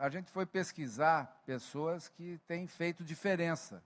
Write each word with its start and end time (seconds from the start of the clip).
a 0.00 0.08
gente 0.08 0.30
foi 0.30 0.46
pesquisar 0.46 1.42
pessoas 1.44 2.08
que 2.08 2.40
têm 2.48 2.66
feito 2.66 3.04
diferença. 3.04 3.82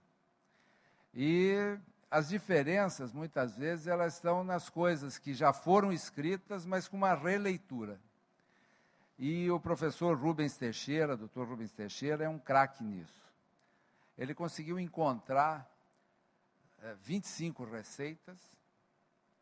E 1.13 1.77
as 2.09 2.29
diferenças, 2.29 3.11
muitas 3.11 3.57
vezes, 3.57 3.85
elas 3.85 4.13
estão 4.13 4.41
nas 4.41 4.69
coisas 4.69 5.17
que 5.17 5.33
já 5.33 5.51
foram 5.51 5.91
escritas, 5.91 6.65
mas 6.65 6.87
com 6.87 6.95
uma 6.95 7.13
releitura. 7.13 7.99
E 9.19 9.51
o 9.51 9.59
professor 9.59 10.17
Rubens 10.17 10.55
Teixeira, 10.55 11.17
doutor 11.17 11.49
Rubens 11.49 11.73
Teixeira, 11.73 12.23
é 12.23 12.29
um 12.29 12.39
craque 12.39 12.81
nisso. 12.81 13.21
Ele 14.17 14.33
conseguiu 14.33 14.79
encontrar 14.79 15.69
é, 16.81 16.95
25 17.03 17.65
receitas, 17.65 18.39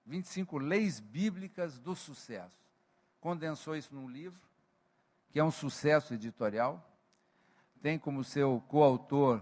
25 0.08 0.58
leis 0.58 1.00
bíblicas 1.00 1.78
do 1.78 1.96
sucesso. 1.96 2.58
Condensou 3.22 3.76
isso 3.76 3.94
num 3.94 4.10
livro, 4.10 4.42
que 5.34 5.40
é 5.40 5.44
um 5.44 5.50
sucesso 5.50 6.14
editorial. 6.14 6.88
Tem 7.82 7.98
como 7.98 8.24
seu 8.24 8.64
coautor 8.68 9.42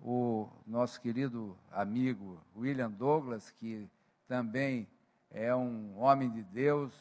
o 0.00 0.48
nosso 0.64 1.00
querido 1.00 1.58
amigo 1.72 2.40
William 2.56 2.90
Douglas, 2.90 3.50
que 3.50 3.90
também 4.28 4.88
é 5.28 5.52
um 5.52 5.98
homem 5.98 6.30
de 6.30 6.44
Deus 6.44 6.94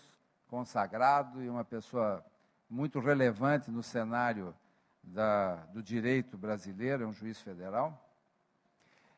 consagrado 0.48 1.44
e 1.44 1.48
uma 1.48 1.64
pessoa 1.64 2.26
muito 2.68 3.00
relevante 3.00 3.70
no 3.70 3.84
cenário 3.84 4.56
da, 5.04 5.58
do 5.68 5.84
direito 5.84 6.36
brasileiro, 6.36 7.04
é 7.04 7.08
um 7.08 7.14
juiz 7.14 7.40
federal. 7.40 8.10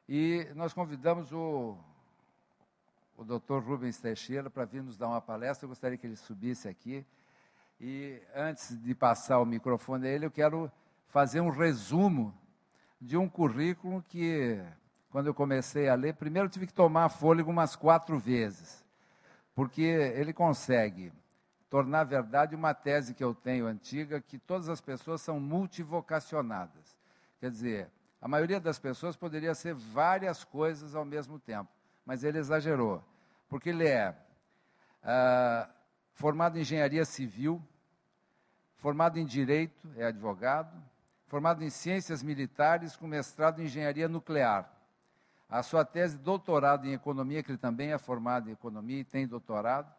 E 0.10 0.46
nós 0.54 0.74
convidamos 0.74 1.32
o, 1.32 1.78
o 3.16 3.24
doutor 3.24 3.64
Rubens 3.64 3.98
Teixeira 3.98 4.50
para 4.50 4.66
vir 4.66 4.84
nos 4.84 4.98
dar 4.98 5.08
uma 5.08 5.22
palestra. 5.22 5.64
Eu 5.64 5.70
gostaria 5.70 5.98
que 5.98 6.06
ele 6.06 6.18
subisse 6.18 6.68
aqui. 6.68 7.06
E 7.80 8.20
antes 8.34 8.82
de 8.82 8.96
passar 8.96 9.40
o 9.40 9.46
microfone 9.46 10.08
a 10.08 10.12
ele, 10.12 10.26
eu 10.26 10.32
quero 10.32 10.72
fazer 11.10 11.42
um 11.42 11.50
resumo 11.50 12.34
de 13.00 13.16
um 13.16 13.30
currículo 13.30 14.04
que, 14.08 14.60
quando 15.12 15.28
eu 15.28 15.34
comecei 15.34 15.88
a 15.88 15.94
ler, 15.94 16.16
primeiro 16.16 16.50
tive 16.50 16.66
que 16.66 16.74
tomar 16.74 17.10
fôlego 17.10 17.52
umas 17.52 17.76
quatro 17.76 18.18
vezes, 18.18 18.84
porque 19.54 19.82
ele 19.82 20.34
consegue 20.34 21.14
tornar 21.70 22.04
verdade 22.06 22.56
uma 22.56 22.74
tese 22.74 23.14
que 23.14 23.24
eu 23.24 23.36
tenho 23.36 23.68
antiga, 23.68 24.20
que 24.22 24.40
todas 24.40 24.70
as 24.70 24.82
pessoas 24.82 25.22
são 25.22 25.40
multivocacionadas. 25.40 26.98
Quer 27.40 27.52
dizer, 27.52 27.92
a 28.20 28.28
maioria 28.28 28.60
das 28.60 28.80
pessoas 28.80 29.16
poderia 29.16 29.54
ser 29.54 29.76
várias 29.76 30.44
coisas 30.44 30.96
ao 30.96 31.06
mesmo 31.06 31.38
tempo, 31.38 31.70
mas 32.04 32.24
ele 32.24 32.40
exagerou, 32.40 33.04
porque 33.48 33.70
ele 33.70 33.88
é 33.88 34.16
ah, 35.04 35.70
formado 36.18 36.58
em 36.58 36.62
engenharia 36.62 37.06
civil, 37.06 37.62
formado 38.78 39.20
em 39.20 39.26
direito, 39.26 39.88
é 39.96 40.08
advogado, 40.08 40.76
formado 41.28 41.64
em 41.64 41.70
ciências 41.70 42.24
militares 42.24 42.96
com 42.96 43.06
mestrado 43.06 43.62
em 43.62 43.66
engenharia 43.66 44.10
nuclear. 44.10 44.68
A 45.48 45.62
sua 45.62 45.86
tese 45.86 46.18
de 46.18 46.24
doutorado 46.24 46.88
em 46.88 46.94
economia, 46.94 47.44
que 47.44 47.52
ele 47.52 47.58
também 47.60 47.92
é 47.92 47.98
formado 48.00 48.50
em 48.50 48.54
economia 48.54 49.00
e 49.00 49.04
tem 49.04 49.28
doutorado, 49.28 49.94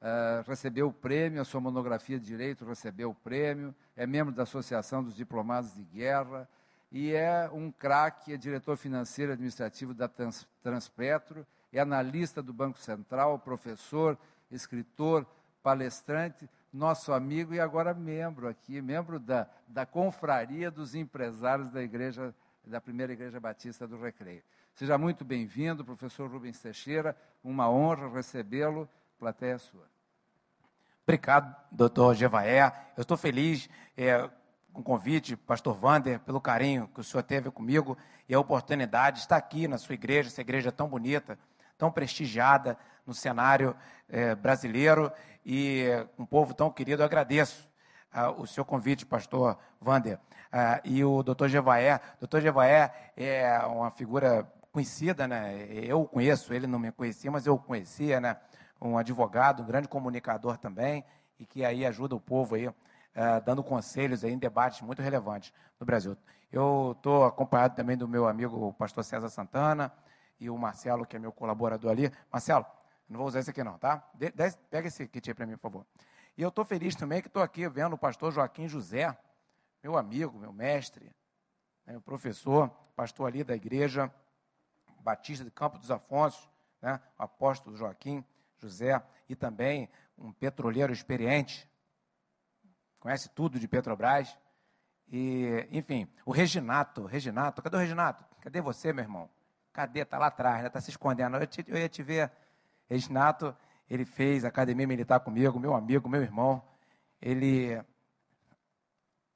uh, 0.00 0.48
recebeu 0.48 0.88
o 0.88 0.92
prêmio, 0.92 1.42
a 1.42 1.44
sua 1.44 1.60
monografia 1.60 2.18
de 2.18 2.24
direito 2.24 2.64
recebeu 2.64 3.10
o 3.10 3.14
prêmio, 3.14 3.74
é 3.94 4.06
membro 4.06 4.34
da 4.34 4.44
Associação 4.44 5.04
dos 5.04 5.14
Diplomados 5.14 5.74
de 5.74 5.82
Guerra, 5.84 6.48
e 6.90 7.12
é 7.12 7.50
um 7.52 7.70
craque, 7.70 8.32
é 8.32 8.36
diretor 8.38 8.78
financeiro 8.78 9.32
administrativo 9.32 9.92
da 9.92 10.08
Trans, 10.08 10.48
Transpetro, 10.62 11.46
é 11.70 11.80
analista 11.80 12.42
do 12.42 12.52
Banco 12.52 12.78
Central, 12.78 13.38
professor, 13.38 14.18
escritor, 14.50 15.26
palestrante, 15.62 16.48
nosso 16.72 17.12
amigo 17.12 17.54
e 17.54 17.60
agora 17.60 17.92
membro 17.92 18.48
aqui, 18.48 18.80
membro 18.80 19.18
da, 19.18 19.46
da 19.66 19.84
confraria 19.84 20.70
dos 20.70 20.94
empresários 20.94 21.70
da 21.70 21.82
igreja, 21.82 22.34
da 22.64 22.80
primeira 22.80 23.12
igreja 23.12 23.40
batista 23.40 23.86
do 23.86 24.00
Recreio. 24.00 24.42
Seja 24.74 24.96
muito 24.96 25.24
bem-vindo, 25.24 25.84
professor 25.84 26.30
Rubens 26.30 26.60
Teixeira, 26.60 27.16
uma 27.42 27.68
honra 27.68 28.08
recebê-lo, 28.08 28.88
plateia 29.18 29.58
sua. 29.58 29.86
Obrigado, 31.02 31.54
doutor 31.72 32.14
Gevaé. 32.14 32.92
Eu 32.96 33.02
estou 33.02 33.16
feliz 33.16 33.68
é, 33.96 34.30
com 34.72 34.80
o 34.80 34.84
convite, 34.84 35.36
pastor 35.36 35.74
Vander, 35.74 36.20
pelo 36.20 36.40
carinho 36.40 36.88
que 36.88 37.00
o 37.00 37.04
senhor 37.04 37.22
teve 37.22 37.50
comigo 37.50 37.98
e 38.28 38.34
a 38.34 38.38
oportunidade 38.38 39.16
de 39.16 39.22
estar 39.22 39.36
aqui 39.36 39.66
na 39.66 39.76
sua 39.76 39.94
igreja, 39.94 40.28
essa 40.28 40.40
igreja 40.40 40.70
tão 40.70 40.88
bonita, 40.88 41.36
tão 41.76 41.90
prestigiada 41.90 42.78
no 43.10 43.14
cenário 43.14 43.74
é, 44.08 44.36
brasileiro 44.36 45.12
e 45.44 45.84
um 46.16 46.24
povo 46.24 46.54
tão 46.54 46.70
querido. 46.70 47.02
Eu 47.02 47.06
agradeço 47.06 47.68
ah, 48.12 48.30
o 48.30 48.46
seu 48.46 48.64
convite, 48.64 49.04
pastor 49.04 49.58
Vander. 49.80 50.18
Ah, 50.52 50.80
e 50.84 51.04
o 51.04 51.24
doutor 51.24 51.48
Gevaé. 51.48 52.00
Doutor 52.20 52.40
Gevaé 52.40 53.12
é 53.16 53.58
uma 53.66 53.90
figura 53.90 54.48
conhecida, 54.70 55.26
né? 55.26 55.66
Eu 55.68 56.04
conheço, 56.04 56.54
ele 56.54 56.68
não 56.68 56.78
me 56.78 56.92
conhecia, 56.92 57.32
mas 57.32 57.46
eu 57.46 57.58
conhecia, 57.58 58.20
né? 58.20 58.36
Um 58.80 58.96
advogado, 58.96 59.64
um 59.64 59.66
grande 59.66 59.88
comunicador 59.88 60.56
também, 60.56 61.04
e 61.36 61.44
que 61.44 61.64
aí 61.64 61.84
ajuda 61.84 62.14
o 62.14 62.20
povo 62.20 62.54
aí 62.54 62.68
uh, 62.68 62.74
dando 63.44 63.62
conselhos 63.64 64.22
aí 64.22 64.32
em 64.32 64.38
debates 64.38 64.82
muito 64.82 65.02
relevantes 65.02 65.52
no 65.80 65.84
Brasil. 65.84 66.16
Eu 66.52 66.94
estou 66.96 67.24
acompanhado 67.24 67.74
também 67.74 67.96
do 67.96 68.06
meu 68.06 68.28
amigo 68.28 68.68
o 68.68 68.72
pastor 68.72 69.02
César 69.02 69.28
Santana 69.28 69.92
e 70.38 70.48
o 70.48 70.56
Marcelo, 70.56 71.04
que 71.04 71.16
é 71.16 71.18
meu 71.18 71.32
colaborador 71.32 71.90
ali. 71.90 72.10
Marcelo, 72.32 72.64
não 73.10 73.18
vou 73.18 73.26
usar 73.26 73.40
esse 73.40 73.50
aqui 73.50 73.62
não, 73.64 73.76
tá? 73.76 74.08
De, 74.14 74.32
pega 74.70 74.88
esse 74.88 75.06
kit 75.08 75.28
aí 75.28 75.34
para 75.34 75.46
mim, 75.46 75.56
por 75.56 75.62
favor. 75.62 75.86
E 76.36 76.42
eu 76.42 76.48
estou 76.48 76.64
feliz 76.64 76.94
também 76.94 77.20
que 77.20 77.26
estou 77.26 77.42
aqui 77.42 77.68
vendo 77.68 77.94
o 77.94 77.98
pastor 77.98 78.32
Joaquim 78.32 78.68
José, 78.68 79.16
meu 79.82 79.98
amigo, 79.98 80.38
meu 80.38 80.52
mestre, 80.52 81.06
né, 81.84 81.92
meu 81.92 82.00
professor, 82.00 82.68
pastor 82.94 83.26
ali 83.26 83.42
da 83.42 83.54
igreja 83.54 84.12
Batista 85.00 85.44
de 85.44 85.50
Campo 85.50 85.78
dos 85.78 85.90
Afonsos, 85.90 86.48
né, 86.80 87.00
o 87.18 87.22
apóstolo 87.22 87.76
Joaquim 87.76 88.24
José, 88.58 89.02
e 89.28 89.34
também 89.34 89.88
um 90.16 90.32
petroleiro 90.32 90.92
experiente, 90.92 91.68
conhece 93.00 93.28
tudo 93.30 93.58
de 93.58 93.66
Petrobras. 93.66 94.38
E, 95.08 95.66
enfim, 95.72 96.08
o 96.24 96.30
Reginato, 96.30 97.04
Reginato, 97.06 97.60
cadê 97.62 97.76
o 97.76 97.80
Reginato? 97.80 98.24
Cadê 98.40 98.60
você, 98.60 98.92
meu 98.92 99.02
irmão? 99.02 99.28
Cadê? 99.72 100.00
Está 100.00 100.18
lá 100.18 100.26
atrás, 100.26 100.64
está 100.64 100.78
né? 100.78 100.82
se 100.82 100.90
escondendo. 100.90 101.36
Eu, 101.36 101.46
te, 101.46 101.64
eu, 101.66 101.76
ia 101.76 101.88
te 101.88 102.02
ver. 102.02 102.30
Reginato, 102.90 103.56
ele 103.88 104.04
fez 104.04 104.44
academia 104.44 104.86
militar 104.86 105.20
comigo, 105.20 105.60
meu 105.60 105.74
amigo, 105.74 106.08
meu 106.08 106.22
irmão. 106.22 106.60
Ele. 107.22 107.80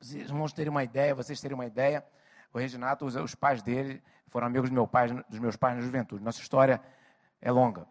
Vocês 0.01 0.29
vão 0.29 0.45
terem 0.49 0.71
uma 0.71 0.83
ideia, 0.83 1.15
vocês 1.15 1.41
terem 1.41 1.55
uma 1.55 1.65
ideia. 1.65 2.05
O 2.53 2.59
Reginato, 2.59 3.07
os, 3.07 3.15
os 3.15 3.35
pais 3.37 3.63
dele 3.63 4.03
foram 4.27 4.49
amigos 4.49 4.69
do 4.71 4.75
meu 4.75 4.89
pai, 4.89 5.09
dos 5.29 5.39
meus 5.39 5.57
pais 5.57 5.77
na 5.77 5.83
juventude. 5.83 6.25
Nossa 6.25 6.41
história 6.41 6.83
é 7.41 7.51
longa. 7.51 7.87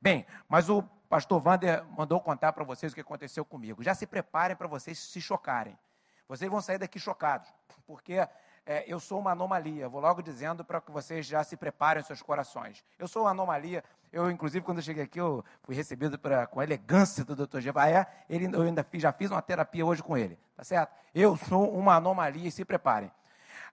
Bem, 0.00 0.24
mas 0.48 0.70
o 0.70 0.82
pastor 1.10 1.46
Wander 1.46 1.84
mandou 1.90 2.18
contar 2.18 2.54
para 2.54 2.64
vocês 2.64 2.92
o 2.92 2.94
que 2.94 3.02
aconteceu 3.02 3.44
comigo. 3.44 3.82
Já 3.82 3.94
se 3.94 4.06
preparem 4.06 4.56
para 4.56 4.66
vocês 4.66 4.98
se 4.98 5.20
chocarem. 5.20 5.78
Vocês 6.26 6.50
vão 6.50 6.62
sair 6.62 6.78
daqui 6.78 6.98
chocados, 6.98 7.52
porque 7.86 8.26
é, 8.64 8.84
eu 8.86 9.00
sou 9.00 9.18
uma 9.18 9.32
anomalia. 9.32 9.88
Vou 9.88 10.00
logo 10.00 10.22
dizendo 10.22 10.64
para 10.64 10.80
que 10.80 10.90
vocês 10.90 11.26
já 11.26 11.42
se 11.42 11.56
preparem 11.56 12.02
seus 12.02 12.22
corações. 12.22 12.84
Eu 12.98 13.08
sou 13.08 13.22
uma 13.22 13.30
anomalia. 13.30 13.82
Eu, 14.12 14.30
inclusive, 14.30 14.64
quando 14.64 14.78
eu 14.78 14.84
cheguei 14.84 15.04
aqui, 15.04 15.20
eu 15.20 15.44
fui 15.62 15.74
recebido 15.74 16.18
pra, 16.18 16.46
com 16.46 16.62
elegância 16.62 17.24
do 17.24 17.34
Dr. 17.34 17.60
Gevaé. 17.60 18.06
Ele, 18.28 18.54
eu 18.54 18.62
ainda 18.62 18.84
fiz, 18.84 19.02
já 19.02 19.12
fiz 19.12 19.30
uma 19.30 19.42
terapia 19.42 19.84
hoje 19.84 20.02
com 20.02 20.16
ele. 20.16 20.38
Tá 20.56 20.62
certo? 20.62 20.92
Eu 21.14 21.36
sou 21.36 21.72
uma 21.74 21.96
anomalia 21.96 22.48
e 22.48 22.52
se 22.52 22.64
preparem. 22.64 23.10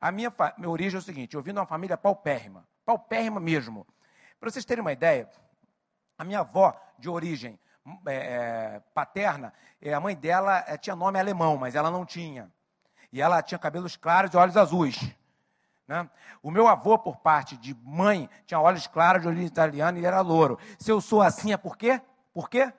A 0.01 0.11
minha, 0.11 0.33
minha 0.57 0.69
origem 0.69 0.97
é 0.97 0.99
o 0.99 1.03
seguinte: 1.03 1.35
eu 1.35 1.41
vim 1.41 1.53
de 1.53 1.59
uma 1.59 1.65
família 1.65 1.97
paupérrima. 1.97 2.65
Paupérrima 2.85 3.39
mesmo. 3.39 3.85
Para 4.39 4.49
vocês 4.49 4.65
terem 4.65 4.81
uma 4.81 4.93
ideia, 4.93 5.29
a 6.17 6.23
minha 6.23 6.39
avó, 6.39 6.73
de 6.97 7.09
origem 7.09 7.59
é, 8.07 8.15
é, 8.15 8.81
paterna, 8.93 9.53
é, 9.81 9.93
a 9.93 9.99
mãe 9.99 10.15
dela 10.15 10.63
é, 10.67 10.77
tinha 10.77 10.95
nome 10.95 11.19
alemão, 11.19 11.57
mas 11.57 11.75
ela 11.75 11.91
não 11.91 12.05
tinha. 12.05 12.51
E 13.11 13.21
ela 13.21 13.41
tinha 13.41 13.57
cabelos 13.57 13.95
claros 13.95 14.33
e 14.33 14.37
olhos 14.37 14.57
azuis. 14.57 14.97
Né? 15.87 16.07
O 16.43 16.51
meu 16.51 16.67
avô, 16.67 16.97
por 16.97 17.17
parte 17.17 17.57
de 17.57 17.75
mãe, 17.83 18.29
tinha 18.45 18.59
olhos 18.59 18.85
claros 18.87 19.21
de 19.21 19.27
origem 19.27 19.47
italiana 19.47 19.97
e 19.97 20.05
era 20.05 20.21
louro. 20.21 20.59
Se 20.77 20.91
eu 20.91 21.01
sou 21.01 21.21
assim, 21.21 21.51
é 21.51 21.57
por 21.57 21.75
quê? 21.77 22.01
Por 22.33 22.49
quê? 22.49 22.71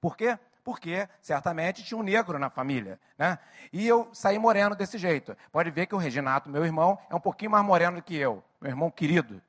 Por 0.00 0.16
quê? 0.16 0.38
Porque 0.64 1.08
certamente 1.22 1.84
tinha 1.84 1.96
um 1.96 2.02
negro 2.02 2.38
na 2.38 2.50
família. 2.50 2.98
Né? 3.16 3.38
E 3.72 3.86
eu 3.86 4.08
saí 4.12 4.38
moreno 4.38 4.74
desse 4.74 4.98
jeito. 4.98 5.36
Pode 5.52 5.70
ver 5.70 5.86
que 5.86 5.94
o 5.94 5.98
Reginato, 5.98 6.50
meu 6.50 6.64
irmão, 6.64 6.98
é 7.08 7.14
um 7.14 7.20
pouquinho 7.20 7.52
mais 7.52 7.64
moreno 7.64 7.98
do 7.98 8.02
que 8.02 8.16
eu. 8.16 8.42
Meu 8.60 8.70
irmão 8.70 8.90
querido. 8.90 9.40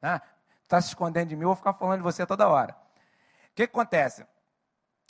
Né? 0.00 0.20
está 0.72 0.80
se 0.80 0.88
escondendo 0.88 1.28
de 1.28 1.36
mim, 1.36 1.42
eu 1.42 1.48
vou 1.48 1.56
ficar 1.56 1.74
falando 1.74 1.98
de 1.98 2.02
você 2.02 2.24
toda 2.24 2.48
hora. 2.48 2.72
O 2.72 3.54
que, 3.54 3.66
que 3.66 3.72
acontece? 3.72 4.26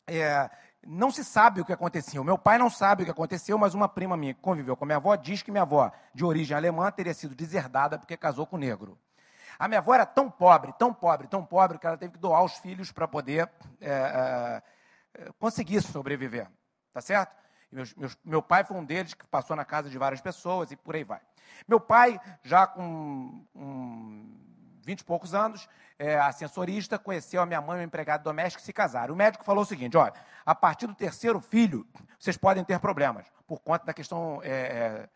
É, 0.09 0.51
não 0.87 1.11
se 1.11 1.25
sabe 1.25 1.61
o 1.61 1.65
que 1.65 1.73
aconteceu. 1.73 2.25
Meu 2.25 2.37
pai 2.37 2.59
não 2.59 2.69
sabe 2.69 3.03
o 3.03 3.05
que 3.05 3.11
aconteceu, 3.11 3.57
mas 3.57 3.75
uma 3.75 3.89
prima 3.89 4.17
minha 4.17 4.35
que 4.35 4.41
conviveu 4.41 4.77
com 4.77 4.85
a 4.85 4.87
minha 4.87 4.97
avó 4.97 5.15
diz 5.15 5.43
que 5.43 5.51
minha 5.51 5.63
avó, 5.63 5.93
de 6.15 6.25
origem 6.25 6.57
alemã, 6.57 6.91
teria 6.91 7.15
sido 7.15 7.35
deserdada 7.35 7.99
porque 7.99 8.17
casou 8.17 8.47
com 8.47 8.57
negro. 8.57 8.99
A 9.59 9.69
minha 9.69 9.79
avó 9.79 9.95
era 9.95 10.05
tão 10.05 10.31
pobre, 10.31 10.73
tão 10.79 10.93
pobre, 10.93 11.29
tão 11.29 11.45
pobre, 11.45 11.79
que 11.79 11.87
ela 11.87 11.97
teve 11.97 12.15
que 12.15 12.19
doar 12.19 12.43
os 12.43 12.55
filhos 12.59 12.91
para 12.91 13.07
poder 13.07 13.49
é, 13.81 14.61
é, 15.15 15.33
conseguir 15.39 15.81
sobreviver. 15.83 16.49
Tá 16.93 17.01
certo? 17.01 17.33
Meus, 17.71 17.95
meus, 17.95 18.17
meu 18.25 18.43
pai 18.43 18.65
foi 18.65 18.77
um 18.77 18.85
deles 18.85 19.15
que 19.15 19.27
passou 19.27 19.57
na 19.57 19.65
casa 19.65 19.89
de 19.89 19.97
várias 19.97 20.21
pessoas 20.21 20.71
e 20.73 20.77
por 20.77 20.95
aí 20.95 21.05
vai. 21.05 21.21
Meu 21.67 21.81
pai, 21.81 22.21
já 22.43 22.67
com 22.67 23.47
um, 23.55 24.52
20 24.85 25.01
e 25.01 25.05
poucos 25.05 25.35
anos, 25.35 25.69
é, 25.99 26.19
ascensorista, 26.19 26.99
conheceu 26.99 27.41
a 27.43 27.47
minha 27.47 27.61
mãe, 27.61 27.79
uma 27.79 27.85
empregada 27.85 28.23
doméstica, 28.23 28.63
e 28.63 28.67
se 28.67 28.73
casaram. 28.73 29.15
O 29.15 29.17
médico 29.17 29.45
falou 29.45 29.63
o 29.63 29.67
seguinte: 29.67 29.97
olha, 29.97 30.15
a 30.45 30.55
partir 30.55 30.87
do 30.87 30.95
terceiro 30.95 31.41
filho, 31.41 31.87
vocês 32.19 32.37
podem 32.37 32.65
ter 32.65 32.79
problemas, 32.79 33.27
por 33.47 33.61
conta 33.61 33.87
da 33.87 33.95
questão. 33.95 34.41
É, 34.43 34.51
é, 34.51 35.09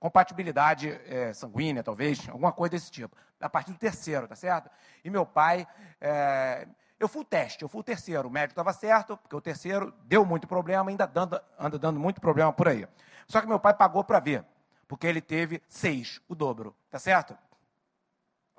compatibilidade 0.00 0.98
é, 1.06 1.32
sanguínea, 1.34 1.82
talvez, 1.82 2.26
alguma 2.30 2.50
coisa 2.50 2.70
desse 2.70 2.90
tipo. 2.90 3.14
A 3.38 3.50
partir 3.50 3.72
do 3.72 3.78
terceiro, 3.78 4.26
tá 4.26 4.34
certo? 4.34 4.70
E 5.04 5.10
meu 5.10 5.26
pai, 5.26 5.66
é, 6.00 6.66
eu 6.98 7.06
fui 7.06 7.20
o 7.20 7.24
teste, 7.24 7.62
eu 7.62 7.68
fui 7.68 7.80
o 7.80 7.84
terceiro. 7.84 8.26
O 8.26 8.30
médico 8.30 8.52
estava 8.52 8.72
certo, 8.72 9.16
porque 9.18 9.36
o 9.36 9.40
terceiro 9.40 9.92
deu 10.04 10.24
muito 10.24 10.48
problema, 10.48 10.90
ainda 10.90 11.06
dando, 11.06 11.40
anda 11.58 11.78
dando 11.78 12.00
muito 12.00 12.20
problema 12.20 12.52
por 12.52 12.66
aí. 12.66 12.88
Só 13.28 13.40
que 13.40 13.46
meu 13.46 13.60
pai 13.60 13.74
pagou 13.74 14.02
para 14.02 14.18
ver, 14.18 14.44
porque 14.88 15.06
ele 15.06 15.20
teve 15.20 15.62
seis, 15.68 16.20
o 16.28 16.34
dobro, 16.34 16.74
tá 16.90 16.98
certo? 16.98 17.36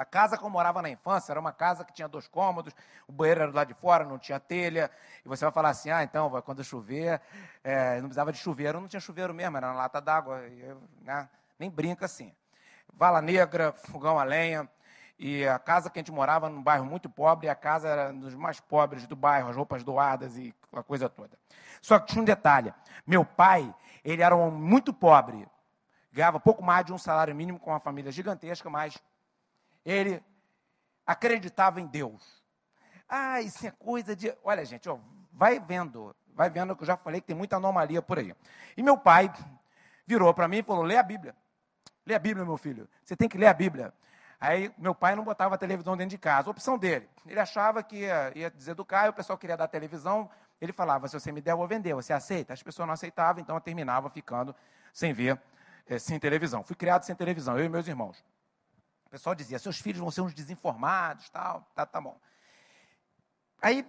A 0.01 0.05
casa 0.05 0.35
que 0.35 0.43
eu 0.43 0.49
morava 0.49 0.81
na 0.81 0.89
infância 0.89 1.31
era 1.31 1.39
uma 1.39 1.51
casa 1.51 1.85
que 1.85 1.93
tinha 1.93 2.07
dois 2.07 2.27
cômodos, 2.27 2.73
o 3.07 3.11
banheiro 3.11 3.41
era 3.41 3.51
do 3.51 3.55
lado 3.55 3.67
de 3.67 3.75
fora, 3.75 4.03
não 4.03 4.17
tinha 4.17 4.39
telha. 4.39 4.89
E 5.23 5.29
você 5.29 5.45
vai 5.45 5.51
falar 5.51 5.69
assim: 5.69 5.91
ah, 5.91 6.01
então, 6.01 6.41
quando 6.41 6.63
chover, 6.63 7.21
é, 7.63 7.97
não 7.97 8.05
precisava 8.05 8.31
de 8.31 8.39
chuveiro. 8.39 8.81
Não 8.81 8.87
tinha 8.87 8.99
chuveiro 8.99 9.31
mesmo, 9.31 9.57
era 9.57 9.67
na 9.67 9.73
lata 9.73 10.01
d'água. 10.01 10.41
Né? 11.03 11.29
Nem 11.59 11.69
brinca 11.69 12.05
assim. 12.05 12.33
Vala 12.91 13.21
negra, 13.21 13.73
fogão 13.73 14.17
a 14.17 14.23
lenha. 14.23 14.67
E 15.19 15.47
a 15.47 15.59
casa 15.59 15.87
que 15.87 15.99
a 15.99 16.01
gente 16.01 16.11
morava 16.11 16.49
num 16.49 16.63
bairro 16.63 16.83
muito 16.83 17.07
pobre, 17.07 17.47
a 17.47 17.53
casa 17.53 17.87
era 17.87 18.11
dos 18.11 18.33
mais 18.33 18.59
pobres 18.59 19.05
do 19.05 19.15
bairro, 19.15 19.49
as 19.49 19.55
roupas 19.55 19.83
doadas 19.83 20.35
e 20.35 20.51
a 20.73 20.81
coisa 20.81 21.07
toda. 21.09 21.37
Só 21.79 21.99
que 21.99 22.07
tinha 22.07 22.23
um 22.23 22.25
detalhe: 22.25 22.73
meu 23.05 23.23
pai, 23.23 23.71
ele 24.03 24.23
era 24.23 24.35
um 24.35 24.49
muito 24.49 24.91
pobre, 24.91 25.47
ganhava 26.11 26.39
pouco 26.39 26.63
mais 26.63 26.83
de 26.87 26.91
um 26.91 26.97
salário 26.97 27.35
mínimo 27.35 27.59
com 27.59 27.69
uma 27.69 27.79
família 27.79 28.11
gigantesca, 28.11 28.67
mas 28.67 28.99
ele 29.85 30.23
acreditava 31.05 31.81
em 31.81 31.87
Deus. 31.87 32.41
Ah, 33.07 33.41
isso 33.41 33.65
é 33.67 33.71
coisa 33.71 34.15
de. 34.15 34.33
Olha, 34.43 34.63
gente, 34.63 34.87
ó, 34.87 34.97
vai 35.33 35.59
vendo, 35.59 36.15
vai 36.33 36.49
vendo 36.49 36.75
que 36.75 36.83
eu 36.83 36.87
já 36.87 36.95
falei 36.95 37.19
que 37.19 37.27
tem 37.27 37.35
muita 37.35 37.57
anomalia 37.57 38.01
por 38.01 38.19
aí. 38.19 38.33
E 38.77 38.81
meu 38.81 38.97
pai 38.97 39.31
virou 40.05 40.33
para 40.33 40.47
mim 40.47 40.59
e 40.59 40.63
falou: 40.63 40.83
lê 40.83 40.97
a 40.97 41.03
Bíblia. 41.03 41.35
Lê 42.05 42.15
a 42.15 42.19
Bíblia, 42.19 42.45
meu 42.45 42.57
filho. 42.57 42.87
Você 43.03 43.15
tem 43.15 43.27
que 43.27 43.37
ler 43.37 43.47
a 43.47 43.53
Bíblia. 43.53 43.93
Aí 44.39 44.73
meu 44.77 44.95
pai 44.95 45.15
não 45.15 45.23
botava 45.23 45.55
a 45.55 45.57
televisão 45.57 45.95
dentro 45.95 46.11
de 46.11 46.17
casa. 46.17 46.49
Opção 46.49 46.77
dele. 46.77 47.07
Ele 47.27 47.39
achava 47.39 47.83
que 47.83 47.97
ia, 47.97 48.31
ia 48.35 48.49
deseducar, 48.49 49.05
e 49.05 49.09
o 49.09 49.13
pessoal 49.13 49.37
queria 49.37 49.57
dar 49.57 49.67
televisão. 49.67 50.29
Ele 50.59 50.71
falava: 50.71 51.07
se 51.07 51.19
você 51.19 51.31
me 51.31 51.41
der, 51.41 51.51
eu 51.51 51.57
vou 51.57 51.67
vender. 51.67 51.93
Você 51.93 52.13
aceita? 52.13 52.53
As 52.53 52.63
pessoas 52.63 52.87
não 52.87 52.93
aceitavam, 52.93 53.41
então 53.41 53.55
eu 53.55 53.61
terminava 53.61 54.09
ficando 54.09 54.55
sem 54.93 55.13
ver, 55.13 55.39
é, 55.85 55.99
sem 55.99 56.19
televisão. 56.19 56.63
Fui 56.63 56.75
criado 56.75 57.03
sem 57.03 57.15
televisão, 57.15 57.57
eu 57.57 57.65
e 57.65 57.69
meus 57.69 57.87
irmãos. 57.87 58.23
O 59.11 59.17
pessoal 59.19 59.35
dizia, 59.35 59.59
seus 59.59 59.77
filhos 59.77 59.99
vão 59.99 60.09
ser 60.09 60.21
uns 60.21 60.33
desinformados, 60.33 61.29
tal, 61.29 61.69
tá, 61.75 61.85
tá 61.85 61.99
bom. 61.99 62.17
Aí, 63.61 63.85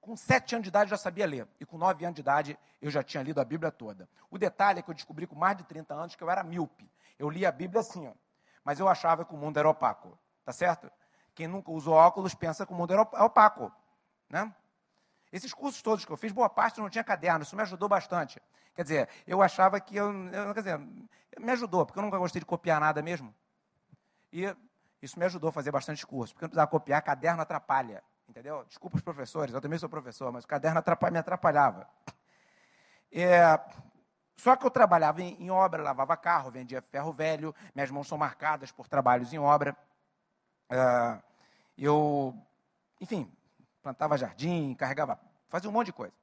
com 0.00 0.16
sete 0.16 0.54
anos 0.54 0.62
de 0.62 0.70
idade, 0.70 0.90
eu 0.90 0.96
já 0.96 1.02
sabia 1.02 1.26
ler. 1.26 1.46
E 1.60 1.66
com 1.66 1.76
nove 1.76 2.02
anos 2.02 2.14
de 2.14 2.22
idade, 2.22 2.58
eu 2.80 2.90
já 2.90 3.02
tinha 3.02 3.22
lido 3.22 3.42
a 3.42 3.44
Bíblia 3.44 3.70
toda. 3.70 4.08
O 4.30 4.38
detalhe 4.38 4.78
é 4.78 4.82
que 4.82 4.88
eu 4.88 4.94
descobri 4.94 5.26
com 5.26 5.36
mais 5.36 5.54
de 5.58 5.64
30 5.64 5.92
anos 5.92 6.16
que 6.16 6.24
eu 6.24 6.30
era 6.30 6.42
míope. 6.42 6.90
Eu 7.18 7.28
li 7.28 7.44
a 7.44 7.52
Bíblia 7.52 7.82
assim, 7.82 8.08
ó. 8.08 8.14
Mas 8.64 8.80
eu 8.80 8.88
achava 8.88 9.22
que 9.26 9.34
o 9.34 9.36
mundo 9.36 9.58
era 9.58 9.68
opaco. 9.68 10.18
Tá 10.46 10.50
certo? 10.50 10.90
Quem 11.34 11.46
nunca 11.46 11.70
usou 11.70 11.92
óculos 11.92 12.34
pensa 12.34 12.64
que 12.64 12.72
o 12.72 12.74
mundo 12.74 12.94
era 12.94 13.02
é 13.02 13.22
opaco. 13.22 13.70
Né? 14.30 14.50
Esses 15.30 15.52
cursos 15.52 15.82
todos 15.82 16.06
que 16.06 16.10
eu 16.10 16.16
fiz, 16.16 16.32
boa 16.32 16.48
parte 16.48 16.80
não 16.80 16.88
tinha 16.88 17.04
caderno. 17.04 17.42
Isso 17.42 17.54
me 17.54 17.60
ajudou 17.60 17.86
bastante. 17.86 18.40
Quer 18.74 18.82
dizer, 18.82 19.08
eu 19.26 19.42
achava 19.42 19.78
que 19.78 19.94
eu, 19.94 20.10
eu 20.32 20.54
quer 20.54 20.60
dizer, 20.60 20.78
me 21.38 21.52
ajudou, 21.52 21.84
porque 21.84 21.98
eu 21.98 22.02
nunca 22.02 22.16
gostei 22.16 22.40
de 22.40 22.46
copiar 22.46 22.80
nada 22.80 23.02
mesmo. 23.02 23.34
E 24.34 24.52
isso 25.00 25.16
me 25.16 25.24
ajudou 25.26 25.50
a 25.50 25.52
fazer 25.52 25.70
bastante 25.70 26.04
curso, 26.04 26.34
porque 26.34 26.44
eu 26.44 26.46
não 26.46 26.50
precisava 26.50 26.68
copiar, 26.68 27.00
caderno 27.02 27.40
atrapalha, 27.40 28.02
entendeu? 28.28 28.64
Desculpa 28.64 28.96
os 28.96 29.02
professores, 29.02 29.54
eu 29.54 29.60
também 29.60 29.78
sou 29.78 29.88
professor, 29.88 30.32
mas 30.32 30.42
o 30.42 30.48
caderno 30.48 30.80
atrapalha, 30.80 31.12
me 31.12 31.18
atrapalhava. 31.18 31.88
É, 33.12 33.40
só 34.36 34.56
que 34.56 34.66
eu 34.66 34.72
trabalhava 34.72 35.22
em, 35.22 35.40
em, 35.40 35.52
obra, 35.52 35.80
lavava 35.84 36.16
carro, 36.16 36.50
vendia 36.50 36.82
ferro 36.82 37.12
velho, 37.12 37.54
minhas 37.72 37.92
mãos 37.92 38.08
são 38.08 38.18
marcadas 38.18 38.72
por 38.72 38.88
trabalhos 38.88 39.32
em 39.32 39.38
obra. 39.38 39.76
É, 40.68 41.22
eu, 41.78 42.36
enfim, 43.00 43.32
plantava 43.84 44.18
jardim, 44.18 44.74
carregava, 44.74 45.16
fazia 45.48 45.70
um 45.70 45.72
monte 45.72 45.86
de 45.86 45.92
coisa. 45.92 46.14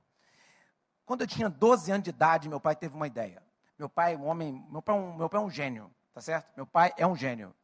Quando 1.06 1.22
eu 1.22 1.28
tinha 1.28 1.50
12 1.50 1.90
anos 1.90 2.04
de 2.04 2.10
idade, 2.10 2.50
meu 2.50 2.60
pai 2.60 2.76
teve 2.76 2.94
uma 2.94 3.08
ideia. 3.08 3.42
Meu 3.80 3.88
pai, 3.88 4.18
um 4.18 4.26
homem, 4.26 4.68
meu 4.70 4.82
pai, 4.82 4.98
é 4.98 5.00
um, 5.00 5.16
meu 5.16 5.30
pai 5.30 5.40
é 5.40 5.44
um 5.46 5.50
gênio, 5.50 5.90
tá 6.14 6.20
certo? 6.20 6.52
Meu 6.58 6.68
pai 6.68 6.94
é 6.98 7.08
um 7.08 7.16
gênio. 7.16 7.56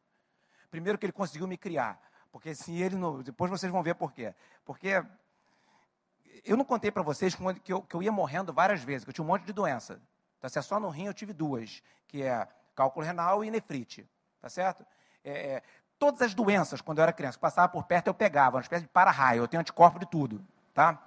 Primeiro 0.70 0.98
que 0.98 1.06
ele 1.06 1.12
conseguiu 1.12 1.46
me 1.46 1.56
criar. 1.56 2.00
Porque 2.30 2.54
se 2.54 2.80
ele 2.80 2.96
não. 2.96 3.22
Depois 3.22 3.50
vocês 3.50 3.70
vão 3.70 3.82
ver 3.82 3.94
por 3.94 4.12
quê. 4.12 4.34
Porque 4.64 5.02
eu 6.44 6.56
não 6.56 6.64
contei 6.64 6.90
para 6.90 7.02
vocês 7.02 7.34
que 7.34 7.72
eu, 7.72 7.82
que 7.82 7.94
eu, 7.94 8.02
ia 8.02 8.12
morrendo 8.12 8.52
várias 8.52 8.82
vezes, 8.82 9.04
que 9.04 9.10
eu 9.10 9.14
tinha 9.14 9.24
um 9.24 9.28
monte 9.28 9.44
de 9.44 9.52
doença. 9.52 10.00
Tá 10.40 10.48
certo? 10.48 10.66
Só 10.66 10.78
no 10.78 10.88
rim 10.88 11.06
eu 11.06 11.14
tive 11.14 11.32
duas, 11.32 11.82
que 12.06 12.22
é 12.22 12.46
cálculo 12.74 13.04
renal 13.04 13.44
e 13.44 13.50
nefrite. 13.50 14.08
Tá 14.40 14.48
certo? 14.48 14.86
É, 15.24 15.30
é, 15.30 15.62
todas 15.98 16.22
as 16.22 16.34
doenças, 16.34 16.80
quando 16.80 16.98
eu 16.98 17.02
era 17.02 17.12
criança, 17.12 17.36
que 17.36 17.42
passava 17.42 17.68
por 17.68 17.84
perto, 17.84 18.06
eu 18.06 18.14
pegava, 18.14 18.56
uma 18.56 18.62
espécie 18.62 18.82
de 18.82 18.88
para-raio. 18.88 19.42
Eu 19.42 19.48
tenho 19.48 19.60
anticorpo 19.60 19.98
de 19.98 20.06
tudo. 20.06 20.44
Tá? 20.72 21.02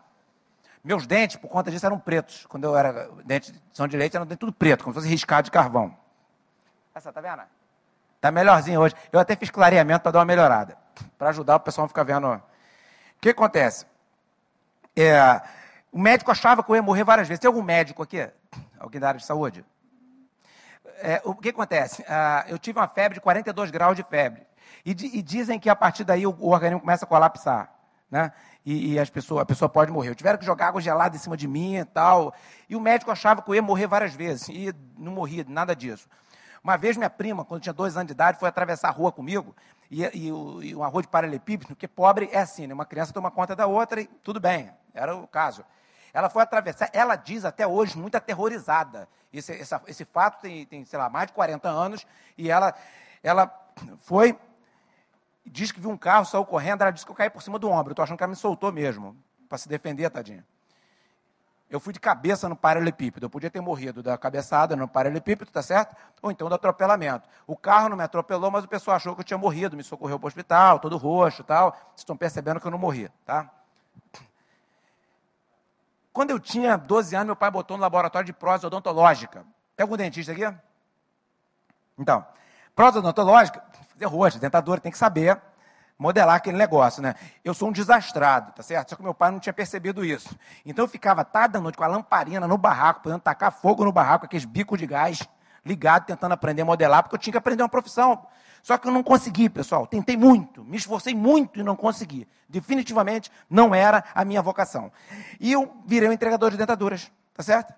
Meus 0.84 1.06
dentes, 1.06 1.38
por 1.38 1.48
conta 1.48 1.69
disso, 1.72 1.86
eram 1.86 2.00
pretos. 2.00 2.46
Quando 2.48 2.66
eu 2.66 2.75
era 2.75 3.10
dente 3.24 3.54
são 3.72 3.88
de 3.88 3.96
leite, 3.96 4.16
eram 4.16 4.25
tudo 4.25 4.52
preto, 4.52 4.84
como 4.84 4.94
se 4.94 5.00
fosse 5.00 5.10
riscado 5.10 5.46
de 5.46 5.52
carvão. 5.52 5.96
Essa, 6.94 7.14
tá 7.14 7.22
vendo? 7.22 7.44
Está 8.21 8.29
melhorzinho 8.29 8.79
hoje. 8.79 8.94
Eu 9.12 9.19
até 9.19 9.35
fiz 9.35 9.50
clareamento 9.50 10.01
para 10.01 10.12
dar 10.12 10.19
uma 10.19 10.25
melhorada. 10.25 10.77
Para 11.18 11.29
ajudar 11.29 11.56
o 11.56 11.59
pessoal 11.59 11.85
a 11.85 11.88
ficar 11.88 12.03
vendo. 12.03 12.27
O 12.31 12.41
que 13.19 13.29
acontece? 13.29 13.83
É, 14.95 15.41
o 15.91 15.97
médico 15.97 16.29
achava 16.29 16.62
que 16.62 16.69
eu 16.69 16.75
ia 16.75 16.83
morrer 16.83 17.03
várias 17.03 17.27
vezes. 17.27 17.39
Tem 17.39 17.47
algum 17.47 17.63
médico 17.63 18.03
aqui? 18.03 18.29
Alguém 18.79 19.01
da 19.01 19.07
área 19.07 19.19
de 19.19 19.25
saúde? 19.25 19.65
É, 21.00 21.19
o 21.25 21.33
que 21.33 21.50
acontece? 21.50 22.06
Ah, 22.07 22.45
eu 22.47 22.59
tive 22.59 22.77
uma 22.77 22.88
febre 22.88 23.15
de 23.15 23.21
42 23.21 23.71
graus 23.71 23.95
de 23.95 24.03
febre. 24.03 24.45
E, 24.85 24.91
e 24.91 25.21
dizem 25.23 25.59
que 25.59 25.68
a 25.68 25.75
partir 25.75 26.03
daí 26.03 26.27
o, 26.27 26.38
o 26.39 26.51
organismo 26.51 26.81
começa 26.81 27.06
a 27.06 27.07
colapsar. 27.07 27.73
Né? 28.12 28.31
E, 28.63 28.94
e, 28.94 29.00
as 29.00 29.09
pessoas, 29.09 29.41
a 29.41 29.45
pessoa 29.45 29.68
pode 29.68 29.91
morrer. 29.91 30.13
Tiveram 30.13 30.38
que 30.38 30.45
jogar 30.45 30.68
água 30.68 30.79
gelada 30.79 31.15
em 31.15 31.19
cima 31.19 31.35
de 31.35 31.47
mim 31.47 31.77
e 31.77 31.85
tal. 31.85 32.35
E 32.69 32.75
o 32.75 32.79
médico 32.79 33.09
achava 33.09 33.41
que 33.41 33.50
eu 33.50 33.56
ia 33.56 33.63
morrer 33.63 33.88
várias 33.88 34.13
vezes. 34.13 34.47
E 34.50 34.71
não 34.95 35.12
morria, 35.12 35.44
nada 35.50 35.75
disso. 35.75 36.07
Uma 36.63 36.78
vez 36.78 36.96
minha 36.96 37.10
prima, 37.10 37.44
quando 37.44 37.62
tinha 37.62 37.74
dois 37.74 37.97
anos 37.97 38.07
de 38.07 38.14
idade, 38.14 38.40
foi 38.40 38.47
atravessar 38.47 38.90
a 38.90 38.92
rua 38.92 39.12
comigo, 39.12 39.56
e, 39.90 40.04
e, 40.04 40.28
e 40.28 40.76
uma 40.76 40.88
rua 40.88 41.02
de 41.02 41.07
paralelepípedo, 41.07 41.69
porque 41.69 41.88
pobre 41.88 42.30
é 42.31 42.40
assim, 42.40 42.68
né? 42.68 42.74
uma 42.74 42.85
criança 42.85 43.12
toma 43.12 43.31
conta 43.31 43.56
da 43.56 43.66
outra 43.66 44.00
e 44.00 44.06
tudo 44.06 44.40
bem, 44.40 44.71
era 44.94 45.16
o 45.16 45.28
caso. 45.28 45.66
Ela 46.14 46.30
foi 46.30 46.44
atravessar, 46.44 46.90
ela 46.94 47.16
diz 47.16 47.45
até 47.45 47.66
hoje, 47.66 47.97
muito 47.97 48.16
aterrorizada. 48.16 49.07
Esse, 49.33 49.54
esse, 49.54 49.76
esse 49.88 50.06
fato 50.06 50.42
tem, 50.42 50.66
tem, 50.66 50.85
sei 50.85 51.00
lá, 51.00 51.09
mais 51.09 51.28
de 51.28 51.33
40 51.33 51.68
anos, 51.68 52.06
e 52.38 52.50
ela, 52.50 52.76
ela 53.24 53.52
foi, 54.02 54.38
diz 55.45 55.71
que 55.71 55.80
viu 55.80 55.90
um 55.90 55.97
carro, 55.97 56.26
saiu 56.26 56.45
correndo, 56.45 56.81
ela 56.83 56.92
disse 56.92 57.06
que 57.06 57.12
eu 57.12 57.16
caí 57.16 57.30
por 57.30 57.42
cima 57.42 57.57
do 57.57 57.69
ombro. 57.69 57.90
Eu 57.90 57.94
estou 57.94 58.04
achando 58.04 58.18
que 58.18 58.24
ela 58.24 58.30
me 58.30 58.35
soltou 58.35 58.71
mesmo, 58.71 59.18
para 59.50 59.57
se 59.57 59.68
defender, 59.68 60.09
tadinha. 60.09 60.45
Eu 61.71 61.80
fui 61.80 61.94
de 61.94 62.01
cabeça 62.01 62.49
no 62.49 62.56
paralelepípedo. 62.56 63.25
Eu 63.25 63.30
podia 63.30 63.49
ter 63.49 63.61
morrido 63.61 64.04
da 64.04 64.18
cabeçada 64.18 64.75
no 64.75 64.90
paralelepípedo, 64.90 65.49
tá 65.49 65.61
certo? 65.61 65.95
Ou 66.21 66.30
então 66.30 66.49
do 66.49 66.56
atropelamento. 66.56 67.30
O 67.47 67.56
carro 67.56 67.87
não 67.87 67.95
me 67.95 68.04
atropelou, 68.04 68.51
mas 68.51 68.66
o 68.66 68.68
pessoal 68.68 68.97
achou 68.97 69.16
que 69.16 69.21
eu 69.21 69.23
tinha 69.23 69.37
morrido, 69.37 69.78
me 69.78 69.83
socorreu 69.83 70.19
para 70.19 70.25
o 70.25 70.28
hospital, 70.28 70.80
todo 70.80 70.97
roxo 70.97 71.42
e 71.42 71.45
tal. 71.45 71.71
Vocês 71.71 71.99
estão 71.99 72.18
percebendo 72.18 72.59
que 72.59 72.68
eu 72.68 72.71
não 72.71 72.78
morri, 72.78 73.09
tá? 73.25 73.49
Quando 76.11 76.31
eu 76.31 76.40
tinha 76.42 76.75
12 76.75 77.16
anos, 77.16 77.28
meu 77.28 77.35
pai 77.37 77.49
botou 77.49 77.78
no 77.78 77.81
laboratório 77.81 78.25
de 78.25 78.33
prótese 78.33 78.66
odontológica. 78.66 79.45
Tem 79.78 79.83
algum 79.85 79.95
dentista 79.95 80.33
aqui? 80.33 80.54
Então, 81.97 82.25
prótese 82.75 82.99
odontológica, 82.99 83.63
fazer 83.94 84.06
roxo, 84.07 84.40
dentadura, 84.40 84.81
tem 84.81 84.92
que 84.92 84.97
saber 84.97 85.42
modelar 86.02 86.38
aquele 86.38 86.58
negócio, 86.58 87.00
né? 87.00 87.14
Eu 87.46 87.54
sou 87.54 87.70
um 87.70 87.72
desastrado, 87.72 88.54
tá 88.54 88.64
certo? 88.64 88.90
Só 88.90 88.96
que 88.96 89.04
meu 89.04 89.14
pai 89.14 89.30
não 89.30 89.40
tinha 89.40 89.54
percebido 89.54 90.04
isso. 90.04 90.36
Então 90.66 90.84
eu 90.84 90.90
ficava 90.90 91.24
tarde 91.24 91.54
da 91.54 91.62
noite 91.62 91.78
com 91.78 91.84
a 91.84 91.88
lamparina 91.88 92.48
no 92.48 92.58
barraco, 92.58 93.04
podendo 93.04 93.22
tacar 93.22 93.52
fogo 93.52 93.86
no 93.86 93.92
barraco, 93.92 94.26
aqueles 94.26 94.44
bicos 94.44 94.80
de 94.80 94.88
gás 94.88 95.22
ligado, 95.64 96.08
tentando 96.08 96.31
aprender 96.31 96.64
a 96.64 96.66
modelar, 96.66 97.04
porque 97.04 97.16
eu 97.16 97.20
tinha 97.20 97.31
que 97.31 97.38
aprender 97.38 97.62
uma 97.62 97.70
profissão. 97.70 98.26
Só 98.64 98.80
que 98.80 98.88
eu 98.88 98.92
não 98.92 99.04
consegui, 99.04 99.48
pessoal. 99.48 99.86
Tentei 99.86 100.18
muito, 100.18 100.64
me 100.64 100.76
esforcei 100.76 101.14
muito 101.14 101.60
e 101.60 101.64
não 101.64 101.76
consegui. 101.76 102.28
Definitivamente 102.50 103.31
não 103.48 103.76
era 103.76 104.04
a 104.16 104.26
minha 104.26 104.42
vocação. 104.42 104.92
E 105.40 105.52
eu 105.52 105.72
virei 105.86 106.10
um 106.10 106.12
entregador 106.12 106.50
de 106.50 106.58
dentaduras, 106.58 107.12
tá 107.31 107.44
certo? 107.44 107.76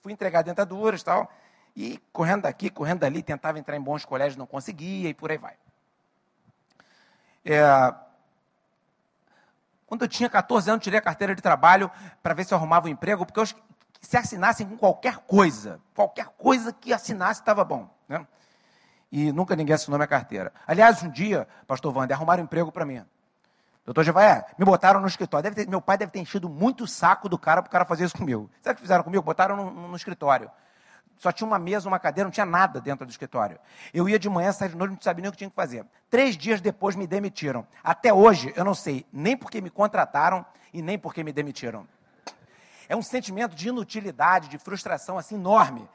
Fui 0.00 0.12
entregar 0.12 0.42
dentaduras 0.42 1.00
e 1.00 1.04
tal. 1.04 1.28
E 1.74 2.00
correndo 2.12 2.42
daqui, 2.42 2.70
correndo 2.70 3.00
dali, 3.00 3.24
tentava 3.24 3.58
entrar 3.58 3.76
em 3.76 3.80
bons 3.80 4.04
colégios, 4.04 4.36
não 4.36 4.46
conseguia 4.46 5.08
e 5.08 5.14
por 5.14 5.32
aí 5.32 5.36
vai. 5.36 5.54
É, 7.44 7.94
quando 9.86 10.02
eu 10.02 10.08
tinha 10.08 10.28
14 10.28 10.70
anos, 10.70 10.82
tirei 10.82 10.98
a 10.98 11.02
carteira 11.02 11.34
de 11.34 11.42
trabalho 11.42 11.90
para 12.22 12.34
ver 12.34 12.44
se 12.44 12.54
eu 12.54 12.58
arrumava 12.58 12.86
um 12.86 12.90
emprego, 12.90 13.24
porque 13.24 13.38
eu 13.38 13.46
se 14.00 14.16
assinassem 14.16 14.66
com 14.66 14.76
qualquer 14.76 15.18
coisa. 15.18 15.80
Qualquer 15.94 16.26
coisa 16.26 16.72
que 16.72 16.92
assinasse 16.92 17.40
estava 17.40 17.64
bom. 17.64 17.88
Né? 18.08 18.26
E 19.10 19.32
nunca 19.32 19.54
ninguém 19.54 19.74
assinou 19.74 19.98
minha 19.98 20.08
carteira. 20.08 20.52
Aliás, 20.66 21.02
um 21.02 21.10
dia, 21.10 21.46
pastor 21.66 21.96
Wander, 21.96 22.16
arrumaram 22.16 22.42
um 22.42 22.44
emprego 22.44 22.72
para 22.72 22.84
mim. 22.84 23.04
Doutor 23.84 24.02
Jevaé, 24.02 24.46
me 24.58 24.64
botaram 24.64 24.98
no 24.98 25.06
escritório. 25.06 25.54
Ter, 25.54 25.68
meu 25.68 25.80
pai 25.80 25.98
deve 25.98 26.10
ter 26.10 26.18
enchido 26.18 26.48
muito 26.48 26.84
o 26.84 26.88
saco 26.88 27.28
do 27.28 27.38
cara 27.38 27.62
para 27.62 27.68
o 27.68 27.72
cara 27.72 27.84
fazer 27.84 28.04
isso 28.04 28.16
comigo. 28.16 28.50
O 28.64 28.74
que 28.74 28.80
fizeram 28.80 29.04
comigo? 29.04 29.22
Botaram 29.22 29.56
no, 29.56 29.88
no, 29.88 29.96
escritório. 29.96 30.50
Só 31.18 31.32
tinha 31.32 31.46
uma 31.46 31.58
mesa, 31.58 31.88
uma 31.88 31.98
cadeira, 31.98 32.26
não 32.26 32.32
tinha 32.32 32.46
nada 32.46 32.80
dentro 32.80 33.06
do 33.06 33.10
escritório. 33.10 33.58
Eu 33.92 34.08
ia 34.08 34.18
de 34.18 34.28
manhã, 34.28 34.52
saía 34.52 34.70
de 34.70 34.76
noite, 34.76 34.92
não 34.92 35.00
sabia 35.00 35.22
nem 35.22 35.28
o 35.28 35.32
que 35.32 35.38
tinha 35.38 35.50
que 35.50 35.56
fazer. 35.56 35.86
Três 36.10 36.36
dias 36.36 36.60
depois 36.60 36.96
me 36.96 37.06
demitiram. 37.06 37.66
Até 37.82 38.12
hoje, 38.12 38.52
eu 38.56 38.64
não 38.64 38.74
sei 38.74 39.06
nem 39.12 39.36
porque 39.36 39.60
me 39.60 39.70
contrataram 39.70 40.44
e 40.72 40.82
nem 40.82 40.98
porque 40.98 41.24
me 41.24 41.32
demitiram. 41.32 41.86
É 42.88 42.94
um 42.94 43.02
sentimento 43.02 43.54
de 43.54 43.68
inutilidade, 43.68 44.48
de 44.48 44.58
frustração 44.58 45.16
assim 45.16 45.36
enorme. 45.36 45.88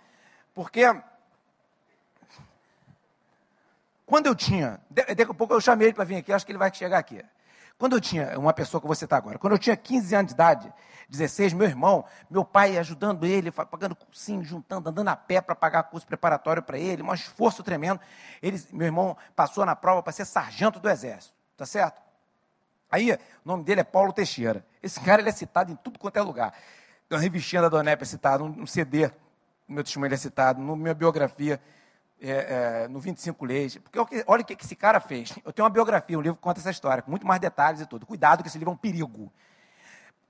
Porque 0.53 0.83
quando 4.05 4.25
eu 4.25 4.35
tinha, 4.35 4.81
daqui 4.89 5.21
a 5.21 5.33
pouco 5.33 5.53
eu 5.53 5.61
chamei 5.61 5.87
ele 5.87 5.93
para 5.93 6.03
vir 6.03 6.15
aqui, 6.15 6.33
acho 6.33 6.45
que 6.45 6.51
ele 6.51 6.57
vai 6.57 6.73
chegar 6.73 6.97
aqui. 6.97 7.23
Quando 7.79 7.93
eu 7.93 8.01
tinha, 8.01 8.37
uma 8.37 8.51
pessoa 8.51 8.81
que 8.81 8.85
você 8.85 9.05
está 9.05 9.15
agora, 9.15 9.39
quando 9.39 9.53
eu 9.53 9.57
tinha 9.57 9.75
15 9.75 10.13
anos 10.13 10.27
de 10.27 10.33
idade, 10.33 10.73
16, 11.07 11.53
meu 11.53 11.65
irmão, 11.65 12.03
meu 12.29 12.43
pai 12.43 12.77
ajudando 12.77 13.25
ele, 13.25 13.51
pagando 13.51 13.95
cursinho, 13.95 14.43
juntando, 14.43 14.89
andando 14.89 15.07
a 15.07 15.15
pé 15.15 15.39
para 15.39 15.55
pagar 15.55 15.83
curso 15.83 16.05
preparatório 16.05 16.61
para 16.61 16.77
ele, 16.77 17.01
um 17.01 17.13
esforço 17.13 17.63
tremendo. 17.63 17.97
Ele, 18.43 18.61
meu 18.73 18.85
irmão 18.85 19.15
passou 19.33 19.65
na 19.65 19.77
prova 19.77 20.03
para 20.03 20.11
ser 20.11 20.25
sargento 20.25 20.77
do 20.77 20.89
exército, 20.89 21.33
tá 21.55 21.65
certo? 21.65 22.01
Aí, 22.91 23.13
o 23.13 23.17
nome 23.45 23.63
dele 23.63 23.79
é 23.79 23.85
Paulo 23.85 24.11
Teixeira. 24.11 24.65
Esse 24.83 24.99
cara 24.99 25.21
ele 25.21 25.29
é 25.29 25.31
citado 25.31 25.71
em 25.71 25.75
tudo 25.77 25.97
quanto 25.97 26.17
é 26.17 26.21
lugar. 26.21 26.53
Uma 27.09 27.19
revistinha 27.21 27.61
da 27.61 27.69
Donep 27.69 28.01
é 28.01 28.05
citado, 28.05 28.43
um 28.43 28.67
CD, 28.67 29.09
meu 29.65 29.85
testemunho 29.85 30.13
é 30.13 30.17
citado, 30.17 30.61
na 30.61 30.75
minha 30.75 30.93
biografia 30.93 31.61
é, 32.21 32.83
é, 32.83 32.87
no 32.87 32.99
25 32.99 33.45
Leis. 33.45 33.77
Porque 33.77 34.23
olha 34.27 34.41
o 34.41 34.45
que 34.45 34.53
esse 34.53 34.75
cara 34.75 34.99
fez. 34.99 35.37
Eu 35.45 35.53
tenho 35.53 35.65
uma 35.65 35.69
biografia, 35.69 36.17
um 36.17 36.21
livro 36.21 36.35
que 36.35 36.41
conta 36.41 36.59
essa 36.59 36.71
história, 36.71 37.01
com 37.01 37.09
muito 37.09 37.25
mais 37.25 37.39
detalhes 37.39 37.81
e 37.81 37.85
tudo. 37.85 38.05
Cuidado, 38.05 38.43
que 38.43 38.49
esse 38.49 38.57
livro 38.57 38.71
é 38.71 38.73
um 38.73 38.77
perigo. 38.77 39.31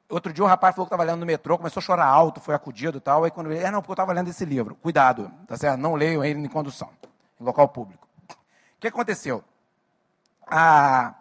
Outro 0.10 0.34
dia 0.34 0.43
um 0.43 0.48
rapaz 0.48 0.75
falou 0.75 0.88
que 0.88 0.93
estava 0.93 1.03
lendo 1.03 1.19
no 1.19 1.25
metrô, 1.25 1.58
começou 1.58 1.81
a 1.81 1.84
chorar 1.84 2.08
alto, 2.08 2.39
foi 2.39 2.55
acudido 2.55 2.98
e 2.98 3.01
tal. 3.01 3.24
Aí 3.24 3.31
quando 3.31 3.51
ele, 3.51 3.63
é, 3.63 3.69
não, 3.69 3.81
porque 3.81 3.91
eu 3.91 3.93
estava 3.93 4.13
lendo 4.13 4.29
esse 4.29 4.43
livro. 4.43 4.75
Cuidado, 4.75 5.31
tá 5.48 5.55
certo? 5.55 5.79
Não 5.79 5.93
leiam 5.93 6.24
ele 6.24 6.39
em 6.39 6.48
condução, 6.48 6.89
em 7.39 7.43
local 7.43 7.69
público. 7.69 8.08
O 8.29 8.79
que 8.79 8.88
aconteceu? 8.88 9.43
Ah, 10.48 11.13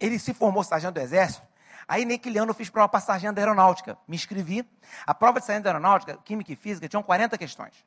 ele 0.00 0.18
se 0.18 0.34
formou 0.34 0.64
sargento 0.64 0.94
do 0.94 1.00
exército, 1.00 1.46
aí 1.86 2.04
naquele 2.04 2.38
ano 2.38 2.50
eu 2.50 2.54
fiz 2.54 2.68
prova 2.68 2.88
para 2.88 3.00
sargento 3.00 3.34
da 3.34 3.42
aeronáutica. 3.42 3.96
Me 4.08 4.16
inscrevi. 4.16 4.68
A 5.06 5.14
prova 5.14 5.38
de 5.38 5.46
sargento 5.46 5.64
da 5.64 5.70
aeronáutica, 5.70 6.18
química 6.24 6.52
e 6.52 6.56
física, 6.56 6.88
tinham 6.88 7.02
40 7.02 7.38
questões. 7.38 7.84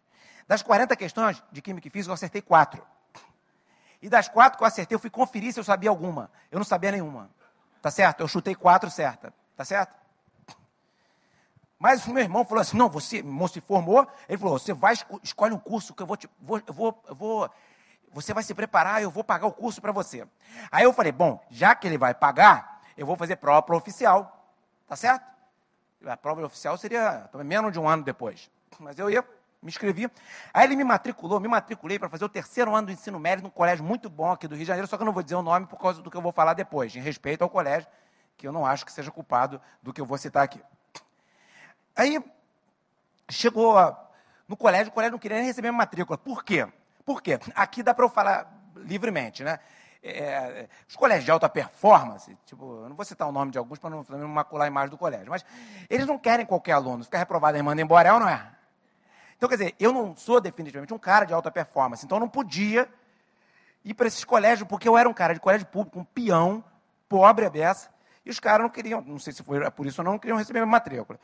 Das 0.47 0.61
40 0.61 0.95
questões 0.95 1.43
de 1.51 1.61
Química 1.61 1.87
e 1.87 1.91
Física, 1.91 2.11
eu 2.11 2.13
acertei 2.13 2.41
quatro. 2.41 2.85
E 4.01 4.09
das 4.09 4.27
quatro 4.27 4.57
que 4.57 4.63
eu 4.63 4.67
acertei, 4.67 4.95
eu 4.95 4.99
fui 4.99 5.09
conferir 5.09 5.53
se 5.53 5.59
eu 5.59 5.63
sabia 5.63 5.89
alguma. 5.89 6.29
Eu 6.51 6.59
não 6.59 6.65
sabia 6.65 6.91
nenhuma. 6.91 7.29
Tá 7.81 7.89
certo? 7.89 8.19
Eu 8.19 8.27
chutei 8.27 8.53
quatro 8.53 8.89
certa. 8.89 9.33
Tá 9.55 9.63
certo? 9.63 9.97
Mas 11.79 12.05
o 12.05 12.13
meu 12.13 12.23
irmão 12.23 12.45
falou 12.45 12.61
assim: 12.61 12.77
não, 12.77 12.89
você, 12.89 13.21
moço 13.23 13.55
se 13.55 13.61
formou. 13.61 14.07
Ele 14.27 14.37
falou: 14.37 14.57
você 14.57 14.73
vai, 14.73 14.93
escolhe 15.21 15.53
um 15.53 15.59
curso 15.59 15.93
que 15.93 16.01
eu 16.01 16.07
vou, 16.07 16.17
te, 16.17 16.29
vou, 16.39 16.61
eu 16.65 16.73
vou, 16.73 17.03
eu 17.07 17.15
vou 17.15 17.49
você 18.13 18.33
vai 18.33 18.43
se 18.43 18.53
preparar, 18.53 19.01
eu 19.01 19.09
vou 19.09 19.23
pagar 19.23 19.47
o 19.47 19.51
curso 19.51 19.81
para 19.81 19.91
você. 19.91 20.25
Aí 20.71 20.83
eu 20.83 20.93
falei: 20.93 21.11
bom, 21.11 21.43
já 21.49 21.73
que 21.75 21.87
ele 21.87 21.97
vai 21.97 22.13
pagar, 22.13 22.81
eu 22.95 23.05
vou 23.05 23.15
fazer 23.17 23.37
prova 23.37 23.75
oficial. 23.75 24.47
Tá 24.87 24.95
certo? 24.95 25.25
A 26.05 26.15
prova 26.15 26.45
oficial 26.45 26.77
seria 26.77 27.29
menos 27.43 27.71
de 27.71 27.79
um 27.79 27.87
ano 27.87 28.03
depois. 28.03 28.51
Mas 28.79 28.99
eu 28.99 29.09
ia 29.09 29.23
me 29.63 29.69
inscrevi. 29.69 30.11
Aí 30.53 30.65
ele 30.65 30.75
me 30.75 30.83
matriculou, 30.83 31.39
me 31.39 31.47
matriculei 31.47 31.97
para 31.97 32.09
fazer 32.09 32.25
o 32.25 32.29
terceiro 32.29 32.75
ano 32.75 32.87
do 32.87 32.93
ensino 32.93 33.19
médio 33.19 33.43
num 33.43 33.49
colégio 33.49 33.83
muito 33.83 34.09
bom 34.09 34.31
aqui 34.31 34.47
do 34.47 34.55
Rio 34.55 34.63
de 34.63 34.67
Janeiro, 34.67 34.87
só 34.87 34.97
que 34.97 35.03
eu 35.03 35.05
não 35.05 35.13
vou 35.13 35.23
dizer 35.23 35.35
o 35.35 35.41
nome 35.41 35.65
por 35.65 35.79
causa 35.79 36.01
do 36.01 36.11
que 36.11 36.17
eu 36.17 36.21
vou 36.21 36.31
falar 36.31 36.53
depois, 36.53 36.95
em 36.95 36.99
respeito 36.99 37.41
ao 37.41 37.49
colégio, 37.49 37.87
que 38.37 38.47
eu 38.47 38.51
não 38.51 38.65
acho 38.65 38.85
que 38.85 38.91
seja 38.91 39.09
culpado 39.09 39.61
do 39.81 39.93
que 39.93 40.01
eu 40.01 40.05
vou 40.05 40.17
citar 40.17 40.43
aqui. 40.43 40.61
Aí 41.95 42.23
chegou 43.29 43.75
no 44.47 44.57
colégio, 44.57 44.89
o 44.89 44.91
colégio 44.91 45.13
não 45.13 45.19
queria 45.19 45.37
nem 45.37 45.45
receber 45.45 45.69
minha 45.69 45.77
matrícula. 45.77 46.17
Por 46.17 46.43
quê? 46.43 46.67
Por 47.05 47.21
quê? 47.21 47.39
Aqui 47.55 47.81
dá 47.81 47.93
para 47.93 48.05
eu 48.05 48.09
falar 48.09 48.51
livremente, 48.75 49.43
né? 49.43 49.59
É, 50.05 50.67
os 50.85 50.97
colégios 50.97 51.23
de 51.23 51.31
alta 51.31 51.47
performance, 51.47 52.37
tipo, 52.45 52.83
eu 52.83 52.89
não 52.89 52.95
vou 52.95 53.05
citar 53.05 53.25
o 53.25 53.31
nome 53.31 53.51
de 53.51 53.57
alguns 53.57 53.79
para 53.79 53.89
não, 53.89 54.03
não 54.09 54.27
macular 54.27 54.65
a 54.65 54.67
imagem 54.67 54.89
do 54.89 54.97
colégio, 54.97 55.29
mas 55.29 55.45
eles 55.89 56.05
não 56.05 56.19
querem 56.19 56.45
qualquer 56.45 56.73
aluno. 56.73 57.05
Ficar 57.05 57.19
reprovado 57.19 57.57
e 57.57 57.61
manda 57.61 57.81
embora, 57.81 58.09
é 58.09 58.13
ou 58.13 58.19
não 58.19 58.27
é? 58.27 58.51
Então, 59.43 59.49
quer 59.49 59.57
dizer, 59.57 59.75
eu 59.77 59.91
não 59.91 60.15
sou 60.15 60.39
definitivamente 60.39 60.93
um 60.93 60.97
cara 60.97 61.25
de 61.25 61.33
alta 61.33 61.51
performance, 61.51 62.05
então 62.05 62.15
eu 62.15 62.21
não 62.21 62.29
podia 62.29 62.87
ir 63.83 63.93
para 63.93 64.07
esses 64.07 64.23
colégios, 64.23 64.65
porque 64.65 64.87
eu 64.87 64.97
era 64.97 65.09
um 65.09 65.13
cara 65.13 65.33
de 65.33 65.41
colégio 65.41 65.67
público, 65.67 65.99
um 65.99 66.05
peão, 66.05 66.63
pobre 67.09 67.45
a 67.45 67.49
beça, 67.49 67.89
e 68.25 68.29
os 68.29 68.39
caras 68.39 68.61
não 68.61 68.69
queriam, 68.69 69.01
não 69.01 69.19
sei 69.19 69.33
se 69.33 69.43
foi 69.43 69.69
por 69.71 69.85
isso 69.85 69.99
ou 69.99 70.05
não, 70.05 70.13
não 70.13 70.17
queriam 70.17 70.37
receber 70.37 70.59
minha 70.59 70.71
matrícula. 70.71 71.19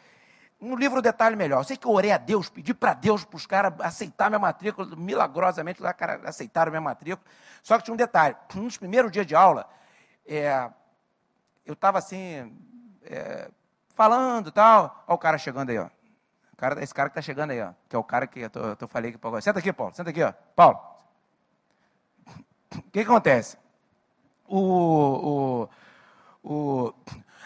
No 0.59 0.75
livro 0.75 1.01
detalhe 1.01 1.37
melhor. 1.37 1.61
Eu 1.61 1.63
sei 1.63 1.77
que 1.77 1.87
eu 1.87 1.91
orei 1.91 2.11
a 2.11 2.17
Deus, 2.17 2.49
pedi 2.49 2.73
para 2.73 2.93
Deus, 2.93 3.23
para 3.23 3.37
os 3.37 3.45
caras 3.45 3.73
aceitar 3.79 4.29
minha 4.29 4.37
matrícula, 4.37 4.93
milagrosamente 4.97 5.81
lá, 5.81 5.93
cara, 5.93 6.19
aceitaram 6.25 6.71
minha 6.71 6.81
matrícula. 6.81 7.25
Só 7.63 7.77
que 7.77 7.85
tinha 7.85 7.93
um 7.93 7.97
detalhe. 7.97 8.35
Nos 8.53 8.75
primeiros 8.75 9.13
dias 9.13 9.25
de 9.25 9.33
aula, 9.33 9.65
é, 10.27 10.69
eu 11.65 11.71
estava 11.71 11.99
assim, 11.99 12.53
é, 13.01 13.49
falando 13.87 14.51
tal. 14.51 15.05
Olha 15.07 15.15
o 15.15 15.17
cara 15.17 15.37
chegando 15.37 15.69
aí, 15.69 15.77
ó 15.77 15.87
cara, 16.59 16.83
esse 16.83 16.93
cara 16.93 17.09
que 17.09 17.13
está 17.13 17.21
chegando 17.21 17.51
aí, 17.51 17.61
ó, 17.61 17.71
que 17.87 17.95
é 17.95 17.99
o 17.99 18.03
cara 18.03 18.27
que 18.27 18.41
eu, 18.41 18.49
tô, 18.49 18.59
eu 18.81 18.87
falei 18.87 19.11
aqui. 19.11 19.41
Senta 19.41 19.59
aqui, 19.59 19.71
Paulo. 19.71 19.95
Senta 19.95 20.09
aqui, 20.09 20.21
ó. 20.21 20.33
Paulo. 20.55 20.77
O 22.75 22.81
que, 22.81 22.91
que 22.91 22.99
acontece? 22.99 23.57
O, 24.45 25.69
o, 26.43 26.49
o, 26.51 26.93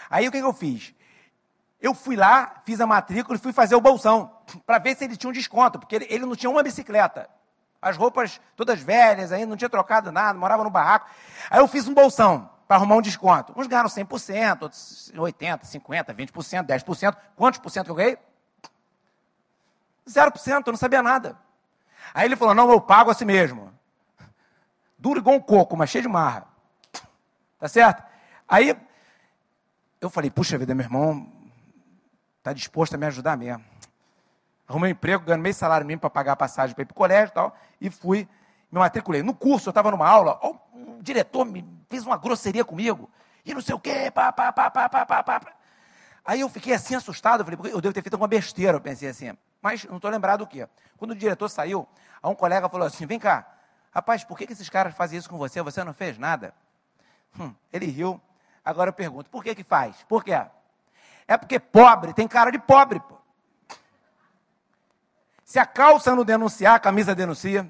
aí 0.10 0.28
o 0.28 0.32
que, 0.32 0.40
que 0.40 0.46
eu 0.46 0.54
fiz? 0.54 0.96
Eu 1.80 1.94
fui 1.94 2.16
lá, 2.16 2.62
fiz 2.66 2.82
a 2.82 2.88
matrícula 2.88 3.38
e 3.38 3.42
fui 3.42 3.54
fazer 3.54 3.76
o 3.76 3.82
bolsão, 3.82 4.32
para 4.66 4.80
ver 4.80 4.96
se 4.96 5.04
ele 5.04 5.16
tinha 5.16 5.30
um 5.30 5.34
desconto, 5.34 5.80
porque 5.80 5.96
ele, 5.96 6.08
ele 6.10 6.26
não 6.26 6.36
tinha 6.36 6.50
uma 6.50 6.64
bicicleta. 6.64 7.30
As 7.82 7.98
roupas 7.98 8.42
todas 8.56 8.80
velhas, 8.80 9.32
ainda 9.32 9.48
não 9.48 9.58
tinha 9.58 9.70
trocado 9.70 10.12
nada, 10.12 10.38
morava 10.40 10.64
no 10.64 10.70
barraco. 10.70 11.08
Aí 11.52 11.60
eu 11.60 11.68
fiz 11.68 11.88
um 11.88 11.94
bolsão 11.94 12.50
para 12.68 12.78
arrumar 12.78 12.96
um 12.96 13.02
desconto. 13.02 13.54
Uns 13.56 13.68
ganharam 13.68 13.90
100%, 13.90 14.62
outros 14.62 15.12
80%, 15.16 15.62
50%, 15.62 16.16
20%, 16.16 16.66
10%. 16.66 17.18
Quantos 17.36 17.60
por 17.60 17.70
cento 17.70 17.86
que 17.86 17.92
eu 17.92 17.96
ganhei? 17.96 18.18
0%, 20.08 20.64
eu 20.66 20.72
não 20.72 20.78
sabia 20.78 21.02
nada. 21.02 21.38
Aí 22.14 22.26
ele 22.26 22.36
falou: 22.36 22.54
não, 22.54 22.72
eu 22.72 22.82
pago 22.82 23.12
assim 23.12 23.26
mesmo. 23.26 23.74
Duro 24.98 25.20
igual 25.20 25.36
um 25.36 25.42
coco, 25.42 25.76
mas 25.76 25.90
cheio 25.90 26.04
de 26.04 26.08
marra. 26.08 26.48
Tá 27.60 27.68
certo? 27.68 28.04
Aí 28.48 28.78
eu 30.00 30.10
falei: 30.10 30.30
puxa 30.30 30.58
vida, 30.58 30.76
meu 30.76 30.86
irmão 30.86 31.32
está 32.38 32.52
disposto 32.52 32.96
a 32.96 32.98
me 32.98 33.06
ajudar 33.06 33.38
mesmo. 33.38 33.64
Arrumei 34.68 34.92
um 34.92 34.92
emprego, 34.92 35.24
ganhei 35.24 35.42
meio 35.42 35.56
salário 35.56 35.86
mínimo 35.86 36.02
para 36.02 36.10
pagar 36.10 36.34
a 36.34 36.36
passagem 36.36 36.76
para 36.76 36.82
ir 36.82 36.86
para 36.86 36.94
o 36.94 36.96
colégio 36.96 37.32
e 37.32 37.34
tal, 37.34 37.58
e 37.80 37.90
fui, 37.90 38.28
me 38.72 38.80
matriculei. 38.80 39.24
No 39.24 39.34
curso, 39.34 39.70
eu 39.70 39.72
estava 39.72 39.92
numa 39.92 40.08
aula, 40.08 40.40
o 40.44 40.58
diretor 41.02 41.46
me 41.46 41.66
fez 41.90 42.06
uma 42.06 42.18
grosseria 42.18 42.66
comigo, 42.66 43.10
e 43.46 43.54
não 43.54 43.62
sei 43.62 43.76
o 43.76 43.80
quê, 43.80 44.12
pá, 44.12 44.32
pá, 44.32 44.52
pá, 44.52 44.70
pá, 44.70 44.90
pá, 44.90 45.06
pá, 45.06 45.24
pá. 45.24 45.54
Aí 46.26 46.42
eu 46.42 46.50
fiquei 46.50 46.74
assim 46.74 46.96
assustado, 46.96 47.42
eu 47.42 47.58
falei, 47.58 47.74
eu 47.74 47.82
devo 47.82 47.94
ter 47.94 48.02
feito 48.02 48.14
alguma 48.14 48.28
besteira, 48.28 48.78
eu 48.78 48.82
pensei 48.82 49.10
assim 49.10 49.34
mas 49.64 49.86
não 49.86 49.96
estou 49.96 50.12
lembrado 50.12 50.42
o 50.42 50.48
quê. 50.48 50.68
Quando 50.98 51.12
o 51.12 51.16
diretor 51.16 51.48
saiu, 51.48 51.88
um 52.22 52.36
colega 52.36 52.68
falou 52.68 52.86
assim: 52.86 53.06
vem 53.06 53.18
cá, 53.18 53.48
rapaz, 53.92 54.22
por 54.26 54.38
que, 54.38 54.46
que 54.46 54.52
esses 54.52 54.70
caras 54.70 54.94
fazem 54.94 55.18
isso 55.18 55.30
com 55.30 55.38
você? 55.38 55.62
Você 55.62 55.82
não 55.86 55.94
fez 55.94 56.18
nada? 56.18 56.54
Hum, 57.40 57.56
ele 57.72 57.86
riu. 57.86 58.20
Agora 58.64 58.90
eu 58.90 58.94
pergunto: 58.94 59.30
por 59.30 59.42
que, 59.42 59.56
que 59.56 59.64
faz? 59.64 60.04
Por 60.04 60.22
quê? 60.22 60.34
É 61.26 61.38
porque 61.38 61.58
pobre 61.58 62.14
tem 62.14 62.28
cara 62.28 62.52
de 62.52 62.60
pobre. 62.60 63.00
Pô. 63.00 63.18
Se 65.46 65.58
a 65.58 65.66
calça 65.66 66.14
não 66.14 66.26
denunciar, 66.26 66.76
a 66.76 66.80
camisa 66.80 67.16
denuncia. 67.16 67.66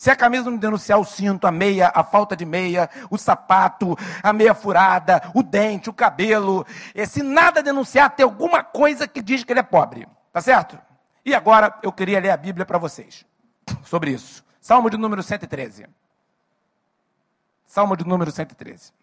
Se 0.00 0.10
a 0.10 0.16
camisa 0.16 0.50
não 0.50 0.56
denunciar 0.56 0.98
o 0.98 1.04
cinto, 1.04 1.46
a 1.46 1.50
meia, 1.50 1.92
a 1.94 2.02
falta 2.02 2.34
de 2.34 2.46
meia, 2.46 2.88
o 3.10 3.18
sapato, 3.18 3.94
a 4.22 4.32
meia 4.32 4.54
furada, 4.54 5.30
o 5.34 5.42
dente, 5.42 5.90
o 5.90 5.92
cabelo, 5.92 6.66
se 7.06 7.22
nada 7.22 7.62
denunciar, 7.62 8.08
tem 8.08 8.24
alguma 8.24 8.64
coisa 8.64 9.06
que 9.06 9.20
diz 9.20 9.44
que 9.44 9.52
ele 9.52 9.60
é 9.60 9.62
pobre. 9.62 10.08
Tá 10.32 10.40
certo? 10.40 10.78
E 11.22 11.34
agora 11.34 11.78
eu 11.82 11.92
queria 11.92 12.18
ler 12.18 12.30
a 12.30 12.36
Bíblia 12.38 12.64
para 12.64 12.78
vocês 12.78 13.26
sobre 13.84 14.12
isso. 14.12 14.42
Salmo 14.58 14.88
de 14.88 14.96
número 14.96 15.22
113. 15.22 15.86
Salmo 17.66 17.94
de 17.94 18.06
número 18.06 18.30
113. 18.30 18.94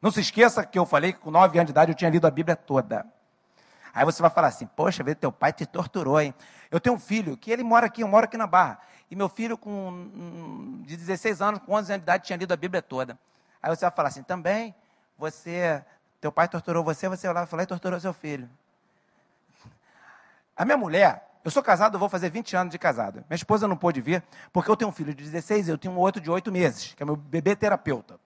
Não 0.00 0.12
se 0.12 0.20
esqueça 0.20 0.64
que 0.64 0.78
eu 0.78 0.86
falei 0.86 1.12
que 1.12 1.18
com 1.18 1.32
9 1.32 1.58
anos 1.58 1.66
de 1.66 1.72
idade 1.72 1.90
eu 1.90 1.96
tinha 1.96 2.10
lido 2.10 2.28
a 2.28 2.30
Bíblia 2.30 2.54
toda. 2.54 3.04
Aí 3.94 4.04
você 4.04 4.20
vai 4.22 4.30
falar 4.30 4.48
assim: 4.48 4.66
Poxa, 4.66 5.02
vê, 5.02 5.14
teu 5.14 5.32
pai 5.32 5.52
te 5.52 5.66
torturou, 5.66 6.20
hein? 6.20 6.34
Eu 6.70 6.80
tenho 6.80 6.96
um 6.96 6.98
filho 6.98 7.36
que 7.36 7.50
ele 7.50 7.62
mora 7.62 7.86
aqui, 7.86 8.02
eu 8.02 8.08
moro 8.08 8.24
aqui 8.24 8.36
na 8.36 8.46
Barra. 8.46 8.78
E 9.10 9.16
meu 9.16 9.28
filho, 9.28 9.56
com 9.56 10.82
de 10.84 10.96
16 10.96 11.40
anos, 11.40 11.60
com 11.60 11.72
11 11.72 11.92
anos 11.92 12.00
de 12.00 12.04
idade, 12.04 12.26
tinha 12.26 12.36
lido 12.36 12.52
a 12.52 12.56
Bíblia 12.56 12.82
toda. 12.82 13.18
Aí 13.62 13.74
você 13.74 13.84
vai 13.84 13.90
falar 13.90 14.08
assim: 14.08 14.22
Também, 14.22 14.74
você, 15.16 15.84
teu 16.20 16.30
pai 16.30 16.48
torturou 16.48 16.84
você, 16.84 17.08
você 17.08 17.32
vai 17.32 17.46
lá 17.50 17.62
e 17.62 17.66
torturou 17.66 17.98
seu 18.00 18.12
filho. 18.12 18.48
A 20.56 20.64
minha 20.64 20.76
mulher, 20.76 21.28
eu 21.44 21.50
sou 21.50 21.62
casado, 21.62 21.98
vou 21.98 22.08
fazer 22.08 22.30
20 22.30 22.56
anos 22.56 22.72
de 22.72 22.78
casado. 22.78 23.24
Minha 23.28 23.36
esposa 23.36 23.68
não 23.68 23.76
pôde 23.76 24.00
vir, 24.00 24.22
porque 24.52 24.70
eu 24.70 24.76
tenho 24.76 24.90
um 24.90 24.92
filho 24.92 25.14
de 25.14 25.24
16 25.24 25.68
e 25.68 25.70
eu 25.70 25.78
tenho 25.78 25.94
um 25.94 25.98
outro 25.98 26.20
de 26.20 26.30
8 26.30 26.50
meses, 26.50 26.94
que 26.94 27.02
é 27.02 27.06
meu 27.06 27.16
bebê 27.16 27.54
terapeuta. 27.54 28.18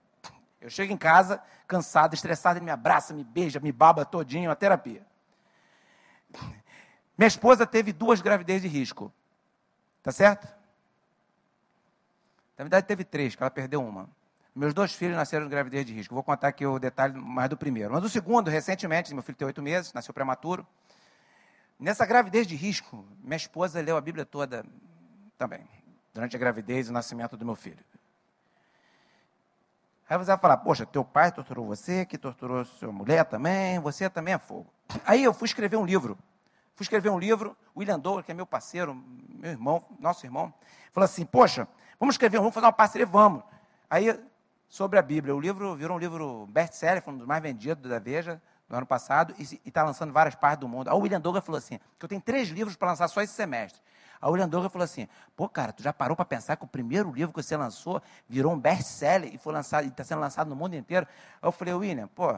Eu 0.59 0.69
chego 0.69 0.91
em 0.91 0.97
casa, 0.97 1.41
cansado, 1.67 2.13
estressado, 2.13 2.57
ele 2.57 2.65
me 2.65 2.71
abraça, 2.71 3.13
me 3.13 3.23
beija, 3.23 3.59
me 3.59 3.71
baba 3.71 4.03
todinho, 4.03 4.49
a 4.49 4.55
terapia. 4.55 5.01
Minha 7.17 7.27
esposa 7.27 7.65
teve 7.65 7.93
duas 7.93 8.21
gravidezes 8.21 8.63
de 8.63 8.67
risco. 8.67 9.11
Tá 10.01 10.11
certo? 10.11 10.47
Na 12.57 12.63
verdade, 12.63 12.85
teve 12.85 13.03
três, 13.03 13.35
que 13.35 13.43
ela 13.43 13.49
perdeu 13.49 13.83
uma. 13.83 14.09
Meus 14.55 14.73
dois 14.73 14.93
filhos 14.93 15.15
nasceram 15.15 15.45
de 15.45 15.49
gravidez 15.49 15.85
de 15.85 15.93
risco. 15.93 16.13
Vou 16.13 16.23
contar 16.23 16.49
aqui 16.49 16.65
o 16.65 16.77
detalhe 16.77 17.15
mais 17.15 17.49
do 17.49 17.57
primeiro. 17.57 17.91
Mas 17.91 18.03
o 18.03 18.09
segundo, 18.09 18.49
recentemente, 18.49 19.13
meu 19.13 19.23
filho 19.23 19.37
tem 19.37 19.47
oito 19.47 19.61
meses, 19.61 19.93
nasceu 19.93 20.13
prematuro. 20.13 20.65
Nessa 21.79 22.05
gravidez 22.05 22.45
de 22.45 22.55
risco, 22.55 23.05
minha 23.23 23.35
esposa 23.35 23.81
leu 23.81 23.97
a 23.97 24.01
Bíblia 24.01 24.25
toda 24.25 24.63
também, 25.37 25.67
durante 26.13 26.35
a 26.35 26.39
gravidez 26.39 26.87
e 26.87 26.89
o 26.91 26.93
nascimento 26.93 27.35
do 27.35 27.43
meu 27.43 27.55
filho. 27.55 27.83
Aí 30.09 30.17
você 30.17 30.25
vai 30.25 30.37
falar, 30.37 30.57
poxa, 30.57 30.85
teu 30.85 31.03
pai 31.03 31.31
torturou 31.31 31.65
você, 31.65 32.05
que 32.05 32.17
torturou 32.17 32.65
sua 32.65 32.91
mulher 32.91 33.25
também, 33.25 33.79
você 33.79 34.09
também 34.09 34.33
é 34.33 34.37
fogo. 34.37 34.67
Aí 35.05 35.23
eu 35.23 35.33
fui 35.33 35.47
escrever 35.47 35.77
um 35.77 35.85
livro. 35.85 36.17
Fui 36.75 36.83
escrever 36.83 37.09
um 37.09 37.19
livro, 37.19 37.55
o 37.73 37.79
William 37.79 37.99
Douglas, 37.99 38.25
que 38.25 38.31
é 38.31 38.35
meu 38.35 38.45
parceiro, 38.45 38.95
meu 38.95 39.51
irmão, 39.51 39.83
nosso 39.99 40.25
irmão, 40.25 40.51
falou 40.91 41.05
assim, 41.05 41.23
poxa, 41.23 41.67
vamos 41.99 42.15
escrever, 42.15 42.39
vamos 42.39 42.53
fazer 42.53 42.65
uma 42.65 42.73
parceria, 42.73 43.05
vamos. 43.05 43.43
Aí, 43.87 44.19
sobre 44.67 44.97
a 44.97 45.01
Bíblia, 45.01 45.35
o 45.35 45.39
livro 45.39 45.75
virou 45.75 45.95
um 45.95 45.99
livro 45.99 46.47
best-seller, 46.47 47.01
foi 47.01 47.13
um 47.13 47.17
dos 47.17 47.27
mais 47.27 47.43
vendidos 47.43 47.89
da 47.89 47.99
Veja, 47.99 48.41
do 48.67 48.75
ano 48.75 48.87
passado, 48.87 49.35
e 49.37 49.61
está 49.65 49.83
lançando 49.83 50.11
várias 50.11 50.33
partes 50.33 50.61
do 50.61 50.67
mundo. 50.67 50.89
Aí 50.89 50.95
o 50.95 50.99
William 50.99 51.21
Douglas 51.21 51.45
falou 51.45 51.59
assim, 51.59 51.79
que 51.99 52.05
eu 52.05 52.09
tenho 52.09 52.21
três 52.21 52.49
livros 52.49 52.75
para 52.75 52.87
lançar 52.89 53.07
só 53.07 53.21
esse 53.21 53.33
semestre. 53.33 53.79
Aí 54.23 54.29
o 54.29 54.31
William 54.31 54.47
Douglas 54.47 54.71
falou 54.71 54.85
assim, 54.85 55.05
pô, 55.35 55.49
cara, 55.49 55.73
tu 55.73 55.83
já 55.83 55.91
parou 55.91 56.15
para 56.15 56.23
pensar 56.23 56.55
que 56.55 56.63
o 56.63 56.67
primeiro 56.67 57.11
livro 57.11 57.33
que 57.33 57.43
você 57.43 57.57
lançou 57.57 58.01
virou 58.29 58.53
um 58.53 58.57
best-seller 58.57 59.35
e 59.35 59.37
foi 59.37 59.51
lançado, 59.51 59.85
está 59.85 60.01
sendo 60.01 60.21
lançado 60.21 60.47
no 60.47 60.55
mundo 60.55 60.77
inteiro? 60.77 61.05
Aí 61.41 61.45
eu 61.45 61.51
falei, 61.51 61.73
William, 61.73 62.07
pô, 62.07 62.33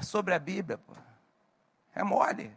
sobre 0.00 0.32
a 0.32 0.38
Bíblia, 0.38 0.78
pô, 0.78 0.94
é 1.94 2.02
mole. 2.02 2.50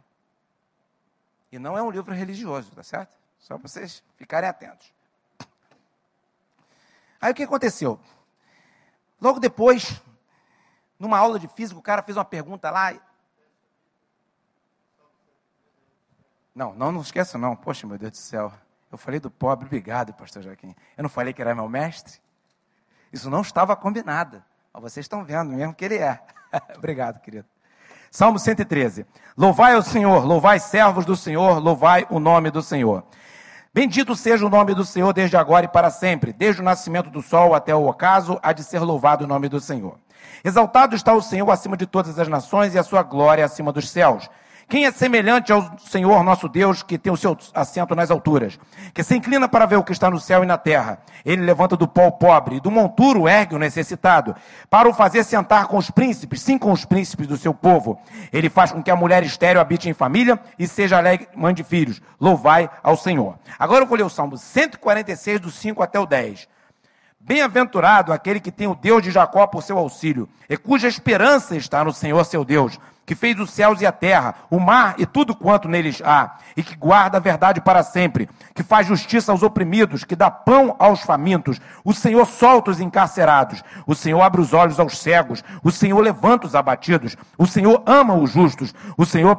E 1.52 1.58
não 1.58 1.76
é 1.76 1.82
um 1.82 1.90
livro 1.90 2.14
religioso, 2.14 2.70
tá 2.70 2.82
certo? 2.82 3.14
Só 3.38 3.58
para 3.58 3.68
vocês 3.68 4.02
ficarem 4.16 4.48
atentos. 4.48 4.90
Aí 7.20 7.30
o 7.30 7.34
que 7.34 7.42
aconteceu? 7.42 8.00
Logo 9.20 9.38
depois, 9.38 10.00
numa 10.98 11.18
aula 11.18 11.38
de 11.38 11.46
física, 11.46 11.78
o 11.78 11.82
cara 11.82 12.02
fez 12.02 12.16
uma 12.16 12.24
pergunta 12.24 12.70
lá. 12.70 12.94
Não, 16.54 16.72
não, 16.72 16.90
não 16.90 17.02
esqueça 17.02 17.36
não. 17.36 17.54
Poxa, 17.54 17.86
meu 17.86 17.98
Deus 17.98 18.12
do 18.12 18.16
céu. 18.16 18.50
Eu 18.92 18.98
falei 18.98 19.18
do 19.18 19.30
pobre, 19.30 19.64
obrigado, 19.64 20.12
pastor 20.12 20.42
Joaquim. 20.42 20.74
Eu 20.98 21.02
não 21.02 21.08
falei 21.08 21.32
que 21.32 21.40
era 21.40 21.54
meu 21.54 21.66
mestre? 21.66 22.20
Isso 23.10 23.30
não 23.30 23.40
estava 23.40 23.74
combinado. 23.74 24.42
Mas 24.70 24.82
vocês 24.82 25.04
estão 25.04 25.24
vendo 25.24 25.50
mesmo 25.50 25.72
que 25.72 25.86
ele 25.86 25.96
é. 25.96 26.20
obrigado, 26.76 27.18
querido. 27.20 27.46
Salmo 28.10 28.38
113. 28.38 29.06
Louvai 29.34 29.74
ao 29.74 29.82
Senhor, 29.82 30.26
louvai 30.26 30.58
servos 30.58 31.06
do 31.06 31.16
Senhor, 31.16 31.58
louvai 31.58 32.06
o 32.10 32.20
nome 32.20 32.50
do 32.50 32.60
Senhor. 32.60 33.02
Bendito 33.72 34.14
seja 34.14 34.44
o 34.44 34.50
nome 34.50 34.74
do 34.74 34.84
Senhor 34.84 35.10
desde 35.14 35.38
agora 35.38 35.64
e 35.64 35.68
para 35.68 35.88
sempre, 35.88 36.30
desde 36.30 36.60
o 36.60 36.64
nascimento 36.64 37.08
do 37.08 37.22
sol 37.22 37.54
até 37.54 37.74
o 37.74 37.86
ocaso, 37.86 38.38
há 38.42 38.52
de 38.52 38.62
ser 38.62 38.80
louvado 38.80 39.24
o 39.24 39.26
nome 39.26 39.48
do 39.48 39.58
Senhor. 39.58 39.98
Exaltado 40.44 40.94
está 40.94 41.14
o 41.14 41.22
Senhor 41.22 41.50
acima 41.50 41.78
de 41.78 41.86
todas 41.86 42.18
as 42.18 42.28
nações 42.28 42.74
e 42.74 42.78
a 42.78 42.82
sua 42.82 43.02
glória 43.02 43.42
acima 43.42 43.72
dos 43.72 43.88
céus. 43.88 44.28
Quem 44.72 44.86
é 44.86 44.90
semelhante 44.90 45.52
ao 45.52 45.78
Senhor 45.78 46.24
nosso 46.24 46.48
Deus, 46.48 46.82
que 46.82 46.96
tem 46.96 47.12
o 47.12 47.16
seu 47.16 47.36
assento 47.52 47.94
nas 47.94 48.10
alturas, 48.10 48.58
que 48.94 49.02
se 49.02 49.14
inclina 49.14 49.46
para 49.46 49.66
ver 49.66 49.76
o 49.76 49.84
que 49.84 49.92
está 49.92 50.10
no 50.10 50.18
céu 50.18 50.42
e 50.42 50.46
na 50.46 50.56
terra? 50.56 51.00
Ele 51.26 51.42
levanta 51.42 51.76
do 51.76 51.86
pó 51.86 52.06
o 52.06 52.12
pobre, 52.12 52.56
e 52.56 52.60
do 52.60 52.70
monturo 52.70 53.28
ergue 53.28 53.54
o 53.54 53.58
necessitado, 53.58 54.34
para 54.70 54.88
o 54.88 54.94
fazer 54.94 55.24
sentar 55.24 55.66
com 55.66 55.76
os 55.76 55.90
príncipes, 55.90 56.40
sim 56.40 56.56
com 56.56 56.72
os 56.72 56.86
príncipes 56.86 57.26
do 57.26 57.36
seu 57.36 57.52
povo. 57.52 58.00
Ele 58.32 58.48
faz 58.48 58.72
com 58.72 58.82
que 58.82 58.90
a 58.90 58.96
mulher 58.96 59.22
estéreo 59.22 59.60
habite 59.60 59.90
em 59.90 59.92
família 59.92 60.40
e 60.58 60.66
seja 60.66 60.96
alegre 60.96 61.28
mãe 61.36 61.52
de 61.52 61.62
filhos. 61.62 62.00
Louvai 62.18 62.70
ao 62.82 62.96
Senhor. 62.96 63.38
Agora 63.58 63.84
eu 63.84 63.86
vou 63.86 63.98
ler 63.98 64.04
o 64.04 64.08
Salmo 64.08 64.38
146, 64.38 65.38
do 65.38 65.50
5 65.50 65.82
até 65.82 66.00
o 66.00 66.06
10. 66.06 66.48
Bem-aventurado 67.20 68.10
aquele 68.10 68.40
que 68.40 68.50
tem 68.50 68.66
o 68.66 68.74
Deus 68.74 69.02
de 69.02 69.10
Jacó 69.10 69.46
por 69.46 69.62
seu 69.62 69.76
auxílio, 69.76 70.28
e 70.48 70.56
cuja 70.56 70.88
esperança 70.88 71.54
está 71.54 71.84
no 71.84 71.92
Senhor 71.92 72.24
seu 72.24 72.42
Deus, 72.42 72.80
que 73.12 73.14
fez 73.14 73.38
os 73.38 73.50
céus 73.50 73.82
e 73.82 73.86
a 73.86 73.92
terra, 73.92 74.34
o 74.50 74.58
mar 74.58 74.94
e 74.96 75.04
tudo 75.04 75.36
quanto 75.36 75.68
neles 75.68 76.00
há, 76.02 76.38
e 76.56 76.62
que 76.62 76.74
guarda 76.74 77.18
a 77.18 77.20
verdade 77.20 77.60
para 77.60 77.82
sempre, 77.82 78.26
que 78.54 78.62
faz 78.62 78.86
justiça 78.86 79.30
aos 79.30 79.42
oprimidos, 79.42 80.02
que 80.02 80.16
dá 80.16 80.30
pão 80.30 80.74
aos 80.78 81.02
famintos. 81.02 81.60
O 81.84 81.92
Senhor 81.92 82.24
solta 82.24 82.70
os 82.70 82.80
encarcerados, 82.80 83.62
o 83.86 83.94
Senhor 83.94 84.22
abre 84.22 84.40
os 84.40 84.54
olhos 84.54 84.80
aos 84.80 84.96
cegos, 84.96 85.44
o 85.62 85.70
Senhor 85.70 86.00
levanta 86.00 86.46
os 86.46 86.54
abatidos, 86.54 87.14
o 87.36 87.46
Senhor 87.46 87.82
ama 87.84 88.14
os 88.14 88.32
justos, 88.32 88.74
o 88.96 89.04
Senhor 89.04 89.38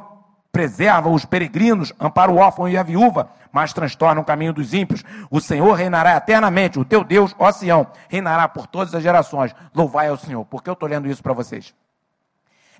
preserva 0.51 1.09
os 1.09 1.25
peregrinos, 1.25 1.91
ampara 1.99 2.31
o 2.31 2.37
órfão 2.37 2.69
e 2.69 2.77
a 2.77 2.83
viúva, 2.83 3.31
mas 3.51 3.73
transtorna 3.73 4.21
o 4.21 4.25
caminho 4.25 4.53
dos 4.53 4.71
ímpios. 4.71 5.03
O 5.31 5.41
Senhor 5.41 5.73
reinará 5.73 6.15
eternamente, 6.15 6.77
o 6.77 6.85
teu 6.85 7.03
Deus, 7.03 7.35
ó 7.39 7.51
Sião, 7.51 7.87
reinará 8.07 8.47
por 8.47 8.67
todas 8.67 8.93
as 8.93 9.01
gerações. 9.01 9.51
Louvai 9.73 10.09
ao 10.09 10.17
Senhor. 10.17 10.45
Por 10.45 10.61
que 10.61 10.69
eu 10.69 10.73
estou 10.73 10.87
lendo 10.87 11.07
isso 11.07 11.23
para 11.23 11.33
vocês? 11.33 11.73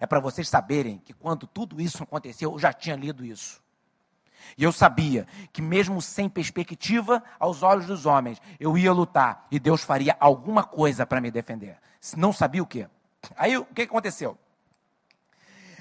É 0.04 0.06
para 0.06 0.20
vocês 0.20 0.50
saberem 0.50 0.98
que 0.98 1.14
quando 1.14 1.48
tudo 1.48 1.80
isso 1.80 2.04
aconteceu, 2.04 2.52
eu 2.52 2.60
já 2.60 2.74
tinha 2.74 2.94
lido 2.94 3.24
isso. 3.24 3.64
E 4.58 4.64
eu 4.66 4.74
sabia 4.74 5.26
que, 5.54 5.62
mesmo 5.62 6.02
sem 6.02 6.28
perspectiva 6.28 7.24
aos 7.40 7.64
olhos 7.64 7.86
dos 7.86 8.06
homens, 8.06 8.42
eu 8.60 8.78
ia 8.78 8.92
lutar 8.92 9.48
e 9.50 9.58
Deus 9.62 9.82
faria 9.82 10.18
alguma 10.20 10.62
coisa 10.62 11.06
para 11.06 11.22
me 11.22 11.32
defender. 11.32 11.78
Não 12.18 12.34
sabia 12.34 12.62
o 12.62 12.66
quê. 12.68 12.90
Aí 13.38 13.58
o 13.58 13.64
que 13.64 13.84
aconteceu? 13.84 14.38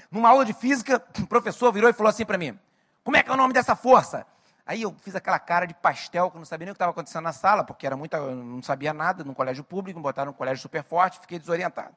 Numa 0.09 0.29
aula 0.29 0.45
de 0.45 0.53
física, 0.53 1.03
o 1.19 1.27
professor 1.27 1.73
virou 1.73 1.89
e 1.89 1.93
falou 1.93 2.09
assim 2.09 2.25
para 2.25 2.37
mim: 2.37 2.57
Como 3.03 3.17
é 3.17 3.23
que 3.23 3.29
é 3.29 3.33
o 3.33 3.35
nome 3.35 3.53
dessa 3.53 3.75
força? 3.75 4.25
Aí 4.65 4.81
eu 4.81 4.95
fiz 5.01 5.13
aquela 5.15 5.39
cara 5.39 5.65
de 5.65 5.73
pastel, 5.73 6.31
que 6.31 6.37
não 6.37 6.45
sabia 6.45 6.65
nem 6.65 6.71
o 6.71 6.73
que 6.73 6.77
estava 6.77 6.91
acontecendo 6.91 7.23
na 7.23 7.33
sala, 7.33 7.63
porque 7.63 7.85
era 7.85 7.97
muita, 7.97 8.17
não 8.19 8.63
sabia 8.63 8.93
nada, 8.93 9.23
no 9.23 9.35
colégio 9.35 9.63
público, 9.63 9.99
me 9.99 10.03
botaram 10.03 10.31
no 10.31 10.37
colégio 10.37 10.61
super 10.61 10.83
forte, 10.83 11.19
fiquei 11.19 11.37
desorientado. 11.37 11.93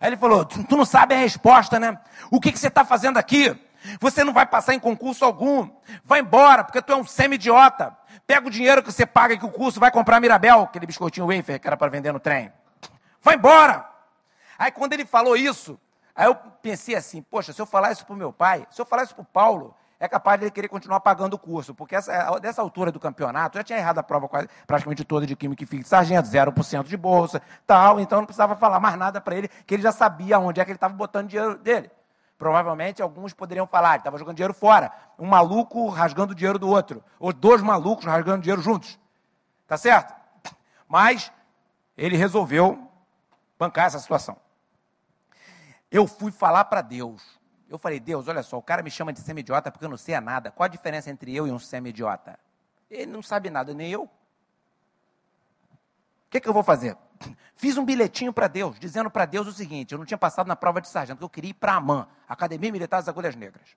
Aí 0.00 0.08
ele 0.08 0.16
falou: 0.16 0.44
Tu 0.44 0.76
não 0.76 0.84
sabe 0.84 1.14
a 1.14 1.18
resposta, 1.18 1.78
né? 1.78 2.00
O 2.30 2.40
que, 2.40 2.50
que 2.50 2.58
você 2.58 2.68
está 2.68 2.84
fazendo 2.84 3.18
aqui? 3.18 3.54
Você 4.00 4.24
não 4.24 4.32
vai 4.32 4.46
passar 4.46 4.74
em 4.74 4.80
concurso 4.80 5.24
algum. 5.24 5.70
Vai 6.04 6.20
embora, 6.20 6.64
porque 6.64 6.80
tu 6.80 6.92
é 6.92 6.96
um 6.96 7.04
semi-idiota. 7.04 7.96
Pega 8.26 8.46
o 8.46 8.50
dinheiro 8.50 8.82
que 8.82 8.90
você 8.90 9.04
paga 9.04 9.34
aqui 9.34 9.44
o 9.44 9.50
curso, 9.50 9.78
vai 9.78 9.90
comprar 9.90 10.18
Mirabel, 10.18 10.62
aquele 10.62 10.86
biscoitinho 10.86 11.26
wafer 11.26 11.60
que 11.60 11.66
era 11.66 11.76
para 11.76 11.90
vender 11.90 12.12
no 12.12 12.18
trem. 12.18 12.50
Vai 13.20 13.36
embora! 13.36 13.88
Aí 14.58 14.72
quando 14.72 14.94
ele 14.94 15.04
falou 15.04 15.36
isso, 15.36 15.78
Aí 16.16 16.26
eu 16.26 16.34
pensei 16.34 16.94
assim, 16.94 17.20
poxa, 17.20 17.52
se 17.52 17.60
eu 17.60 17.66
falar 17.66 17.92
isso 17.92 18.06
para 18.06 18.14
o 18.14 18.16
meu 18.16 18.32
pai, 18.32 18.66
se 18.70 18.80
eu 18.80 18.86
falar 18.86 19.02
isso 19.02 19.14
para 19.14 19.22
o 19.22 19.26
Paulo, 19.26 19.76
é 19.98 20.08
capaz 20.08 20.38
de 20.38 20.44
ele 20.44 20.50
querer 20.50 20.68
continuar 20.68 21.00
pagando 21.00 21.34
o 21.34 21.38
curso, 21.38 21.74
porque 21.74 21.96
essa, 21.96 22.38
dessa 22.38 22.60
altura 22.60 22.92
do 22.92 23.00
campeonato, 23.00 23.58
já 23.58 23.64
tinha 23.64 23.78
errado 23.78 23.98
a 23.98 24.02
prova 24.02 24.28
quase, 24.28 24.48
praticamente 24.66 25.04
toda 25.04 25.26
de 25.26 25.34
Química 25.34 25.64
e 25.64 25.66
Física 25.66 25.88
Sargento, 25.88 26.28
0% 26.28 26.84
de 26.84 26.96
bolsa, 26.96 27.40
tal, 27.66 27.98
então 27.98 28.18
não 28.18 28.26
precisava 28.26 28.56
falar 28.56 28.78
mais 28.78 28.96
nada 28.96 29.20
para 29.20 29.36
ele, 29.36 29.48
que 29.48 29.74
ele 29.74 29.82
já 29.82 29.92
sabia 29.92 30.38
onde 30.38 30.60
é 30.60 30.64
que 30.64 30.70
ele 30.70 30.76
estava 30.76 30.94
botando 30.94 31.28
dinheiro 31.28 31.56
dele. 31.58 31.90
Provavelmente 32.38 33.00
alguns 33.00 33.32
poderiam 33.32 33.66
falar, 33.66 33.90
ele 33.90 33.98
estava 33.98 34.18
jogando 34.18 34.36
dinheiro 34.36 34.52
fora, 34.52 34.92
um 35.18 35.26
maluco 35.26 35.88
rasgando 35.88 36.34
dinheiro 36.34 36.58
do 36.58 36.68
outro, 36.68 37.02
ou 37.18 37.32
dois 37.32 37.62
malucos 37.62 38.04
rasgando 38.04 38.42
dinheiro 38.42 38.60
juntos. 38.60 38.98
Tá 39.66 39.76
certo? 39.76 40.14
Mas 40.86 41.32
ele 41.96 42.16
resolveu 42.16 42.86
bancar 43.58 43.86
essa 43.86 43.98
situação. 43.98 44.36
Eu 45.90 46.06
fui 46.06 46.30
falar 46.30 46.64
para 46.66 46.82
Deus. 46.82 47.35
Eu 47.68 47.78
falei, 47.78 47.98
Deus, 47.98 48.28
olha 48.28 48.42
só, 48.42 48.58
o 48.58 48.62
cara 48.62 48.82
me 48.82 48.90
chama 48.90 49.12
de 49.12 49.20
semi-idiota 49.20 49.70
porque 49.70 49.84
eu 49.84 49.88
não 49.88 49.96
sei 49.96 50.14
a 50.14 50.20
nada. 50.20 50.50
Qual 50.50 50.64
a 50.64 50.68
diferença 50.68 51.10
entre 51.10 51.34
eu 51.34 51.46
e 51.46 51.50
um 51.50 51.58
semi-idiota? 51.58 52.38
Ele 52.90 53.06
não 53.06 53.22
sabe 53.22 53.50
nada, 53.50 53.74
nem 53.74 53.90
eu. 53.90 54.02
O 54.04 54.10
que, 56.30 56.40
que 56.40 56.48
eu 56.48 56.52
vou 56.52 56.62
fazer? 56.62 56.96
Fiz 57.56 57.76
um 57.76 57.84
bilhetinho 57.84 58.32
para 58.32 58.46
Deus, 58.46 58.78
dizendo 58.78 59.10
para 59.10 59.24
Deus 59.24 59.46
o 59.46 59.52
seguinte: 59.52 59.92
eu 59.92 59.98
não 59.98 60.04
tinha 60.04 60.18
passado 60.18 60.46
na 60.46 60.54
prova 60.54 60.80
de 60.80 60.88
sargento, 60.88 61.22
eu 61.24 61.28
queria 61.28 61.50
ir 61.50 61.54
para 61.54 61.72
a 61.72 61.76
AMAN, 61.76 62.06
Academia 62.28 62.70
Militar 62.70 62.98
das 62.98 63.08
Agulhas 63.08 63.34
Negras. 63.34 63.76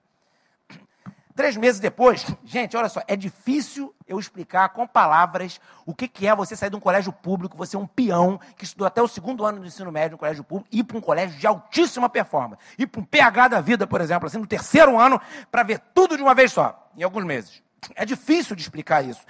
Três 1.39 1.55
meses 1.55 1.79
depois, 1.79 2.25
gente, 2.43 2.75
olha 2.75 2.89
só, 2.89 3.01
é 3.07 3.15
difícil 3.15 3.95
eu 4.05 4.19
explicar 4.19 4.67
com 4.67 4.85
palavras 4.85 5.57
o 5.85 5.95
que, 5.95 6.05
que 6.05 6.27
é 6.27 6.35
você 6.35 6.53
sair 6.53 6.69
de 6.69 6.75
um 6.75 6.81
colégio 6.81 7.13
público, 7.13 7.55
você 7.55 7.77
é 7.77 7.79
um 7.79 7.87
peão 7.87 8.37
que 8.57 8.65
estudou 8.65 8.85
até 8.85 9.01
o 9.01 9.07
segundo 9.07 9.45
ano 9.45 9.61
do 9.61 9.65
ensino 9.65 9.89
médio 9.89 10.11
no 10.11 10.17
colégio 10.17 10.43
público, 10.43 10.67
ir 10.69 10.83
para 10.83 10.97
um 10.97 11.01
colégio 11.01 11.39
de 11.39 11.47
altíssima 11.47 12.09
performance, 12.09 12.61
ir 12.77 12.87
para 12.87 12.99
um 12.99 13.05
PH 13.05 13.47
da 13.47 13.61
vida, 13.61 13.87
por 13.87 14.01
exemplo, 14.01 14.27
assim, 14.27 14.37
no 14.37 14.45
terceiro 14.45 14.99
ano, 14.99 15.17
para 15.49 15.63
ver 15.63 15.79
tudo 15.93 16.17
de 16.17 16.21
uma 16.21 16.35
vez 16.35 16.51
só, 16.51 16.91
em 16.97 17.03
alguns 17.03 17.23
meses. 17.23 17.63
É 17.95 18.03
difícil 18.03 18.53
de 18.53 18.61
explicar 18.61 19.05
isso, 19.05 19.21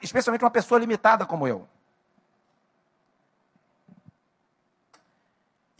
especialmente 0.00 0.44
uma 0.44 0.50
pessoa 0.52 0.78
limitada 0.78 1.26
como 1.26 1.48
eu. 1.48 1.66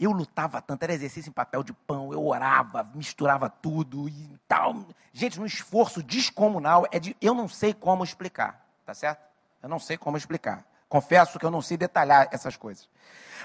Eu 0.03 0.11
lutava 0.11 0.61
tanto, 0.61 0.83
era 0.83 0.93
exercício 0.93 1.29
em 1.29 1.33
papel 1.33 1.63
de 1.63 1.71
pão, 1.71 2.11
eu 2.11 2.25
orava, 2.25 2.83
misturava 2.93 3.49
tudo 3.49 4.09
e 4.09 4.37
tal. 4.49 4.85
Gente, 5.13 5.39
num 5.39 5.45
esforço 5.45 6.03
descomunal, 6.03 6.85
é 6.91 6.99
de, 6.99 7.15
eu 7.21 7.33
não 7.33 7.47
sei 7.47 7.73
como 7.73 8.03
explicar, 8.03 8.67
tá 8.85 8.93
certo? 8.93 9.21
Eu 9.61 9.69
não 9.69 9.79
sei 9.79 9.97
como 9.97 10.17
explicar. 10.17 10.65
Confesso 10.89 11.39
que 11.39 11.45
eu 11.45 11.49
não 11.49 11.61
sei 11.61 11.77
detalhar 11.77 12.27
essas 12.33 12.57
coisas. 12.57 12.89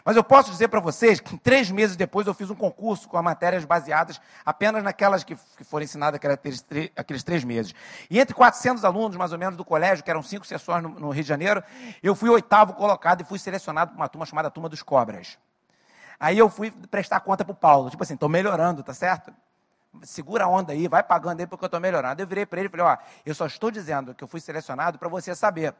Mas 0.04 0.16
eu 0.16 0.24
posso 0.24 0.50
dizer 0.50 0.66
para 0.66 0.80
vocês 0.80 1.20
que 1.20 1.38
três 1.38 1.70
meses 1.70 1.94
depois 1.94 2.26
eu 2.26 2.34
fiz 2.34 2.50
um 2.50 2.56
concurso 2.56 3.08
com 3.08 3.22
matérias 3.22 3.64
baseadas 3.64 4.20
apenas 4.44 4.82
naquelas 4.82 5.22
que, 5.22 5.36
que 5.56 5.62
foram 5.62 5.84
ensinadas 5.84 6.20
aqueles, 6.20 6.66
aqueles 6.96 7.22
três 7.22 7.44
meses. 7.44 7.72
E 8.10 8.18
entre 8.18 8.34
400 8.34 8.84
alunos, 8.84 9.16
mais 9.16 9.32
ou 9.32 9.38
menos, 9.38 9.56
do 9.56 9.64
colégio, 9.64 10.02
que 10.02 10.10
eram 10.10 10.24
cinco 10.24 10.44
sessões 10.44 10.82
no, 10.82 10.88
no 10.88 11.10
Rio 11.10 11.22
de 11.22 11.28
Janeiro, 11.28 11.62
eu 12.02 12.16
fui 12.16 12.28
oitavo 12.28 12.72
colocado 12.72 13.20
e 13.20 13.24
fui 13.24 13.38
selecionado 13.38 13.92
para 13.92 14.00
uma 14.00 14.08
turma 14.08 14.26
chamada 14.26 14.50
Turma 14.50 14.68
dos 14.68 14.82
Cobras. 14.82 15.38
Aí 16.18 16.38
eu 16.38 16.48
fui 16.48 16.70
prestar 16.70 17.20
conta 17.20 17.44
para 17.44 17.52
o 17.52 17.56
Paulo, 17.56 17.90
tipo 17.90 18.02
assim, 18.02 18.14
estou 18.14 18.28
melhorando, 18.28 18.82
tá 18.82 18.92
certo? 18.92 19.32
segura 20.02 20.44
a 20.44 20.48
onda 20.48 20.72
aí, 20.72 20.86
vai 20.88 21.02
pagando 21.02 21.40
aí 21.40 21.46
porque 21.46 21.64
eu 21.64 21.68
estou 21.68 21.80
melhorando. 21.80 22.20
Eu 22.20 22.26
virei 22.26 22.46
para 22.46 22.60
ele 22.60 22.68
e 22.68 22.70
falei, 22.70 22.86
ó, 22.86 22.96
eu 23.24 23.34
só 23.34 23.46
estou 23.46 23.70
dizendo 23.70 24.14
que 24.14 24.22
eu 24.22 24.28
fui 24.28 24.40
selecionado 24.40 24.98
para 24.98 25.08
você 25.08 25.34
saber, 25.34 25.74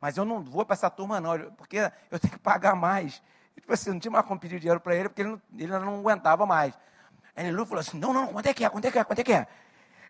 mas 0.00 0.16
eu 0.16 0.24
não 0.24 0.42
vou 0.42 0.64
para 0.64 0.74
essa 0.74 0.90
turma 0.90 1.20
não, 1.20 1.38
porque 1.52 1.90
eu 2.10 2.18
tenho 2.18 2.32
que 2.32 2.38
pagar 2.38 2.74
mais. 2.74 3.22
Tipo 3.54 3.72
assim, 3.72 3.90
não 3.90 3.98
tinha 3.98 4.10
mais 4.10 4.26
como 4.26 4.38
pedir 4.38 4.58
dinheiro 4.58 4.80
para 4.80 4.94
ele, 4.94 5.08
porque 5.08 5.22
ele 5.22 5.30
não, 5.30 5.42
ele 5.56 5.78
não 5.78 5.98
aguentava 5.98 6.44
mais. 6.46 6.74
Aí 7.34 7.46
ele 7.46 7.64
falou 7.64 7.80
assim, 7.80 7.98
não, 7.98 8.12
não, 8.12 8.28
quanto 8.28 8.46
é 8.46 8.54
que 8.54 8.64
é, 8.64 8.68
quanto 8.68 8.84
é 8.84 8.90
que 8.90 8.98
é, 8.98 9.04
quanto 9.04 9.18
é 9.18 9.24
que 9.24 9.32
é? 9.32 9.46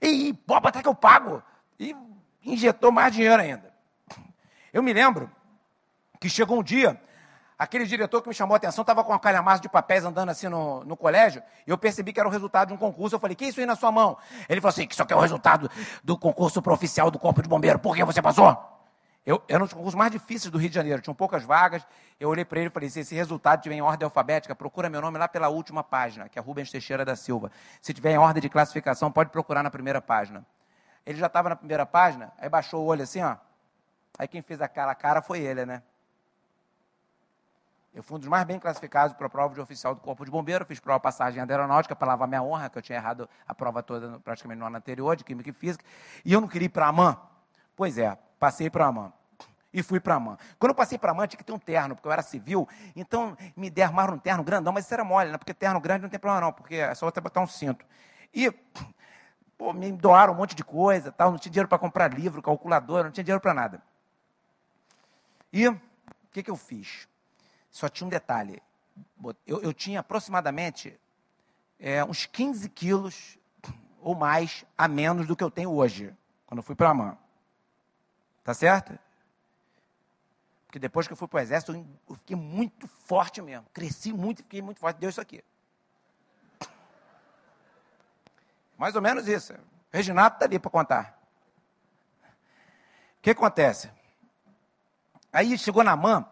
E, 0.02 0.32
pô, 0.32 0.54
até 0.54 0.82
que 0.82 0.88
eu 0.88 0.94
pago. 0.94 1.42
E 1.78 1.96
injetou 2.42 2.92
mais 2.92 3.12
dinheiro 3.12 3.40
ainda. 3.40 3.72
Eu 4.72 4.82
me 4.82 4.92
lembro 4.92 5.30
que 6.20 6.28
chegou 6.28 6.58
um 6.58 6.62
dia 6.62 7.00
Aquele 7.58 7.86
diretor 7.86 8.20
que 8.20 8.28
me 8.28 8.34
chamou 8.34 8.54
a 8.54 8.58
atenção 8.58 8.82
estava 8.82 9.02
com 9.02 9.12
uma 9.12 9.18
calhamaça 9.18 9.62
de 9.62 9.68
papéis 9.68 10.04
andando 10.04 10.28
assim 10.28 10.46
no, 10.46 10.84
no 10.84 10.94
colégio, 10.94 11.42
e 11.66 11.70
eu 11.70 11.78
percebi 11.78 12.12
que 12.12 12.20
era 12.20 12.28
o 12.28 12.32
resultado 12.32 12.68
de 12.68 12.74
um 12.74 12.76
concurso. 12.76 13.16
Eu 13.16 13.20
falei, 13.20 13.34
que 13.34 13.46
isso 13.46 13.60
aí 13.60 13.66
na 13.66 13.74
sua 13.74 13.90
mão? 13.90 14.18
Ele 14.46 14.60
falou 14.60 14.70
assim, 14.70 14.86
que 14.86 14.92
isso 14.92 15.02
aqui 15.02 15.14
é 15.14 15.16
o 15.16 15.20
resultado 15.20 15.70
do 16.04 16.18
concurso 16.18 16.62
oficial 16.66 17.10
do 17.10 17.18
Corpo 17.18 17.40
de 17.40 17.48
Bombeiro. 17.48 17.78
Por 17.78 17.96
que 17.96 18.04
você 18.04 18.20
passou? 18.20 18.54
Eu, 19.24 19.42
era 19.48 19.60
um 19.60 19.66
dos 19.66 19.72
concursos 19.72 19.96
mais 19.96 20.12
difíceis 20.12 20.52
do 20.52 20.58
Rio 20.58 20.68
de 20.68 20.74
Janeiro, 20.74 21.00
tinham 21.02 21.14
poucas 21.14 21.44
vagas. 21.44 21.84
Eu 22.20 22.28
olhei 22.28 22.44
para 22.44 22.60
ele 22.60 22.68
e 22.68 22.70
falei: 22.70 22.88
se 22.88 23.00
esse 23.00 23.14
resultado 23.14 23.60
tiver 23.62 23.74
em 23.74 23.82
ordem 23.82 24.04
alfabética, 24.04 24.54
procura 24.54 24.88
meu 24.88 25.00
nome 25.00 25.18
lá 25.18 25.26
pela 25.26 25.48
última 25.48 25.82
página, 25.82 26.28
que 26.28 26.38
é 26.38 26.42
Rubens 26.42 26.70
Teixeira 26.70 27.04
da 27.04 27.16
Silva. 27.16 27.50
Se 27.80 27.92
tiver 27.92 28.12
em 28.12 28.18
ordem 28.18 28.40
de 28.40 28.48
classificação, 28.48 29.10
pode 29.10 29.30
procurar 29.30 29.64
na 29.64 29.70
primeira 29.70 30.00
página. 30.00 30.46
Ele 31.04 31.18
já 31.18 31.26
estava 31.26 31.48
na 31.48 31.56
primeira 31.56 31.84
página, 31.84 32.32
aí 32.38 32.48
baixou 32.48 32.84
o 32.84 32.86
olho 32.86 33.02
assim, 33.02 33.20
ó. 33.20 33.36
Aí 34.18 34.28
quem 34.28 34.42
fez 34.42 34.60
aquela 34.60 34.94
cara 34.94 35.20
foi 35.20 35.40
ele, 35.40 35.66
né? 35.66 35.82
Eu 37.96 38.02
fui 38.02 38.16
um 38.16 38.20
dos 38.20 38.28
mais 38.28 38.44
bem 38.44 38.58
classificados 38.58 39.16
para 39.16 39.26
a 39.26 39.30
prova 39.30 39.54
de 39.54 39.60
oficial 39.62 39.94
do 39.94 40.02
Corpo 40.02 40.22
de 40.22 40.30
Bombeiro. 40.30 40.66
Fiz 40.66 40.78
prova 40.78 41.00
passagem 41.00 41.40
aeronáutica 41.40 41.96
para 41.96 42.08
lavar 42.08 42.28
minha 42.28 42.42
honra, 42.42 42.68
que 42.68 42.76
eu 42.76 42.82
tinha 42.82 42.98
errado 42.98 43.26
a 43.48 43.54
prova 43.54 43.82
toda 43.82 44.20
praticamente 44.20 44.58
no 44.58 44.66
ano 44.66 44.76
anterior, 44.76 45.16
de 45.16 45.24
Química 45.24 45.48
e 45.48 45.52
Física. 45.54 45.82
E 46.22 46.30
eu 46.30 46.38
não 46.38 46.46
queria 46.46 46.66
ir 46.66 46.68
para 46.68 46.84
a 46.84 46.88
AMAN. 46.90 47.16
Pois 47.74 47.96
é, 47.96 48.14
passei 48.38 48.68
para 48.68 48.84
a 48.84 48.88
AMAN. 48.88 49.10
E 49.72 49.82
fui 49.82 49.98
para 49.98 50.12
a 50.12 50.16
AMAN. 50.18 50.36
Quando 50.58 50.72
eu 50.72 50.74
passei 50.74 50.98
para 50.98 51.10
a 51.10 51.14
AMAN, 51.14 51.26
tinha 51.26 51.38
que 51.38 51.44
ter 51.44 51.54
um 51.54 51.58
terno, 51.58 51.94
porque 51.94 52.06
eu 52.06 52.12
era 52.12 52.20
civil. 52.20 52.68
Então, 52.94 53.34
me 53.56 53.70
dermaram 53.70 54.12
um 54.12 54.18
terno 54.18 54.44
grandão, 54.44 54.74
mas 54.74 54.84
isso 54.84 54.92
era 54.92 55.02
mole, 55.02 55.32
né? 55.32 55.38
Porque 55.38 55.54
terno 55.54 55.80
grande 55.80 56.02
não 56.02 56.10
tem 56.10 56.20
problema 56.20 56.44
não, 56.44 56.52
porque 56.52 56.74
é 56.74 56.94
só 56.94 57.08
até 57.08 57.18
botar 57.18 57.40
um 57.40 57.46
cinto. 57.46 57.82
E 58.34 58.50
pô, 59.56 59.72
me 59.72 59.90
doaram 59.90 60.34
um 60.34 60.36
monte 60.36 60.54
de 60.54 60.62
coisa, 60.62 61.10
tal. 61.10 61.30
não 61.30 61.38
tinha 61.38 61.50
dinheiro 61.50 61.68
para 61.68 61.78
comprar 61.78 62.12
livro, 62.12 62.42
calculadora, 62.42 63.04
não 63.04 63.10
tinha 63.10 63.24
dinheiro 63.24 63.40
para 63.40 63.54
nada. 63.54 63.82
E 65.50 65.66
o 65.66 65.80
que, 66.30 66.42
que 66.42 66.50
eu 66.50 66.56
fiz? 66.56 67.08
Só 67.76 67.90
tinha 67.90 68.06
um 68.06 68.10
detalhe. 68.10 68.62
Eu, 69.46 69.60
eu 69.60 69.74
tinha 69.74 70.00
aproximadamente 70.00 70.98
é, 71.78 72.02
uns 72.02 72.24
15 72.24 72.70
quilos 72.70 73.36
ou 74.00 74.14
mais 74.14 74.64
a 74.78 74.88
menos 74.88 75.26
do 75.26 75.36
que 75.36 75.44
eu 75.44 75.50
tenho 75.50 75.70
hoje, 75.70 76.16
quando 76.46 76.60
eu 76.60 76.62
fui 76.62 76.74
para 76.74 76.88
a 76.88 76.94
mão. 76.94 77.18
Tá 78.42 78.54
certo? 78.54 78.98
Porque 80.64 80.78
depois 80.78 81.06
que 81.06 81.12
eu 81.12 81.18
fui 81.18 81.28
para 81.28 81.36
o 81.36 81.40
exército, 81.40 81.86
eu 82.08 82.14
fiquei 82.14 82.34
muito 82.34 82.88
forte 82.88 83.42
mesmo. 83.42 83.66
Cresci 83.74 84.10
muito, 84.10 84.38
fiquei 84.38 84.62
muito 84.62 84.80
forte. 84.80 84.96
Deu 84.96 85.10
isso 85.10 85.20
aqui. 85.20 85.44
Mais 88.78 88.96
ou 88.96 89.02
menos 89.02 89.28
isso. 89.28 89.52
Reginato 89.92 90.36
está 90.36 90.46
ali 90.46 90.58
para 90.58 90.70
contar. 90.70 91.22
O 93.18 93.20
que 93.20 93.28
acontece? 93.28 93.90
Aí 95.30 95.58
chegou 95.58 95.84
na 95.84 95.94
mão, 95.94 96.26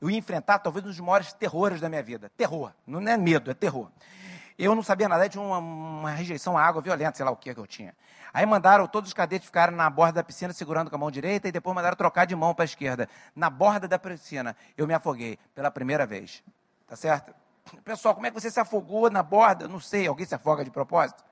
eu 0.00 0.10
ia 0.10 0.16
enfrentar 0.16 0.58
talvez 0.58 0.84
um 0.84 0.88
dos 0.88 1.00
maiores 1.00 1.32
terrores 1.32 1.80
da 1.80 1.88
minha 1.88 2.02
vida. 2.02 2.30
Terror. 2.36 2.72
Não 2.86 3.00
é 3.00 3.16
medo, 3.16 3.50
é 3.50 3.54
terror. 3.54 3.90
Eu 4.58 4.74
não 4.74 4.82
sabia 4.82 5.08
nada, 5.08 5.28
tinha 5.28 5.42
uma, 5.42 5.58
uma 5.58 6.10
rejeição 6.10 6.58
à 6.58 6.62
água 6.62 6.82
violenta, 6.82 7.16
sei 7.16 7.24
lá 7.24 7.30
o 7.30 7.36
que 7.36 7.54
que 7.54 7.60
eu 7.60 7.66
tinha. 7.66 7.94
Aí 8.32 8.44
mandaram 8.44 8.86
todos 8.86 9.08
os 9.08 9.14
cadetes 9.14 9.46
ficarem 9.46 9.74
na 9.74 9.88
borda 9.88 10.14
da 10.14 10.24
piscina 10.24 10.52
segurando 10.52 10.90
com 10.90 10.96
a 10.96 10.98
mão 10.98 11.10
direita 11.10 11.48
e 11.48 11.52
depois 11.52 11.74
mandaram 11.74 11.96
trocar 11.96 12.24
de 12.24 12.34
mão 12.34 12.54
para 12.54 12.64
a 12.64 12.66
esquerda. 12.66 13.08
Na 13.34 13.48
borda 13.48 13.86
da 13.86 13.98
piscina, 13.98 14.56
eu 14.76 14.86
me 14.86 14.94
afoguei 14.94 15.38
pela 15.54 15.70
primeira 15.70 16.04
vez. 16.06 16.42
Tá 16.86 16.96
certo? 16.96 17.32
Pessoal, 17.84 18.14
como 18.14 18.26
é 18.26 18.30
que 18.30 18.40
você 18.40 18.50
se 18.50 18.58
afogou 18.58 19.10
na 19.10 19.22
borda? 19.22 19.68
Não 19.68 19.80
sei, 19.80 20.06
alguém 20.06 20.26
se 20.26 20.34
afoga 20.34 20.64
de 20.64 20.70
propósito? 20.70 21.24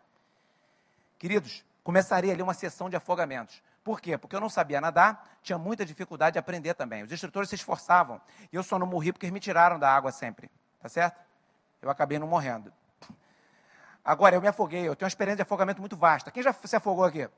Queridos, 1.18 1.64
começaria 1.83 2.33
ali 2.33 2.42
uma 2.42 2.55
sessão 2.55 2.88
de 2.88 2.96
afogamentos. 2.96 3.62
Por 3.87 4.01
quê? 4.01 4.18
Porque 4.18 4.35
eu 4.35 4.40
não 4.40 4.49
sabia 4.49 4.81
nadar, 4.81 5.38
tinha 5.40 5.57
muita 5.57 5.87
dificuldade 5.87 6.33
de 6.33 6.40
aprender 6.40 6.75
também. 6.75 7.05
Os 7.05 7.12
instrutores 7.12 7.49
se 7.49 7.55
esforçavam. 7.55 8.20
E 8.53 8.57
eu 8.57 8.64
só 8.64 8.81
não 8.81 8.87
morri 8.87 9.12
porque 9.12 9.27
eles 9.27 9.33
me 9.33 9.38
tiraram 9.38 9.79
da 9.79 9.88
água 9.88 10.11
sempre. 10.11 10.51
Tá 10.83 10.88
certo? 10.88 11.16
Eu 11.81 11.88
acabei 11.88 12.18
não 12.18 12.27
morrendo. 12.27 12.72
Agora, 14.05 14.35
eu 14.35 14.40
me 14.40 14.49
afoguei. 14.49 14.81
Eu 14.81 14.96
tenho 14.96 15.07
uma 15.07 15.09
experiência 15.09 15.37
de 15.37 15.42
afogamento 15.42 15.79
muito 15.79 15.96
vasta. 15.96 16.33
Quem 16.33 16.42
já 16.42 16.53
se 16.53 16.75
afogou 16.75 17.05
aqui? 17.05 17.29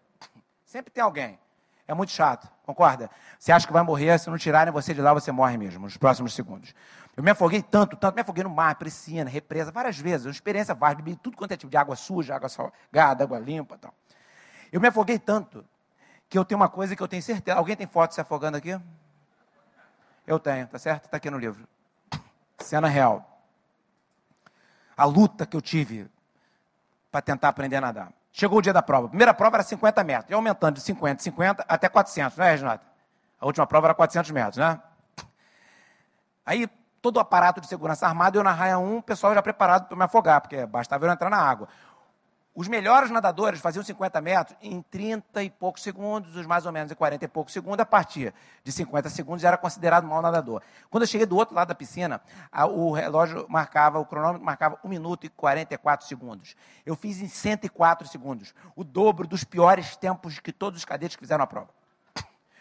Sempre 0.65 0.91
tem 0.91 1.05
alguém. 1.05 1.39
É 1.87 1.93
muito 1.93 2.13
chato, 2.13 2.51
concorda? 2.65 3.11
Você 3.39 3.53
acha 3.53 3.67
que 3.67 3.73
vai 3.73 3.83
morrer, 3.83 4.19
se 4.19 4.31
não 4.31 4.39
tirarem 4.39 4.73
você 4.73 4.95
de 4.95 5.03
lá, 5.03 5.13
você 5.13 5.31
morre 5.31 5.59
mesmo, 5.59 5.85
nos 5.85 5.99
próximos 5.99 6.33
segundos. 6.33 6.75
Eu 7.15 7.23
me 7.23 7.31
afoguei 7.31 7.61
tanto, 7.61 7.95
tanto, 7.95 8.15
me 8.15 8.23
afoguei 8.23 8.43
no 8.43 8.49
mar, 8.49 8.75
piscina, 8.77 9.29
represa, 9.29 9.71
várias 9.71 9.99
vezes. 9.99 10.25
Uma 10.25 10.33
experiência 10.33 10.75
vasta, 10.75 11.03
bebi 11.03 11.15
tudo 11.15 11.37
quanto 11.37 11.53
é 11.53 11.59
tipo 11.59 11.71
de 11.71 11.77
água 11.77 11.95
suja, 11.95 12.35
água 12.35 12.49
salgada, 12.49 13.25
água 13.25 13.39
limpa 13.39 13.77
tal. 13.77 13.93
Eu 14.73 14.81
me 14.81 14.89
afoguei 14.89 15.19
tanto 15.19 15.63
que 16.29 16.39
eu 16.39 16.45
tenho 16.45 16.61
uma 16.61 16.69
coisa 16.69 16.95
que 16.95 17.03
eu 17.03 17.09
tenho 17.09 17.23
certeza. 17.23 17.57
Alguém 17.57 17.77
tem 17.77 17.87
foto 17.87 18.15
se 18.15 18.21
afogando 18.21 18.57
aqui? 18.57 18.79
Eu 20.27 20.39
tenho, 20.39 20.67
tá 20.67 20.79
certo? 20.79 21.07
Está 21.07 21.17
aqui 21.17 21.31
no 21.31 21.39
livro. 21.39 21.67
Cena 22.59 22.89
real. 22.89 23.43
A 24.97 25.05
luta 25.05 25.47
que 25.47 25.57
eu 25.57 25.63
tive 25.63 26.11
para 27.11 27.23
tentar 27.23 27.49
aprender 27.49 27.77
a 27.77 27.81
nadar. 27.81 28.13
Chegou 28.33 28.59
o 28.59 28.63
dia 28.63 28.73
da 28.73 28.83
prova. 28.83 29.07
A 29.07 29.09
primeira 29.09 29.33
prova 29.33 29.57
era 29.57 29.63
50 29.63 30.05
metros, 30.05 30.31
e 30.31 30.35
aumentando 30.35 30.75
de 30.75 30.81
50, 30.83 31.23
50 31.23 31.65
até 31.67 31.89
400, 31.89 32.37
não 32.37 32.45
é, 32.45 32.51
Reginaldo? 32.51 32.83
A 33.41 33.47
última 33.47 33.67
prova 33.67 33.87
era 33.87 33.95
400 33.95 34.31
metros, 34.31 34.57
né? 34.59 34.81
Aí, 36.45 36.67
todo 37.01 37.17
o 37.17 37.21
aparato 37.21 37.61
de 37.61 37.67
segurança 37.67 38.07
armado, 38.07 38.39
eu 38.39 38.45
na 38.45 38.53
raia 38.53 38.79
1, 38.79 38.99
o 38.99 39.03
pessoal 39.03 39.35
já 39.35 39.43
preparado 39.43 39.87
para 39.87 39.97
me 39.97 40.05
afogar, 40.05 40.41
porque 40.41 40.67
bastava 40.67 41.07
eu 41.07 41.11
entrar 41.11 41.31
na 41.31 41.39
água. 41.39 41.69
Os 42.59 42.67
melhores 42.67 43.09
nadadores 43.09 43.61
faziam 43.61 43.85
50 43.85 44.21
metros 44.21 44.59
em 44.61 44.83
30 44.83 45.45
e 45.45 45.49
poucos 45.49 45.81
segundos, 45.81 46.35
os 46.35 46.45
mais 46.45 46.67
ou 46.67 46.73
menos 46.73 46.91
em 46.91 46.95
40 46.97 47.25
e 47.25 47.29
poucos 47.29 47.53
segundos. 47.53 47.79
A 47.79 47.87
partir 47.87 48.35
de 48.65 48.73
50 48.73 49.09
segundos 49.11 49.43
já 49.43 49.47
era 49.47 49.57
considerado 49.57 50.09
mau 50.09 50.21
nadador. 50.21 50.61
Quando 50.91 51.05
eu 51.05 51.07
cheguei 51.07 51.25
do 51.25 51.37
outro 51.37 51.55
lado 51.55 51.69
da 51.69 51.75
piscina, 51.77 52.21
a, 52.51 52.67
o 52.67 52.91
relógio 52.91 53.47
marcava, 53.49 54.01
o 54.01 54.05
cronômetro 54.05 54.45
marcava 54.45 54.77
1 54.83 54.89
minuto 54.89 55.25
e 55.25 55.29
44 55.29 56.05
segundos. 56.05 56.57
Eu 56.85 56.97
fiz 56.97 57.21
em 57.21 57.29
104 57.29 58.09
segundos, 58.09 58.53
o 58.75 58.83
dobro 58.83 59.29
dos 59.29 59.45
piores 59.45 59.97
tempos 59.97 60.41
que 60.41 60.53
todos 60.53 60.81
os 60.81 60.85
cadetes 60.85 61.17
fizeram 61.17 61.45
a 61.45 61.47
prova. 61.47 61.69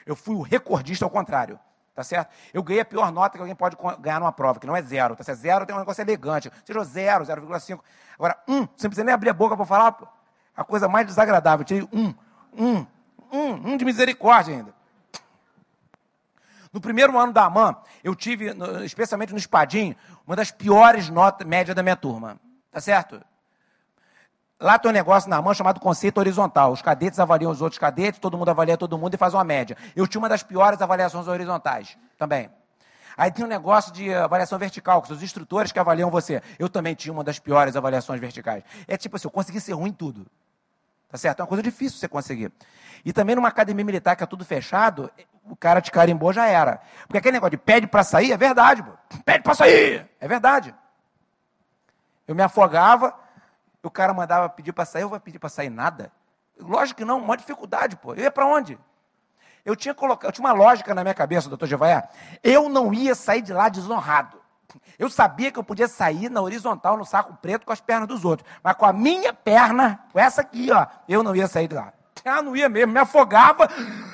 Eu 0.05 0.15
fui 0.15 0.35
o 0.35 0.43
recordista 0.43 1.05
ao 1.05 1.09
contrário. 1.09 1.59
Tá 1.97 2.03
certo? 2.03 2.29
Eu 2.53 2.61
ganhei 2.61 2.81
a 2.81 2.85
pior 2.85 3.11
nota 3.11 3.39
que 3.39 3.41
alguém 3.41 3.55
pode 3.55 3.75
ganhar 3.99 4.19
numa 4.19 4.31
prova, 4.31 4.59
que 4.59 4.67
não 4.67 4.75
é 4.75 4.83
zero. 4.83 5.15
Tá 5.15 5.23
certo? 5.23 5.39
Zero 5.39 5.65
tem 5.65 5.75
um 5.75 5.79
negócio 5.79 5.99
elegante. 5.99 6.51
Seja 6.63 6.83
zero, 6.83 7.25
0,5. 7.25 7.79
Agora, 8.13 8.37
um, 8.47 8.67
você 8.67 8.85
não 8.85 8.89
precisa 8.91 9.03
nem 9.03 9.15
abrir 9.15 9.31
a 9.31 9.33
boca 9.33 9.57
para 9.57 9.65
falar 9.65 9.97
a 10.55 10.63
coisa 10.63 10.87
mais 10.87 11.07
desagradável. 11.07 11.61
Eu 11.61 11.65
tirei 11.65 11.89
um, 11.91 12.13
um, 12.55 12.85
um, 13.31 13.71
um 13.71 13.77
de 13.77 13.83
misericórdia 13.83 14.53
ainda. 14.53 14.75
No 16.71 16.79
primeiro 16.79 17.17
ano 17.17 17.33
da 17.33 17.45
AMAN, 17.45 17.75
eu 18.03 18.13
tive, 18.13 18.55
especialmente 18.85 19.31
no 19.31 19.39
Espadim, 19.39 19.95
uma 20.27 20.35
das 20.35 20.51
piores 20.51 21.09
notas 21.09 21.47
médias 21.47 21.75
da 21.75 21.81
minha 21.81 21.95
turma. 21.95 22.39
Tá 22.69 22.79
certo? 22.79 23.19
Lá 24.59 24.79
tem 24.79 24.89
um 24.89 24.93
negócio 24.93 25.29
na 25.29 25.39
mão 25.41 25.53
chamado 25.53 25.79
conceito 25.79 26.17
horizontal. 26.17 26.71
Os 26.71 26.81
cadetes 26.81 27.19
avaliam 27.19 27.51
os 27.51 27.61
outros 27.61 27.77
cadetes, 27.77 28.19
todo 28.19 28.37
mundo 28.37 28.49
avalia 28.49 28.75
todo 28.75 28.97
mundo 28.97 29.13
e 29.13 29.17
faz 29.17 29.33
uma 29.33 29.43
média. 29.43 29.77
Eu 29.95 30.07
tinha 30.07 30.19
uma 30.19 30.29
das 30.29 30.41
piores 30.41 30.81
avaliações 30.81 31.27
horizontais 31.27 31.97
também. 32.17 32.49
Aí 33.15 33.31
tem 33.31 33.45
um 33.45 33.47
negócio 33.47 33.91
de 33.91 34.13
avaliação 34.13 34.57
vertical, 34.59 35.01
que 35.01 35.07
são 35.07 35.17
os 35.17 35.23
instrutores 35.23 35.71
que 35.71 35.79
avaliam 35.79 36.09
você. 36.09 36.41
Eu 36.57 36.69
também 36.69 36.95
tinha 36.95 37.11
uma 37.11 37.23
das 37.23 37.39
piores 37.39 37.75
avaliações 37.75 38.19
verticais. 38.19 38.63
É 38.87 38.97
tipo 38.97 39.15
assim, 39.15 39.27
eu 39.27 39.31
consegui 39.31 39.59
ser 39.59 39.73
ruim 39.73 39.89
em 39.89 39.93
tudo. 39.93 40.25
Tá 41.09 41.17
certo? 41.17 41.39
É 41.39 41.43
uma 41.43 41.47
coisa 41.47 41.63
difícil 41.63 41.99
você 41.99 42.07
conseguir. 42.07 42.51
E 43.05 43.13
também 43.13 43.35
numa 43.35 43.47
academia 43.47 43.85
militar 43.85 44.15
que 44.15 44.23
é 44.23 44.27
tudo 44.27 44.43
fechado, 44.43 45.09
o 45.45 45.55
cara 45.55 45.81
te 45.81 45.91
carimbou 45.91 46.33
já 46.33 46.47
era. 46.47 46.81
Porque 47.03 47.17
aquele 47.17 47.33
negócio 47.33 47.51
de 47.51 47.57
pede 47.57 47.87
para 47.87 48.03
sair 48.03 48.31
é 48.31 48.37
verdade, 48.37 48.83
pô. 48.83 48.91
Pede 49.23 49.43
para 49.43 49.55
sair! 49.55 50.07
É 50.19 50.27
verdade. 50.27 50.75
Eu 52.27 52.35
me 52.35 52.43
afogava, 52.43 53.15
o 53.87 53.91
cara 53.91 54.13
mandava 54.13 54.49
pedir 54.49 54.73
para 54.73 54.85
sair, 54.85 55.01
eu 55.01 55.09
vou 55.09 55.19
pedir 55.19 55.39
para 55.39 55.49
sair 55.49 55.69
nada. 55.69 56.11
Lógico 56.59 56.99
que 56.99 57.05
não, 57.05 57.19
uma 57.19 57.37
dificuldade, 57.37 57.95
pô. 57.95 58.13
Eu 58.13 58.23
ia 58.23 58.31
para 58.31 58.45
onde? 58.45 58.77
Eu 59.65 59.75
tinha 59.75 59.93
colocado, 59.93 60.31
tinha 60.31 60.45
uma 60.45 60.53
lógica 60.53 60.95
na 60.95 61.03
minha 61.03 61.13
cabeça, 61.13 61.49
doutor 61.49 61.67
Jevaé. 61.67 62.07
Eu 62.43 62.69
não 62.69 62.93
ia 62.93 63.13
sair 63.13 63.41
de 63.41 63.53
lá 63.53 63.69
desonrado. 63.69 64.41
Eu 64.97 65.09
sabia 65.09 65.51
que 65.51 65.59
eu 65.59 65.63
podia 65.63 65.87
sair 65.87 66.29
na 66.29 66.41
horizontal, 66.41 66.97
no 66.97 67.05
saco 67.05 67.33
preto, 67.41 67.65
com 67.65 67.71
as 67.71 67.81
pernas 67.81 68.07
dos 68.07 68.25
outros. 68.25 68.49
Mas 68.63 68.75
com 68.75 68.85
a 68.85 68.93
minha 68.93 69.33
perna, 69.33 69.99
com 70.11 70.19
essa 70.19 70.41
aqui, 70.41 70.71
ó, 70.71 70.85
eu 71.07 71.23
não 71.23 71.35
ia 71.35 71.47
sair 71.47 71.67
de 71.67 71.75
lá. 71.75 71.93
Ah, 72.25 72.41
não 72.41 72.55
ia 72.55 72.67
mesmo, 72.67 72.91
me 72.91 72.99
afogava, 72.99 73.69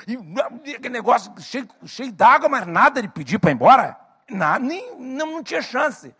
e 0.06 0.74
aquele 0.74 0.90
negócio 0.90 1.32
cheio, 1.40 1.68
cheio 1.84 2.12
d'água, 2.12 2.48
mas 2.48 2.66
nada 2.66 3.02
de 3.02 3.08
pedir 3.08 3.38
para 3.38 3.50
ir 3.50 3.54
embora. 3.54 3.96
Nada, 4.28 4.64
nem, 4.64 4.96
não, 4.98 5.26
não 5.32 5.42
tinha 5.42 5.60
chance. 5.62 6.14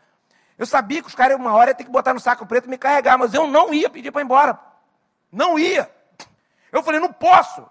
Eu 0.57 0.67
sabia 0.67 1.03
que 1.03 1.09
os 1.09 1.15
caras, 1.15 1.37
uma 1.37 1.53
hora, 1.53 1.71
iam 1.71 1.77
ter 1.77 1.85
que 1.85 1.91
botar 1.91 2.15
no 2.15 2.21
saco 2.21 2.47
preto 2.47 2.67
e 2.67 2.71
me 2.71 2.79
carregar, 2.79 3.19
mas 3.19 3.35
eu 3.35 3.47
não 3.47 3.75
ia 3.75 3.91
pedir 3.91 4.13
para 4.13 4.23
ir 4.23 4.25
embora. 4.25 4.59
Não 5.31 5.59
ia. 5.59 5.91
Eu 6.71 6.83
falei, 6.83 7.01
não 7.01 7.13
posso. 7.13 7.69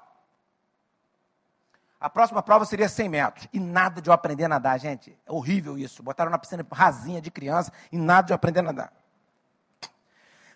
A 2.00 2.10
próxima 2.10 2.44
prova 2.44 2.66
seria 2.66 2.90
100 2.90 3.10
metros. 3.10 3.48
E 3.54 3.60
nada 3.60 4.02
de 4.02 4.10
eu 4.10 4.14
aprender 4.14 4.44
a 4.44 4.50
nadar, 4.50 4.78
gente. 4.78 5.18
É 5.26 5.32
horrível 5.32 5.78
isso. 5.78 6.04
Botaram 6.04 6.30
na 6.30 6.38
piscina 6.38 6.66
rasinha 6.70 7.22
de 7.22 7.32
criança 7.32 7.72
e 7.92 7.98
nada 7.98 8.28
de 8.28 8.34
eu 8.34 8.36
aprender 8.36 8.60
a 8.60 8.64
nadar. 8.64 9.03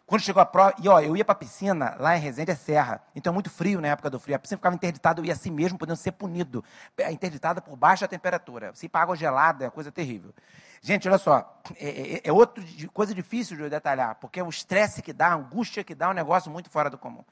Quando 0.08 0.22
chegou 0.22 0.42
a 0.42 0.46
prova, 0.46 0.74
e 0.82 0.88
ó, 0.88 1.02
eu 1.02 1.18
ia 1.18 1.26
para 1.26 1.34
a 1.34 1.36
piscina, 1.36 1.94
lá 2.00 2.16
em 2.16 2.22
Resende 2.22 2.50
é 2.50 2.56
serra, 2.56 3.04
então 3.14 3.30
é 3.30 3.34
muito 3.34 3.50
frio 3.50 3.82
na 3.82 3.90
época 3.90 4.10
do 4.10 4.18
frio. 4.18 4.38
A 4.38 4.40
piscina 4.40 4.58
ficava 4.58 4.74
interditada, 4.74 5.20
eu 5.20 5.26
ia 5.26 5.34
assim 5.34 5.52
mesmo, 5.52 5.78
podendo 5.78 5.98
ser 5.98 6.14
punido. 6.14 6.64
É 6.98 7.12
interditada 7.12 7.62
por 7.62 7.76
baixa 7.76 8.08
temperatura. 8.08 8.72
Se 8.74 8.88
para 8.88 9.02
água 9.02 9.18
gelada, 9.18 9.66
é 9.66 9.70
coisa 9.70 9.92
terrível. 9.92 10.34
Gente, 10.82 11.10
olha 11.10 11.18
só, 11.18 11.62
é, 11.76 11.90
é, 11.90 12.22
é 12.24 12.32
outra 12.32 12.64
coisa 12.94 13.14
difícil 13.14 13.58
de 13.58 13.70
detalhar, 13.70 14.16
porque 14.16 14.42
o 14.42 14.48
estresse 14.48 15.02
que 15.02 15.12
dá, 15.12 15.28
a 15.28 15.34
angústia 15.34 15.84
que 15.84 15.94
dá, 15.94 16.06
é 16.06 16.10
um 16.12 16.14
negócio 16.14 16.50
muito 16.50 16.70
fora 16.70 16.90
do 16.90 16.98
comum. 16.98 17.26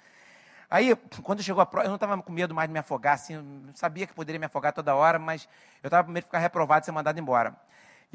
Aí, 0.69 0.93
quando 1.23 1.41
chegou 1.41 1.61
a 1.61 1.65
prova, 1.65 1.85
eu 1.85 1.89
não 1.89 1.95
estava 1.95 2.21
com 2.21 2.33
medo 2.33 2.53
mais 2.53 2.67
de 2.67 2.73
me 2.73 2.79
afogar, 2.79 3.13
assim, 3.13 3.35
eu 3.35 3.43
sabia 3.73 4.05
que 4.05 4.13
poderia 4.13 4.37
me 4.37 4.47
afogar 4.47 4.73
toda 4.73 4.93
hora, 4.93 5.17
mas 5.17 5.47
eu 5.81 5.87
estava 5.87 6.03
com 6.03 6.11
medo 6.11 6.23
de 6.23 6.27
ficar 6.27 6.39
reprovado 6.39 6.83
e 6.83 6.85
ser 6.85 6.91
mandado 6.91 7.17
embora. 7.17 7.55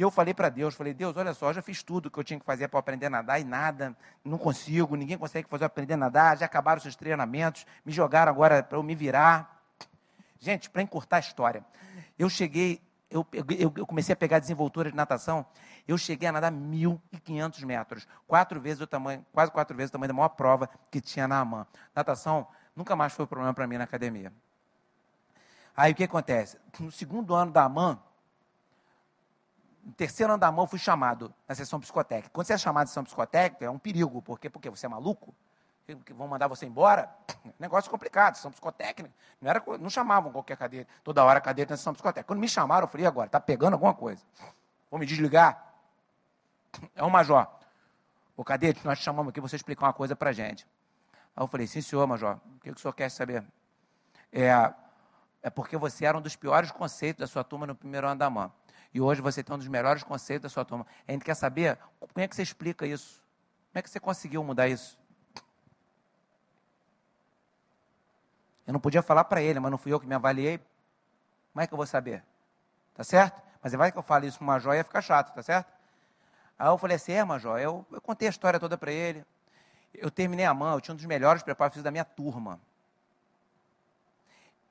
E 0.01 0.03
eu 0.03 0.11
falei 0.11 0.33
para 0.33 0.49
Deus, 0.49 0.75
falei, 0.75 0.95
Deus, 0.95 1.15
olha 1.15 1.35
só, 1.35 1.53
já 1.53 1.61
fiz 1.61 1.83
tudo 1.83 2.11
que 2.11 2.19
eu 2.19 2.25
tinha 2.25 2.41
que 2.41 2.47
fazer 2.47 2.69
para 2.69 2.81
aprender 2.81 3.05
a 3.05 3.11
nadar 3.11 3.39
e 3.39 3.45
nada, 3.45 3.95
não 4.25 4.39
consigo, 4.39 4.97
ninguém 4.97 5.19
consegue 5.19 5.47
fazer 5.47 5.65
eu 5.65 5.67
aprender 5.67 5.93
a 5.93 5.97
nadar, 5.99 6.39
já 6.39 6.47
acabaram 6.47 6.79
os 6.79 6.85
seus 6.85 6.97
treinamentos, 6.97 7.67
me 7.85 7.93
jogaram 7.93 8.33
agora 8.33 8.63
para 8.63 8.79
eu 8.79 8.83
me 8.83 8.95
virar. 8.95 9.63
Gente, 10.39 10.71
para 10.71 10.81
encurtar 10.81 11.19
a 11.19 11.21
história, 11.21 11.63
eu 12.19 12.31
cheguei, 12.31 12.81
eu, 13.11 13.27
eu, 13.31 13.75
eu 13.77 13.87
comecei 13.87 14.15
a 14.15 14.17
pegar 14.17 14.39
desenvoltura 14.39 14.91
de 14.91 14.97
natação, 14.97 15.45
eu 15.87 15.99
cheguei 15.99 16.31
a 16.31 16.33
nadar 16.33 16.51
1.500 16.51 17.63
metros, 17.67 18.09
quatro 18.27 18.59
vezes 18.59 18.81
o 18.81 18.87
tamanho, 18.87 19.23
quase 19.35 19.53
quatro 19.53 19.77
vezes 19.77 19.91
o 19.91 19.93
tamanho 19.93 20.09
da 20.09 20.15
maior 20.15 20.31
prova 20.31 20.71
que 20.91 21.03
tinha 21.03 21.29
na 21.29 21.41
AMAN. 21.41 21.67
Natação 21.95 22.49
nunca 22.75 22.97
mais 22.97 23.13
foi 23.13 23.27
um 23.27 23.29
problema 23.29 23.53
para 23.53 23.67
mim 23.67 23.77
na 23.77 23.85
academia. 23.85 24.33
Aí 25.77 25.93
o 25.93 25.95
que 25.95 26.05
acontece? 26.05 26.57
No 26.79 26.91
segundo 26.91 27.35
ano 27.35 27.53
da 27.53 27.65
AMAN, 27.65 27.99
no 29.85 29.93
terceiro 29.93 30.33
eu 30.33 30.67
fui 30.67 30.79
chamado 30.79 31.33
na 31.49 31.55
sessão 31.55 31.81
psicotécnica. 31.81 32.31
Quando 32.33 32.47
você 32.47 32.53
é 32.53 32.59
chamado 32.59 32.85
na 32.85 32.89
sessão 32.89 33.05
psicotécnica, 33.05 33.65
é 33.65 33.71
um 33.71 33.79
perigo, 33.79 34.23
porque, 34.23 34.51
porque 34.51 34.69
você 34.69 34.87
é 34.87 34.89
maluco? 34.89 35.35
vão 36.15 36.29
mandar 36.29 36.47
você 36.47 36.67
embora? 36.67 37.11
Negócio 37.59 37.91
complicado, 37.91 38.37
sessão 38.37 38.51
psicotécnica. 38.51 39.15
Não, 39.41 39.51
era, 39.51 39.63
não 39.79 39.91
chamavam 39.91 40.31
qualquer 40.31 40.57
cadeira, 40.57 40.87
toda 41.03 41.25
hora 41.25 41.41
cadeira 41.41 41.71
na 41.71 41.77
sessão 41.77 41.93
psicotécnica. 41.93 42.27
Quando 42.27 42.41
me 42.41 42.49
chamaram, 42.49 42.85
eu 42.85 42.89
falei, 42.89 43.07
agora, 43.07 43.27
está 43.27 43.41
pegando 43.41 43.75
alguma 43.75 43.95
coisa? 43.95 44.23
Vou 44.91 44.99
me 44.99 45.07
desligar? 45.07 45.67
É 46.95 47.03
o 47.03 47.11
major. 47.11 47.49
O 48.37 48.45
cadete, 48.45 48.85
nós 48.85 48.99
te 48.99 49.05
chamamos 49.05 49.31
aqui, 49.31 49.41
você 49.41 49.57
explicar 49.57 49.87
uma 49.87 49.93
coisa 49.93 50.15
para 50.15 50.33
gente. 50.33 50.65
Aí 51.37 51.43
eu 51.43 51.49
falei, 51.49 51.67
sim, 51.67 51.81
senhor, 51.81 52.07
major, 52.07 52.41
o 52.57 52.61
que 52.61 52.71
o 52.71 52.79
senhor 52.79 52.93
quer 52.93 53.11
saber? 53.11 53.45
É, 54.33 54.73
é 55.43 55.51
porque 55.51 55.77
você 55.77 56.05
era 56.05 56.17
um 56.17 56.21
dos 56.21 56.37
piores 56.37 56.71
conceitos 56.71 57.21
da 57.21 57.27
sua 57.27 57.43
turma 57.43 57.67
no 57.67 57.75
primeiro 57.75 58.07
ano 58.07 58.19
da 58.19 58.31
mão. 58.31 58.53
E 58.93 59.01
hoje 59.01 59.21
você 59.21 59.43
tem 59.43 59.55
um 59.55 59.59
dos 59.59 59.69
melhores 59.69 60.03
conceitos 60.03 60.43
da 60.43 60.49
sua 60.49 60.65
turma. 60.65 60.87
A 61.07 61.13
gente 61.13 61.25
quer 61.25 61.35
saber 61.35 61.79
como 61.99 62.13
é 62.17 62.27
que 62.27 62.35
você 62.35 62.43
explica 62.43 62.87
isso? 62.87 63.23
Como 63.71 63.79
é 63.79 63.83
que 63.83 63.91
você 63.91 64.01
conseguiu 64.01 64.43
mudar 64.43 64.69
isso? 64.69 64.99
Eu 68.67 68.73
não 68.73 68.81
podia 68.81 69.03
falar 69.03 69.25
para 69.25 69.43
ele, 69.43 69.61
mas 69.61 69.71
não 69.71 69.79
fui 69.79 69.93
eu 69.93 70.01
que 70.01 70.07
me 70.07 70.15
avaliei. 70.15 70.59
Como 71.53 71.63
é 71.63 71.67
que 71.67 71.73
eu 71.73 71.77
vou 71.77 71.87
saber? 71.87 72.25
Tá 72.95 73.05
certo? 73.05 73.41
Mas 73.63 73.73
vai 73.73 73.93
que 73.93 73.99
eu 73.99 74.03
falo 74.03 74.27
isso 74.27 74.41
o 74.41 74.45
major 74.45 74.75
ia 74.75 74.85
ficar 74.85 75.03
chato, 75.03 75.35
tá 75.35 75.43
certo? 75.43 75.73
Aí 76.59 76.69
eu 76.69 76.79
falei 76.79 76.97
assim, 76.97 77.13
é, 77.13 77.25
Major, 77.25 77.59
eu, 77.59 77.87
eu 77.91 78.01
contei 78.01 78.29
a 78.29 78.31
história 78.31 78.61
toda 78.61 78.77
para 78.77 78.93
ele. 78.93 79.25
Eu 79.95 80.11
terminei 80.11 80.45
a 80.45 80.55
mão, 80.55 80.75
eu 80.75 80.81
tinha 80.81 80.93
um 80.93 80.97
dos 80.97 81.07
melhores 81.07 81.43
preparos 81.43 81.73
físicos 81.73 81.85
da 81.85 81.91
minha 81.91 82.05
turma. 82.05 82.61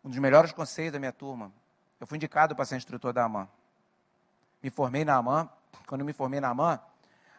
Um 0.03 0.09
dos 0.09 0.19
melhores 0.19 0.51
conceitos 0.51 0.93
da 0.93 0.99
minha 0.99 1.11
turma. 1.11 1.51
Eu 1.99 2.07
fui 2.07 2.17
indicado 2.17 2.55
para 2.55 2.63
ser 2.65 2.77
instrutor 2.77 3.11
da 3.11 3.23
AMAN. 3.23 3.47
Me 4.61 4.69
formei 4.69 5.05
na 5.05 5.15
AMAN. 5.15 5.49
Quando 5.87 6.01
eu 6.01 6.05
me 6.05 6.13
formei 6.13 6.39
na 6.39 6.49
AMAN, 6.49 6.79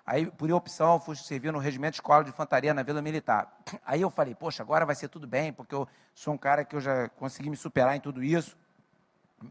aí, 0.05 0.27
por 0.27 0.51
opção, 0.53 0.99
fui 0.99 1.15
servir 1.17 1.53
no 1.53 1.59
Regimento 1.59 1.95
Escola 1.95 2.25
de 2.25 2.31
Infantaria 2.31 2.75
na 2.75 2.83
Vila 2.83 3.01
Militar. 3.01 3.53
Aí 3.85 4.01
eu 4.01 4.11
falei, 4.11 4.35
poxa, 4.35 4.63
agora 4.63 4.85
vai 4.85 4.95
ser 4.95 5.09
tudo 5.09 5.27
bem, 5.27 5.53
porque 5.53 5.75
eu 5.75 5.87
sou 6.15 6.35
um 6.35 6.39
cara 6.39 6.65
que 6.65 6.75
eu 6.75 6.81
já 6.81 7.09
consegui 7.11 7.51
me 7.51 7.57
superar 7.57 7.97
em 7.97 8.01
tudo 8.01 8.23
isso. 8.23 8.57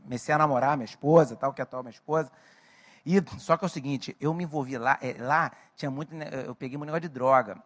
Comecei 0.04 0.34
a 0.34 0.38
namorar 0.38 0.78
minha 0.78 0.86
esposa, 0.86 1.36
tal, 1.36 1.54
que 1.54 1.62
é 1.62 1.64
a 1.64 1.66
atual 1.66 1.84
minha 1.84 1.92
esposa. 1.92 2.32
E, 3.06 3.24
só 3.40 3.58
que 3.58 3.64
é 3.64 3.68
o 3.68 3.70
seguinte, 3.70 4.16
eu 4.20 4.34
me 4.34 4.44
envolvi 4.44 4.78
lá, 4.78 5.00
é, 5.02 5.16
lá 5.18 5.52
tinha 5.76 5.90
muito, 5.90 6.14
eu 6.14 6.54
peguei 6.54 6.78
muito 6.78 6.90
negócio 6.90 7.08
de 7.08 7.10
droga. 7.10 7.62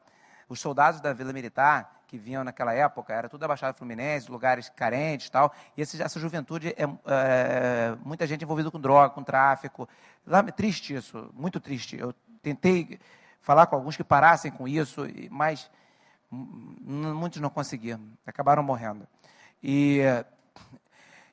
Os 0.53 0.59
soldados 0.59 1.01
da 1.01 1.13
Vila 1.13 1.33
Militar, 1.33 2.03
que 2.05 2.15
vinham 2.15 2.43
naquela 2.43 2.75
época, 2.75 3.11
era 3.11 3.27
tudo 3.27 3.41
da 3.41 3.47
Baixada 3.47 3.73
Fluminense, 3.73 4.29
lugares 4.29 4.69
carentes 4.69 5.27
tal, 5.27 5.51
e 5.75 5.81
esse, 5.81 5.99
essa 5.99 6.19
juventude, 6.19 6.75
é, 6.77 6.83
é, 7.07 7.97
muita 8.05 8.27
gente 8.27 8.43
envolvida 8.43 8.69
com 8.69 8.79
droga, 8.79 9.09
com 9.09 9.23
tráfico. 9.23 9.89
Lá, 10.27 10.43
triste 10.43 10.93
isso, 10.93 11.27
muito 11.33 11.59
triste. 11.59 11.97
Eu 11.97 12.13
tentei 12.43 12.99
falar 13.41 13.65
com 13.65 13.75
alguns 13.75 13.97
que 13.97 14.03
parassem 14.03 14.51
com 14.51 14.67
isso, 14.67 15.07
mas 15.31 15.71
muitos 16.29 17.41
não 17.41 17.49
conseguiram, 17.49 18.07
acabaram 18.23 18.61
morrendo. 18.61 19.07
E 19.63 20.01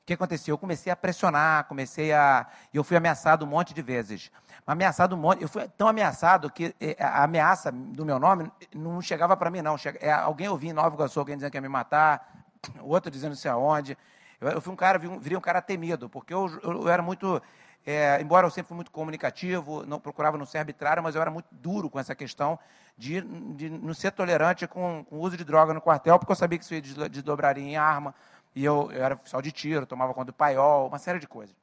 o 0.01 0.05
que 0.05 0.13
aconteceu? 0.13 0.53
Eu 0.53 0.57
comecei 0.57 0.91
a 0.91 0.95
pressionar, 0.95 1.65
comecei 1.65 2.11
a. 2.11 2.47
Eu 2.73 2.83
fui 2.83 2.97
ameaçado 2.97 3.45
um 3.45 3.47
monte 3.47 3.71
de 3.73 3.83
vezes. 3.83 4.31
Ameaçado 4.65 5.15
um 5.15 5.19
monte. 5.19 5.43
Eu 5.43 5.47
fui 5.47 5.67
tão 5.77 5.87
ameaçado 5.87 6.49
que 6.51 6.75
eh, 6.81 6.95
a 6.99 7.23
ameaça 7.23 7.71
do 7.71 8.03
meu 8.03 8.17
nome 8.17 8.51
não 8.73 8.99
chegava 9.01 9.37
para 9.37 9.51
mim, 9.51 9.61
não. 9.61 9.75
É, 9.99 10.11
alguém 10.11 10.49
ouvia 10.49 10.71
em 10.71 10.73
Nova 10.73 10.95
Iguaçu, 10.95 11.19
alguém 11.19 11.35
dizendo 11.35 11.51
que 11.51 11.57
ia 11.57 11.61
me 11.61 11.69
matar, 11.69 12.45
outro 12.81 13.11
dizendo 13.11 13.31
não 13.31 13.37
sei 13.37 13.51
aonde. 13.51 13.95
Eu, 14.39 14.49
eu 14.49 14.61
fui 14.61 14.73
um 14.73 14.75
cara, 14.75 14.97
virei 14.97 15.37
um 15.37 15.41
cara 15.41 15.61
temido, 15.61 16.09
porque 16.09 16.33
eu, 16.33 16.47
eu, 16.63 16.71
eu 16.81 16.89
era 16.89 17.03
muito. 17.03 17.41
É, 17.85 18.19
embora 18.21 18.45
eu 18.45 18.51
sempre 18.51 18.69
fui 18.69 18.75
muito 18.75 18.91
comunicativo, 18.91 19.85
não 19.85 19.99
procurava 19.99 20.37
não 20.37 20.45
ser 20.45 20.59
arbitrário, 20.59 21.01
mas 21.01 21.15
eu 21.15 21.21
era 21.21 21.31
muito 21.31 21.47
duro 21.51 21.89
com 21.89 21.99
essa 21.99 22.13
questão 22.13 22.59
de, 22.97 23.21
de 23.55 23.69
não 23.69 23.93
ser 23.93 24.11
tolerante 24.11 24.67
com, 24.67 25.03
com 25.03 25.17
o 25.17 25.19
uso 25.19 25.35
de 25.35 25.43
droga 25.43 25.73
no 25.73 25.81
quartel, 25.81 26.19
porque 26.19 26.31
eu 26.31 26.35
sabia 26.35 26.59
que 26.59 26.63
isso 26.63 26.75
ia 26.75 27.09
desdobraria 27.09 27.63
em 27.63 27.77
arma, 27.77 28.13
e 28.55 28.63
eu, 28.63 28.91
eu 28.91 29.03
era 29.03 29.15
oficial 29.15 29.41
de 29.41 29.51
tiro, 29.51 29.85
tomava 29.85 30.13
conta 30.13 30.27
do 30.27 30.33
paiol, 30.33 30.87
uma 30.87 30.99
série 30.99 31.19
de 31.19 31.27
coisas. 31.27 31.55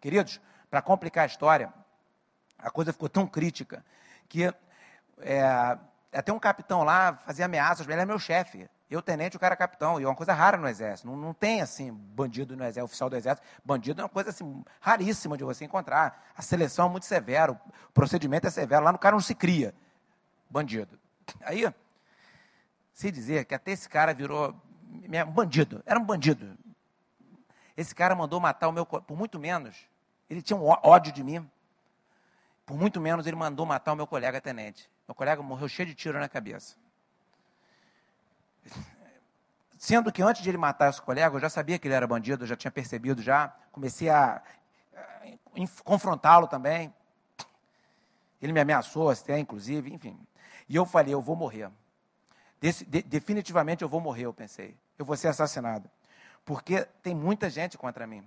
Queridos, 0.00 0.40
para 0.70 0.82
complicar 0.82 1.24
a 1.24 1.26
história, 1.26 1.72
a 2.58 2.70
coisa 2.70 2.92
ficou 2.92 3.08
tão 3.08 3.26
crítica 3.26 3.84
que 4.28 4.52
é, 5.20 5.78
até 6.12 6.32
um 6.32 6.38
capitão 6.38 6.84
lá 6.84 7.14
fazia 7.24 7.44
ameaças, 7.44 7.86
ele 7.86 7.94
era 7.94 8.06
meu 8.06 8.18
chefe. 8.18 8.68
Eu, 8.90 9.02
tenente, 9.02 9.36
o 9.36 9.40
cara 9.40 9.52
é 9.52 9.56
capitão. 9.56 10.00
E 10.00 10.04
é 10.04 10.06
uma 10.06 10.14
coisa 10.14 10.32
rara 10.32 10.56
no 10.56 10.66
Exército. 10.66 11.08
Não, 11.08 11.14
não 11.14 11.34
tem, 11.34 11.60
assim, 11.60 11.92
bandido 11.92 12.56
no 12.56 12.62
Exército, 12.62 12.86
oficial 12.86 13.10
do 13.10 13.16
Exército. 13.16 13.46
Bandido 13.62 14.00
é 14.00 14.04
uma 14.04 14.08
coisa, 14.08 14.30
assim, 14.30 14.64
raríssima 14.80 15.36
de 15.36 15.44
você 15.44 15.66
encontrar. 15.66 16.26
A 16.34 16.40
seleção 16.40 16.86
é 16.86 16.88
muito 16.88 17.04
severa, 17.04 17.52
o 17.52 17.92
procedimento 17.92 18.46
é 18.46 18.50
severo. 18.50 18.82
Lá 18.82 18.90
no 18.90 18.98
cara 18.98 19.14
não 19.14 19.20
se 19.20 19.34
cria 19.34 19.74
bandido. 20.48 20.98
Aí, 21.42 21.70
se 22.94 23.10
dizer 23.10 23.44
que 23.44 23.54
até 23.54 23.72
esse 23.72 23.86
cara 23.88 24.14
virou 24.14 24.56
um 25.26 25.30
bandido, 25.30 25.82
era 25.86 25.98
um 25.98 26.04
bandido. 26.04 26.56
Esse 27.76 27.94
cara 27.94 28.14
mandou 28.14 28.40
matar 28.40 28.68
o 28.68 28.72
meu, 28.72 28.84
por 28.84 29.16
muito 29.16 29.38
menos, 29.38 29.76
ele 30.28 30.42
tinha 30.42 30.56
um 30.56 30.66
ódio 30.82 31.12
de 31.12 31.22
mim. 31.22 31.48
Por 32.66 32.76
muito 32.76 33.00
menos 33.00 33.26
ele 33.26 33.36
mandou 33.36 33.64
matar 33.64 33.92
o 33.92 33.96
meu 33.96 34.06
colega 34.06 34.40
tenente. 34.40 34.90
Meu 35.06 35.14
colega 35.14 35.42
morreu 35.42 35.68
cheio 35.68 35.88
de 35.88 35.94
tiro 35.94 36.18
na 36.18 36.28
cabeça. 36.28 36.76
Sendo 39.78 40.12
que 40.12 40.20
antes 40.20 40.42
de 40.42 40.50
ele 40.50 40.58
matar 40.58 40.90
esse 40.90 41.00
colega, 41.00 41.36
eu 41.36 41.40
já 41.40 41.48
sabia 41.48 41.78
que 41.78 41.88
ele 41.88 41.94
era 41.94 42.06
bandido, 42.06 42.44
eu 42.44 42.48
já 42.48 42.56
tinha 42.56 42.70
percebido 42.70 43.22
já. 43.22 43.56
Comecei 43.72 44.10
a, 44.10 44.42
a 44.94 45.82
confrontá-lo 45.84 46.46
também. 46.46 46.92
Ele 48.42 48.52
me 48.52 48.60
ameaçou 48.60 49.08
até, 49.08 49.38
inclusive, 49.38 49.92
enfim. 49.92 50.18
E 50.68 50.76
eu 50.76 50.84
falei, 50.84 51.14
eu 51.14 51.22
vou 51.22 51.36
morrer. 51.36 51.70
Desse, 52.60 52.84
de, 52.84 53.02
definitivamente 53.02 53.82
eu 53.82 53.88
vou 53.88 54.00
morrer, 54.00 54.26
eu 54.26 54.32
pensei. 54.32 54.76
Eu 54.98 55.04
vou 55.04 55.16
ser 55.16 55.28
assassinado. 55.28 55.88
Porque 56.44 56.86
tem 57.02 57.14
muita 57.14 57.48
gente 57.50 57.76
contra 57.78 58.06
mim. 58.06 58.24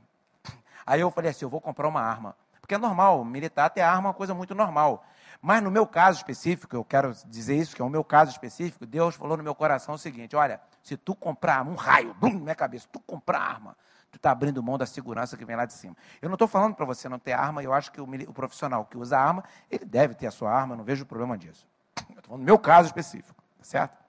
Aí 0.86 1.02
eu 1.02 1.12
falei 1.12 1.32
assim, 1.32 1.46
eu 1.46 1.50
vou 1.50 1.62
comprar 1.62 1.88
uma 1.88 2.02
arma. 2.02 2.36
Porque 2.60 2.76
é 2.76 2.78
normal, 2.78 3.24
militar 3.26 3.70
ter 3.70 3.82
arma 3.82 4.08
é 4.08 4.10
uma 4.10 4.14
coisa 4.14 4.34
muito 4.34 4.56
normal. 4.56 5.04
Mas 5.42 5.64
no 5.64 5.72
meu 5.72 5.88
caso 5.88 6.20
específico, 6.20 6.76
eu 6.76 6.86
quero 6.86 7.14
dizer 7.26 7.56
isso, 7.56 7.76
que 7.76 7.82
é 7.82 7.86
o 7.86 7.90
meu 7.90 8.04
caso 8.04 8.32
específico, 8.32 8.86
Deus 8.86 9.16
falou 9.16 9.36
no 9.36 9.44
meu 9.44 9.56
coração 9.56 9.96
o 9.96 9.98
seguinte: 9.98 10.36
olha, 10.36 10.62
se 10.84 10.96
tu 10.96 11.16
comprar 11.16 11.66
um 11.66 11.74
raio, 11.74 12.14
blum, 12.14 12.34
na 12.34 12.40
minha 12.40 12.56
cabeça, 12.56 12.88
tu 12.92 13.00
comprar 13.00 13.40
arma, 13.40 13.76
tu 14.12 14.18
está 14.18 14.30
abrindo 14.30 14.62
mão 14.62 14.78
da 14.78 14.86
segurança 14.86 15.36
que 15.36 15.44
vem 15.44 15.56
lá 15.56 15.66
de 15.66 15.74
cima. 15.74 15.98
Eu 16.22 16.30
não 16.30 16.36
estou 16.36 16.48
falando 16.48 16.76
para 16.76 16.86
você 16.86 17.10
não 17.10 17.18
ter 17.18 17.34
arma, 17.34 17.64
eu 17.64 17.74
acho 17.74 17.92
que 17.92 18.00
o, 18.00 18.04
o, 18.04 18.34
profissional 18.34 18.86
que 18.86 18.98
usa 18.98 19.18
arma, 19.18 19.44
ele 19.70 19.84
deve 19.84 20.14
ter 20.14 20.28
a 20.28 20.32
sua 20.32 20.52
arma, 20.52 20.76
não 20.76 20.84
vejo 20.84 21.06
problema 21.08 21.36
disso. 21.36 21.66
Eu 21.98 22.04
estou 22.10 22.24
falando 22.24 22.42
do 22.42 22.46
meu 22.46 22.60
caso 22.60 22.88
específico, 22.88 23.42
certo? 23.62 24.01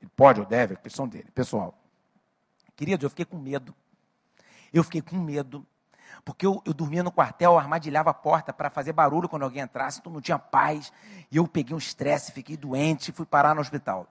Ele 0.00 0.10
pode 0.14 0.40
ou 0.40 0.46
deve, 0.46 0.74
é 0.74 0.76
questão 0.76 1.08
dele, 1.08 1.30
pessoal. 1.34 1.74
Querido, 2.76 3.04
eu 3.04 3.10
fiquei 3.10 3.24
com 3.24 3.36
medo. 3.36 3.74
Eu 4.72 4.84
fiquei 4.84 5.02
com 5.02 5.16
medo 5.16 5.66
porque 6.24 6.46
eu, 6.46 6.62
eu 6.64 6.74
dormia 6.74 7.02
no 7.02 7.10
quartel, 7.10 7.58
armadilhava 7.58 8.10
a 8.10 8.14
porta 8.14 8.52
para 8.52 8.70
fazer 8.70 8.92
barulho 8.92 9.28
quando 9.28 9.42
alguém 9.42 9.62
entrasse, 9.62 10.00
então 10.00 10.12
não 10.12 10.20
tinha 10.20 10.38
paz. 10.38 10.92
E 11.30 11.36
eu 11.36 11.46
peguei 11.46 11.74
um 11.74 11.78
estresse, 11.78 12.32
fiquei 12.32 12.56
doente, 12.56 13.12
fui 13.12 13.26
parar 13.26 13.54
no 13.54 13.60
hospital. 13.60 14.06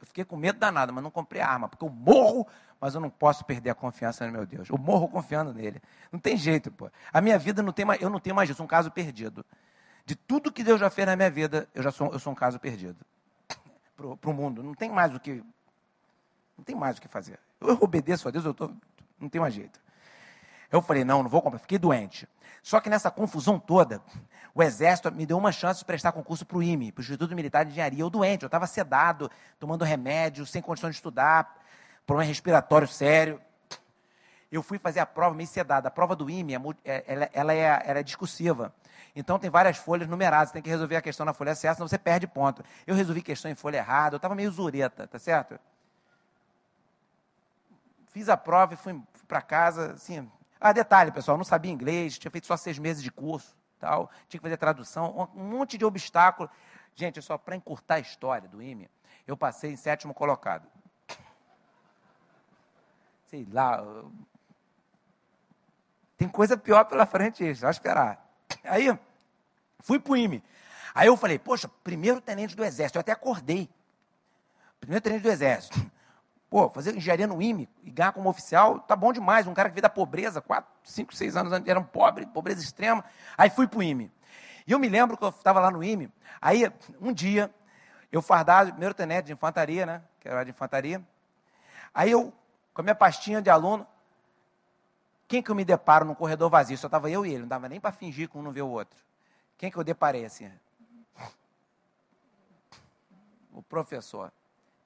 Eu 0.00 0.06
fiquei 0.06 0.24
com 0.24 0.36
medo 0.36 0.58
danado, 0.58 0.92
mas 0.92 1.02
não 1.02 1.10
comprei 1.10 1.40
arma, 1.40 1.68
porque 1.68 1.84
eu 1.84 1.88
morro, 1.88 2.46
mas 2.80 2.94
eu 2.94 3.00
não 3.00 3.08
posso 3.08 3.44
perder 3.44 3.70
a 3.70 3.74
confiança 3.74 4.26
no 4.26 4.32
meu 4.32 4.44
Deus. 4.44 4.68
Eu 4.68 4.76
morro 4.76 5.08
confiando 5.08 5.54
nele. 5.54 5.80
Não 6.12 6.20
tem 6.20 6.36
jeito, 6.36 6.70
pô. 6.70 6.90
A 7.12 7.20
minha 7.20 7.38
vida 7.38 7.62
não 7.62 7.72
tem 7.72 7.84
mais, 7.84 8.00
eu 8.00 8.10
não 8.10 8.20
tenho 8.20 8.36
mais 8.36 8.50
isso, 8.50 8.62
um 8.62 8.66
caso 8.66 8.90
perdido. 8.90 9.44
De 10.04 10.14
tudo 10.14 10.52
que 10.52 10.62
Deus 10.62 10.80
já 10.80 10.90
fez 10.90 11.06
na 11.06 11.16
minha 11.16 11.30
vida, 11.30 11.68
eu 11.74 11.82
já 11.82 11.90
sou, 11.90 12.12
eu 12.12 12.18
sou 12.18 12.32
um 12.32 12.36
caso 12.36 12.58
perdido. 12.58 12.98
Para 14.20 14.30
o 14.30 14.34
mundo. 14.34 14.62
Não 14.62 14.74
tem 14.74 14.90
mais 14.90 15.14
o 15.14 15.20
que. 15.20 15.42
Não 16.56 16.64
tem 16.64 16.74
mais 16.74 16.98
o 16.98 17.00
que 17.00 17.08
fazer. 17.08 17.38
Eu 17.60 17.78
obedeço 17.80 18.26
a 18.26 18.30
Deus, 18.30 18.44
eu 18.44 18.54
tô, 18.54 18.70
não 19.18 19.28
tem 19.28 19.40
mais 19.40 19.54
jeito. 19.54 19.80
Eu 20.72 20.80
falei, 20.80 21.04
não, 21.04 21.22
não 21.22 21.28
vou 21.28 21.42
comprar, 21.42 21.58
fiquei 21.58 21.78
doente. 21.78 22.28
Só 22.62 22.80
que 22.80 22.88
nessa 22.88 23.10
confusão 23.10 23.58
toda, 23.58 24.00
o 24.54 24.62
Exército 24.62 25.10
me 25.10 25.26
deu 25.26 25.36
uma 25.36 25.52
chance 25.52 25.80
de 25.80 25.84
prestar 25.84 26.12
concurso 26.12 26.44
para 26.46 26.56
o 26.56 26.62
IME, 26.62 26.92
para 26.92 27.00
o 27.00 27.02
Instituto 27.02 27.34
Militar 27.34 27.64
de 27.64 27.72
Engenharia. 27.72 28.00
Eu 28.00 28.10
doente, 28.10 28.42
eu 28.42 28.46
estava 28.46 28.66
sedado, 28.66 29.30
tomando 29.58 29.84
remédio, 29.84 30.46
sem 30.46 30.62
condições 30.62 30.90
de 30.90 30.96
estudar, 30.96 31.58
problema 32.06 32.28
respiratório 32.28 32.86
sério. 32.86 33.40
Eu 34.50 34.62
fui 34.62 34.78
fazer 34.78 35.00
a 35.00 35.06
prova 35.06 35.34
meio 35.34 35.48
sedada. 35.48 35.88
A 35.88 35.90
prova 35.90 36.14
do 36.14 36.28
IME, 36.28 36.54
é, 36.84 37.28
ela, 37.32 37.52
é, 37.54 37.82
ela 37.84 37.98
é 37.98 38.02
discursiva. 38.02 38.74
Então 39.14 39.38
tem 39.38 39.50
várias 39.50 39.76
folhas 39.76 40.08
numeradas, 40.08 40.52
tem 40.52 40.62
que 40.62 40.70
resolver 40.70 40.96
a 40.96 41.02
questão 41.02 41.26
na 41.26 41.32
folha 41.32 41.54
certa, 41.54 41.76
senão 41.76 41.88
você 41.88 41.98
perde 41.98 42.26
ponto. 42.26 42.64
Eu 42.86 42.94
resolvi 42.94 43.22
questão 43.22 43.50
em 43.50 43.54
folha 43.54 43.78
errada, 43.78 44.14
eu 44.14 44.18
estava 44.18 44.34
meio 44.34 44.50
zureta, 44.50 45.06
tá 45.06 45.18
certo? 45.18 45.58
Fiz 48.08 48.28
a 48.28 48.36
prova 48.36 48.74
e 48.74 48.76
fui 48.76 49.00
para 49.26 49.40
casa, 49.40 49.92
assim, 49.92 50.28
ah, 50.60 50.72
detalhe, 50.72 51.10
pessoal, 51.10 51.36
não 51.36 51.44
sabia 51.44 51.72
inglês, 51.72 52.18
tinha 52.18 52.30
feito 52.30 52.46
só 52.46 52.56
seis 52.56 52.78
meses 52.78 53.02
de 53.02 53.10
curso, 53.10 53.56
tal, 53.78 54.10
tinha 54.28 54.38
que 54.38 54.42
fazer 54.42 54.56
tradução, 54.56 55.30
um 55.34 55.44
monte 55.44 55.78
de 55.78 55.84
obstáculo. 55.84 56.50
Gente, 56.94 57.22
só 57.22 57.38
para 57.38 57.56
encurtar 57.56 57.94
a 57.94 58.00
história 58.00 58.48
do 58.48 58.60
IME, 58.60 58.90
eu 59.26 59.36
passei 59.36 59.72
em 59.72 59.76
sétimo 59.76 60.12
colocado. 60.12 60.68
Sei 63.26 63.46
lá, 63.50 63.82
tem 66.16 66.28
coisa 66.28 66.56
pior 66.56 66.84
pela 66.84 67.06
frente, 67.06 67.54
só 67.54 67.70
esperar. 67.70 68.29
Aí, 68.64 68.98
fui 69.80 69.98
para 69.98 70.12
o 70.12 70.16
IME. 70.16 70.42
Aí 70.94 71.06
eu 71.06 71.16
falei, 71.16 71.38
poxa, 71.38 71.68
primeiro 71.82 72.20
tenente 72.20 72.56
do 72.56 72.64
Exército, 72.64 72.98
eu 72.98 73.00
até 73.00 73.12
acordei. 73.12 73.68
Primeiro 74.80 75.02
tenente 75.02 75.22
do 75.22 75.30
Exército. 75.30 75.78
Pô, 76.48 76.68
fazer 76.68 76.96
engenharia 76.96 77.28
no 77.28 77.40
IME 77.40 77.68
e 77.84 77.90
ganhar 77.90 78.10
como 78.12 78.28
oficial, 78.28 78.80
tá 78.80 78.96
bom 78.96 79.12
demais. 79.12 79.46
Um 79.46 79.54
cara 79.54 79.68
que 79.68 79.74
veio 79.74 79.82
da 79.82 79.88
pobreza, 79.88 80.40
quatro, 80.40 80.68
cinco, 80.82 81.14
seis 81.14 81.36
anos 81.36 81.52
antes, 81.52 81.68
era 81.68 81.78
um 81.78 81.84
pobre, 81.84 82.26
pobreza 82.26 82.60
extrema. 82.60 83.04
Aí 83.38 83.48
fui 83.48 83.68
para 83.68 83.78
o 83.78 83.82
IME. 83.82 84.10
E 84.66 84.72
eu 84.72 84.78
me 84.78 84.88
lembro 84.88 85.16
que 85.16 85.24
eu 85.24 85.28
estava 85.28 85.60
lá 85.60 85.70
no 85.70 85.82
IME, 85.82 86.12
aí 86.40 86.70
um 87.00 87.12
dia, 87.12 87.52
eu 88.10 88.20
fardado, 88.20 88.70
primeiro 88.72 88.94
tenente 88.94 89.26
de 89.26 89.32
infantaria, 89.32 89.86
né? 89.86 90.02
Que 90.18 90.28
era 90.28 90.42
de 90.42 90.50
infantaria. 90.50 91.00
Aí 91.94 92.10
eu, 92.10 92.32
com 92.74 92.80
a 92.80 92.82
minha 92.82 92.94
pastinha 92.94 93.40
de 93.40 93.48
aluno, 93.48 93.86
quem 95.30 95.40
que 95.40 95.48
eu 95.48 95.54
me 95.54 95.64
deparo 95.64 96.04
num 96.04 96.12
corredor 96.12 96.50
vazio? 96.50 96.76
Só 96.76 96.88
estava 96.88 97.08
eu 97.08 97.24
e 97.24 97.30
ele, 97.30 97.42
não 97.42 97.48
dava 97.48 97.68
nem 97.68 97.78
para 97.78 97.92
fingir 97.92 98.28
que 98.28 98.36
um 98.36 98.42
não 98.42 98.50
vê 98.50 98.62
o 98.62 98.68
outro. 98.68 98.98
Quem 99.56 99.70
que 99.70 99.76
eu 99.76 99.84
deparei 99.84 100.24
assim? 100.24 100.50
O 103.52 103.62
professor, 103.62 104.32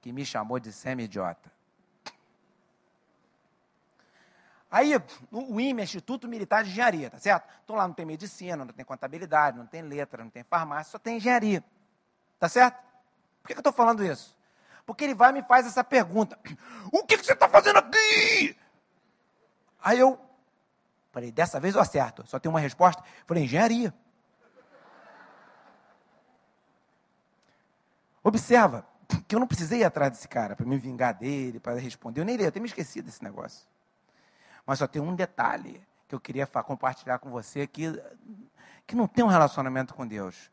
que 0.02 0.12
me 0.12 0.22
chamou 0.22 0.60
de 0.60 0.70
semi-idiota. 0.70 1.50
Aí, 4.70 4.92
o 5.32 5.58
IME, 5.58 5.82
Instituto 5.82 6.28
Militar 6.28 6.62
de 6.62 6.68
Engenharia, 6.68 7.08
tá 7.08 7.18
certo? 7.18 7.48
Então 7.64 7.74
lá 7.74 7.88
não 7.88 7.94
tem 7.94 8.04
medicina, 8.04 8.66
não 8.66 8.74
tem 8.74 8.84
contabilidade, 8.84 9.56
não 9.56 9.66
tem 9.66 9.80
letra, 9.80 10.22
não 10.22 10.30
tem 10.30 10.42
farmácia, 10.42 10.90
só 10.90 10.98
tem 10.98 11.16
engenharia. 11.16 11.64
Tá 12.38 12.50
certo? 12.50 12.76
Por 13.40 13.48
que, 13.48 13.54
que 13.54 13.58
eu 13.60 13.60
estou 13.60 13.72
falando 13.72 14.04
isso? 14.04 14.36
Porque 14.84 15.04
ele 15.04 15.14
vai 15.14 15.30
e 15.30 15.32
me 15.32 15.42
faz 15.42 15.66
essa 15.66 15.82
pergunta: 15.82 16.38
O 16.92 17.02
que, 17.06 17.16
que 17.16 17.24
você 17.24 17.32
está 17.32 17.48
fazendo 17.48 17.78
aqui? 17.78 18.54
Aí 19.80 19.98
eu 19.98 20.20
falei: 21.14 21.30
Dessa 21.30 21.60
vez 21.60 21.76
eu 21.76 21.80
acerto, 21.80 22.26
só 22.26 22.38
tem 22.38 22.50
uma 22.50 22.60
resposta. 22.60 23.02
Falei: 23.24 23.44
Engenharia. 23.44 23.94
Observa 28.22 28.84
que 29.28 29.34
eu 29.34 29.40
não 29.40 29.46
precisei 29.46 29.80
ir 29.80 29.84
atrás 29.84 30.10
desse 30.10 30.26
cara 30.26 30.56
para 30.56 30.66
me 30.66 30.76
vingar 30.76 31.14
dele, 31.14 31.60
para 31.60 31.78
responder. 31.78 32.20
Eu 32.20 32.24
nem 32.24 32.36
ia, 32.36 32.42
eu 32.42 32.48
até 32.48 32.58
me 32.58 32.66
esqueci 32.66 33.00
desse 33.00 33.22
negócio. 33.22 33.66
Mas 34.66 34.78
só 34.78 34.86
tem 34.86 35.00
um 35.00 35.14
detalhe 35.14 35.80
que 36.08 36.14
eu 36.14 36.20
queria 36.20 36.46
compartilhar 36.46 37.18
com 37.18 37.30
você 37.30 37.66
que, 37.66 37.92
que 38.86 38.96
não 38.96 39.06
tem 39.06 39.22
um 39.24 39.28
relacionamento 39.28 39.94
com 39.94 40.06
Deus. 40.06 40.50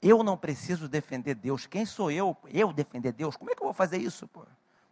Eu 0.00 0.22
não 0.22 0.36
preciso 0.36 0.88
defender 0.88 1.34
Deus. 1.34 1.66
Quem 1.66 1.86
sou 1.86 2.10
eu? 2.10 2.36
Eu 2.52 2.72
defender 2.72 3.12
Deus? 3.12 3.34
Como 3.34 3.50
é 3.50 3.54
que 3.54 3.62
eu 3.62 3.66
vou 3.66 3.74
fazer 3.74 3.96
isso? 3.96 4.28
Pô? 4.28 4.44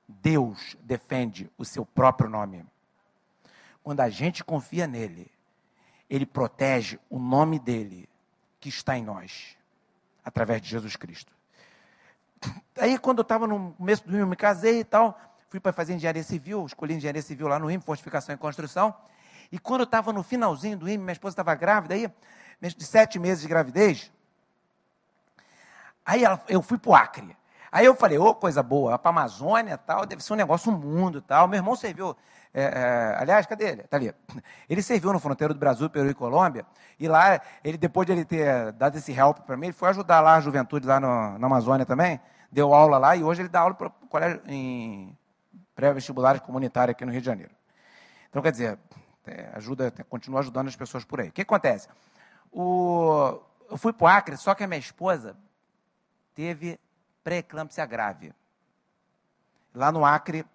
Deus 0.09 0.77
defende 0.81 1.51
o 1.59 1.65
seu 1.65 1.85
próprio 1.85 2.29
nome. 2.29 2.65
Quando 3.85 4.01
a 4.01 4.09
gente 4.09 4.43
confia 4.43 4.87
nele, 4.87 5.31
ele 6.09 6.25
protege 6.25 6.99
o 7.11 7.19
nome 7.19 7.59
dele 7.59 8.09
que 8.59 8.71
está 8.71 8.97
em 8.97 9.05
nós, 9.05 9.59
através 10.25 10.63
de 10.63 10.71
Jesus 10.71 10.97
Cristo. 10.97 11.31
Aí, 12.81 12.99
quando 12.99 13.19
eu 13.19 13.23
estava 13.23 13.47
no 13.47 13.73
começo 13.75 14.09
do 14.09 14.17
eu 14.17 14.27
me 14.27 14.37
casei 14.37 14.81
e 14.81 14.85
tal, 14.85 15.21
fui 15.51 15.61
para 15.61 15.71
fazer 15.71 15.93
engenharia 15.93 16.23
civil, 16.23 16.65
escolhi 16.65 16.95
engenharia 16.95 17.21
civil 17.21 17.47
lá 17.47 17.59
no 17.59 17.71
IME, 17.71 17.83
fortificação 17.83 18.35
e 18.35 18.39
construção. 18.39 18.95
E 19.53 19.59
quando 19.59 19.83
eu 19.83 19.85
estava 19.85 20.15
no 20.15 20.23
finalzinho 20.23 20.79
do 20.79 20.89
IME, 20.89 21.05
minha 21.05 21.13
esposa 21.13 21.35
estava 21.35 21.55
grávida, 21.55 21.95
aí, 21.95 22.11
de 22.61 22.87
sete 22.87 23.19
meses 23.19 23.43
de 23.43 23.49
gravidez, 23.49 24.11
aí 26.07 26.25
ela, 26.25 26.43
eu 26.49 26.63
fui 26.63 26.79
para 26.79 26.91
o 26.91 26.95
Acre. 26.95 27.37
Aí 27.71 27.85
eu 27.85 27.95
falei, 27.95 28.17
ô, 28.17 28.29
oh, 28.29 28.35
coisa 28.35 28.63
boa, 28.63 28.99
para 28.99 29.11
a 29.11 29.13
Amazônia 29.13 29.77
tal, 29.77 30.07
deve 30.07 30.25
ser 30.25 30.33
um 30.33 30.37
negócio 30.37 30.73
um 30.73 30.79
mundo 30.79 31.21
tal. 31.21 31.47
Meu 31.47 31.59
irmão 31.59 31.77
serviu, 31.77 32.17
é, 32.55 32.63
é, 32.63 33.17
aliás, 33.19 33.47
cadê 33.47 33.71
ele? 33.71 33.81
Está 33.81 33.97
ali. 33.97 34.15
Ele 34.69 34.81
serviu 34.81 35.13
no 35.13 35.19
fronteiro 35.19 35.53
do 35.53 35.59
Brasil, 35.59 35.91
Peru 35.91 36.09
e 36.09 36.15
Colômbia, 36.15 36.65
e 37.01 37.09
lá, 37.09 37.41
ele 37.65 37.77
depois 37.77 38.07
de 38.07 38.13
ele 38.13 38.25
ter 38.25 38.71
dado 38.73 38.97
esse 38.97 39.13
help 39.13 39.41
para 39.41 39.57
mim, 39.57 39.67
ele 39.67 39.73
foi 39.73 39.89
ajudar 39.89 40.21
lá 40.21 40.37
a 40.37 40.41
juventude 40.41 40.87
lá 40.87 41.01
no, 41.01 41.37
na 41.37 41.47
Amazônia 41.49 41.85
também, 41.85 42.21
deu 42.53 42.73
aula 42.73 42.97
lá, 42.97 43.17
e 43.17 43.25
hoje 43.25 43.43
ele 43.43 43.49
dá 43.49 43.59
aula 43.59 43.75
para 43.75 43.91
colégio 43.91 44.41
em 44.47 45.19
pré-vestibulares 45.75 46.41
comunitária 46.43 46.93
aqui 46.93 47.05
no 47.05 47.11
Rio 47.11 47.21
de 47.21 47.27
Janeiro. 47.27 47.51
Então, 48.31 48.41
quer 48.41 48.53
dizer, 48.53 48.79
é, 49.27 49.51
ajuda, 49.55 49.91
continua 50.09 50.39
ajudando 50.39 50.69
as 50.69 50.77
pessoas 50.77 51.05
por 51.05 51.21
aí. 51.21 51.31
O 51.31 51.33
que 51.33 51.43
acontece? 51.43 51.89
O, 52.53 53.41
eu 53.69 53.77
fui 53.77 53.93
para 53.93 54.05
o 54.05 54.07
Acre, 54.07 54.37
só 54.37 54.55
que 54.55 54.63
a 54.63 54.67
minha 54.69 54.79
esposa 54.79 55.37
teve 56.37 56.79
pré-eclâmpsia 57.25 57.85
grave. 57.85 58.33
Lá 59.75 59.91
no 59.91 60.05
Acre, 60.05 60.47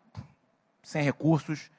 sem 0.81 1.03
recursos, 1.03 1.69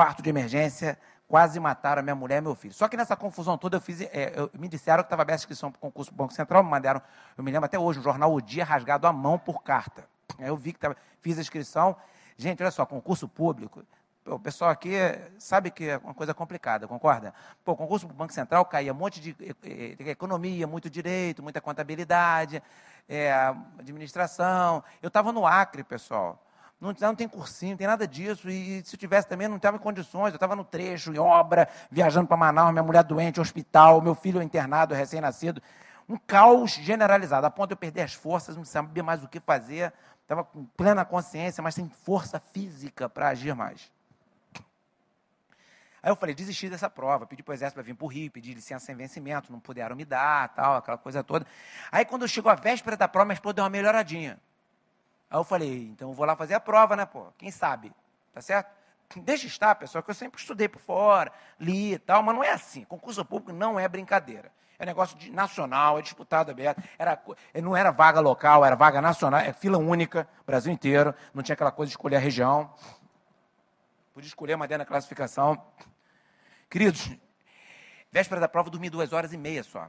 parto 0.00 0.22
de 0.22 0.30
emergência, 0.30 0.98
quase 1.28 1.60
mataram 1.60 2.00
a 2.00 2.02
minha 2.02 2.14
mulher 2.14 2.38
e 2.38 2.40
meu 2.40 2.54
filho. 2.54 2.72
Só 2.72 2.88
que 2.88 2.96
nessa 2.96 3.14
confusão 3.14 3.58
toda, 3.58 3.76
eu 3.76 3.82
fiz, 3.82 4.00
é, 4.00 4.32
eu, 4.34 4.50
me 4.58 4.66
disseram 4.66 5.02
que 5.02 5.08
estava 5.08 5.20
aberta 5.20 5.42
a 5.42 5.42
inscrição 5.42 5.70
para 5.70 5.76
o 5.76 5.80
concurso 5.80 6.10
do 6.10 6.16
Banco 6.16 6.32
Central, 6.32 6.64
me 6.64 6.70
mandaram, 6.70 7.02
eu 7.36 7.44
me 7.44 7.52
lembro 7.52 7.66
até 7.66 7.78
hoje, 7.78 7.98
o 7.98 8.02
jornal 8.02 8.32
O 8.32 8.40
Dia 8.40 8.64
rasgado 8.64 9.06
à 9.06 9.12
mão 9.12 9.38
por 9.38 9.62
carta. 9.62 10.06
Aí 10.38 10.48
eu 10.48 10.56
vi 10.56 10.72
que 10.72 10.78
tava, 10.78 10.96
fiz 11.20 11.36
a 11.36 11.42
inscrição, 11.42 11.94
Gente, 12.40 12.62
olha 12.62 12.70
só, 12.70 12.86
concurso 12.86 13.28
público. 13.28 13.84
o 14.24 14.38
pessoal 14.38 14.70
aqui 14.70 14.92
sabe 15.38 15.70
que 15.70 15.90
é 15.90 15.98
uma 15.98 16.14
coisa 16.14 16.32
complicada, 16.32 16.88
concorda? 16.88 17.34
Pô, 17.62 17.76
concurso 17.76 18.06
para 18.06 18.14
o 18.14 18.16
Banco 18.16 18.32
Central 18.32 18.64
caía 18.64 18.94
um 18.94 18.96
monte 18.96 19.20
de 19.20 19.36
economia, 20.08 20.66
muito 20.66 20.88
direito, 20.88 21.42
muita 21.42 21.60
contabilidade, 21.60 22.62
é, 23.06 23.30
administração. 23.78 24.82
Eu 25.02 25.08
estava 25.08 25.30
no 25.32 25.46
Acre, 25.46 25.84
pessoal. 25.84 26.42
Não, 26.80 26.94
não, 26.98 27.14
tem 27.14 27.28
cursinho, 27.28 27.72
não 27.72 27.76
tem 27.76 27.86
nada 27.86 28.06
disso. 28.08 28.48
E 28.48 28.82
se 28.84 28.96
tivesse 28.96 29.28
também, 29.28 29.46
não 29.46 29.56
estava 29.56 29.76
em 29.76 29.80
condições. 29.80 30.30
Eu 30.30 30.36
estava 30.36 30.56
no 30.56 30.64
trecho, 30.64 31.12
em 31.12 31.18
obra, 31.18 31.68
viajando 31.90 32.26
para 32.26 32.36
Manaus, 32.36 32.72
minha 32.72 32.82
mulher 32.82 33.04
doente, 33.04 33.40
hospital, 33.40 34.00
meu 34.00 34.14
filho 34.14 34.42
internado, 34.42 34.94
recém-nascido. 34.94 35.62
Um 36.08 36.16
caos 36.16 36.72
generalizado, 36.72 37.46
a 37.46 37.50
ponto 37.50 37.68
de 37.68 37.72
eu 37.74 37.76
perder 37.76 38.02
as 38.02 38.14
forças, 38.14 38.56
não 38.56 38.64
sabia 38.64 39.02
mais 39.02 39.22
o 39.22 39.28
que 39.28 39.38
fazer 39.38 39.92
estava 40.22 40.44
com 40.44 40.64
plena 40.64 41.04
consciência, 41.04 41.60
mas 41.60 41.74
sem 41.74 41.88
força 41.88 42.38
física 42.38 43.08
para 43.08 43.28
agir 43.28 43.52
mais. 43.54 43.90
Aí 46.02 46.10
eu 46.10 46.16
falei, 46.16 46.34
desisti 46.34 46.68
dessa 46.70 46.88
prova, 46.88 47.26
pedi 47.26 47.42
para 47.42 47.52
o 47.52 47.54
exército 47.54 47.74
para 47.74 47.82
vir 47.82 47.94
para 47.94 48.04
o 48.04 48.08
Rio, 48.08 48.30
pedi 48.30 48.54
licença 48.54 48.86
sem 48.86 48.94
vencimento, 48.94 49.52
não 49.52 49.60
puderam 49.60 49.94
me 49.94 50.04
dar, 50.04 50.48
tal, 50.54 50.76
aquela 50.76 50.96
coisa 50.96 51.22
toda. 51.22 51.44
Aí 51.92 52.04
quando 52.04 52.26
chegou 52.26 52.50
a 52.50 52.54
véspera 52.54 52.96
da 52.96 53.06
prova, 53.06 53.26
minha 53.26 53.34
esposa 53.34 53.54
deu 53.54 53.64
uma 53.64 53.70
melhoradinha. 53.70 54.38
Aí 55.30 55.38
eu 55.38 55.44
falei, 55.44 55.84
então 55.84 56.08
eu 56.08 56.14
vou 56.14 56.26
lá 56.26 56.34
fazer 56.34 56.54
a 56.54 56.60
prova, 56.60 56.96
né, 56.96 57.06
pô? 57.06 57.26
Quem 57.38 57.52
sabe? 57.52 57.92
Tá 58.34 58.42
certo? 58.42 58.68
Deixa 59.16 59.46
estar, 59.46 59.74
pessoal, 59.76 60.02
que 60.02 60.10
eu 60.10 60.14
sempre 60.14 60.40
estudei 60.40 60.68
por 60.68 60.80
fora, 60.80 61.32
li 61.58 61.94
e 61.94 61.98
tal, 61.98 62.22
mas 62.22 62.34
não 62.34 62.42
é 62.42 62.50
assim. 62.50 62.84
Concurso 62.84 63.24
público 63.24 63.52
não 63.52 63.78
é 63.78 63.88
brincadeira. 63.88 64.52
É 64.78 64.86
negócio 64.86 65.16
de, 65.18 65.30
nacional, 65.30 65.98
é 65.98 66.02
disputado 66.02 66.50
aberto. 66.50 66.82
Era, 66.98 67.20
não 67.62 67.76
era 67.76 67.90
vaga 67.90 68.18
local, 68.18 68.64
era 68.64 68.74
vaga 68.74 69.00
nacional, 69.00 69.40
é 69.40 69.52
fila 69.52 69.78
única, 69.78 70.28
Brasil 70.46 70.72
inteiro. 70.72 71.14
Não 71.34 71.42
tinha 71.42 71.54
aquela 71.54 71.70
coisa 71.70 71.88
de 71.90 71.92
escolher 71.92 72.16
a 72.16 72.20
região. 72.20 72.72
Podia 74.14 74.28
escolher 74.28 74.54
uma 74.54 74.66
dentro 74.66 74.84
da 74.84 74.88
classificação. 74.88 75.60
Queridos, 76.68 77.10
véspera 78.10 78.40
da 78.40 78.48
prova 78.48 78.68
eu 78.68 78.72
dormi 78.72 78.88
duas 78.90 79.12
horas 79.12 79.32
e 79.32 79.36
meia 79.36 79.62
só. 79.62 79.88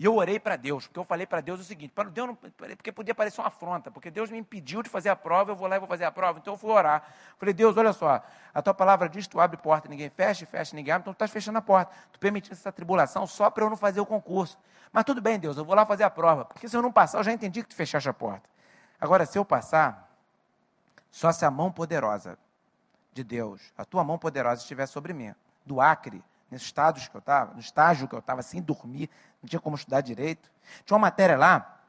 E 0.00 0.06
eu 0.06 0.16
orei 0.16 0.40
para 0.40 0.56
Deus, 0.56 0.86
porque 0.86 0.98
eu 0.98 1.04
falei 1.04 1.26
para 1.26 1.42
Deus 1.42 1.60
o 1.60 1.62
seguinte, 1.62 1.92
para 1.94 2.08
Deus 2.08 2.28
não, 2.28 2.34
porque 2.34 2.90
podia 2.90 3.14
parecer 3.14 3.38
uma 3.38 3.48
afronta, 3.48 3.90
porque 3.90 4.10
Deus 4.10 4.30
me 4.30 4.38
impediu 4.38 4.82
de 4.82 4.88
fazer 4.88 5.10
a 5.10 5.14
prova, 5.14 5.50
eu 5.50 5.54
vou 5.54 5.68
lá 5.68 5.76
e 5.76 5.78
vou 5.78 5.86
fazer 5.86 6.06
a 6.06 6.10
prova. 6.10 6.38
Então 6.38 6.54
eu 6.54 6.56
fui 6.56 6.70
orar. 6.70 7.06
Falei, 7.36 7.52
Deus, 7.52 7.76
olha 7.76 7.92
só, 7.92 8.24
a 8.54 8.62
tua 8.62 8.72
palavra 8.72 9.10
diz, 9.10 9.28
tu 9.28 9.38
abre 9.38 9.58
porta, 9.58 9.90
ninguém 9.90 10.08
fecha, 10.08 10.46
fecha, 10.46 10.74
ninguém 10.74 10.94
abre, 10.94 11.02
então 11.02 11.12
tu 11.12 11.16
estás 11.16 11.30
fechando 11.30 11.58
a 11.58 11.60
porta. 11.60 11.92
Tu 12.12 12.18
permitindo 12.18 12.54
essa 12.54 12.72
tribulação 12.72 13.26
só 13.26 13.50
para 13.50 13.62
eu 13.62 13.68
não 13.68 13.76
fazer 13.76 14.00
o 14.00 14.06
concurso. 14.06 14.58
Mas 14.90 15.04
tudo 15.04 15.20
bem, 15.20 15.38
Deus, 15.38 15.58
eu 15.58 15.66
vou 15.66 15.74
lá 15.74 15.84
fazer 15.84 16.04
a 16.04 16.10
prova, 16.10 16.46
porque 16.46 16.66
se 16.66 16.74
eu 16.74 16.80
não 16.80 16.90
passar, 16.90 17.18
eu 17.18 17.24
já 17.24 17.32
entendi 17.32 17.62
que 17.62 17.68
tu 17.68 17.74
fechaste 17.74 18.08
a 18.08 18.14
porta. 18.14 18.48
Agora, 18.98 19.26
se 19.26 19.36
eu 19.36 19.44
passar, 19.44 20.10
só 21.10 21.30
se 21.30 21.44
a 21.44 21.50
mão 21.50 21.70
poderosa 21.70 22.38
de 23.12 23.22
Deus, 23.22 23.60
a 23.76 23.84
tua 23.84 24.02
mão 24.02 24.16
poderosa 24.16 24.62
estiver 24.62 24.86
sobre 24.86 25.12
mim, 25.12 25.34
do 25.66 25.78
Acre, 25.78 26.24
nesse 26.50 26.64
estágio 26.64 27.10
que 27.10 27.16
eu 27.16 27.20
estava, 27.20 27.54
no 27.54 27.60
estágio 27.60 28.08
que 28.08 28.14
eu 28.14 28.18
estava, 28.18 28.42
sem 28.42 28.60
dormir, 28.60 29.08
não 29.42 29.48
tinha 29.48 29.60
como 29.60 29.76
estudar 29.76 30.00
direito. 30.00 30.50
Tinha 30.84 30.96
uma 30.96 31.06
matéria 31.06 31.36
lá, 31.36 31.80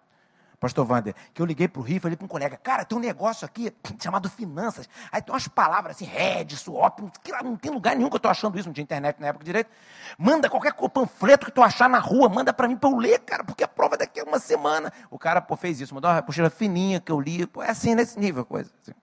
pastor 0.62 0.90
Wander, 0.90 1.16
que 1.34 1.42
eu 1.42 1.46
liguei 1.46 1.68
para 1.68 1.80
o 1.80 1.84
Rio 1.84 1.98
e 1.98 2.00
falei 2.00 2.16
para 2.16 2.24
um 2.24 2.28
colega, 2.28 2.56
cara, 2.56 2.86
tem 2.86 2.96
um 2.96 3.02
negócio 3.02 3.46
aqui 3.46 3.74
chamado 4.00 4.30
finanças. 4.30 4.88
Aí 5.12 5.20
tem 5.20 5.34
umas 5.34 5.48
palavras 5.48 5.96
assim, 5.96 6.06
red, 6.06 6.56
swap, 6.56 7.00
não 7.44 7.58
tem 7.58 7.72
lugar 7.72 7.96
nenhum 7.96 8.10
que 8.10 8.16
eu 8.16 8.18
estou 8.18 8.30
achando 8.30 8.58
isso, 8.60 8.70
não 8.70 8.74
tinha 8.74 8.84
internet 8.84 9.20
na 9.20 9.28
época 9.28 9.44
direito. 9.44 9.72
Manda 10.18 10.48
qualquer 10.50 10.74
panfleto 10.74 11.48
que 11.48 11.52
tu 11.52 11.64
achar 11.64 11.90
na 11.90 11.98
rua, 11.98 12.30
manda 12.30 12.54
para 12.54 12.68
mim 12.68 12.78
para 12.78 12.90
eu 12.90 12.98
ler, 12.98 13.20
cara, 13.22 13.44
porque 13.44 13.64
a 13.64 13.68
prova 13.68 13.96
é 13.96 13.98
daqui 13.98 14.20
a 14.20 14.24
uma 14.24 14.40
semana. 14.40 14.94
O 15.10 15.18
cara 15.18 15.42
pô, 15.42 15.58
fez 15.58 15.82
isso, 15.82 15.96
mandou 15.96 16.12
uma 16.12 16.20
apostila 16.20 16.50
fininha 16.50 17.02
que 17.02 17.12
eu 17.12 17.20
li, 17.20 17.48
pô, 17.48 17.64
é 17.64 17.72
assim, 17.72 17.96
nesse 17.96 18.20
nível, 18.20 18.46
coisa. 18.46 18.72
Assim. 18.82 18.94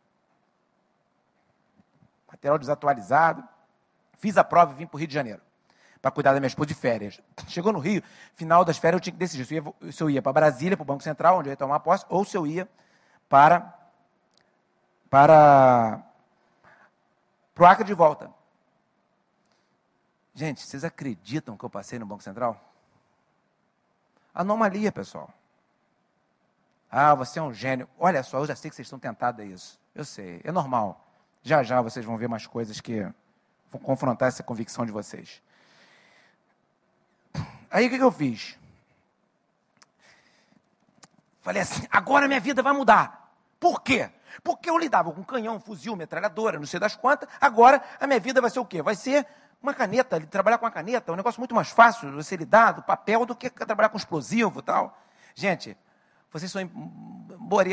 Material 2.30 2.56
desatualizado. 2.56 3.42
Fiz 4.16 4.36
a 4.36 4.44
prova 4.44 4.72
e 4.72 4.76
vim 4.76 4.86
para 4.86 4.96
o 4.96 4.98
Rio 4.98 5.08
de 5.08 5.14
Janeiro 5.14 5.47
para 6.00 6.10
cuidar 6.10 6.32
da 6.32 6.40
minha 6.40 6.48
esposa 6.48 6.68
de 6.68 6.74
férias. 6.74 7.20
Chegou 7.48 7.72
no 7.72 7.78
Rio, 7.78 8.02
final 8.34 8.64
das 8.64 8.78
férias 8.78 8.98
eu 8.98 9.02
tinha 9.02 9.12
que 9.12 9.18
decidir 9.18 9.64
se 9.92 10.02
eu 10.02 10.10
ia, 10.10 10.22
para 10.22 10.32
Brasília, 10.32 10.76
para 10.76 10.82
o 10.82 10.86
Banco 10.86 11.02
Central, 11.02 11.38
onde 11.38 11.48
eu 11.48 11.52
ia 11.52 11.56
tomar 11.56 11.80
posse, 11.80 12.04
ou 12.08 12.24
se 12.24 12.36
eu 12.36 12.46
ia 12.46 12.68
para 13.28 13.74
para 15.10 16.02
para 17.54 17.64
o 17.64 17.66
Acre 17.66 17.84
de 17.84 17.94
volta. 17.94 18.30
Gente, 20.34 20.62
vocês 20.62 20.84
acreditam 20.84 21.56
que 21.56 21.64
eu 21.64 21.70
passei 21.70 21.98
no 21.98 22.06
Banco 22.06 22.22
Central? 22.22 22.60
Anomalia, 24.32 24.92
pessoal. 24.92 25.34
Ah, 26.88 27.14
você 27.14 27.40
é 27.40 27.42
um 27.42 27.52
gênio. 27.52 27.88
Olha 27.98 28.22
só, 28.22 28.38
eu 28.38 28.46
já 28.46 28.54
sei 28.54 28.70
que 28.70 28.76
vocês 28.76 28.86
estão 28.86 28.98
tentados 28.98 29.40
a 29.40 29.44
isso. 29.44 29.80
Eu 29.94 30.04
sei, 30.04 30.40
é 30.44 30.52
normal. 30.52 31.04
Já 31.42 31.64
já 31.64 31.82
vocês 31.82 32.04
vão 32.04 32.16
ver 32.16 32.28
mais 32.28 32.46
coisas 32.46 32.80
que 32.80 33.02
vão 33.70 33.80
confrontar 33.82 34.28
essa 34.28 34.44
convicção 34.44 34.86
de 34.86 34.92
vocês. 34.92 35.42
Aí 37.70 37.86
o 37.86 37.90
que, 37.90 37.98
que 37.98 38.04
eu 38.04 38.12
fiz? 38.12 38.56
Falei 41.42 41.62
assim: 41.62 41.86
agora 41.90 42.28
minha 42.28 42.40
vida 42.40 42.62
vai 42.62 42.72
mudar. 42.72 43.32
Por 43.58 43.82
quê? 43.82 44.10
Porque 44.42 44.70
eu 44.70 44.78
lidava 44.78 45.10
com 45.12 45.24
canhão, 45.24 45.58
fuzil, 45.58 45.96
metralhadora, 45.96 46.58
não 46.58 46.66
sei 46.66 46.78
das 46.78 46.94
quantas. 46.94 47.28
Agora 47.40 47.82
a 48.00 48.06
minha 48.06 48.20
vida 48.20 48.40
vai 48.40 48.50
ser 48.50 48.60
o 48.60 48.64
quê? 48.64 48.82
Vai 48.82 48.94
ser 48.94 49.26
uma 49.60 49.74
caneta, 49.74 50.20
trabalhar 50.20 50.58
com 50.58 50.66
a 50.66 50.70
caneta, 50.70 51.10
é 51.10 51.12
um 51.12 51.16
negócio 51.16 51.40
muito 51.40 51.54
mais 51.54 51.68
fácil 51.68 52.12
você 52.12 52.36
lidar 52.36 52.72
do 52.72 52.82
papel 52.82 53.26
do 53.26 53.34
que 53.34 53.50
trabalhar 53.50 53.88
com 53.88 53.96
explosivo 53.96 54.60
e 54.60 54.62
tal. 54.62 54.96
Gente, 55.34 55.76
vocês 56.32 56.50
são, 56.50 56.60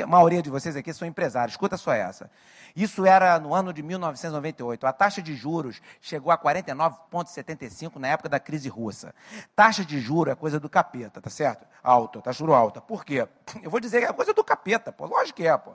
a 0.04 0.08
maioria 0.08 0.42
de 0.42 0.50
vocês 0.50 0.76
aqui 0.76 0.94
são 0.94 1.08
empresários, 1.08 1.54
escuta 1.54 1.78
só 1.78 1.94
essa. 1.94 2.30
Isso 2.76 3.06
era 3.06 3.40
no 3.40 3.54
ano 3.54 3.72
de 3.72 3.82
1998. 3.82 4.86
A 4.86 4.92
taxa 4.92 5.22
de 5.22 5.34
juros 5.36 5.82
chegou 6.02 6.32
a 6.32 6.38
49,75 6.38 7.96
na 7.98 8.10
época 8.10 8.28
da 8.28 8.40
crise 8.40 8.68
russa. 8.68 9.16
Taxa 9.56 9.86
de 9.86 10.00
juros 10.00 10.34
é 10.34 10.36
coisa 10.36 10.60
do 10.60 10.70
capeta, 10.70 11.22
tá 11.22 11.30
certo? 11.30 11.66
Alta, 11.82 12.22
taxa 12.22 12.38
de 12.38 12.40
juros 12.40 12.56
alta. 12.56 12.82
Por 12.82 13.06
quê? 13.06 13.28
Eu 13.64 13.70
vou 13.70 13.80
dizer 13.80 14.00
que 14.02 14.06
é 14.06 14.14
coisa 14.14 14.34
do 14.34 14.44
capeta, 14.44 14.92
pô. 14.92 15.06
Lógico 15.06 15.38
que 15.38 15.48
é, 15.48 15.58
pô. 15.58 15.72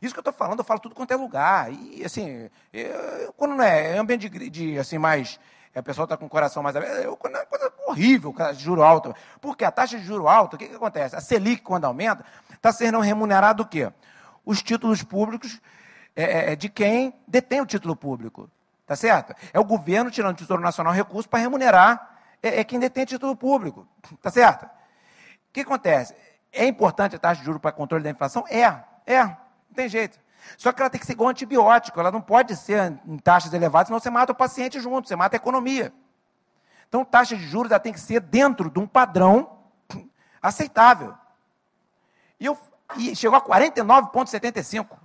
Isso 0.00 0.14
que 0.14 0.18
eu 0.18 0.22
estou 0.22 0.32
falando, 0.32 0.60
eu 0.60 0.64
falo 0.64 0.80
tudo 0.80 0.94
quanto 0.94 1.12
é 1.12 1.16
lugar. 1.16 1.70
E, 1.70 2.02
assim, 2.04 2.48
eu, 2.72 3.32
quando 3.36 3.54
não 3.54 3.62
é, 3.62 3.96
é 3.96 3.98
ambiente 3.98 4.30
de, 4.30 4.48
de 4.48 4.78
assim, 4.78 4.96
mais 4.96 5.38
a 5.74 5.82
pessoa 5.82 6.04
está 6.04 6.16
com 6.16 6.26
o 6.26 6.28
coração 6.28 6.62
mais 6.62 6.74
aberto, 6.74 6.96
é 6.96 7.08
uma 7.08 7.46
coisa 7.46 7.72
horrível, 7.86 8.34
juro 8.54 8.82
alto. 8.82 9.14
Porque 9.40 9.64
a 9.64 9.70
taxa 9.70 9.98
de 9.98 10.04
juro 10.04 10.26
alto, 10.26 10.54
o 10.54 10.58
que, 10.58 10.66
que 10.66 10.74
acontece? 10.74 11.14
A 11.14 11.20
Selic, 11.20 11.62
quando 11.62 11.84
aumenta, 11.84 12.24
está 12.60 12.70
sendo 12.70 13.00
remunerado 13.00 13.62
o 13.62 13.66
quê? 13.66 13.90
Os 14.44 14.62
títulos 14.62 15.02
públicos 15.02 15.60
é, 16.14 16.22
é, 16.22 16.52
é, 16.52 16.56
de 16.56 16.68
quem 16.68 17.14
detém 17.26 17.60
o 17.60 17.66
título 17.66 17.96
público. 17.96 18.50
Tá 18.86 18.94
certo? 18.94 19.34
É 19.52 19.58
o 19.58 19.64
governo 19.64 20.10
tirando 20.10 20.34
do 20.36 20.38
Tesouro 20.38 20.62
Nacional 20.62 20.92
recursos 20.92 21.26
para 21.26 21.38
remunerar 21.38 22.18
é, 22.42 22.60
é, 22.60 22.64
quem 22.64 22.78
detém 22.78 23.04
título 23.04 23.34
público. 23.34 23.86
Tá 24.20 24.30
certo? 24.30 24.64
O 24.64 25.52
que 25.52 25.60
acontece? 25.60 26.14
É 26.52 26.66
importante 26.66 27.16
a 27.16 27.18
taxa 27.18 27.40
de 27.40 27.46
juros 27.46 27.60
para 27.60 27.72
controle 27.72 28.04
da 28.04 28.10
inflação? 28.10 28.44
É, 28.48 28.64
é, 29.06 29.24
não 29.24 29.74
tem 29.74 29.88
jeito. 29.88 30.18
Só 30.56 30.72
que 30.72 30.82
ela 30.82 30.90
tem 30.90 31.00
que 31.00 31.06
ser 31.06 31.12
igual 31.12 31.30
antibiótico, 31.30 32.00
ela 32.00 32.10
não 32.10 32.20
pode 32.20 32.56
ser 32.56 32.98
em 33.06 33.18
taxas 33.18 33.52
elevadas, 33.52 33.88
senão 33.88 34.00
você 34.00 34.10
mata 34.10 34.32
o 34.32 34.34
paciente 34.34 34.80
junto, 34.80 35.08
você 35.08 35.14
mata 35.14 35.36
a 35.36 35.38
economia. 35.38 35.92
Então, 36.88 37.04
taxa 37.04 37.36
de 37.36 37.46
juros 37.46 37.70
ela 37.70 37.78
tem 37.78 37.92
que 37.92 38.00
ser 38.00 38.20
dentro 38.20 38.68
de 38.68 38.78
um 38.80 38.86
padrão 38.86 39.60
aceitável. 40.42 41.14
E, 42.40 42.46
eu, 42.46 42.58
e 42.96 43.14
chegou 43.14 43.36
a 43.36 43.42
49,75. 43.42 44.98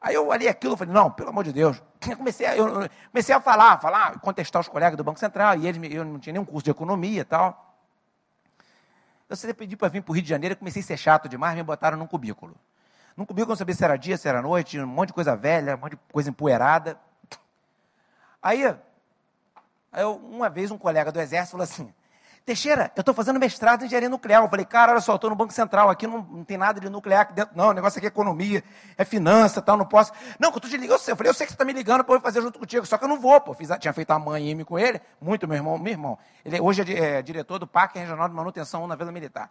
Aí 0.00 0.14
eu 0.14 0.28
olhei 0.28 0.48
aquilo 0.48 0.74
e 0.74 0.76
falei, 0.76 0.94
não, 0.94 1.10
pelo 1.10 1.30
amor 1.30 1.44
de 1.44 1.52
Deus. 1.52 1.82
Eu 2.08 2.16
comecei, 2.18 2.46
a, 2.46 2.56
eu 2.56 2.88
comecei 3.10 3.34
a 3.34 3.40
falar, 3.40 3.78
falar, 3.80 4.20
contestar 4.20 4.60
os 4.60 4.68
colegas 4.68 4.96
do 4.96 5.02
Banco 5.02 5.18
Central, 5.18 5.56
e 5.56 5.66
eles, 5.66 5.92
eu 5.92 6.04
não 6.04 6.20
tinha 6.20 6.32
nenhum 6.32 6.44
curso 6.44 6.64
de 6.64 6.70
economia 6.70 7.22
e 7.22 7.24
tal. 7.24 7.74
Eu 9.28 9.36
sempre 9.36 9.54
pedi 9.54 9.76
para 9.76 9.88
vir 9.88 10.02
para 10.02 10.12
o 10.12 10.14
Rio 10.14 10.22
de 10.22 10.28
Janeiro, 10.28 10.56
comecei 10.56 10.80
a 10.80 10.84
ser 10.84 10.96
chato 10.96 11.28
demais, 11.28 11.56
me 11.56 11.62
botaram 11.62 11.98
num 11.98 12.06
cubículo. 12.06 12.56
Comia, 13.26 13.42
eu 13.42 13.48
não 13.48 13.56
sabia 13.56 13.74
se 13.74 13.84
era 13.84 13.96
dia, 13.96 14.16
se 14.16 14.28
era 14.28 14.40
noite, 14.40 14.78
um 14.78 14.86
monte 14.86 15.08
de 15.08 15.12
coisa 15.12 15.36
velha, 15.36 15.74
um 15.74 15.78
monte 15.78 15.92
de 15.92 15.98
coisa 16.12 16.30
empoeirada. 16.30 16.98
Aí, 18.40 18.64
aí 18.64 20.02
eu, 20.02 20.14
uma 20.16 20.48
vez 20.48 20.70
um 20.70 20.78
colega 20.78 21.10
do 21.10 21.20
exército 21.20 21.50
falou 21.50 21.64
assim, 21.64 21.92
Teixeira, 22.48 22.90
eu 22.96 23.00
estou 23.00 23.14
fazendo 23.14 23.38
mestrado 23.38 23.82
em 23.82 23.84
engenharia 23.84 24.08
nuclear. 24.08 24.42
Eu 24.42 24.48
falei, 24.48 24.64
cara, 24.64 24.92
olha 24.92 25.02
só, 25.02 25.16
estou 25.16 25.28
no 25.28 25.36
Banco 25.36 25.52
Central, 25.52 25.90
aqui 25.90 26.06
não, 26.06 26.22
não, 26.22 26.44
tem 26.44 26.56
nada 26.56 26.80
de 26.80 26.88
nuclear 26.88 27.20
aqui 27.20 27.34
dentro. 27.34 27.54
Não, 27.54 27.68
o 27.68 27.72
negócio 27.74 27.98
aqui 27.98 28.06
é 28.06 28.08
economia, 28.08 28.64
é 28.96 29.04
finança, 29.04 29.60
tal, 29.60 29.76
não 29.76 29.84
posso. 29.84 30.12
Não, 30.40 30.50
que 30.50 30.56
eu 30.56 30.58
estou 30.60 30.70
te 30.70 30.78
ligando, 30.78 30.98
eu 31.06 31.14
falei, 31.14 31.28
eu 31.28 31.34
sei 31.34 31.46
que 31.46 31.52
você 31.52 31.54
está 31.56 31.64
me 31.66 31.74
ligando 31.74 32.04
para 32.04 32.14
eu 32.14 32.20
fazer 32.22 32.40
junto 32.40 32.58
contigo, 32.58 32.86
só 32.86 32.96
que 32.96 33.04
eu 33.04 33.08
não 33.08 33.20
vou, 33.20 33.38
pô. 33.38 33.52
Fiz, 33.52 33.68
tinha 33.78 33.92
feito 33.92 34.10
a 34.12 34.18
mãe 34.18 34.48
M 34.48 34.64
com 34.64 34.78
ele, 34.78 34.98
muito 35.20 35.46
meu 35.46 35.58
irmão, 35.58 35.76
meu 35.76 35.92
irmão. 35.92 36.18
Ele 36.42 36.58
hoje 36.58 36.90
é, 36.90 37.18
é 37.18 37.22
diretor 37.22 37.58
do 37.58 37.66
Parque 37.66 37.98
Regional 37.98 38.26
de 38.26 38.34
Manutenção 38.34 38.86
na 38.86 38.96
Vila 38.96 39.12
Militar. 39.12 39.50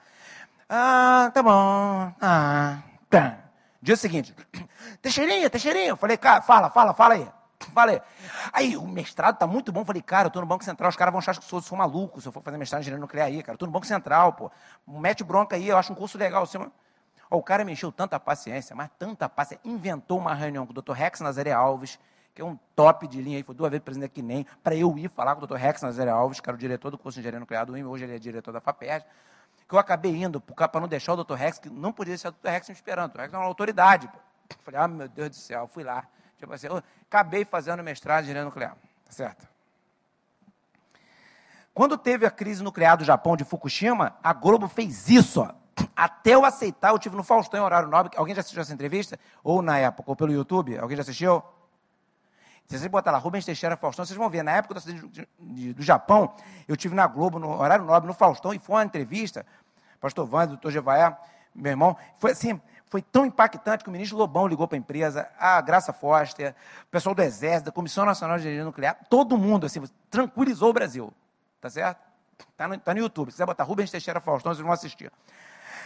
Ah, 0.67 1.29
tá 1.31 1.43
bom. 1.43 2.11
Ah, 2.19 2.79
tá. 3.11 3.37
Dia 3.79 3.95
seguinte, 3.95 4.33
Teixeirinha, 5.03 5.51
Teixeirinha. 5.51 5.89
Eu 5.89 5.97
falei, 5.97 6.17
cara, 6.17 6.41
fala, 6.41 6.71
fala, 6.71 6.95
fala 6.95 7.13
aí. 7.13 7.27
Falei. 7.59 8.01
Aí, 8.53 8.77
o 8.77 8.87
mestrado 8.87 9.37
tá 9.37 9.47
muito 9.47 9.71
bom. 9.71 9.83
Falei, 9.83 10.01
cara, 10.01 10.27
eu 10.27 10.31
tô 10.31 10.39
no 10.39 10.45
Banco 10.45 10.63
Central, 10.63 10.89
os 10.89 10.95
caras 10.95 11.11
vão 11.11 11.19
achar 11.19 11.37
que 11.37 11.43
sou, 11.43 11.61
sou 11.61 11.77
maluco 11.77 12.21
se 12.21 12.27
eu 12.27 12.31
for 12.31 12.41
fazer 12.41 12.57
mestrado 12.57 12.79
em 12.79 12.83
engenharia 12.83 13.01
nuclear 13.01 13.27
aí, 13.27 13.41
cara. 13.41 13.55
Eu 13.55 13.57
tô 13.57 13.65
no 13.65 13.71
Banco 13.71 13.85
Central, 13.85 14.33
pô. 14.33 14.51
Mete 14.87 15.23
bronca 15.23 15.55
aí, 15.55 15.67
eu 15.67 15.77
acho 15.77 15.91
um 15.91 15.95
curso 15.95 16.17
legal. 16.17 16.43
Assim, 16.43 16.59
o 17.29 17.43
cara 17.43 17.65
me 17.65 17.71
encheu 17.71 17.91
tanta 17.91 18.19
paciência, 18.19 18.75
mas 18.75 18.89
tanta 18.97 19.27
paciência. 19.27 19.67
Inventou 19.67 20.19
uma 20.19 20.33
reunião 20.33 20.65
com 20.65 20.71
o 20.71 20.81
Dr. 20.81 20.93
Rex 20.93 21.19
Nazaré 21.19 21.51
Alves, 21.51 21.99
que 22.33 22.41
é 22.41 22.45
um 22.45 22.57
top 22.75 23.07
de 23.07 23.21
linha 23.21 23.37
aí, 23.37 23.43
foi 23.43 23.55
duas 23.55 23.71
vezes 23.71 23.83
presidente 23.83 24.11
aqui 24.11 24.21
nem, 24.21 24.45
para 24.63 24.75
eu 24.75 24.95
ir 24.97 25.09
falar 25.09 25.35
com 25.35 25.43
o 25.43 25.47
Dr. 25.47 25.55
Rex 25.55 25.81
Nazaré 25.81 26.11
Alves, 26.11 26.39
que 26.39 26.47
era 26.47 26.55
o 26.55 26.59
diretor 26.59 26.91
do 26.91 26.97
curso 26.97 27.15
de 27.15 27.21
engenharia 27.21 27.39
nuclear 27.39 27.65
do 27.65 27.75
IME, 27.75 27.87
hoje 27.87 28.03
ele 28.03 28.15
é 28.15 28.19
diretor 28.19 28.51
da 28.51 28.61
FAPERJ 28.61 29.05
que 29.67 29.75
eu 29.75 29.79
acabei 29.79 30.15
indo 30.15 30.39
para 30.39 30.79
não 30.79 30.87
deixar 30.87 31.13
o 31.13 31.23
Dr. 31.23 31.33
Rex, 31.33 31.59
que 31.59 31.69
não 31.69 31.91
podia 31.91 32.17
ser 32.17 32.29
o 32.29 32.31
Dr. 32.31 32.47
Rex 32.47 32.69
me 32.69 32.75
esperando. 32.75 33.15
O 33.15 33.17
Rex 33.17 33.33
é 33.33 33.37
uma 33.37 33.45
autoridade. 33.45 34.07
Pô. 34.07 34.17
Falei, 34.63 34.79
ah, 34.79 34.87
meu 34.87 35.09
Deus 35.09 35.29
do 35.29 35.35
céu, 35.35 35.67
fui 35.67 35.83
lá. 35.83 36.07
Tipo 36.37 36.53
assim, 36.53 36.67
eu 36.67 36.81
acabei 37.07 37.43
fazendo 37.45 37.83
mestrado 37.83 38.21
em 38.21 38.23
engenharia 38.23 38.45
nuclear. 38.45 38.75
Tá 39.05 39.11
certo? 39.11 39.47
Quando 41.73 41.97
teve 41.97 42.25
a 42.25 42.31
crise 42.31 42.63
nuclear 42.63 42.97
do 42.97 43.03
Japão 43.03 43.37
de 43.37 43.43
Fukushima, 43.43 44.15
a 44.23 44.33
Globo 44.33 44.67
fez 44.67 45.09
isso. 45.09 45.41
Ó. 45.41 45.53
Até 45.95 46.31
eu 46.31 46.43
aceitar, 46.43 46.89
eu 46.91 46.99
tive 46.99 47.15
no 47.15 47.23
Faustão 47.23 47.59
em 47.59 47.63
horário 47.63 47.87
nobre. 47.87 48.17
Alguém 48.17 48.33
já 48.33 48.41
assistiu 48.41 48.61
essa 48.61 48.73
entrevista? 48.73 49.19
Ou 49.43 49.61
na 49.61 49.77
época, 49.77 50.09
ou 50.09 50.15
pelo 50.15 50.31
YouTube? 50.31 50.77
Alguém 50.77 50.97
já 50.97 51.01
assistiu? 51.01 51.43
Se 52.67 52.77
vocês 52.77 52.91
botar 52.91 53.11
lá 53.11 53.17
Rubens 53.17 53.45
Teixeira 53.45 53.77
Faustão, 53.77 54.03
vocês 54.03 54.17
vão 54.17 54.29
ver. 54.29 54.43
Na 54.43 54.51
época 54.51 54.75
do, 54.75 55.73
do 55.73 55.81
Japão, 55.81 56.35
eu 56.67 56.75
tive 56.75 56.93
na 56.93 57.07
Globo, 57.07 57.39
no 57.39 57.49
horário 57.61 57.85
nobre, 57.85 58.07
no 58.07 58.13
Faustão, 58.13 58.53
e 58.53 58.59
foi 58.59 58.75
uma 58.75 58.83
entrevista, 58.83 59.45
pastor 60.01 60.27
Wanda, 60.29 60.47
doutor 60.47 60.71
Jevaé, 60.71 61.15
meu 61.55 61.71
irmão, 61.71 61.95
foi 62.19 62.31
assim, 62.31 62.59
foi 62.89 63.01
tão 63.01 63.25
impactante 63.25 63.83
que 63.83 63.89
o 63.89 63.93
ministro 63.93 64.17
Lobão 64.17 64.47
ligou 64.47 64.67
para 64.67 64.77
a 64.77 64.79
empresa, 64.79 65.29
a 65.37 65.59
Graça 65.61 65.91
Foster, 65.91 66.55
o 66.83 66.91
pessoal 66.91 67.13
do 67.13 67.21
Exército, 67.21 67.65
da 67.65 67.71
Comissão 67.71 68.05
Nacional 68.05 68.37
de 68.37 68.47
Energia 68.47 68.65
Nuclear, 68.65 68.97
todo 69.09 69.37
mundo, 69.37 69.65
assim, 69.65 69.83
tranquilizou 70.09 70.69
o 70.69 70.73
Brasil. 70.73 71.13
Tá 71.59 71.69
certo? 71.69 71.99
Tá 72.55 72.67
no, 72.67 72.77
tá 72.77 72.93
no 72.93 72.99
YouTube. 72.99 73.29
Se 73.29 73.35
quiser 73.35 73.45
botar 73.45 73.63
Rubens 73.63 73.91
Teixeira 73.91 74.19
Faustão, 74.21 74.53
vocês 74.53 74.63
vão 74.63 74.71
assistir. 74.71 75.11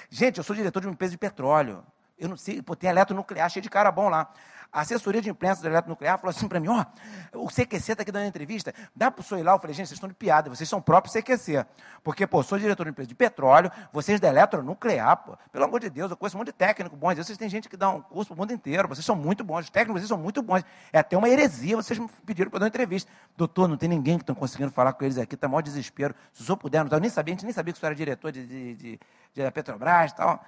Gente, 0.09 0.37
eu 0.37 0.43
sou 0.43 0.55
diretor 0.55 0.81
de 0.81 0.87
uma 0.87 0.93
empresa 0.93 1.11
de 1.11 1.17
petróleo. 1.17 1.83
Eu 2.21 2.29
não 2.29 2.37
sei, 2.37 2.61
pô, 2.61 2.75
tem 2.75 2.87
eletronuclear 2.87 3.49
cheio 3.49 3.63
de 3.63 3.69
cara 3.69 3.91
bom 3.91 4.07
lá. 4.07 4.31
A 4.71 4.81
assessoria 4.81 5.21
de 5.21 5.29
imprensa 5.29 5.61
do 5.61 5.67
eletronuclear 5.67 6.17
falou 6.17 6.29
assim 6.29 6.47
para 6.47 6.59
mim: 6.59 6.69
ó, 6.69 6.85
oh, 7.33 7.45
o 7.45 7.47
CQC 7.47 7.91
está 7.91 8.03
aqui 8.03 8.11
dando 8.11 8.25
entrevista, 8.25 8.73
dá 8.95 9.11
para 9.11 9.19
o 9.19 9.23
senhor 9.23 9.41
ir 9.41 9.43
lá? 9.43 9.53
Eu 9.53 9.59
falei: 9.59 9.73
gente, 9.73 9.87
vocês 9.87 9.97
estão 9.97 10.07
de 10.07 10.15
piada, 10.15 10.49
vocês 10.49 10.69
são 10.69 10.79
próprios 10.79 11.13
CQC. 11.13 11.65
Porque, 12.03 12.25
pô, 12.25 12.41
sou 12.41 12.57
diretor 12.57 12.85
de 12.85 12.91
empresa 12.91 13.07
de 13.07 13.15
petróleo, 13.15 13.69
vocês 13.91 14.19
da 14.19 14.29
eletronuclear, 14.29 15.17
pô, 15.17 15.37
pelo 15.51 15.65
amor 15.65 15.81
de 15.81 15.89
Deus, 15.89 16.09
eu 16.11 16.15
conheço 16.15 16.37
um 16.37 16.39
monte 16.39 16.47
de 16.47 16.53
técnico 16.53 16.95
vezes 16.95 17.25
vocês 17.25 17.37
têm 17.37 17.49
gente 17.49 17.67
que 17.67 17.75
dá 17.75 17.89
um 17.89 18.01
curso 18.01 18.29
para 18.29 18.35
o 18.35 18.37
mundo 18.37 18.53
inteiro, 18.53 18.87
vocês 18.87 19.03
são 19.03 19.15
muito 19.15 19.43
bons, 19.43 19.65
os 19.65 19.69
técnicos 19.69 19.99
vocês 19.99 20.07
são 20.07 20.17
muito 20.17 20.41
bons. 20.41 20.63
É 20.93 20.99
até 20.99 21.17
uma 21.17 21.27
heresia, 21.27 21.75
vocês 21.75 21.99
me 21.99 22.07
pediram 22.25 22.51
para 22.51 22.59
dar 22.59 22.65
uma 22.65 22.69
entrevista. 22.69 23.11
Doutor, 23.35 23.67
não 23.67 23.75
tem 23.75 23.89
ninguém 23.89 24.17
que 24.17 24.23
estão 24.23 24.35
conseguindo 24.35 24.71
falar 24.71 24.93
com 24.93 25.03
eles 25.03 25.17
aqui, 25.17 25.35
está 25.35 25.49
maior 25.49 25.61
desespero. 25.61 26.15
Se 26.31 26.43
o 26.43 26.45
senhor 26.45 26.57
puder, 26.57 26.85
não, 26.85 26.91
eu 26.91 26.99
nem 26.99 27.09
sabia, 27.09 27.33
a 27.33 27.35
gente 27.35 27.43
nem 27.43 27.53
sabia 27.53 27.73
que 27.73 27.77
o 27.77 27.79
senhor 27.79 27.89
era 27.89 27.95
diretor 27.95 28.31
de, 28.31 28.45
de, 28.45 28.75
de, 28.75 28.99
de 29.33 29.51
Petrobras 29.51 30.11
e 30.11 30.15
tal. 30.15 30.41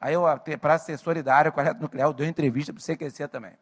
Aí 0.00 0.14
eu, 0.14 0.24
para 0.60 0.78
ser 0.78 0.96
solidário 0.98 1.52
com 1.52 1.60
a 1.60 1.74
nuclear, 1.74 2.08
eu 2.08 2.12
dei 2.12 2.26
uma 2.26 2.30
entrevista 2.30 2.72
para 2.72 2.80
o 2.80 2.82
CQC 2.82 3.28
também. 3.28 3.52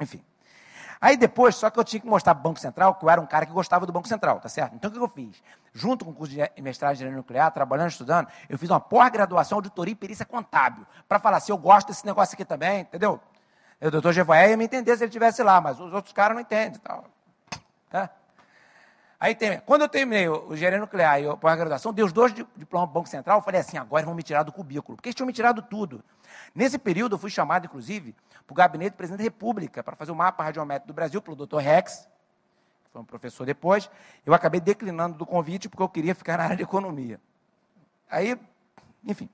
Enfim. 0.00 0.24
Aí 1.00 1.16
depois, 1.16 1.54
só 1.54 1.70
que 1.70 1.78
eu 1.78 1.84
tinha 1.84 2.00
que 2.00 2.06
mostrar 2.06 2.34
para 2.34 2.40
o 2.40 2.42
Banco 2.42 2.58
Central 2.58 2.94
que 2.94 3.04
eu 3.04 3.10
era 3.10 3.20
um 3.20 3.26
cara 3.26 3.46
que 3.46 3.52
gostava 3.52 3.86
do 3.86 3.92
Banco 3.92 4.08
Central, 4.08 4.40
tá 4.40 4.48
certo? 4.48 4.74
Então 4.74 4.90
o 4.90 4.92
que 4.92 4.98
eu 4.98 5.08
fiz? 5.08 5.42
Junto 5.72 6.04
com 6.04 6.10
o 6.10 6.14
curso 6.14 6.34
de 6.34 6.62
mestrado 6.62 6.92
de 6.92 6.96
engenharia 6.96 7.18
nuclear, 7.18 7.52
trabalhando, 7.52 7.90
estudando, 7.90 8.26
eu 8.48 8.58
fiz 8.58 8.68
uma 8.68 8.80
pós-graduação, 8.80 9.58
auditoria 9.58 9.92
e 9.92 9.94
perícia 9.94 10.26
contábil, 10.26 10.84
para 11.08 11.20
falar 11.20 11.38
se 11.38 11.52
eu 11.52 11.58
gosto 11.58 11.88
desse 11.88 12.04
negócio 12.04 12.34
aqui 12.34 12.44
também, 12.44 12.80
entendeu? 12.80 13.20
O 13.80 13.90
doutor 13.90 14.12
Gevoé 14.12 14.50
ia 14.50 14.56
me 14.56 14.64
entender 14.64 14.96
se 14.96 15.04
ele 15.04 15.08
estivesse 15.08 15.40
lá, 15.40 15.60
mas 15.60 15.78
os 15.78 15.92
outros 15.92 16.12
caras 16.12 16.34
não 16.34 16.40
entendem. 16.40 16.80
Tal. 16.80 17.04
Tá? 17.90 18.10
Aí 19.20 19.36
quando 19.66 19.82
eu 19.82 19.88
terminei 19.88 20.28
o, 20.28 20.48
o 20.48 20.54
engenharia 20.54 20.78
nuclear 20.78 21.20
e 21.20 21.28
a 21.28 21.36
pós-graduação, 21.36 21.92
dei 21.92 22.04
os 22.04 22.12
dois 22.12 22.32
diplomas 22.32 22.88
do 22.88 22.92
Banco 22.92 23.08
Central, 23.08 23.38
eu 23.38 23.42
falei 23.42 23.60
assim, 23.60 23.76
agora 23.76 24.06
vão 24.06 24.14
me 24.14 24.22
tirar 24.22 24.44
do 24.44 24.52
cubículo, 24.52 24.96
porque 24.96 25.08
eles 25.08 25.14
tinham 25.16 25.26
me 25.26 25.32
tirado 25.32 25.60
tudo. 25.60 26.04
Nesse 26.54 26.78
período, 26.78 27.16
eu 27.16 27.18
fui 27.18 27.30
chamado, 27.30 27.64
inclusive, 27.66 28.14
para 28.46 28.52
o 28.52 28.54
gabinete 28.54 28.92
do 28.92 28.96
presidente 28.96 29.18
da 29.18 29.24
República, 29.24 29.82
para 29.82 29.96
fazer 29.96 30.12
o 30.12 30.14
mapa 30.14 30.44
radiométrico 30.44 30.86
do 30.86 30.94
Brasil, 30.94 31.20
pelo 31.20 31.34
doutor 31.34 31.58
Rex, 31.58 32.08
que 32.84 32.90
foi 32.92 33.02
um 33.02 33.04
professor 33.04 33.44
depois. 33.44 33.90
Eu 34.24 34.32
acabei 34.32 34.60
declinando 34.60 35.18
do 35.18 35.26
convite 35.26 35.68
porque 35.68 35.82
eu 35.82 35.88
queria 35.88 36.14
ficar 36.14 36.38
na 36.38 36.44
área 36.44 36.56
de 36.56 36.62
economia. 36.62 37.20
Aí, 38.08 38.38
enfim. 39.04 39.28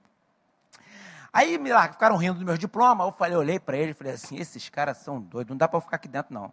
Aí 1.31 1.59
me 1.59 1.73
lá, 1.73 1.89
ficaram 1.91 2.17
rindo 2.17 2.39
do 2.39 2.45
meu 2.45 2.57
diploma, 2.57 3.05
eu 3.05 3.13
falei, 3.13 3.37
olhei 3.37 3.59
para 3.59 3.77
ele 3.77 3.91
e 3.91 3.95
falei 3.95 4.15
assim, 4.15 4.37
esses 4.37 4.69
caras 4.69 4.99
são 4.99 5.21
doidos, 5.21 5.51
não 5.51 5.57
dá 5.57 5.69
para 5.69 5.81
ficar 5.81 5.97
aqui 5.97 6.09
dentro, 6.09 6.33
não. 6.33 6.53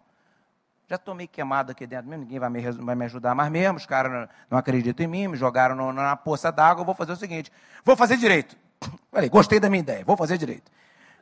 Já 0.91 0.97
estou 0.97 1.15
meio 1.15 1.29
queimado 1.29 1.71
aqui 1.71 1.87
dentro 1.87 2.09
mesmo, 2.09 2.25
ninguém 2.25 2.37
vai 2.37 2.49
me, 2.49 2.69
vai 2.69 2.95
me 2.95 3.05
ajudar 3.05 3.33
mais 3.33 3.49
mesmo, 3.49 3.77
os 3.77 3.85
caras 3.85 4.27
não, 4.49 4.57
acreditam 4.57 5.05
em 5.05 5.07
mim, 5.07 5.27
me 5.29 5.37
jogaram 5.37 5.73
no, 5.73 5.93
na 5.93 6.17
poça 6.17 6.51
d'água, 6.51 6.83
vou 6.83 6.93
fazer 6.93 7.13
o 7.13 7.15
seguinte, 7.15 7.49
vou 7.81 7.95
fazer 7.95 8.17
direito. 8.17 8.57
Falei, 9.09 9.29
gostei 9.29 9.57
da 9.57 9.69
minha 9.69 9.79
ideia, 9.79 10.03
vou 10.03 10.17
fazer 10.17 10.37
direito. 10.37 10.69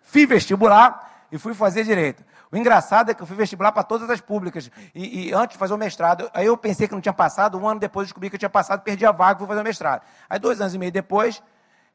Fiz 0.02 0.28
vestibular, 0.28 1.28
e 1.32 1.38
fui 1.38 1.54
fazer 1.54 1.84
direito. 1.84 2.26
O 2.52 2.58
engraçado 2.58 3.12
é 3.12 3.14
que 3.14 3.22
eu 3.22 3.28
fui 3.28 3.36
vestibular 3.36 3.72
para 3.72 3.84
todas 3.84 4.10
as 4.10 4.20
públicas. 4.20 4.72
E, 4.96 5.28
e, 5.28 5.34
antes 5.36 5.54
de 5.54 5.60
fazer 5.60 5.76
o 5.76 5.78
mestrado, 5.78 6.32
aí 6.34 6.48
eu 6.48 6.58
pensei 6.58 6.88
que 6.88 6.96
não 6.96 7.02
tinha 7.02 7.14
passado, 7.14 7.56
um 7.56 7.70
ano 7.70 7.80
depois 7.80 8.08
descobri 8.08 8.28
que 8.28 8.38
eu 8.38 8.40
tinha 8.40 8.50
passado, 8.50 8.82
perdi 8.82 9.06
a 9.06 9.12
vaga 9.12 9.38
e 9.38 9.38
fui 9.38 9.48
fazer 9.48 9.62
o 9.62 9.64
mestrado. 9.64 10.02
Aí 10.28 10.40
dois 10.40 10.60
anos 10.60 10.74
e 10.74 10.80
meio 10.80 10.92
depois, 10.92 11.44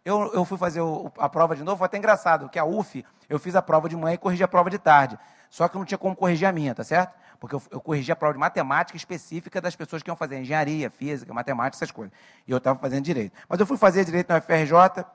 eu, 0.04 0.32
eu 0.32 0.44
fui 0.44 0.56
fazer 0.56 0.80
o, 0.80 1.10
a 1.18 1.28
prova 1.28 1.56
de 1.56 1.64
novo, 1.64 1.78
foi 1.78 1.86
até 1.86 1.98
engraçado, 1.98 2.48
que 2.48 2.56
a 2.60 2.64
UF, 2.64 3.04
eu 3.28 3.40
fiz 3.40 3.56
a 3.56 3.62
prova 3.62 3.88
de 3.88 3.96
manhã 3.96 4.14
e 4.14 4.18
corrigi 4.18 4.44
a 4.44 4.48
prova 4.48 4.70
de 4.70 4.78
tarde. 4.78 5.18
Só 5.54 5.68
que 5.68 5.76
eu 5.76 5.78
não 5.78 5.86
tinha 5.86 5.96
como 5.96 6.16
corrigir 6.16 6.48
a 6.48 6.52
minha, 6.52 6.74
tá 6.74 6.82
certo? 6.82 7.14
Porque 7.38 7.54
eu, 7.54 7.62
eu 7.70 7.80
corrigi 7.80 8.10
a 8.10 8.16
prova 8.16 8.34
de 8.34 8.40
matemática 8.40 8.96
específica 8.96 9.60
das 9.60 9.76
pessoas 9.76 10.02
que 10.02 10.10
iam 10.10 10.16
fazer 10.16 10.40
engenharia, 10.40 10.90
física, 10.90 11.32
matemática, 11.32 11.76
essas 11.76 11.92
coisas. 11.92 12.12
E 12.44 12.50
eu 12.50 12.58
estava 12.58 12.76
fazendo 12.76 13.04
direito. 13.04 13.32
Mas 13.48 13.60
eu 13.60 13.64
fui 13.64 13.76
fazer 13.76 14.04
direito 14.04 14.30
na 14.30 14.38
UFRJ 14.38 15.06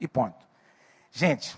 e 0.00 0.08
ponto. 0.08 0.42
Gente, 1.12 1.54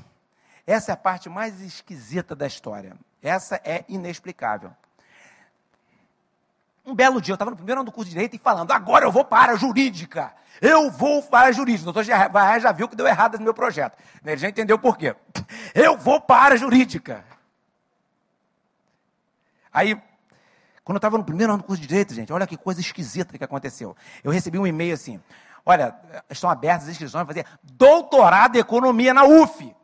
essa 0.67 0.91
é 0.91 0.95
a 0.95 0.97
parte 0.97 1.29
mais 1.29 1.61
esquisita 1.61 2.35
da 2.35 2.49
história. 2.49 2.97
Essa 3.23 3.61
é 3.63 3.85
inexplicável. 3.89 4.73
Um 6.85 6.97
belo 6.97 7.21
dia, 7.21 7.31
eu 7.31 7.37
estava 7.37 7.53
no 7.53 7.57
primeiro 7.57 7.83
ano 7.83 7.91
do 7.91 7.93
curso 7.93 8.09
de 8.09 8.15
Direito 8.15 8.35
e 8.35 8.41
falando, 8.41 8.73
agora 8.73 9.05
eu 9.05 9.13
vou 9.13 9.25
para 9.25 9.53
a 9.53 9.55
jurídica. 9.55 10.35
Eu 10.61 10.91
vou 10.91 11.23
para 11.23 11.47
a 11.47 11.53
jurídica. 11.53 11.89
O 11.89 11.93
doutor 11.93 12.03
já, 12.03 12.59
já 12.59 12.73
viu 12.73 12.89
que 12.89 12.97
deu 12.97 13.07
errado 13.07 13.39
no 13.39 13.45
meu 13.45 13.55
projeto. 13.55 13.97
Ele 14.25 14.37
já 14.37 14.49
entendeu 14.49 14.81
por 14.81 14.99
quê. 14.99 15.15
Eu 15.73 15.97
vou 15.97 16.21
para 16.21 16.55
a 16.55 16.57
jurídica. 16.57 17.25
Aí, 19.73 19.95
quando 20.85 20.97
eu 20.97 20.99
estava 20.99 21.19
no 21.19 21.25
primeiro 21.25 21.53
ano 21.53 21.63
do 21.63 21.67
curso 21.67 21.81
de 21.81 21.87
Direito, 21.87 22.15
gente, 22.15 22.33
olha 22.33 22.47
que 22.47 22.57
coisa 22.57 22.81
esquisita 22.81 23.37
que 23.37 23.45
aconteceu. 23.45 23.97
Eu 24.25 24.31
recebi 24.31 24.59
um 24.59 24.67
e-mail 24.67 24.95
assim, 24.95 25.21
olha, 25.65 25.95
estão 26.29 26.51
abertas 26.51 26.85
as 26.85 26.91
inscrições 26.91 27.25
para 27.25 27.35
fazer 27.35 27.47
doutorado 27.63 28.57
em 28.57 28.59
economia 28.59 29.15
na 29.15 29.25
UF. 29.25 29.75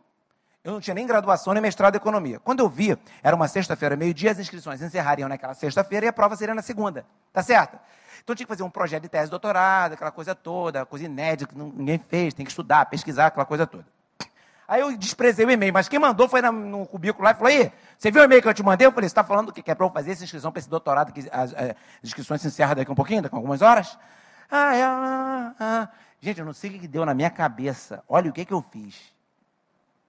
Eu 0.64 0.72
não 0.72 0.80
tinha 0.80 0.94
nem 0.94 1.06
graduação 1.06 1.52
nem 1.52 1.62
mestrado 1.62 1.94
em 1.94 1.98
economia. 1.98 2.40
Quando 2.40 2.58
eu 2.58 2.68
vi, 2.68 2.98
era 3.22 3.36
uma 3.36 3.46
sexta-feira, 3.46 3.94
meio-dia, 3.94 4.32
as 4.32 4.38
inscrições 4.40 4.82
encerrariam 4.82 5.28
naquela 5.28 5.54
sexta-feira 5.54 6.06
e 6.06 6.08
a 6.08 6.12
prova 6.12 6.34
seria 6.34 6.54
na 6.54 6.62
segunda. 6.62 7.06
Tá 7.32 7.40
certo? 7.40 7.78
Então 8.24 8.34
tinha 8.34 8.44
que 8.44 8.52
fazer 8.52 8.64
um 8.64 8.70
projeto 8.70 9.04
de 9.04 9.08
tese 9.08 9.26
de 9.26 9.30
doutorado, 9.30 9.92
aquela 9.92 10.10
coisa 10.10 10.34
toda, 10.34 10.84
coisa 10.84 11.04
inédita 11.04 11.52
que 11.52 11.56
ninguém 11.56 11.98
fez, 11.98 12.34
tem 12.34 12.44
que 12.44 12.50
estudar, 12.50 12.86
pesquisar, 12.86 13.26
aquela 13.26 13.46
coisa 13.46 13.64
toda. 13.64 13.86
Aí 14.68 14.80
eu 14.80 14.96
desprezei 14.96 15.46
o 15.46 15.50
e-mail, 15.50 15.72
mas 15.72 15.88
quem 15.88 15.98
mandou 15.98 16.28
foi 16.28 16.42
no 16.42 16.86
cubículo 16.86 17.24
lá 17.24 17.30
e 17.30 17.34
falou: 17.34 17.48
aí, 17.48 17.72
você 17.96 18.10
viu 18.10 18.22
o 18.22 18.24
e-mail 18.24 18.42
que 18.42 18.48
eu 18.48 18.54
te 18.54 18.62
mandei? 18.62 18.86
Eu 18.86 18.92
falei: 18.92 19.08
você 19.08 19.12
está 19.12 19.22
falando 19.22 19.52
que 19.52 19.70
é 19.70 19.74
para 19.74 19.86
eu 19.86 19.90
fazer 19.90 20.12
essa 20.12 20.24
inscrição 20.24 20.50
para 20.50 20.58
esse 20.58 20.68
doutorado, 20.68 21.12
que 21.12 21.20
as, 21.30 21.54
as, 21.54 21.76
inscrições 22.02 22.40
se 22.40 22.48
encerram 22.48 22.74
daqui 22.74 22.90
um 22.90 22.94
pouquinho, 22.94 23.22
daqui 23.22 23.34
a 23.34 23.38
algumas 23.38 23.62
horas? 23.62 23.96
Ah, 24.50 24.74
é, 24.74 24.82
ah, 24.82 25.54
ah. 25.58 25.88
Gente, 26.20 26.40
eu 26.40 26.46
não 26.46 26.52
sei 26.52 26.70
o 26.70 26.80
que 26.80 26.88
deu 26.88 27.06
na 27.06 27.14
minha 27.14 27.30
cabeça. 27.30 28.02
Olha 28.08 28.30
o 28.30 28.32
que, 28.32 28.44
que 28.44 28.52
eu 28.52 28.62
fiz. 28.62 29.14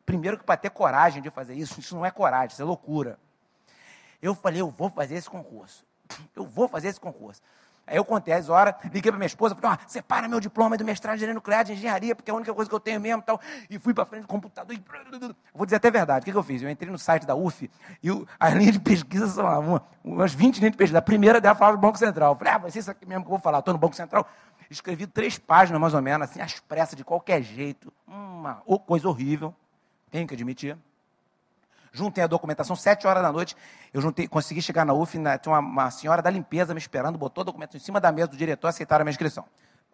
Primeiro 0.05 0.37
que 0.37 0.43
para 0.43 0.57
ter 0.57 0.69
coragem 0.69 1.21
de 1.21 1.29
fazer 1.29 1.53
isso, 1.53 1.79
isso 1.79 1.95
não 1.95 2.05
é 2.05 2.09
coragem, 2.09 2.53
isso 2.53 2.61
é 2.61 2.65
loucura. 2.65 3.19
Eu 4.21 4.33
falei, 4.33 4.61
eu 4.61 4.69
vou 4.71 4.89
fazer 4.89 5.15
esse 5.15 5.29
concurso. 5.29 5.85
Eu 6.35 6.45
vou 6.45 6.67
fazer 6.67 6.87
esse 6.87 6.99
concurso. 6.99 7.41
Aí 7.87 7.95
eu 7.95 8.03
contei 8.03 8.33
as 8.33 8.49
horas, 8.49 8.75
liguei 8.83 9.09
para 9.09 9.17
minha 9.17 9.27
esposa, 9.27 9.55
falei, 9.55 9.77
ah, 9.81 9.87
separa 9.87 10.27
meu 10.27 10.41
diploma 10.41 10.75
do 10.75 10.83
mestrado 10.83 11.13
de 11.13 11.23
engenharia 11.23 11.33
nuclear 11.33 11.63
de 11.63 11.71
engenharia, 11.71 12.13
porque 12.13 12.29
é 12.29 12.33
a 12.33 12.35
única 12.35 12.53
coisa 12.53 12.69
que 12.69 12.75
eu 12.75 12.79
tenho 12.81 12.99
mesmo 12.99 13.21
tal. 13.21 13.39
E 13.69 13.79
fui 13.79 13.93
para 13.93 14.05
frente 14.05 14.23
do 14.23 14.27
computador 14.27 14.75
e. 14.75 14.83
Vou 15.53 15.65
dizer 15.65 15.77
até 15.77 15.87
a 15.87 15.91
verdade. 15.91 16.23
O 16.23 16.25
que, 16.25 16.31
que 16.31 16.37
eu 16.37 16.43
fiz? 16.43 16.61
Eu 16.61 16.69
entrei 16.69 16.91
no 16.91 16.99
site 16.99 17.25
da 17.25 17.33
UF 17.33 17.71
e 18.03 18.11
o, 18.11 18.27
as 18.37 18.53
linhas 18.53 18.73
de 18.73 18.79
pesquisa 18.79 19.25
são 19.27 19.45
lá, 19.45 19.57
uma, 19.57 19.81
umas 20.03 20.33
20 20.33 20.57
linhas 20.57 20.71
de 20.73 20.77
pesquisa. 20.77 20.99
A 20.99 21.01
primeira 21.01 21.39
dela 21.39 21.55
falava 21.55 21.77
do 21.77 21.81
Banco 21.81 21.97
Central. 21.97 22.33
Eu 22.33 22.37
falei, 22.37 22.53
ah, 22.53 22.57
vai 22.57 22.71
ser 22.71 22.79
isso 22.79 22.91
aqui 22.91 23.05
mesmo 23.05 23.23
que 23.23 23.27
eu 23.27 23.31
vou 23.31 23.39
falar. 23.39 23.59
Estou 23.59 23.73
no 23.73 23.79
Banco 23.79 23.95
Central. 23.95 24.27
Escrevi 24.69 25.07
três 25.07 25.37
páginas, 25.37 25.79
mais 25.79 25.93
ou 25.93 26.01
menos, 26.01 26.29
assim, 26.29 26.41
às 26.41 26.59
pressas, 26.59 26.95
de 26.95 27.03
qualquer 27.05 27.41
jeito. 27.41 27.91
Uma 28.05 28.55
coisa 28.85 29.07
horrível 29.07 29.55
tenho 30.11 30.27
que 30.27 30.33
admitir. 30.33 30.77
Juntei 31.91 32.23
a 32.23 32.27
documentação, 32.27 32.75
sete 32.75 33.07
horas 33.07 33.23
da 33.23 33.31
noite, 33.31 33.55
eu 33.93 34.01
juntei, 34.01 34.27
consegui 34.27 34.61
chegar 34.61 34.85
na 34.85 34.93
UF, 34.93 35.17
na, 35.17 35.37
tinha 35.37 35.53
uma, 35.53 35.59
uma, 35.59 35.91
senhora 35.91 36.21
da 36.21 36.29
limpeza 36.29 36.73
me 36.73 36.79
esperando, 36.79 37.17
botou 37.17 37.41
a 37.41 37.45
documentação 37.45 37.79
em 37.79 37.83
cima 37.83 37.99
da 37.99 38.11
mesa 38.11 38.27
do 38.27 38.37
diretor, 38.37 38.67
aceitaram 38.67 39.01
a 39.01 39.05
minha 39.05 39.11
inscrição. 39.11 39.45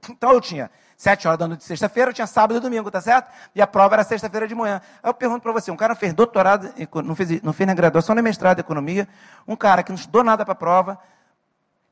Então 0.09 0.31
eu 0.31 0.41
tinha 0.41 0.69
sete 0.97 1.27
horas 1.27 1.39
da 1.39 1.47
noite 1.47 1.61
de 1.61 1.65
sexta-feira, 1.65 2.09
eu 2.11 2.13
tinha 2.13 2.27
sábado 2.27 2.57
e 2.57 2.59
domingo, 2.59 2.91
tá 2.91 2.99
certo? 2.99 3.31
E 3.55 3.61
a 3.61 3.67
prova 3.67 3.95
era 3.95 4.03
sexta-feira 4.03 4.47
de 4.47 4.53
manhã. 4.53 4.81
Aí 5.01 5.09
eu 5.09 5.13
pergunto 5.13 5.41
para 5.41 5.51
você, 5.51 5.71
um 5.71 5.77
cara 5.77 5.95
fez 5.95 6.13
doutorado, 6.13 6.73
não 7.03 7.15
fez, 7.15 7.41
não 7.41 7.53
fez 7.53 7.67
nem 7.67 7.75
graduação 7.75 8.13
nem 8.13 8.23
mestrado 8.23 8.57
em 8.57 8.61
economia, 8.61 9.07
um 9.47 9.55
cara 9.55 9.81
que 9.81 9.91
não 9.91 9.97
estudou 9.97 10.23
nada 10.23 10.43
para 10.43 10.53
a 10.53 10.55
prova, 10.55 10.99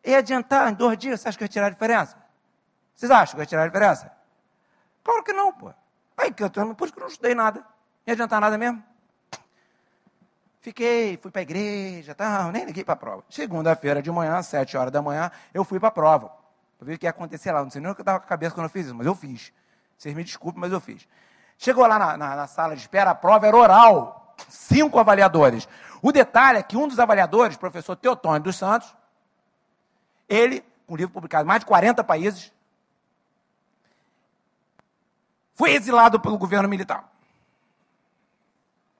ia 0.04 0.18
adiantar 0.18 0.72
em 0.72 0.74
dois 0.74 0.98
dias, 0.98 1.22
você 1.22 1.30
acha 1.30 1.38
que 1.38 1.44
ia 1.44 1.48
tirar 1.48 1.68
a 1.68 1.70
diferença? 1.70 2.18
Vocês 2.96 3.12
acham 3.12 3.36
que 3.36 3.42
ia 3.42 3.46
tirar 3.46 3.64
a 3.64 3.68
diferença? 3.68 4.12
Claro 5.04 5.24
que 5.24 5.34
não, 5.34 5.52
pô. 5.54 5.74
Aí 6.18 6.32
que 6.32 6.44
eu, 6.44 6.50
por 6.50 6.86
isso 6.86 6.94
que 6.94 7.00
eu 7.00 7.04
não 7.04 7.08
estudei 7.08 7.34
nada. 7.34 7.62
Não 7.62 7.68
ia 8.08 8.14
adiantar 8.14 8.40
nada 8.42 8.58
mesmo. 8.58 8.84
Fiquei, 10.62 11.18
fui 11.18 11.32
para 11.32 11.42
a 11.42 11.44
igreja, 11.44 12.14
tal, 12.14 12.52
nem 12.52 12.66
liguei 12.66 12.84
para 12.84 12.94
a 12.94 12.98
prova. 12.98 13.24
Segunda-feira 13.28 14.00
de 14.00 14.12
manhã, 14.12 14.44
sete 14.44 14.78
horas 14.78 14.92
da 14.92 15.02
manhã, 15.02 15.32
eu 15.52 15.64
fui 15.66 15.80
para 15.80 15.90
a 15.90 15.92
prova. 15.92 16.32
Para 16.78 16.86
ver 16.86 16.94
o 16.94 17.00
que 17.00 17.08
ia 17.08 17.10
acontecer 17.10 17.52
lá. 17.52 17.64
Não 17.64 17.72
sei 17.72 17.82
nem 17.82 17.92
o 17.92 17.96
que 17.96 18.02
eu 18.02 18.04
estava 18.04 18.20
com 18.20 18.26
a 18.26 18.30
cabeça 18.30 18.54
quando 18.54 18.66
eu 18.66 18.70
fiz 18.70 18.86
isso, 18.86 18.96
mas 18.96 19.08
eu 19.08 19.16
fiz. 19.16 19.52
Vocês 19.98 20.14
me 20.14 20.24
desculpem, 20.24 20.62
mas 20.62 20.72
eu 20.72 20.80
fiz. 20.80 21.08
Chegou 21.58 21.86
lá 21.88 21.98
na, 21.98 22.16
na, 22.16 22.36
na 22.36 22.48
sala 22.48 22.76
de 22.76 22.82
espera, 22.82 23.10
a 23.10 23.16
prova 23.16 23.48
era 23.48 23.58
oral. 23.58 24.36
Cinco 24.50 25.00
avaliadores. 25.00 25.68
O 26.00 26.12
detalhe 26.12 26.60
é 26.60 26.64
que 26.64 26.78
um 26.78 26.88
dos 26.88 27.00
avaliadores, 27.00 27.58
professor 27.58 27.96
Teotônio 27.96 28.42
dos 28.44 28.56
Santos, 28.56 28.96
ele, 30.30 30.64
com 30.86 30.94
um 30.94 30.98
livro 30.98 31.14
publicado 31.14 31.44
em 31.44 31.48
mais 31.48 31.62
de 31.62 31.66
40 31.66 32.04
países, 32.04 32.52
foi 35.56 35.72
exilado 35.72 36.20
pelo 36.20 36.38
governo 36.38 36.70
militar. 36.70 37.12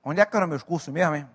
Onde 0.04 0.20
é 0.20 0.26
que 0.26 0.36
eram 0.36 0.48
meus 0.48 0.64
cursos 0.64 0.92
mesmo, 0.92 1.14
hein? 1.14 1.28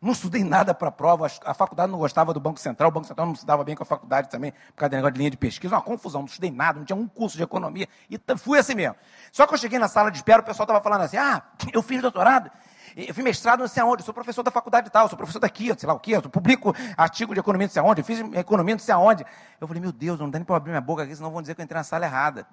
Não 0.00 0.12
estudei 0.12 0.42
nada 0.42 0.72
para 0.72 0.88
a 0.88 0.92
prova, 0.92 1.26
a 1.44 1.52
faculdade 1.52 1.92
não 1.92 1.98
gostava 1.98 2.32
do 2.32 2.40
Banco 2.40 2.58
Central, 2.58 2.88
o 2.88 2.92
Banco 2.92 3.06
Central 3.06 3.26
não 3.26 3.34
se 3.34 3.44
dava 3.44 3.62
bem 3.62 3.76
com 3.76 3.82
a 3.82 3.86
faculdade 3.86 4.30
também, 4.30 4.52
por 4.52 4.76
causa 4.76 4.90
do 4.90 4.96
negócio 4.96 5.12
de 5.12 5.18
linha 5.18 5.30
de 5.30 5.36
pesquisa, 5.36 5.74
uma 5.74 5.82
confusão, 5.82 6.22
não 6.22 6.26
estudei 6.26 6.50
nada, 6.50 6.78
não 6.78 6.86
tinha 6.86 6.96
um 6.96 7.06
curso 7.06 7.36
de 7.36 7.42
economia, 7.42 7.86
e 8.08 8.18
fui 8.38 8.58
assim 8.58 8.74
mesmo. 8.74 8.96
Só 9.30 9.46
que 9.46 9.52
eu 9.52 9.58
cheguei 9.58 9.78
na 9.78 9.88
sala 9.88 10.10
de 10.10 10.16
espera, 10.16 10.40
o 10.40 10.44
pessoal 10.44 10.64
estava 10.64 10.80
falando 10.80 11.02
assim, 11.02 11.18
ah, 11.18 11.42
eu 11.70 11.82
fiz 11.82 12.00
doutorado, 12.00 12.50
eu 12.96 13.14
fiz 13.14 13.22
mestrado 13.22 13.60
não 13.60 13.68
sei 13.68 13.82
aonde, 13.82 14.02
sou 14.02 14.14
professor 14.14 14.42
da 14.42 14.50
faculdade 14.50 14.88
tal, 14.88 15.06
sou 15.06 15.18
professor 15.18 15.38
daqui, 15.38 15.70
sei 15.76 15.86
lá 15.86 15.94
o 15.94 16.00
quê, 16.00 16.16
eu 16.16 16.22
publico 16.22 16.74
artigo 16.96 17.34
de 17.34 17.40
economia 17.40 17.66
não 17.66 17.72
sei 17.72 17.82
aonde, 17.82 18.00
eu 18.00 18.04
fiz 18.04 18.20
economia 18.34 18.74
não 18.74 18.80
sei 18.80 18.94
aonde. 18.94 19.26
Eu 19.60 19.68
falei, 19.68 19.82
meu 19.82 19.92
Deus, 19.92 20.18
não 20.18 20.30
dá 20.30 20.38
nem 20.38 20.46
para 20.46 20.56
abrir 20.56 20.70
minha 20.70 20.80
boca 20.80 21.02
aqui, 21.02 21.14
senão 21.14 21.30
vão 21.30 21.42
dizer 21.42 21.54
que 21.54 21.60
eu 21.60 21.64
entrei 21.64 21.76
na 21.76 21.84
sala 21.84 22.06
errada. 22.06 22.46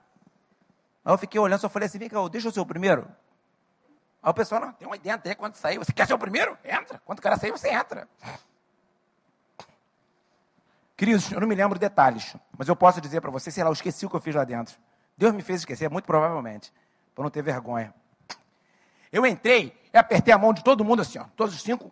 Aí 1.06 1.14
eu 1.14 1.18
fiquei 1.18 1.40
olhando, 1.40 1.62
só 1.62 1.70
falei 1.70 1.88
assim, 1.88 1.98
vem 1.98 2.10
cá, 2.10 2.18
deixa 2.30 2.50
eu 2.50 2.52
ser 2.52 2.60
o 2.60 2.66
primeiro. 2.66 3.08
Aí 4.28 4.32
o 4.32 4.34
pessoal, 4.34 4.60
não, 4.60 4.74
tem 4.74 4.86
uma 4.86 4.98
ideia 4.98 5.16
até 5.16 5.34
quando 5.34 5.56
sair, 5.56 5.78
você 5.78 5.94
quer 5.94 6.06
ser 6.06 6.14
o 6.14 6.20
primeiro? 6.20 6.58
Entra. 6.62 7.02
Quando 7.06 7.20
o 7.20 7.22
cara 7.22 7.38
sair, 7.38 7.50
você 7.50 7.70
entra. 7.70 8.10
Queridos, 10.98 11.32
eu 11.32 11.40
não 11.40 11.48
me 11.48 11.56
lembro 11.56 11.80
detalhes, 11.80 12.36
mas 12.58 12.68
eu 12.68 12.76
posso 12.76 13.00
dizer 13.00 13.22
para 13.22 13.32
você, 13.32 13.50
sei 13.50 13.64
lá, 13.64 13.70
eu 13.70 13.74
esqueci 13.74 14.06
o 14.06 14.10
que 14.10 14.18
eu 14.18 14.20
fiz 14.20 14.36
lá 14.36 14.44
dentro. 14.44 14.78
Deus 15.18 15.34
me 15.34 15.42
fez 15.42 15.62
esquecer, 15.62 15.90
muito 15.90 16.04
provavelmente, 16.04 16.74
para 17.16 17.24
não 17.24 17.32
ter 17.32 17.42
vergonha. 17.42 17.94
Eu 19.14 19.26
entrei 19.26 19.74
e 19.94 19.98
apertei 19.98 20.34
a 20.34 20.38
mão 20.38 20.52
de 20.52 20.62
todo 20.62 20.84
mundo 20.84 21.04
assim, 21.04 21.20
ó, 21.20 21.24
todos 21.34 21.56
os 21.56 21.62
cinco. 21.62 21.90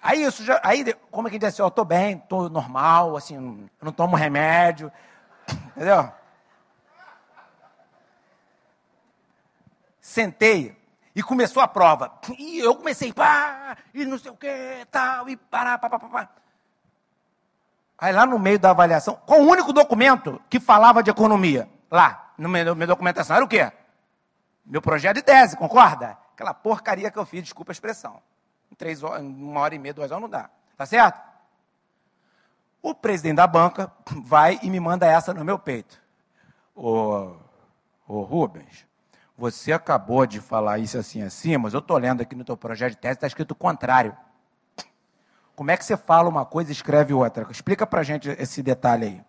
Aí 0.00 0.22
isso 0.22 0.44
já, 0.44 0.60
aí 0.62 0.94
como 1.10 1.26
é 1.26 1.32
que 1.32 1.38
diz 1.40 1.48
assim, 1.48 1.62
ó, 1.62 1.66
estou 1.66 1.84
bem, 1.84 2.18
estou 2.18 2.48
normal, 2.48 3.16
assim, 3.16 3.68
não 3.82 3.90
tomo 3.90 4.14
remédio, 4.14 4.92
entendeu? 5.74 6.12
Sentei 10.00 10.79
e 11.14 11.22
começou 11.22 11.62
a 11.62 11.68
prova. 11.68 12.12
E 12.38 12.58
eu 12.60 12.74
comecei, 12.74 13.12
pá, 13.12 13.76
e 13.92 14.04
não 14.04 14.18
sei 14.18 14.30
o 14.30 14.36
que, 14.36 14.86
tal, 14.90 15.28
e 15.28 15.36
pará, 15.36 15.78
pá, 15.78 15.88
pá, 15.88 15.98
pá, 15.98 16.08
pá. 16.08 16.28
Aí 17.98 18.12
lá 18.12 18.24
no 18.24 18.38
meio 18.38 18.58
da 18.58 18.70
avaliação, 18.70 19.20
qual 19.26 19.40
o 19.40 19.48
único 19.48 19.72
documento 19.72 20.40
que 20.48 20.58
falava 20.58 21.02
de 21.02 21.10
economia? 21.10 21.68
Lá, 21.90 22.32
no 22.38 22.48
meu, 22.48 22.74
minha 22.74 22.86
documentação, 22.86 23.36
era 23.36 23.44
o 23.44 23.48
quê? 23.48 23.70
Meu 24.64 24.80
projeto 24.80 25.16
de 25.16 25.22
tese, 25.22 25.56
concorda? 25.56 26.16
Aquela 26.32 26.54
porcaria 26.54 27.10
que 27.10 27.18
eu 27.18 27.26
fiz, 27.26 27.42
desculpa 27.42 27.72
a 27.72 27.74
expressão. 27.74 28.22
Em 28.72 28.74
três 28.74 29.02
horas, 29.02 29.20
uma 29.20 29.60
hora 29.60 29.74
e 29.74 29.78
meia, 29.78 29.92
duas 29.92 30.10
horas 30.10 30.22
não 30.22 30.30
dá. 30.30 30.48
Tá 30.76 30.86
certo? 30.86 31.20
O 32.80 32.94
presidente 32.94 33.36
da 33.36 33.46
banca 33.46 33.92
vai 34.24 34.58
e 34.62 34.70
me 34.70 34.80
manda 34.80 35.06
essa 35.06 35.34
no 35.34 35.44
meu 35.44 35.58
peito. 35.58 36.00
Ô, 36.74 37.36
ô 38.08 38.22
Rubens, 38.22 38.86
você 39.40 39.72
acabou 39.72 40.26
de 40.26 40.38
falar 40.38 40.78
isso 40.78 40.98
assim 40.98 41.22
assim, 41.22 41.56
mas 41.56 41.72
eu 41.72 41.80
estou 41.80 41.96
lendo 41.96 42.20
aqui 42.20 42.36
no 42.36 42.44
teu 42.44 42.58
projeto 42.58 42.90
de 42.90 42.98
tese, 42.98 43.14
está 43.14 43.26
escrito 43.26 43.52
o 43.52 43.54
contrário. 43.54 44.14
Como 45.56 45.70
é 45.70 45.78
que 45.78 45.84
você 45.84 45.96
fala 45.96 46.28
uma 46.28 46.44
coisa 46.44 46.70
e 46.70 46.74
escreve 46.74 47.14
outra? 47.14 47.46
Explica 47.50 47.86
para 47.86 48.00
a 48.00 48.02
gente 48.02 48.28
esse 48.38 48.62
detalhe 48.62 49.06
aí. 49.06 49.24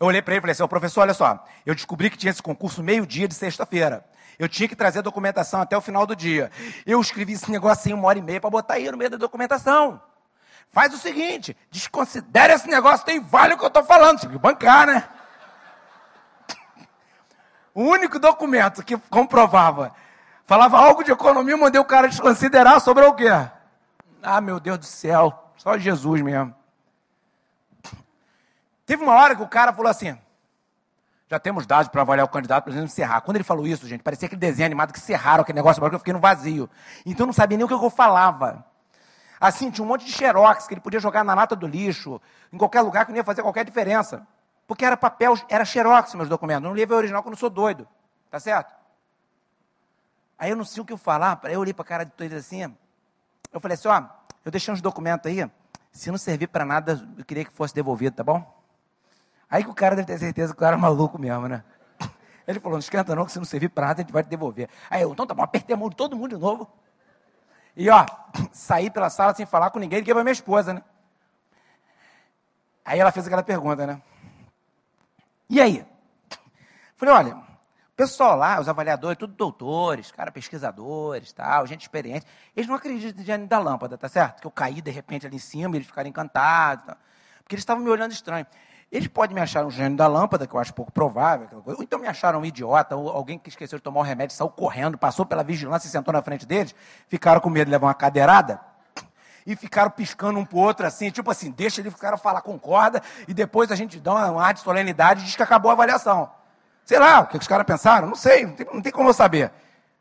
Eu 0.00 0.06
olhei 0.06 0.22
para 0.22 0.32
ele 0.32 0.38
e 0.38 0.40
falei 0.40 0.52
assim, 0.52 0.66
professor, 0.66 1.02
olha 1.02 1.12
só, 1.12 1.44
eu 1.66 1.74
descobri 1.74 2.08
que 2.08 2.16
tinha 2.16 2.30
esse 2.30 2.42
concurso 2.42 2.82
meio-dia 2.82 3.28
de 3.28 3.34
sexta-feira. 3.34 4.06
Eu 4.38 4.48
tinha 4.48 4.66
que 4.66 4.74
trazer 4.74 5.00
a 5.00 5.02
documentação 5.02 5.60
até 5.60 5.76
o 5.76 5.82
final 5.82 6.06
do 6.06 6.16
dia. 6.16 6.50
Eu 6.86 6.98
escrevi 6.98 7.34
esse 7.34 7.50
negócio 7.50 7.90
em 7.90 7.92
uma 7.92 8.08
hora 8.08 8.18
e 8.18 8.22
meia 8.22 8.40
para 8.40 8.48
botar 8.48 8.74
aí 8.74 8.90
no 8.90 8.96
meio 8.96 9.10
da 9.10 9.18
documentação. 9.18 10.00
Faz 10.70 10.94
o 10.94 10.98
seguinte, 10.98 11.54
desconsidere 11.70 12.54
esse 12.54 12.66
negócio, 12.66 13.04
tem 13.04 13.20
vale 13.20 13.52
o 13.52 13.58
que 13.58 13.64
eu 13.64 13.68
estou 13.68 13.84
falando. 13.84 14.18
Tive 14.18 14.32
que 14.32 14.38
bancar, 14.38 14.86
né? 14.86 15.06
O 17.74 17.82
único 17.82 18.18
documento 18.18 18.82
que 18.82 18.96
comprovava, 18.96 19.94
falava 20.46 20.78
algo 20.78 21.02
de 21.02 21.10
economia, 21.10 21.56
mandei 21.56 21.80
o 21.80 21.84
cara 21.84 22.08
desconsiderar 22.08 22.80
sobre 22.80 23.04
o 23.04 23.14
quê? 23.14 23.28
Ah, 24.22 24.40
meu 24.40 24.60
Deus 24.60 24.78
do 24.78 24.84
céu, 24.84 25.50
só 25.56 25.78
Jesus 25.78 26.20
mesmo. 26.20 26.54
Teve 28.84 29.02
uma 29.02 29.14
hora 29.14 29.34
que 29.34 29.42
o 29.42 29.48
cara 29.48 29.72
falou 29.72 29.90
assim: 29.90 30.16
já 31.32 31.38
temos 31.38 31.64
dados 31.64 31.88
para 31.88 32.02
avaliar 32.02 32.26
o 32.26 32.28
candidato, 32.28 32.68
exemplo, 32.68 32.84
encerrar. 32.84 33.22
Quando 33.22 33.36
ele 33.38 33.44
falou 33.44 33.66
isso, 33.66 33.88
gente, 33.88 34.02
parecia 34.02 34.26
aquele 34.26 34.38
desenho 34.38 34.66
animado 34.66 34.92
que 34.92 35.00
cerraram 35.00 35.40
aquele 35.40 35.56
negócio, 35.56 35.80
porque 35.80 35.94
eu 35.94 35.98
fiquei 35.98 36.12
no 36.12 36.20
vazio. 36.20 36.68
Então 37.06 37.24
eu 37.24 37.28
não 37.28 37.32
sabia 37.32 37.56
nem 37.56 37.64
o 37.64 37.68
que 37.68 37.72
eu 37.72 37.88
falava. 37.88 38.64
Assim, 39.40 39.70
tinha 39.70 39.82
um 39.82 39.88
monte 39.88 40.04
de 40.04 40.12
xerox 40.12 40.66
que 40.66 40.74
ele 40.74 40.80
podia 40.82 41.00
jogar 41.00 41.24
na 41.24 41.32
lata 41.34 41.56
do 41.56 41.66
lixo, 41.66 42.20
em 42.52 42.58
qualquer 42.58 42.82
lugar 42.82 43.06
que 43.06 43.12
não 43.12 43.16
ia 43.16 43.24
fazer 43.24 43.40
qualquer 43.42 43.64
diferença. 43.64 44.26
Porque 44.66 44.84
era 44.84 44.96
papel, 44.96 45.34
era 45.48 45.64
xerox 45.64 46.14
meus 46.14 46.28
documentos. 46.28 46.62
Não 46.62 46.72
levei 46.72 46.96
original, 46.96 47.22
porque 47.22 47.34
eu 47.34 47.38
sou 47.38 47.50
doido. 47.50 47.86
Tá 48.30 48.40
certo? 48.40 48.74
Aí 50.38 50.50
eu 50.50 50.56
não 50.56 50.64
sei 50.64 50.82
o 50.82 50.84
que 50.84 50.92
eu 50.92 50.98
falar. 50.98 51.40
Eu 51.44 51.60
olhei 51.60 51.72
para 51.74 51.82
a 51.82 51.86
cara 51.86 52.04
de 52.04 52.12
todos 52.12 52.32
assim. 52.36 52.62
Eu 53.52 53.60
falei 53.60 53.74
assim: 53.74 53.88
ó, 53.88 54.02
eu 54.44 54.50
deixei 54.50 54.72
uns 54.72 54.80
documentos 54.80 55.30
aí. 55.30 55.48
Se 55.92 56.10
não 56.10 56.18
servir 56.18 56.48
para 56.48 56.64
nada, 56.64 57.06
eu 57.18 57.24
queria 57.24 57.44
que 57.44 57.52
fosse 57.52 57.74
devolvido, 57.74 58.16
tá 58.16 58.24
bom? 58.24 58.62
Aí 59.48 59.62
que 59.62 59.68
o 59.68 59.74
cara 59.74 59.94
deve 59.94 60.06
ter 60.06 60.18
certeza 60.18 60.54
que 60.54 60.56
o 60.56 60.60
cara 60.60 60.76
é 60.76 60.78
maluco 60.78 61.18
mesmo, 61.18 61.46
né? 61.46 61.62
Ele 62.48 62.58
falou, 62.58 62.72
não 62.72 62.80
esquenta 62.80 63.14
não, 63.14 63.26
que 63.26 63.32
se 63.32 63.38
não 63.38 63.44
servir 63.44 63.68
para 63.68 63.88
nada, 63.88 64.00
a 64.00 64.02
gente 64.02 64.12
vai 64.12 64.22
te 64.22 64.28
devolver. 64.30 64.70
Aí 64.88 65.02
eu, 65.02 65.12
então 65.12 65.26
tá 65.26 65.34
bom, 65.34 65.42
apertei 65.42 65.74
a 65.74 65.78
mão 65.78 65.90
de 65.90 65.96
todo 65.96 66.16
mundo 66.16 66.34
de 66.34 66.40
novo. 66.40 66.72
E 67.76 67.90
ó, 67.90 68.06
saí 68.50 68.90
pela 68.90 69.10
sala 69.10 69.34
sem 69.34 69.44
falar 69.44 69.70
com 69.70 69.78
ninguém, 69.78 69.98
liguei 69.98 70.14
para 70.14 70.24
minha 70.24 70.32
esposa, 70.32 70.72
né? 70.72 70.82
Aí 72.82 72.98
ela 72.98 73.12
fez 73.12 73.26
aquela 73.26 73.42
pergunta, 73.42 73.86
né? 73.86 74.00
E 75.52 75.60
aí? 75.60 75.84
Falei, 76.96 77.14
olha, 77.14 77.36
o 77.36 77.94
pessoal 77.94 78.34
lá, 78.34 78.58
os 78.58 78.70
avaliadores, 78.70 79.18
tudo 79.18 79.34
doutores, 79.34 80.10
cara, 80.10 80.32
pesquisadores, 80.32 81.30
tal, 81.30 81.66
gente 81.66 81.82
experiente, 81.82 82.24
eles 82.56 82.66
não 82.66 82.74
acreditam 82.74 83.22
em 83.22 83.26
gênio 83.26 83.46
da 83.46 83.58
lâmpada, 83.58 83.98
tá 83.98 84.08
certo? 84.08 84.40
Que 84.40 84.46
eu 84.46 84.50
caí 84.50 84.80
de 84.80 84.90
repente 84.90 85.26
ali 85.26 85.36
em 85.36 85.38
cima, 85.38 85.76
eles 85.76 85.86
ficaram 85.86 86.08
encantados, 86.08 86.86
tal. 86.86 86.96
porque 87.42 87.54
eles 87.54 87.60
estavam 87.60 87.84
me 87.84 87.90
olhando 87.90 88.12
estranho. 88.12 88.46
Eles 88.90 89.08
podem 89.08 89.34
me 89.34 89.42
achar 89.42 89.62
um 89.66 89.70
gênio 89.70 89.94
da 89.94 90.06
lâmpada, 90.06 90.46
que 90.46 90.54
eu 90.54 90.58
acho 90.58 90.72
pouco 90.72 90.90
provável, 90.90 91.62
ou 91.66 91.82
então 91.82 91.98
me 91.98 92.06
acharam 92.06 92.40
um 92.40 92.46
idiota, 92.46 92.96
ou 92.96 93.10
alguém 93.10 93.38
que 93.38 93.50
esqueceu 93.50 93.78
de 93.78 93.82
tomar 93.82 94.00
o 94.00 94.04
remédio, 94.04 94.34
saiu 94.34 94.48
correndo, 94.48 94.96
passou 94.96 95.26
pela 95.26 95.44
vigilância 95.44 95.86
e 95.86 95.90
sentou 95.90 96.14
na 96.14 96.22
frente 96.22 96.46
deles, 96.46 96.74
ficaram 97.08 97.42
com 97.42 97.50
medo 97.50 97.66
de 97.66 97.72
levar 97.72 97.88
uma 97.88 97.94
cadeirada, 97.94 98.58
e 99.46 99.56
ficaram 99.56 99.90
piscando 99.90 100.38
um 100.38 100.44
pro 100.44 100.58
outro 100.58 100.86
assim, 100.86 101.10
tipo 101.10 101.30
assim, 101.30 101.50
deixa 101.50 101.80
ele 101.80 101.90
ficar 101.90 102.16
falar, 102.16 102.40
concorda, 102.42 103.02
e 103.26 103.34
depois 103.34 103.70
a 103.70 103.74
gente 103.74 103.98
dá 103.98 104.12
uma, 104.12 104.30
uma 104.30 104.52
de 104.52 104.60
solenidade 104.60 105.22
e 105.22 105.24
diz 105.24 105.36
que 105.36 105.42
acabou 105.42 105.70
a 105.70 105.74
avaliação. 105.74 106.30
Sei 106.84 106.98
lá, 106.98 107.20
o 107.20 107.26
que 107.26 107.36
os 107.36 107.46
caras 107.46 107.66
pensaram? 107.66 108.08
Não 108.08 108.16
sei, 108.16 108.44
não 108.46 108.54
tem, 108.54 108.66
não 108.72 108.82
tem 108.82 108.92
como 108.92 109.08
eu 109.08 109.14
saber. 109.14 109.52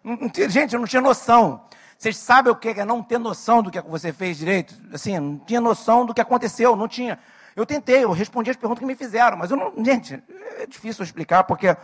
Não, 0.03 0.15
não, 0.15 0.49
gente, 0.49 0.73
eu 0.73 0.79
não 0.79 0.87
tinha 0.87 1.01
noção. 1.01 1.63
Vocês 1.97 2.17
sabem 2.17 2.51
o 2.51 2.55
que 2.55 2.69
é 2.69 2.83
não 2.83 3.03
ter 3.03 3.19
noção 3.19 3.61
do 3.61 3.69
que 3.69 3.79
você 3.81 4.11
fez 4.11 4.37
direito? 4.37 4.75
Assim, 4.91 5.19
não 5.19 5.37
tinha 5.37 5.61
noção 5.61 6.05
do 6.05 6.13
que 6.13 6.21
aconteceu, 6.21 6.75
não 6.75 6.87
tinha. 6.87 7.19
Eu 7.55 7.65
tentei, 7.65 8.03
eu 8.03 8.11
respondi 8.11 8.49
as 8.49 8.57
perguntas 8.57 8.79
que 8.79 8.85
me 8.85 8.95
fizeram, 8.95 9.37
mas 9.37 9.51
eu 9.51 9.57
não. 9.57 9.73
Gente, 9.83 10.21
é 10.57 10.65
difícil 10.65 11.03
explicar, 11.03 11.43
porque 11.43 11.75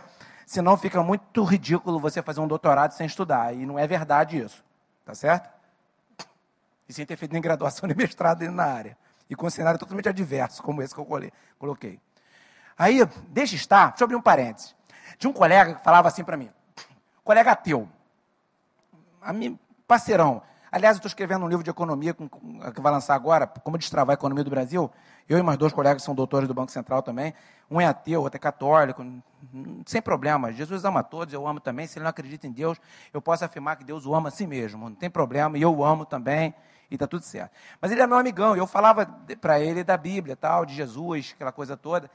senão 0.44 0.76
fica 0.76 1.00
muito 1.02 1.44
ridículo 1.44 2.00
você 2.00 2.20
fazer 2.20 2.40
um 2.40 2.48
doutorado 2.48 2.92
sem 2.92 3.06
estudar. 3.06 3.54
E 3.54 3.64
não 3.64 3.78
é 3.78 3.86
verdade 3.86 4.38
isso. 4.38 4.64
Tá 5.04 5.14
certo? 5.14 5.48
E 6.88 6.92
sem 6.92 7.04
ter 7.04 7.16
feito 7.16 7.32
nem 7.32 7.42
graduação 7.42 7.86
nem 7.88 7.96
mestrado 7.96 8.42
na 8.50 8.64
área. 8.64 8.96
E 9.28 9.34
com 9.34 9.46
um 9.46 9.50
cenário 9.50 9.78
totalmente 9.78 10.08
adverso, 10.08 10.62
como 10.62 10.82
esse 10.82 10.94
que 10.94 11.00
eu 11.00 11.28
coloquei. 11.58 12.00
Aí, 12.78 13.04
deixa 13.28 13.56
estar, 13.56 13.88
deixa 13.88 14.04
eu 14.04 14.06
abrir 14.06 14.16
um 14.16 14.22
parênteses. 14.22 14.74
Tinha 15.18 15.30
um 15.30 15.34
colega 15.34 15.74
que 15.74 15.84
falava 15.84 16.08
assim 16.08 16.24
para 16.24 16.36
mim, 16.36 16.50
colega 17.24 17.50
ateu, 17.50 17.88
parceirão. 19.86 20.42
Aliás, 20.70 20.96
eu 20.96 20.98
estou 20.98 21.08
escrevendo 21.08 21.44
um 21.44 21.48
livro 21.48 21.64
de 21.64 21.70
economia 21.70 22.12
com, 22.12 22.28
com, 22.28 22.60
que 22.70 22.80
vai 22.80 22.92
lançar 22.92 23.14
agora, 23.14 23.46
como 23.46 23.78
destravar 23.78 24.12
a 24.12 24.18
economia 24.18 24.44
do 24.44 24.50
Brasil. 24.50 24.90
Eu 25.26 25.38
e 25.38 25.42
mais 25.42 25.58
dois 25.58 25.72
colegas 25.72 26.02
que 26.02 26.06
são 26.06 26.14
doutores 26.14 26.46
do 26.46 26.52
Banco 26.52 26.70
Central 26.70 27.02
também. 27.02 27.32
Um 27.70 27.80
é 27.80 27.86
ateu, 27.86 28.20
outro 28.22 28.36
é 28.36 28.38
católico. 28.38 29.04
Sem 29.86 30.02
problema. 30.02 30.52
Jesus 30.52 30.84
ama 30.84 31.02
todos, 31.02 31.32
eu 31.32 31.46
amo 31.46 31.58
também. 31.58 31.86
Se 31.86 31.98
ele 31.98 32.04
não 32.04 32.10
acredita 32.10 32.46
em 32.46 32.52
Deus, 32.52 32.78
eu 33.14 33.22
posso 33.22 33.44
afirmar 33.44 33.76
que 33.76 33.84
Deus 33.84 34.04
o 34.04 34.14
ama 34.14 34.28
a 34.28 34.32
si 34.32 34.46
mesmo. 34.46 34.90
Não 34.90 34.94
tem 34.94 35.08
problema. 35.08 35.56
E 35.56 35.62
eu 35.62 35.74
o 35.74 35.84
amo 35.84 36.04
também. 36.04 36.54
E 36.90 36.94
está 36.94 37.06
tudo 37.06 37.22
certo. 37.22 37.52
Mas 37.80 37.92
ele 37.92 38.00
é 38.00 38.06
meu 38.06 38.16
amigão. 38.16 38.56
E 38.56 38.58
eu 38.58 38.66
falava 38.66 39.06
para 39.40 39.60
ele 39.60 39.84
da 39.84 39.96
Bíblia, 39.96 40.36
tal, 40.36 40.64
de 40.64 40.74
Jesus, 40.74 41.32
aquela 41.34 41.52
coisa 41.52 41.76
toda. 41.76 42.10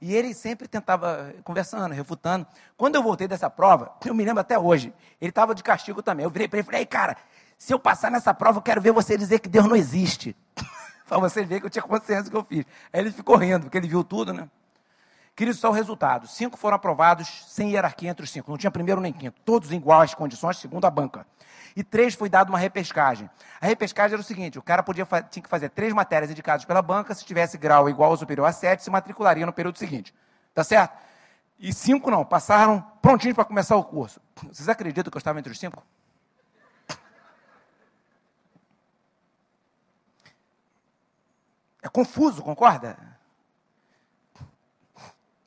E 0.00 0.14
ele 0.14 0.34
sempre 0.34 0.68
tentava, 0.68 1.32
conversando, 1.42 1.94
refutando. 1.94 2.46
Quando 2.76 2.96
eu 2.96 3.02
voltei 3.02 3.26
dessa 3.26 3.48
prova, 3.48 3.92
eu 4.04 4.14
me 4.14 4.24
lembro 4.24 4.40
até 4.40 4.58
hoje, 4.58 4.92
ele 5.20 5.30
estava 5.30 5.54
de 5.54 5.62
castigo 5.62 6.02
também. 6.02 6.24
Eu 6.24 6.30
virei 6.30 6.48
para 6.48 6.58
ele 6.58 6.66
e 6.68 6.70
falei, 6.70 6.86
cara, 6.86 7.16
se 7.56 7.72
eu 7.72 7.78
passar 7.78 8.10
nessa 8.10 8.34
prova, 8.34 8.58
eu 8.58 8.62
quero 8.62 8.80
ver 8.80 8.92
você 8.92 9.16
dizer 9.16 9.38
que 9.38 9.48
Deus 9.48 9.66
não 9.66 9.76
existe. 9.76 10.36
para 11.08 11.18
você 11.18 11.44
ver 11.44 11.60
que 11.60 11.66
eu 11.66 11.70
tinha 11.70 11.82
consciência 11.82 12.24
do 12.24 12.30
que 12.30 12.36
eu 12.36 12.44
fiz. 12.44 12.66
Aí 12.92 13.00
ele 13.00 13.12
ficou 13.12 13.36
rindo, 13.36 13.62
porque 13.62 13.78
ele 13.78 13.88
viu 13.88 14.02
tudo, 14.04 14.32
né? 14.32 14.48
Queridos, 15.36 15.60
são 15.60 15.70
resultados. 15.70 16.34
Cinco 16.34 16.56
foram 16.56 16.76
aprovados 16.76 17.44
sem 17.46 17.72
hierarquia 17.72 18.08
entre 18.08 18.24
os 18.24 18.30
cinco. 18.30 18.50
Não 18.50 18.56
tinha 18.56 18.70
primeiro 18.70 19.02
nem 19.02 19.12
quinto. 19.12 19.38
Todos 19.44 19.70
em 19.70 19.76
iguais 19.76 20.14
condições, 20.14 20.56
segundo 20.56 20.86
a 20.86 20.90
banca. 20.90 21.26
E 21.76 21.84
três 21.84 22.14
foi 22.14 22.30
dado 22.30 22.48
uma 22.48 22.58
repescagem. 22.58 23.28
A 23.60 23.66
repescagem 23.66 24.14
era 24.14 24.20
o 24.22 24.24
seguinte: 24.24 24.58
o 24.58 24.62
cara 24.62 24.82
podia, 24.82 25.06
tinha 25.30 25.42
que 25.42 25.48
fazer 25.48 25.68
três 25.68 25.92
matérias 25.92 26.30
indicadas 26.30 26.64
pela 26.64 26.80
banca. 26.80 27.14
Se 27.14 27.22
tivesse 27.22 27.58
grau 27.58 27.86
igual 27.86 28.12
ou 28.12 28.16
superior 28.16 28.46
a 28.46 28.52
sete, 28.52 28.82
se 28.82 28.88
matricularia 28.88 29.44
no 29.44 29.52
período 29.52 29.76
seguinte. 29.76 30.14
Tá 30.54 30.64
certo? 30.64 30.96
E 31.58 31.70
cinco 31.70 32.10
não. 32.10 32.24
Passaram 32.24 32.80
prontinhos 33.02 33.34
para 33.34 33.44
começar 33.44 33.76
o 33.76 33.84
curso. 33.84 34.18
Vocês 34.50 34.70
acreditam 34.70 35.10
que 35.10 35.18
eu 35.18 35.20
estava 35.20 35.38
entre 35.38 35.52
os 35.52 35.58
cinco? 35.58 35.82
É 41.82 41.90
confuso, 41.90 42.42
concorda? 42.42 43.15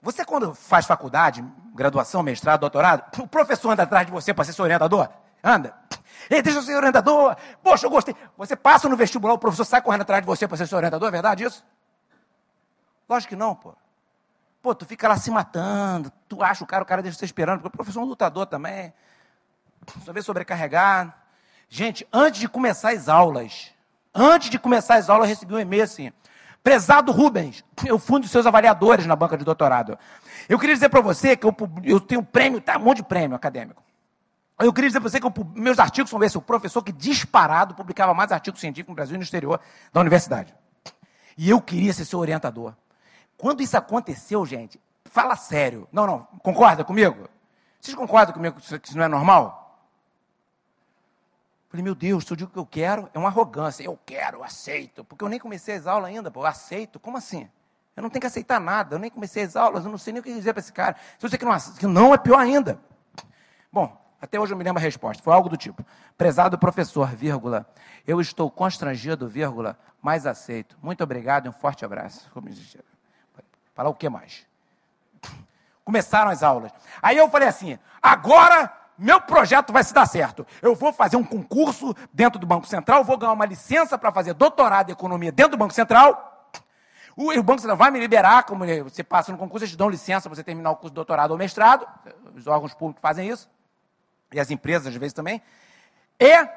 Você, 0.02 0.24
quando 0.24 0.54
faz 0.54 0.86
faculdade, 0.86 1.44
graduação, 1.74 2.24
mestrado, 2.24 2.62
doutorado, 2.62 3.04
o 3.22 3.28
professor 3.28 3.72
anda 3.72 3.84
atrás 3.84 4.06
de 4.06 4.12
você 4.12 4.34
para 4.34 4.46
ser 4.46 4.54
seu 4.54 4.64
orientador? 4.64 5.10
Anda. 5.44 5.74
Ei, 6.30 6.42
deixa 6.42 6.60
eu 6.60 6.64
ser 6.64 6.76
orientador. 6.76 7.36
Poxa, 7.64 7.86
eu 7.86 7.90
gostei. 7.90 8.16
Você 8.38 8.56
passa 8.56 8.88
no 8.88 8.96
vestibular, 8.96 9.34
o 9.34 9.38
professor 9.38 9.66
sai 9.66 9.82
correndo 9.82 10.02
atrás 10.02 10.22
de 10.22 10.28
você 10.28 10.48
para 10.48 10.58
ser 10.58 10.68
seu 10.68 10.78
orientador, 10.78 11.08
é 11.08 11.12
verdade 11.12 11.44
isso? 11.44 11.66
Lógico 13.08 13.30
que 13.30 13.36
não, 13.36 13.56
pô. 13.56 13.74
Pô, 14.62 14.76
tu 14.76 14.86
fica 14.86 15.08
lá 15.08 15.18
se 15.18 15.32
matando, 15.32 16.12
tu 16.28 16.44
acha 16.44 16.64
o 16.64 16.68
cara, 16.68 16.84
o 16.84 16.86
cara 16.86 17.02
deixa 17.02 17.18
você 17.18 17.26
esperando, 17.26 17.62
porque 17.62 17.74
o 17.74 17.78
professor 17.78 18.02
é 18.02 18.04
um 18.04 18.08
lutador 18.08 18.46
também. 18.46 18.94
Só 20.06 20.12
vê 20.14 20.22
sobrecarregado. 20.22 21.14
Gente, 21.70 22.08
antes 22.12 22.42
de 22.42 22.50
começar 22.50 22.92
as 22.92 23.08
aulas, 23.08 23.72
antes 24.14 24.50
de 24.50 24.60
começar 24.60 24.96
as 24.96 25.10
aulas, 25.10 25.30
eu 25.30 25.36
recebi 25.36 25.54
um 25.54 25.60
e-mail 25.60 25.84
assim. 25.84 26.12
Prezado 26.64 27.12
Rubens, 27.12 27.64
eu 27.86 27.98
fui 27.98 28.18
um 28.18 28.20
dos 28.20 28.32
seus 28.32 28.46
avaliadores 28.46 29.06
na 29.06 29.16
banca 29.16 29.38
de 29.38 29.46
doutorado. 29.46 29.98
Eu 30.48 30.60
queria 30.60 30.76
dizer 30.76 30.90
para 30.90 31.02
você 31.02 31.36
que 31.36 31.46
eu, 31.46 31.56
eu 31.84 32.00
tenho 32.00 32.24
prêmio, 32.24 32.60
tá, 32.60 32.78
um 32.78 32.82
monte 32.82 32.98
de 32.98 33.04
prêmio 33.04 33.36
acadêmico. 33.36 33.82
Eu 34.60 34.74
queria 34.74 34.90
dizer 34.90 35.00
para 35.00 35.10
você 35.10 35.20
que 35.20 35.26
eu, 35.26 35.34
meus 35.56 35.80
artigos 35.80 36.10
são 36.10 36.22
esse, 36.22 36.38
o 36.38 36.42
professor 36.42 36.84
que 36.84 36.92
disparado 36.92 37.74
publicava 37.74 38.14
mais 38.14 38.32
artigos 38.32 38.60
científicos 38.60 38.90
no 38.90 38.96
Brasil 38.96 39.16
e 39.16 39.18
no 39.18 39.24
exterior 39.24 39.60
da 39.94 40.02
universidade. 40.02 40.54
E 41.38 41.50
eu 41.50 41.62
queria 41.62 41.94
ser 41.94 42.04
seu 42.04 42.20
orientador. 42.20 42.74
Quando 43.38 43.62
isso 43.62 43.78
aconteceu, 43.78 44.46
gente, 44.46 44.78
fala 45.06 45.38
sério. 45.38 45.88
Não, 45.94 46.06
não, 46.06 46.28
concorda 46.44 46.84
comigo? 46.84 47.30
Vocês 47.80 47.96
concordam 47.96 48.34
comigo 48.34 48.60
que 48.60 48.90
isso 48.90 48.98
não 48.98 49.06
é 49.06 49.08
normal? 49.08 49.59
Falei, 51.70 51.84
meu 51.84 51.94
Deus, 51.94 52.26
se 52.26 52.34
eu 52.34 52.38
digo 52.38 52.52
que 52.52 52.58
eu 52.58 52.66
quero, 52.66 53.10
é 53.14 53.20
uma 53.20 53.30
arrogância. 53.30 53.84
Eu 53.84 53.98
quero, 54.04 54.38
eu 54.38 54.44
aceito. 54.44 55.04
Porque 55.04 55.24
eu 55.24 55.30
nem 55.30 55.40
comecei 55.40 55.76
as 55.76 55.86
aulas 55.86 56.10
ainda, 56.10 56.32
pô. 56.32 56.42
Eu 56.42 56.48
aceito. 56.48 57.00
Como 57.00 57.16
assim? 57.16 57.48
Eu 57.96 58.02
não 58.02 58.10
tenho 58.10 58.22
que 58.22 58.28
aceitar 58.28 58.60
nada. 58.60 58.96
Eu 58.96 59.00
nem 59.00 59.12
comecei 59.12 59.44
as 59.44 59.56
aulas, 59.56 59.86
eu 59.86 59.92
não 59.92 59.98
sei 59.98 60.14
nem 60.14 60.20
o 60.20 60.24
que 60.24 60.34
dizer 60.34 60.54
para 60.54 60.62
esse 60.62 60.74
cara. 60.74 60.96
Se 61.18 61.30
você 61.30 61.38
que 61.38 61.46
não, 61.46 61.56
que 61.78 61.86
não 61.86 62.14
é 62.14 62.18
pior 62.18 62.40
ainda. 62.40 62.80
Bom, 63.72 63.96
até 64.20 64.40
hoje 64.40 64.52
eu 64.52 64.58
me 64.58 64.64
lembro 64.64 64.80
a 64.80 64.84
resposta. 64.84 65.22
Foi 65.22 65.34
algo 65.34 65.48
do 65.48 65.56
tipo: 65.56 65.86
Prezado 66.18 66.58
professor, 66.58 67.08
vírgula, 67.10 67.70
eu 68.08 68.20
estou 68.20 68.50
constrangido, 68.50 69.28
vírgula, 69.28 69.78
mas 70.02 70.26
aceito. 70.26 70.78
Muito 70.82 71.04
obrigado 71.04 71.46
e 71.46 71.50
um 71.50 71.54
forte 71.54 71.86
abraço. 71.86 72.32
Falar 73.76 73.90
o 73.90 73.94
que 73.94 74.10
mais? 74.10 74.48
Começaram 75.86 76.32
as 76.32 76.42
aulas. 76.42 76.72
Aí 77.02 77.18
eu 77.18 77.30
falei 77.30 77.48
assim: 77.48 77.78
agora 78.02 78.74
meu 79.00 79.22
projeto 79.22 79.72
vai 79.72 79.84
se 79.84 79.94
dar 79.94 80.06
certo. 80.06 80.46
Eu 80.62 80.76
vou 80.76 80.92
fazer 80.92 81.16
um 81.16 81.24
concurso 81.24 81.96
dentro 82.14 82.38
do 82.38 82.46
Banco 82.46 82.68
Central, 82.68 83.04
vou 83.04 83.18
ganhar 83.18 83.32
uma 83.32 83.46
licença 83.46 83.98
para 83.98 84.12
fazer 84.12 84.34
doutorado 84.34 84.90
em 84.90 84.92
economia 84.92 85.32
dentro 85.32 85.52
do 85.52 85.58
Banco 85.58 85.74
Central. 85.74 86.52
O, 87.16 87.32
Banco 87.42 87.60
Central 87.60 87.78
vai 87.78 87.92
me 87.92 88.00
liberar, 88.00 88.44
como 88.44 88.66
você 88.84 89.04
passa 89.04 89.32
no 89.32 89.38
concurso, 89.38 89.64
eles 89.64 89.72
te 89.72 89.78
dão 89.78 89.90
licença 89.90 90.30
para 90.30 90.36
você 90.36 90.44
terminar 90.44 90.72
o 90.72 90.76
curso 90.76 90.92
de 90.92 90.96
doutorado 90.96 91.32
ou 91.32 91.38
mestrado. 91.38 91.88
Os 92.36 92.46
órgãos 92.46 92.74
públicos 92.74 93.02
fazem 93.02 93.30
isso. 93.30 93.50
E 94.34 94.40
as 94.40 94.52
empresas, 94.52 94.88
às 94.88 94.96
vezes, 94.96 95.14
também. 95.14 95.42
E 96.20 96.48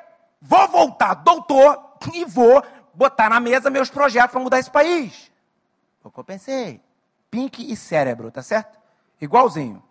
vou 0.40 0.68
voltar 0.68 1.14
doutor 1.14 1.97
e 2.12 2.24
vou 2.24 2.62
botar 2.93 3.28
na 3.28 3.40
mesa 3.40 3.70
meus 3.70 3.88
projetos 3.88 4.32
para 4.32 4.40
mudar 4.40 4.59
esse 4.59 4.70
país. 4.70 5.30
Foi 6.01 6.11
o 6.11 6.12
que 6.12 6.20
eu 6.20 6.24
pensei. 6.24 6.80
Pink 7.30 7.72
e 7.72 7.76
cérebro, 7.76 8.30
tá 8.30 8.43
certo? 8.43 8.78
Igualzinho. 9.20 9.82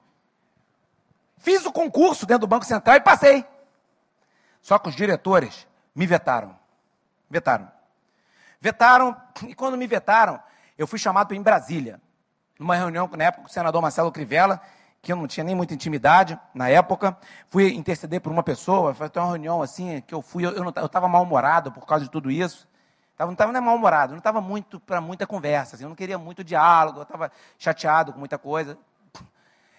Fiz 1.42 1.66
o 1.66 1.72
concurso 1.72 2.26
dentro 2.26 2.42
do 2.42 2.48
Banco 2.48 2.66
Central 2.66 2.98
e 2.98 3.02
passei. 3.02 3.44
Só 4.62 4.78
que 4.78 4.90
os 4.90 4.96
diretores 4.96 5.68
me 5.94 6.06
vetaram. 6.06 6.56
Vetaram. 7.30 7.70
Vetaram, 8.60 9.18
e 9.48 9.56
quando 9.56 9.76
me 9.76 9.88
vetaram, 9.88 10.40
eu 10.78 10.86
fui 10.86 11.00
chamado 11.00 11.34
em 11.34 11.42
Brasília, 11.42 12.00
numa 12.60 12.76
reunião 12.76 13.10
na 13.18 13.24
época 13.24 13.42
com 13.42 13.50
o 13.50 13.52
senador 13.52 13.82
Marcelo 13.82 14.12
Crivella, 14.12 14.62
que 15.02 15.12
eu 15.12 15.16
não 15.16 15.26
tinha 15.26 15.44
nem 15.44 15.56
muita 15.56 15.74
intimidade 15.74 16.40
na 16.54 16.70
época. 16.70 17.18
Fui 17.50 17.74
interceder 17.74 18.22
por 18.22 18.32
uma 18.32 18.44
pessoa, 18.44 18.94
foi 18.94 19.10
uma 19.16 19.26
reunião 19.26 19.64
assim, 19.64 20.00
que 20.02 20.14
eu 20.14 20.22
fui, 20.22 20.46
eu 20.46 20.70
estava 20.86 21.08
mal-humorado 21.08 21.72
por 21.72 21.88
causa 21.88 22.06
de 22.06 22.12
tudo 22.12 22.30
isso. 22.30 22.70
Tava, 23.18 23.30
não 23.30 23.34
estava 23.34 23.52
nem 23.52 23.62
mal-humorado, 23.62 24.12
não 24.12 24.20
estava 24.20 24.40
muito 24.40 24.80
para 24.80 25.02
muita 25.02 25.26
conversa, 25.26 25.76
assim, 25.76 25.86
eu 25.86 25.90
não 25.90 25.96
queria 25.96 26.20
muito 26.20 26.44
diálogo, 26.44 27.00
eu 27.00 27.04
estava 27.04 27.32
chateado 27.58 28.14
com 28.14 28.20
muita 28.20 28.38
coisa. 28.38 28.78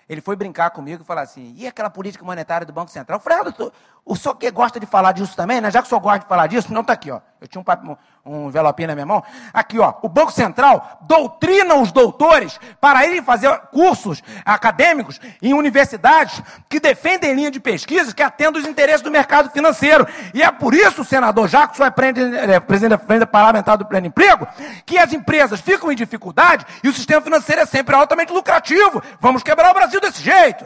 Ele 0.09 0.21
foi 0.21 0.37
brincar 0.37 0.71
comigo 0.71 1.03
e 1.03 1.07
falar 1.07 1.23
assim, 1.23 1.55
e 1.57 1.67
aquela 1.67 1.91
política 1.91 2.25
monetária 2.25 2.67
do 2.67 2.73
Banco 2.73 2.91
Central? 2.91 3.19
Eu 3.19 3.23
falei, 3.23 3.39
ah, 3.39 3.43
doutor, 3.45 3.73
o 4.05 4.17
senhor 4.17 4.35
que 4.35 4.51
gosta 4.51 4.81
de 4.81 4.87
falar 4.87 5.13
disso 5.13 5.37
também, 5.37 5.61
né? 5.61 5.71
Já 5.71 5.81
que 5.81 5.87
o 5.87 5.89
senhor 5.89 6.01
gosta 6.01 6.21
de 6.21 6.27
falar 6.27 6.47
disso, 6.47 6.73
não 6.73 6.81
está 6.81 6.93
aqui, 6.93 7.11
ó. 7.11 7.21
Eu 7.41 7.49
tinha 7.49 7.61
um, 7.61 7.97
um 8.25 8.49
envelopinho 8.49 8.89
na 8.89 8.95
minha 8.95 9.07
mão. 9.07 9.23
Aqui, 9.53 9.79
ó. 9.79 9.95
O 10.01 10.09
Banco 10.09 10.31
Central 10.31 10.99
doutrina 11.03 11.75
os 11.75 11.91
doutores 11.91 12.59
para 12.81 13.05
irem 13.05 13.23
fazer 13.23 13.51
cursos 13.73 14.23
acadêmicos 14.45 15.21
em 15.41 15.53
universidades 15.53 16.41
que 16.69 16.79
defendem 16.79 17.35
linha 17.35 17.51
de 17.51 17.59
pesquisa 17.59 18.15
que 18.15 18.23
atendam 18.23 18.61
os 18.63 18.69
interesses 18.69 19.03
do 19.03 19.11
mercado 19.11 19.51
financeiro. 19.51 20.07
E 20.33 20.43
é 20.43 20.51
por 20.53 20.73
isso, 20.73 21.05
senador, 21.05 21.49
senhor 21.49 21.69
é 21.81 21.91
presidente, 21.91 22.37
é, 22.37 22.61
presidente 22.61 23.19
da 23.19 23.27
Parlamentar 23.27 23.77
do 23.77 23.87
Pleno 23.87 24.07
Emprego, 24.07 24.47
que 24.87 24.99
as 24.99 25.13
empresas 25.13 25.61
ficam 25.61 25.91
em 25.91 25.97
dificuldade 25.97 26.65
e 26.83 26.89
o 26.89 26.93
sistema 26.93 27.21
financeiro 27.21 27.63
é 27.63 27.67
sempre 27.67 27.95
altamente 27.95 28.33
lucrativo. 28.33 29.03
Vamos 29.21 29.43
quebrar 29.43 29.71
o 29.71 29.75
Brasil 29.75 30.01
desse 30.01 30.23
jeito. 30.23 30.65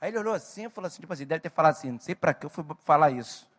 Aí 0.00 0.10
ele 0.10 0.18
olhou 0.18 0.34
assim 0.34 0.66
e 0.66 0.70
falou 0.70 0.86
assim, 0.86 1.00
tipo 1.00 1.12
assim, 1.12 1.26
deve 1.26 1.40
ter 1.40 1.50
falado 1.50 1.72
assim, 1.72 1.92
não 1.92 2.00
sei 2.00 2.14
para 2.14 2.32
que 2.32 2.46
eu 2.46 2.50
fui 2.50 2.64
falar 2.84 3.10
isso. 3.10 3.49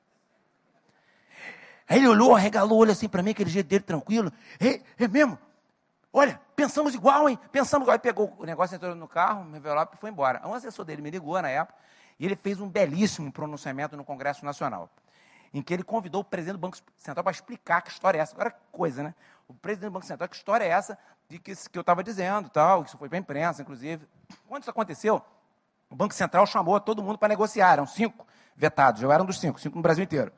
Aí 1.92 1.98
ele 1.98 2.08
olhou, 2.08 2.34
arregalou 2.34 2.78
o 2.78 2.82
olho 2.84 2.92
assim 2.94 3.10
para 3.10 3.22
mim, 3.22 3.32
aquele 3.32 3.50
jeito 3.50 3.68
dele 3.68 3.84
tranquilo. 3.84 4.32
É, 4.62 4.80
é 4.98 5.08
mesmo? 5.10 5.38
Olha, 6.14 6.40
pensamos 6.56 6.96
igual, 6.96 7.28
hein? 7.28 7.38
Pensamos 7.52 7.84
igual. 7.84 7.96
Aí 7.96 8.00
pegou 8.00 8.34
o 8.40 8.46
negócio, 8.46 8.74
entrou 8.74 8.96
no 8.96 9.10
carro, 9.10 9.44
me 9.44 9.58
envelope 9.58 9.98
e 9.98 10.00
foi 10.00 10.10
embora. 10.10 10.42
Um 10.48 10.54
assessor 10.54 10.86
dele 10.86 11.02
me 11.02 11.12
ligou 11.12 11.42
na 11.42 11.50
época 11.50 11.78
e 12.18 12.26
ele 12.26 12.38
fez 12.38 12.62
um 12.62 12.70
belíssimo 12.70 13.30
pronunciamento 13.30 13.98
no 13.98 14.06
Congresso 14.06 14.46
Nacional, 14.46 14.90
em 15.54 15.62
que 15.62 15.74
ele 15.74 15.84
convidou 15.84 16.22
o 16.22 16.24
presidente 16.24 16.54
do 16.54 16.60
Banco 16.60 16.78
Central 16.96 17.26
para 17.26 17.34
explicar 17.34 17.82
que 17.82 17.92
história 17.92 18.20
é 18.20 18.22
essa. 18.22 18.36
Agora, 18.36 18.56
coisa, 18.72 19.04
né? 19.04 19.14
O 19.50 19.54
presidente 19.54 19.90
do 19.90 19.94
Banco 19.94 20.06
Central, 20.06 20.30
que 20.30 20.36
história 20.38 20.64
é 20.64 20.70
essa 20.70 20.98
de 21.28 21.40
que, 21.40 21.54
que 21.54 21.78
eu 21.78 21.82
estava 21.82 22.02
dizendo, 22.02 22.48
tal, 22.48 22.84
isso 22.84 22.98
foi 22.98 23.10
para 23.10 23.18
a 23.18 23.20
imprensa, 23.20 23.62
inclusive. 23.62 24.08
Quando 24.48 24.62
isso 24.62 24.72
aconteceu, 24.72 25.22
o 25.90 25.96
Banco 25.98 26.14
Central 26.14 26.48
chamou 26.48 26.80
todo 26.80 27.04
mundo 27.04 27.18
para 27.18 27.28
negociar, 27.28 27.74
eram 27.74 27.86
cinco 27.86 28.26
vetados, 28.56 29.02
eu 29.02 29.12
era 29.12 29.22
um 29.22 29.26
dos 29.26 29.42
cinco, 29.42 29.60
cinco 29.60 29.76
no 29.76 29.82
Brasil 29.82 30.06
inteiro. 30.06 30.32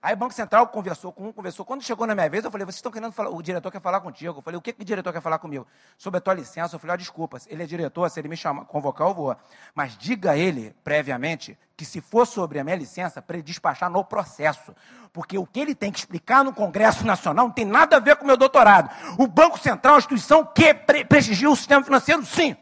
Aí 0.00 0.14
o 0.14 0.16
Banco 0.16 0.32
Central 0.32 0.68
conversou 0.68 1.12
com 1.12 1.28
um, 1.28 1.32
conversou. 1.32 1.64
Quando 1.64 1.82
chegou 1.82 2.06
na 2.06 2.14
minha 2.14 2.30
vez, 2.30 2.44
eu 2.44 2.50
falei, 2.50 2.64
vocês 2.64 2.76
estão 2.76 2.92
querendo 2.92 3.10
falar, 3.12 3.30
o 3.30 3.42
diretor 3.42 3.70
quer 3.72 3.80
falar 3.80 4.00
contigo. 4.00 4.38
Eu 4.38 4.42
falei, 4.42 4.56
o 4.56 4.62
que, 4.62 4.72
que 4.72 4.82
o 4.82 4.84
diretor 4.84 5.12
quer 5.12 5.20
falar 5.20 5.38
comigo? 5.40 5.66
Sobre 5.96 6.18
a 6.18 6.20
tua 6.20 6.34
licença. 6.34 6.76
Eu 6.76 6.78
falei, 6.78 6.92
ó, 6.92 6.94
oh, 6.94 6.98
desculpa, 6.98 7.38
ele 7.48 7.64
é 7.64 7.66
diretor, 7.66 8.08
se 8.08 8.20
ele 8.20 8.28
me 8.28 8.36
chamar, 8.36 8.64
convocar, 8.66 9.08
eu 9.08 9.14
vou. 9.14 9.36
Mas 9.74 9.96
diga 9.98 10.32
a 10.32 10.36
ele, 10.36 10.72
previamente, 10.84 11.58
que 11.76 11.84
se 11.84 12.00
for 12.00 12.26
sobre 12.26 12.60
a 12.60 12.64
minha 12.64 12.76
licença, 12.76 13.20
para 13.20 13.36
ele 13.36 13.42
despachar 13.42 13.90
no 13.90 14.04
processo. 14.04 14.72
Porque 15.12 15.36
o 15.36 15.44
que 15.44 15.58
ele 15.58 15.74
tem 15.74 15.90
que 15.90 15.98
explicar 15.98 16.44
no 16.44 16.52
Congresso 16.52 17.04
Nacional 17.04 17.46
não 17.46 17.52
tem 17.52 17.64
nada 17.64 17.96
a 17.96 18.00
ver 18.00 18.16
com 18.16 18.24
o 18.24 18.26
meu 18.26 18.36
doutorado. 18.36 18.90
O 19.18 19.26
Banco 19.26 19.58
Central 19.58 19.92
é 19.92 19.94
uma 19.94 19.98
instituição 19.98 20.44
que 20.44 20.72
pre 20.72 21.04
prestigia 21.04 21.50
o 21.50 21.56
sistema 21.56 21.82
financeiro, 21.82 22.24
sim. 22.24 22.56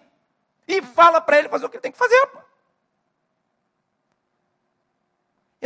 E 0.66 0.80
fala 0.80 1.20
para 1.20 1.38
ele 1.38 1.50
fazer 1.50 1.66
o 1.66 1.68
que 1.68 1.76
ele 1.76 1.82
tem 1.82 1.92
que 1.92 1.98
fazer. 1.98 2.26
Pô. 2.28 2.45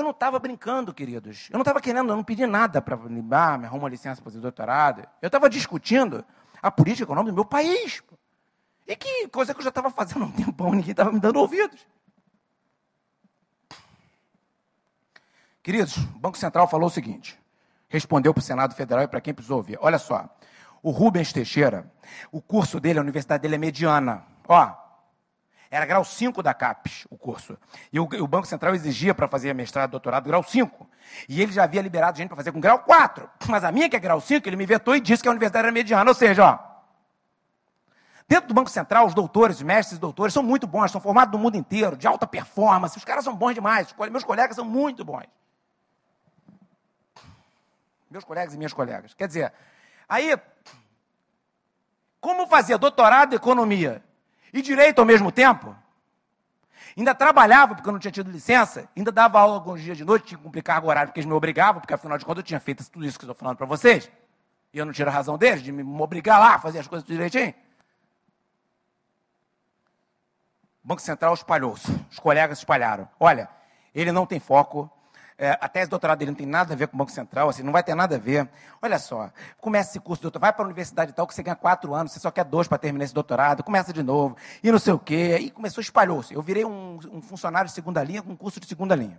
Eu 0.00 0.04
não 0.04 0.10
estava 0.12 0.38
brincando, 0.38 0.94
queridos. 0.94 1.48
Eu 1.50 1.54
não 1.54 1.60
estava 1.60 1.78
querendo, 1.78 2.10
eu 2.10 2.16
não 2.16 2.24
pedi 2.24 2.46
nada 2.46 2.80
para 2.80 2.94
ah, 2.96 3.58
me 3.58 3.66
arruma 3.66 3.86
licença 3.86 4.16
para 4.22 4.30
fazer 4.30 4.40
doutorado. 4.40 5.06
Eu 5.20 5.26
estava 5.26 5.48
discutindo 5.48 6.24
a 6.62 6.70
política 6.70 7.04
econômica 7.04 7.32
do 7.32 7.34
meu 7.34 7.44
país. 7.44 8.02
E 8.86 8.96
que 8.96 9.28
coisa 9.28 9.52
que 9.52 9.60
eu 9.60 9.64
já 9.64 9.68
estava 9.68 9.90
fazendo 9.90 10.24
há 10.24 10.26
um 10.28 10.32
tempão, 10.32 10.72
ninguém 10.72 10.92
estava 10.92 11.12
me 11.12 11.20
dando 11.20 11.38
ouvidos. 11.38 11.86
Queridos, 15.62 15.98
o 15.98 16.18
Banco 16.18 16.38
Central 16.38 16.66
falou 16.66 16.86
o 16.86 16.90
seguinte: 16.90 17.38
respondeu 17.86 18.32
para 18.32 18.40
o 18.40 18.44
Senado 18.44 18.74
Federal 18.74 19.04
e 19.04 19.08
para 19.08 19.20
quem 19.20 19.34
precisou 19.34 19.58
ouvir. 19.58 19.78
Olha 19.82 19.98
só, 19.98 20.34
o 20.82 20.90
Rubens 20.90 21.30
Teixeira, 21.30 21.92
o 22.32 22.40
curso 22.40 22.80
dele, 22.80 22.98
a 22.98 23.02
universidade 23.02 23.42
dele 23.42 23.56
é 23.56 23.58
mediana. 23.58 24.24
Ó, 24.48 24.74
era 25.70 25.86
grau 25.86 26.04
5 26.04 26.42
da 26.42 26.52
CAPES, 26.52 27.06
o 27.08 27.16
curso. 27.16 27.56
E 27.92 28.00
o, 28.00 28.02
o 28.02 28.26
Banco 28.26 28.46
Central 28.46 28.74
exigia 28.74 29.14
para 29.14 29.28
fazer 29.28 29.54
mestrado, 29.54 29.92
doutorado, 29.92 30.24
grau 30.24 30.42
5. 30.42 30.90
E 31.28 31.40
ele 31.40 31.52
já 31.52 31.62
havia 31.62 31.80
liberado 31.80 32.18
gente 32.18 32.26
para 32.26 32.36
fazer 32.36 32.50
com 32.50 32.60
grau 32.60 32.80
4. 32.80 33.30
Mas 33.46 33.62
a 33.62 33.70
minha, 33.70 33.88
que 33.88 33.94
é 33.94 34.00
grau 34.00 34.20
5, 34.20 34.48
ele 34.48 34.56
me 34.56 34.66
vetou 34.66 34.96
e 34.96 35.00
disse 35.00 35.22
que 35.22 35.28
a 35.28 35.30
universidade 35.30 35.66
era 35.66 35.72
mediana. 35.72 36.10
Ou 36.10 36.14
seja, 36.14 36.44
ó, 36.44 36.58
dentro 38.26 38.48
do 38.48 38.54
Banco 38.54 38.68
Central, 38.68 39.06
os 39.06 39.14
doutores, 39.14 39.62
mestres 39.62 39.98
e 39.98 40.00
doutores 40.00 40.34
são 40.34 40.42
muito 40.42 40.66
bons, 40.66 40.90
são 40.90 41.00
formados 41.00 41.32
no 41.32 41.38
mundo 41.38 41.56
inteiro, 41.56 41.96
de 41.96 42.08
alta 42.08 42.26
performance. 42.26 42.98
Os 42.98 43.04
caras 43.04 43.22
são 43.22 43.36
bons 43.36 43.54
demais. 43.54 43.94
Meus 44.10 44.24
colegas 44.24 44.56
são 44.56 44.64
muito 44.64 45.04
bons. 45.04 45.26
Meus 48.10 48.24
colegas 48.24 48.54
e 48.54 48.56
minhas 48.56 48.72
colegas. 48.72 49.14
Quer 49.14 49.28
dizer, 49.28 49.52
aí, 50.08 50.36
como 52.20 52.48
fazer 52.48 52.76
doutorado 52.76 53.34
em 53.34 53.36
economia 53.36 54.02
e 54.52 54.62
direito 54.62 54.98
ao 54.98 55.04
mesmo 55.04 55.30
tempo. 55.30 55.76
Ainda 56.96 57.14
trabalhava, 57.14 57.74
porque 57.74 57.88
eu 57.88 57.92
não 57.92 58.00
tinha 58.00 58.10
tido 58.10 58.30
licença, 58.30 58.88
ainda 58.96 59.12
dava 59.12 59.38
aula 59.38 59.54
alguns 59.54 59.80
dias 59.80 59.96
de 59.96 60.04
noite, 60.04 60.26
tinha 60.26 60.38
que 60.38 60.44
cumprir 60.44 60.62
carga 60.62 60.86
horária, 60.86 61.06
porque 61.08 61.20
eles 61.20 61.26
me 61.26 61.32
obrigavam, 61.32 61.80
porque 61.80 61.94
afinal 61.94 62.18
de 62.18 62.24
contas 62.24 62.42
eu 62.42 62.46
tinha 62.46 62.60
feito 62.60 62.88
tudo 62.90 63.04
isso 63.04 63.18
que 63.18 63.24
estou 63.24 63.34
falando 63.34 63.56
para 63.56 63.66
vocês. 63.66 64.10
E 64.72 64.78
eu 64.78 64.84
não 64.84 64.92
tiro 64.92 65.08
a 65.08 65.12
razão 65.12 65.38
deles 65.38 65.62
de 65.62 65.72
me 65.72 65.82
obrigar 66.00 66.38
lá 66.38 66.54
a 66.54 66.58
fazer 66.58 66.80
as 66.80 66.86
coisas 66.86 67.06
direitinho? 67.06 67.54
O 70.84 70.88
Banco 70.88 71.02
Central 71.02 71.34
espalhou-se, 71.34 71.90
os 72.10 72.18
colegas 72.18 72.58
espalharam. 72.58 73.08
Olha, 73.18 73.48
ele 73.94 74.12
não 74.12 74.26
tem 74.26 74.40
foco, 74.40 74.90
é, 75.40 75.56
a 75.58 75.66
tese 75.70 75.86
de 75.86 75.90
doutorado 75.90 76.18
dele 76.18 76.32
não 76.32 76.36
tem 76.36 76.46
nada 76.46 76.74
a 76.74 76.76
ver 76.76 76.86
com 76.86 76.96
o 76.96 76.98
Banco 76.98 77.10
Central, 77.10 77.48
assim, 77.48 77.62
não 77.62 77.72
vai 77.72 77.82
ter 77.82 77.94
nada 77.94 78.16
a 78.16 78.18
ver. 78.18 78.46
Olha 78.82 78.98
só, 78.98 79.30
começa 79.58 79.88
esse 79.88 79.98
curso 79.98 80.20
de 80.20 80.24
doutorado, 80.24 80.42
vai 80.42 80.52
para 80.52 80.62
a 80.64 80.66
universidade 80.66 81.14
tal, 81.14 81.26
que 81.26 81.34
você 81.34 81.42
ganha 81.42 81.56
quatro 81.56 81.94
anos, 81.94 82.12
você 82.12 82.20
só 82.20 82.30
quer 82.30 82.44
dois 82.44 82.68
para 82.68 82.76
terminar 82.76 83.06
esse 83.06 83.14
doutorado, 83.14 83.64
começa 83.64 83.90
de 83.90 84.02
novo, 84.02 84.36
e 84.62 84.70
não 84.70 84.78
sei 84.78 84.92
o 84.92 84.98
quê, 84.98 85.38
e 85.38 85.50
começou, 85.50 85.80
espalhou-se. 85.80 86.34
Eu 86.34 86.42
virei 86.42 86.66
um, 86.66 87.00
um 87.10 87.22
funcionário 87.22 87.68
de 87.68 87.74
segunda 87.74 88.04
linha 88.04 88.20
com 88.20 88.32
um 88.32 88.36
curso 88.36 88.60
de 88.60 88.66
segunda 88.66 88.94
linha. 88.94 89.18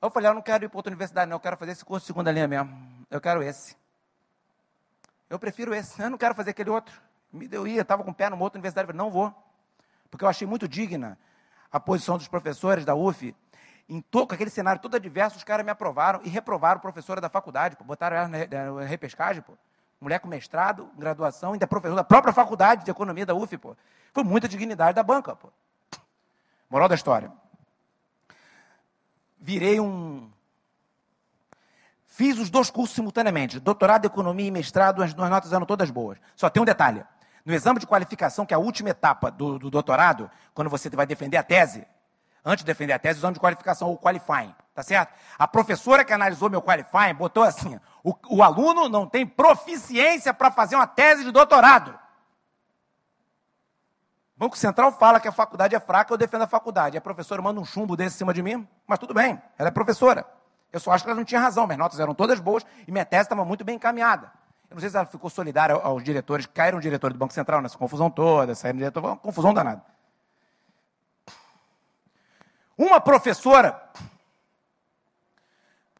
Eu 0.00 0.10
falei, 0.10 0.30
eu 0.30 0.34
não 0.34 0.40
quero 0.40 0.64
ir 0.64 0.68
para 0.70 0.78
outra 0.78 0.90
universidade, 0.90 1.28
não, 1.28 1.36
eu 1.36 1.40
quero 1.40 1.58
fazer 1.58 1.72
esse 1.72 1.84
curso 1.84 2.04
de 2.04 2.06
segunda 2.06 2.32
linha 2.32 2.48
mesmo. 2.48 2.74
Eu 3.10 3.20
quero 3.20 3.42
esse. 3.42 3.76
Eu 5.28 5.38
prefiro 5.38 5.74
esse, 5.74 6.00
eu 6.00 6.08
não 6.08 6.16
quero 6.16 6.34
fazer 6.34 6.52
aquele 6.52 6.70
outro. 6.70 6.98
Me 7.30 7.46
deu 7.46 7.66
ia, 7.66 7.82
estava 7.82 8.02
com 8.02 8.12
o 8.12 8.14
pé 8.14 8.30
numa 8.30 8.42
outra 8.42 8.56
universidade, 8.56 8.88
eu 8.88 8.94
falei, 8.94 9.06
não 9.06 9.12
vou. 9.12 9.30
Porque 10.10 10.24
eu 10.24 10.28
achei 10.28 10.46
muito 10.46 10.66
digna 10.66 11.18
a 11.72 11.80
posição 11.80 12.18
dos 12.18 12.28
professores 12.28 12.84
da 12.84 12.94
UF. 12.94 13.34
Em 13.88 14.00
todo, 14.00 14.32
aquele 14.32 14.50
cenário 14.50 14.80
todo 14.80 14.94
adverso, 14.94 15.36
os 15.36 15.44
caras 15.44 15.64
me 15.64 15.72
aprovaram 15.72 16.20
e 16.22 16.28
reprovaram 16.28 16.80
professora 16.80 17.20
da 17.20 17.28
faculdade, 17.28 17.76
pô, 17.76 17.84
botaram 17.84 18.16
ela 18.16 18.28
na, 18.28 18.72
na 18.72 18.84
repescagem, 18.84 19.42
pô. 19.42 19.54
Mulher 20.00 20.18
com 20.18 20.28
mestrado, 20.28 20.90
graduação, 20.96 21.52
ainda 21.52 21.66
professor 21.66 21.94
da 21.94 22.04
própria 22.04 22.32
faculdade 22.32 22.84
de 22.84 22.90
economia 22.90 23.24
da 23.24 23.34
UF, 23.34 23.56
pô. 23.56 23.76
Foi 24.12 24.22
muita 24.22 24.48
dignidade 24.48 24.94
da 24.94 25.02
banca, 25.02 25.34
pô. 25.34 25.48
Moral 26.68 26.88
da 26.88 26.94
história. 26.94 27.32
Virei 29.38 29.80
um. 29.80 30.30
Fiz 32.06 32.38
os 32.38 32.50
dois 32.50 32.70
cursos 32.70 32.94
simultaneamente, 32.94 33.58
doutorado 33.58 34.02
de 34.02 34.06
economia 34.06 34.46
e 34.46 34.50
mestrado, 34.50 35.02
as 35.02 35.14
duas 35.14 35.30
notas 35.30 35.52
eram 35.52 35.64
todas 35.64 35.90
boas. 35.90 36.18
Só 36.36 36.48
tem 36.50 36.62
um 36.62 36.66
detalhe. 36.66 37.04
No 37.44 37.52
exame 37.52 37.80
de 37.80 37.86
qualificação, 37.86 38.46
que 38.46 38.54
é 38.54 38.56
a 38.56 38.60
última 38.60 38.90
etapa 38.90 39.30
do, 39.30 39.58
do 39.58 39.70
doutorado, 39.70 40.30
quando 40.54 40.70
você 40.70 40.88
vai 40.90 41.06
defender 41.06 41.36
a 41.36 41.42
tese, 41.42 41.86
antes 42.44 42.64
de 42.64 42.66
defender 42.66 42.92
a 42.92 42.98
tese, 42.98 43.18
o 43.18 43.20
exame 43.20 43.34
de 43.34 43.40
qualificação, 43.40 43.90
o 43.90 43.98
qualifying, 43.98 44.54
tá 44.74 44.82
certo? 44.82 45.12
A 45.38 45.48
professora 45.48 46.04
que 46.04 46.12
analisou 46.12 46.48
meu 46.48 46.62
qualifying 46.62 47.14
botou 47.14 47.42
assim: 47.42 47.78
o, 48.04 48.14
o 48.28 48.42
aluno 48.42 48.88
não 48.88 49.06
tem 49.06 49.26
proficiência 49.26 50.32
para 50.32 50.50
fazer 50.50 50.76
uma 50.76 50.86
tese 50.86 51.24
de 51.24 51.32
doutorado. 51.32 51.98
O 54.36 54.38
Banco 54.38 54.56
Central 54.56 54.92
fala 54.92 55.20
que 55.20 55.28
a 55.28 55.32
faculdade 55.32 55.74
é 55.74 55.80
fraca, 55.80 56.12
eu 56.12 56.18
defendo 56.18 56.42
a 56.42 56.48
faculdade. 56.48 56.96
A 56.96 57.00
professora 57.00 57.42
manda 57.42 57.60
um 57.60 57.64
chumbo 57.64 57.96
desse 57.96 58.16
em 58.16 58.18
cima 58.18 58.32
de 58.32 58.42
mim, 58.42 58.66
mas 58.86 58.98
tudo 58.98 59.14
bem, 59.14 59.40
ela 59.58 59.68
é 59.68 59.72
professora. 59.72 60.26
Eu 60.72 60.80
só 60.80 60.92
acho 60.92 61.04
que 61.04 61.10
ela 61.10 61.16
não 61.16 61.24
tinha 61.24 61.40
razão, 61.40 61.66
minhas 61.66 61.78
notas 61.78 62.00
eram 62.00 62.14
todas 62.14 62.40
boas 62.40 62.64
e 62.86 62.90
minha 62.90 63.04
tese 63.04 63.24
estava 63.24 63.44
muito 63.44 63.64
bem 63.64 63.76
encaminhada. 63.76 64.32
Eu 64.72 64.76
não 64.76 64.80
sei 64.80 64.88
se 64.88 64.96
ela 64.96 65.04
ficou 65.04 65.28
solidária 65.28 65.74
aos 65.74 66.02
diretores, 66.02 66.46
caíram 66.46 66.78
o 66.78 66.80
diretor 66.80 67.12
do 67.12 67.18
Banco 67.18 67.34
Central 67.34 67.60
nessa 67.60 67.76
confusão 67.76 68.10
toda, 68.10 68.54
saíram 68.54 68.78
diretor, 68.78 69.04
uma 69.04 69.16
confusão 69.18 69.52
danada. 69.52 69.84
Uma 72.76 72.98
professora, 72.98 73.82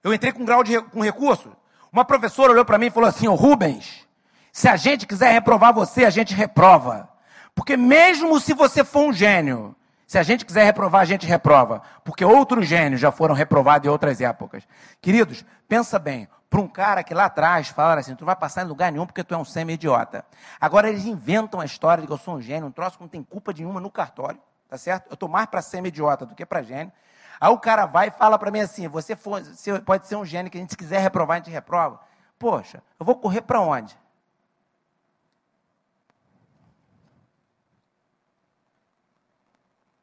eu 0.02 0.14
entrei 0.14 0.32
com 0.32 0.42
grau 0.42 0.64
de 0.64 0.80
com 0.80 1.02
recurso, 1.02 1.54
uma 1.92 2.02
professora 2.02 2.52
olhou 2.52 2.64
para 2.64 2.78
mim 2.78 2.86
e 2.86 2.90
falou 2.90 3.10
assim, 3.10 3.28
ô 3.28 3.34
Rubens, 3.34 4.08
se 4.50 4.66
a 4.68 4.76
gente 4.76 5.06
quiser 5.06 5.32
reprovar 5.32 5.74
você, 5.74 6.06
a 6.06 6.10
gente 6.10 6.32
reprova. 6.32 7.10
Porque 7.54 7.76
mesmo 7.76 8.40
se 8.40 8.54
você 8.54 8.82
for 8.82 9.02
um 9.04 9.12
gênio, 9.12 9.76
se 10.12 10.18
a 10.18 10.22
gente 10.22 10.44
quiser 10.44 10.64
reprovar, 10.64 11.00
a 11.00 11.06
gente 11.06 11.26
reprova. 11.26 11.80
Porque 12.04 12.22
outros 12.22 12.66
gênios 12.66 13.00
já 13.00 13.10
foram 13.10 13.34
reprovados 13.34 13.86
em 13.86 13.90
outras 13.90 14.20
épocas. 14.20 14.62
Queridos, 15.00 15.42
pensa 15.66 15.98
bem 15.98 16.28
para 16.50 16.60
um 16.60 16.68
cara 16.68 17.02
que 17.02 17.14
lá 17.14 17.24
atrás 17.24 17.68
falaram 17.68 18.00
assim: 18.00 18.14
tu 18.14 18.20
não 18.20 18.26
vai 18.26 18.36
passar 18.36 18.62
em 18.62 18.68
lugar 18.68 18.92
nenhum 18.92 19.06
porque 19.06 19.24
tu 19.24 19.32
é 19.32 19.38
um 19.38 19.44
semi-idiota. 19.44 20.22
Agora 20.60 20.90
eles 20.90 21.06
inventam 21.06 21.60
a 21.60 21.64
história 21.64 22.02
de 22.02 22.06
que 22.06 22.12
eu 22.12 22.18
sou 22.18 22.34
um 22.34 22.42
gênio, 22.42 22.68
um 22.68 22.70
troço 22.70 22.98
que 22.98 23.02
não 23.02 23.08
tem 23.08 23.22
culpa 23.22 23.54
nenhuma 23.54 23.80
no 23.80 23.90
cartório, 23.90 24.38
tá 24.68 24.76
certo? 24.76 25.06
Eu 25.08 25.14
estou 25.14 25.30
mais 25.30 25.46
para 25.46 25.62
semi-idiota 25.62 26.26
do 26.26 26.34
que 26.34 26.44
para 26.44 26.62
gênio. 26.62 26.92
Aí 27.40 27.48
o 27.48 27.56
cara 27.56 27.86
vai 27.86 28.08
e 28.08 28.10
fala 28.10 28.38
para 28.38 28.50
mim 28.50 28.60
assim: 28.60 28.86
você, 28.88 29.16
for, 29.16 29.42
você 29.42 29.80
pode 29.80 30.06
ser 30.06 30.16
um 30.16 30.26
gênio 30.26 30.50
que 30.52 30.58
a 30.58 30.60
gente 30.60 30.72
se 30.72 30.76
quiser 30.76 31.00
reprovar, 31.00 31.36
a 31.36 31.38
gente 31.38 31.50
reprova. 31.50 31.98
Poxa, 32.38 32.82
eu 33.00 33.06
vou 33.06 33.14
correr 33.14 33.40
para 33.40 33.62
onde? 33.62 33.96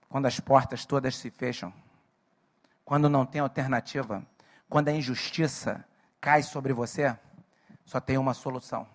Quando 0.10 0.26
as 0.26 0.40
portas 0.40 0.86
todas 0.86 1.16
se 1.16 1.30
fecham, 1.30 1.72
quando 2.84 3.08
não 3.08 3.26
tem 3.26 3.40
alternativa, 3.40 4.26
quando 4.68 4.88
a 4.88 4.92
injustiça 4.92 5.86
cai 6.20 6.42
sobre 6.44 6.74
você, 6.74 7.16
só 7.86 8.00
tem 8.00 8.18
uma 8.18 8.34
solução. 8.34 8.88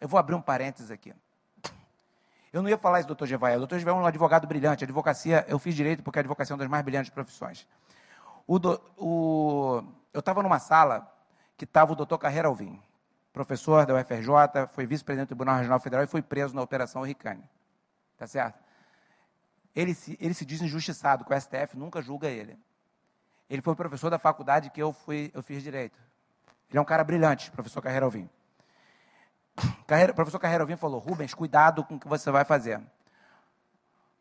Eu 0.00 0.06
vou 0.06 0.20
abrir 0.20 0.34
um 0.34 0.42
parênteses 0.42 0.90
aqui. 0.90 1.14
Eu 2.52 2.62
não 2.62 2.68
ia 2.68 2.78
falar 2.78 3.00
isso 3.00 3.08
do 3.08 3.14
Dr. 3.14 3.26
Gevael. 3.26 3.56
O 3.56 3.58
doutor 3.60 3.78
Gevael 3.78 3.96
é 3.96 4.00
um 4.00 4.06
advogado 4.06 4.46
brilhante. 4.46 4.84
A 4.84 4.86
advocacia, 4.86 5.44
eu 5.48 5.58
fiz 5.58 5.74
direito 5.74 6.02
porque 6.02 6.18
a 6.18 6.20
advocacia 6.20 6.52
é 6.52 6.54
uma 6.54 6.58
das 6.58 6.68
mais 6.68 6.84
brilhantes 6.84 7.10
profissões. 7.10 7.66
O 8.46 8.58
do, 8.58 8.80
o, 8.96 9.82
eu 10.12 10.20
estava 10.20 10.42
numa 10.42 10.58
sala 10.58 11.10
que 11.56 11.64
estava 11.64 11.92
o 11.92 11.96
doutor 11.96 12.18
Carreira 12.18 12.48
Alvim, 12.48 12.80
professor 13.32 13.86
da 13.86 13.94
UFRJ, 13.94 14.68
foi 14.72 14.86
vice-presidente 14.86 15.28
do 15.28 15.30
Tribunal 15.30 15.56
Regional 15.56 15.80
Federal 15.80 16.04
e 16.04 16.06
foi 16.06 16.22
preso 16.22 16.54
na 16.54 16.62
Operação 16.62 17.02
Ricane. 17.02 17.42
Tá 18.16 18.26
certo? 18.26 18.62
Ele 19.74 19.94
se, 19.94 20.16
ele 20.20 20.34
se 20.34 20.44
diz 20.44 20.62
injustiçado, 20.62 21.24
com 21.24 21.34
o 21.34 21.40
STF 21.40 21.76
nunca 21.76 22.00
julga 22.00 22.28
ele. 22.28 22.58
Ele 23.50 23.60
foi 23.60 23.74
professor 23.74 24.08
da 24.08 24.18
faculdade 24.18 24.70
que 24.70 24.80
eu, 24.80 24.92
fui, 24.92 25.30
eu 25.34 25.42
fiz 25.42 25.62
direito. 25.62 25.98
Ele 26.70 26.78
é 26.78 26.80
um 26.80 26.84
cara 26.84 27.04
brilhante, 27.04 27.50
professor 27.50 27.82
Carreira 27.82 28.04
Alvim. 28.04 28.28
Carreira, 29.86 30.14
professor 30.14 30.38
Carreira 30.38 30.64
Alvim 30.64 30.76
falou: 30.76 30.98
Rubens, 30.98 31.34
cuidado 31.34 31.84
com 31.84 31.96
o 31.96 32.00
que 32.00 32.08
você 32.08 32.30
vai 32.30 32.44
fazer. 32.44 32.80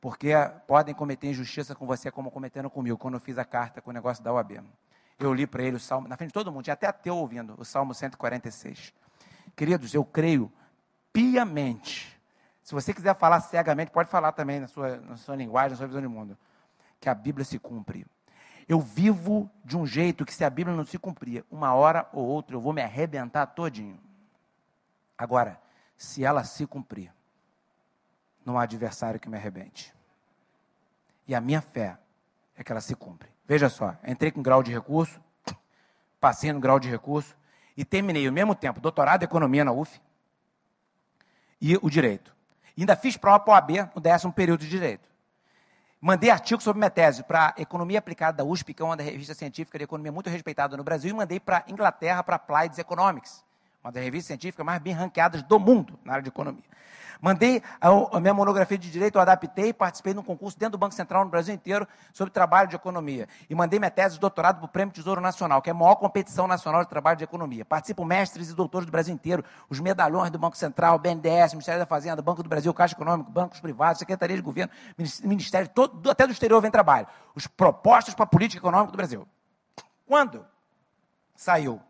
Porque 0.01 0.31
podem 0.67 0.93
cometer 0.93 1.27
injustiça 1.27 1.73
com 1.73 1.85
você 1.85 2.11
como 2.11 2.29
cometeram 2.29 2.69
comigo, 2.69 2.97
quando 2.97 3.13
eu 3.13 3.19
fiz 3.19 3.37
a 3.37 3.45
carta 3.45 3.81
com 3.81 3.89
o 3.89 3.93
negócio 3.93 4.23
da 4.23 4.33
OAB. 4.33 4.61
Eu 5.17 5.33
li 5.33 5.47
para 5.47 5.63
ele 5.63 5.77
o 5.77 5.79
Salmo, 5.79 6.07
na 6.07 6.17
frente 6.17 6.29
de 6.29 6.33
todo 6.33 6.51
mundo, 6.51 6.63
tinha 6.63 6.73
até 6.73 6.87
ateu 6.87 7.15
ouvindo, 7.15 7.55
o 7.57 7.63
Salmo 7.63 7.93
146. 7.93 8.93
Queridos, 9.55 9.93
eu 9.93 10.03
creio 10.03 10.51
piamente. 11.13 12.19
Se 12.63 12.73
você 12.73 12.93
quiser 12.93 13.13
falar 13.15 13.41
cegamente, 13.41 13.91
pode 13.91 14.09
falar 14.09 14.31
também 14.31 14.61
na 14.61 14.67
sua, 14.67 14.97
na 14.97 15.17
sua 15.17 15.35
linguagem, 15.35 15.71
na 15.71 15.77
sua 15.77 15.87
visão 15.87 16.01
de 16.01 16.07
mundo. 16.07 16.37
Que 16.99 17.09
a 17.09 17.13
Bíblia 17.13 17.43
se 17.43 17.59
cumpre. 17.59 18.07
Eu 18.67 18.79
vivo 18.79 19.51
de 19.65 19.77
um 19.77 19.85
jeito 19.85 20.25
que 20.25 20.33
se 20.33 20.45
a 20.45 20.49
Bíblia 20.49 20.75
não 20.75 20.85
se 20.85 20.97
cumprir, 20.97 21.43
uma 21.51 21.73
hora 21.73 22.07
ou 22.13 22.25
outra 22.25 22.55
eu 22.55 22.61
vou 22.61 22.71
me 22.71 22.81
arrebentar 22.81 23.45
todinho. 23.47 23.99
Agora, 25.17 25.59
se 25.97 26.23
ela 26.23 26.45
se 26.45 26.65
cumprir, 26.65 27.11
não 28.45 28.57
há 28.57 28.63
adversário 28.63 29.19
que 29.19 29.29
me 29.29 29.37
arrebente. 29.37 29.93
E 31.27 31.35
a 31.35 31.41
minha 31.41 31.61
fé 31.61 31.97
é 32.55 32.63
que 32.63 32.71
ela 32.71 32.81
se 32.81 32.95
cumpre. 32.95 33.29
Veja 33.45 33.67
só, 33.67 33.95
entrei 34.05 34.31
com 34.31 34.41
grau 34.41 34.63
de 34.63 34.71
recurso, 34.71 35.19
passei 36.19 36.53
no 36.53 36.59
grau 36.61 36.79
de 36.79 36.89
recurso 36.89 37.35
e 37.75 37.83
terminei 37.83 38.25
ao 38.25 38.33
mesmo 38.33 38.55
tempo 38.55 38.79
doutorado 38.79 39.23
em 39.23 39.25
economia 39.25 39.65
na 39.65 39.73
UF 39.73 40.01
e 41.59 41.77
o 41.81 41.89
direito. 41.89 42.33
Ainda 42.77 42.95
fiz 42.95 43.17
prova 43.17 43.39
para 43.39 43.51
o 43.51 43.55
AB 43.55 43.89
no 43.95 44.01
décimo 44.01 44.33
período 44.33 44.61
de 44.61 44.69
direito. 44.69 45.07
Mandei 46.01 46.29
artigo 46.29 46.61
sobre 46.61 46.79
minha 46.79 46.89
tese 46.89 47.23
para 47.23 47.53
Economia 47.57 47.99
Aplicada 47.99 48.37
da 48.37 48.43
USP, 48.43 48.73
que 48.73 48.81
é 48.81 48.85
uma 48.85 48.95
revista 48.95 49.33
científica 49.33 49.77
de 49.77 49.85
economia 49.85 50.11
muito 50.11 50.29
respeitada 50.29 50.75
no 50.75 50.83
Brasil, 50.83 51.11
e 51.11 51.13
mandei 51.13 51.39
para 51.39 51.63
Inglaterra, 51.67 52.21
para 52.21 52.35
Applied 52.35 52.77
Economics, 52.77 53.43
uma 53.81 53.91
das 53.91 54.03
revistas 54.03 54.27
científicas 54.27 54.65
mais 54.65 54.81
bem 54.81 54.93
ranqueadas 54.93 55.41
do 55.43 55.57
mundo 55.59 55.97
na 56.03 56.13
área 56.13 56.23
de 56.23 56.29
economia. 56.29 56.63
Mandei 57.21 57.61
a, 57.79 57.89
a, 57.89 58.19
minha 58.19 58.33
monografia 58.33 58.77
de 58.77 58.89
direito, 58.89 59.15
eu 59.15 59.21
adaptei 59.21 59.69
e 59.69 59.73
participei 59.73 60.13
de 60.13 60.19
um 60.19 60.23
concurso 60.23 60.57
dentro 60.57 60.73
do 60.73 60.77
Banco 60.77 60.93
Central 60.93 61.23
no 61.23 61.29
Brasil 61.29 61.53
inteiro 61.53 61.87
sobre 62.11 62.31
trabalho 62.31 62.69
de 62.69 62.75
economia. 62.75 63.27
E 63.49 63.55
mandei 63.55 63.79
minha 63.79 63.91
tese 63.91 64.15
de 64.15 64.19
doutorado 64.19 64.57
para 64.57 64.65
o 64.65 64.67
Prêmio 64.67 64.93
Tesouro 64.93 65.21
Nacional, 65.21 65.61
que 65.61 65.69
é 65.69 65.71
a 65.71 65.75
maior 65.75 65.95
competição 65.95 66.47
nacional 66.47 66.83
de 66.83 66.89
trabalho 66.89 67.17
de 67.17 67.23
economia. 67.23 67.63
Participo 67.65 68.03
mestres 68.05 68.49
e 68.49 68.53
doutores 68.53 68.85
do 68.85 68.91
Brasil 68.91 69.13
inteiro, 69.13 69.43
os 69.69 69.79
medalhões 69.79 70.31
do 70.31 70.39
Banco 70.39 70.57
Central, 70.57 70.99
BNDES, 70.99 71.53
Ministério 71.53 71.79
da 71.79 71.85
Fazenda, 71.85 72.21
Banco 72.21 72.43
do 72.43 72.49
Brasil, 72.49 72.73
Caixa 72.73 72.95
Econômico, 72.95 73.31
bancos 73.31 73.59
privados, 73.59 73.99
Secretaria 73.99 74.35
de 74.35 74.41
Governo, 74.41 74.71
Ministério, 75.23 75.69
todo, 75.69 76.09
até 76.09 76.25
do 76.25 76.33
exterior 76.33 76.61
vem 76.61 76.71
trabalho. 76.71 77.07
Os 77.35 77.47
propostos 77.47 78.13
para 78.13 78.23
a 78.23 78.27
política 78.27 78.61
econômica 78.61 78.91
do 78.91 78.97
Brasil. 78.97 79.27
Quando 80.05 80.45
saiu 81.35 81.81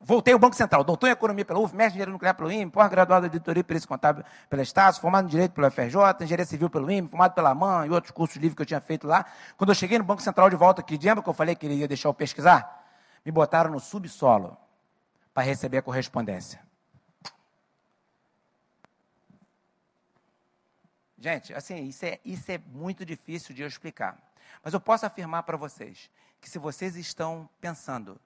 Voltei 0.00 0.34
ao 0.34 0.38
Banco 0.38 0.56
Central, 0.56 0.82
doutor 0.82 1.06
em 1.06 1.12
Economia 1.12 1.44
pela 1.44 1.60
UF, 1.60 1.74
mestre 1.74 1.92
em 1.92 1.96
Engenharia 1.96 2.12
Nuclear 2.12 2.34
pelo 2.34 2.50
IME, 2.50 2.70
pós-graduado 2.70 3.26
em 3.26 3.28
Editoria 3.28 3.60
e 3.60 3.64
Perícia 3.64 3.88
Contábil 3.88 4.24
pela 4.50 4.62
Estácio, 4.62 5.00
formado 5.00 5.26
em 5.26 5.28
Direito 5.28 5.52
pela 5.52 5.70
FRJ, 5.70 5.96
Engenharia 6.20 6.44
Civil 6.44 6.68
pelo 6.68 6.90
IME, 6.90 7.08
formado 7.08 7.34
pela 7.34 7.54
MAN 7.54 7.86
e 7.86 7.90
outros 7.90 8.10
cursos 8.10 8.36
livres 8.36 8.54
que 8.54 8.62
eu 8.62 8.66
tinha 8.66 8.80
feito 8.80 9.06
lá. 9.06 9.24
Quando 9.56 9.70
eu 9.70 9.74
cheguei 9.74 9.98
no 9.98 10.04
Banco 10.04 10.20
Central 10.20 10.50
de 10.50 10.56
volta 10.56 10.80
aqui, 10.80 10.98
lembra 10.98 11.22
que 11.22 11.28
eu 11.28 11.34
falei 11.34 11.54
que 11.54 11.66
ele 11.66 11.76
ia 11.76 11.88
deixar 11.88 12.08
eu 12.08 12.14
pesquisar? 12.14 12.84
Me 13.24 13.30
botaram 13.30 13.70
no 13.70 13.78
subsolo 13.78 14.56
para 15.32 15.44
receber 15.44 15.78
a 15.78 15.82
correspondência. 15.82 16.60
Gente, 21.16 21.54
assim, 21.54 21.84
isso 21.84 22.04
é, 22.04 22.18
isso 22.24 22.50
é 22.50 22.58
muito 22.58 23.06
difícil 23.06 23.54
de 23.54 23.62
eu 23.62 23.68
explicar. 23.68 24.18
Mas 24.62 24.74
eu 24.74 24.80
posso 24.80 25.06
afirmar 25.06 25.44
para 25.44 25.56
vocês 25.56 26.10
que 26.40 26.50
se 26.50 26.58
vocês 26.58 26.96
estão 26.96 27.48
pensando 27.60 28.20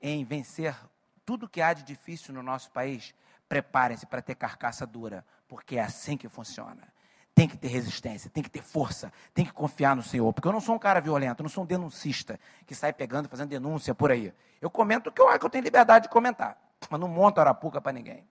em 0.00 0.24
vencer 0.24 0.76
tudo 1.24 1.48
que 1.48 1.60
há 1.60 1.72
de 1.72 1.82
difícil 1.82 2.32
no 2.32 2.42
nosso 2.42 2.70
país, 2.70 3.14
preparem-se 3.48 4.06
para 4.06 4.22
ter 4.22 4.34
carcaça 4.34 4.86
dura, 4.86 5.24
porque 5.48 5.76
é 5.76 5.82
assim 5.82 6.16
que 6.16 6.28
funciona. 6.28 6.92
Tem 7.34 7.46
que 7.46 7.56
ter 7.56 7.68
resistência, 7.68 8.30
tem 8.30 8.42
que 8.42 8.48
ter 8.48 8.62
força, 8.62 9.12
tem 9.34 9.44
que 9.44 9.52
confiar 9.52 9.94
no 9.94 10.02
Senhor. 10.02 10.32
Porque 10.32 10.48
eu 10.48 10.52
não 10.52 10.60
sou 10.60 10.74
um 10.74 10.78
cara 10.78 11.00
violento, 11.00 11.40
eu 11.40 11.44
não 11.44 11.50
sou 11.50 11.64
um 11.64 11.66
denuncista 11.66 12.40
que 12.64 12.74
sai 12.74 12.92
pegando, 12.92 13.28
fazendo 13.28 13.50
denúncia 13.50 13.94
por 13.94 14.10
aí. 14.10 14.32
Eu 14.60 14.70
comento 14.70 15.10
o 15.10 15.12
que 15.12 15.20
eu, 15.20 15.38
que 15.38 15.44
eu 15.44 15.50
tenho 15.50 15.64
liberdade 15.64 16.04
de 16.04 16.08
comentar, 16.08 16.56
mas 16.88 16.98
não 16.98 17.08
monto 17.08 17.40
arapuca 17.40 17.80
para 17.80 17.92
ninguém. 17.92 18.26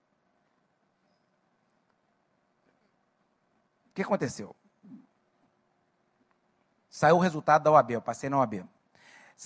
O 3.90 3.94
que 3.94 4.02
aconteceu? 4.02 4.56
Saiu 6.90 7.16
o 7.16 7.20
resultado 7.20 7.62
da 7.62 7.70
OAB, 7.70 7.90
eu 7.92 8.02
passei 8.02 8.28
na 8.28 8.38
OAB. 8.38 8.64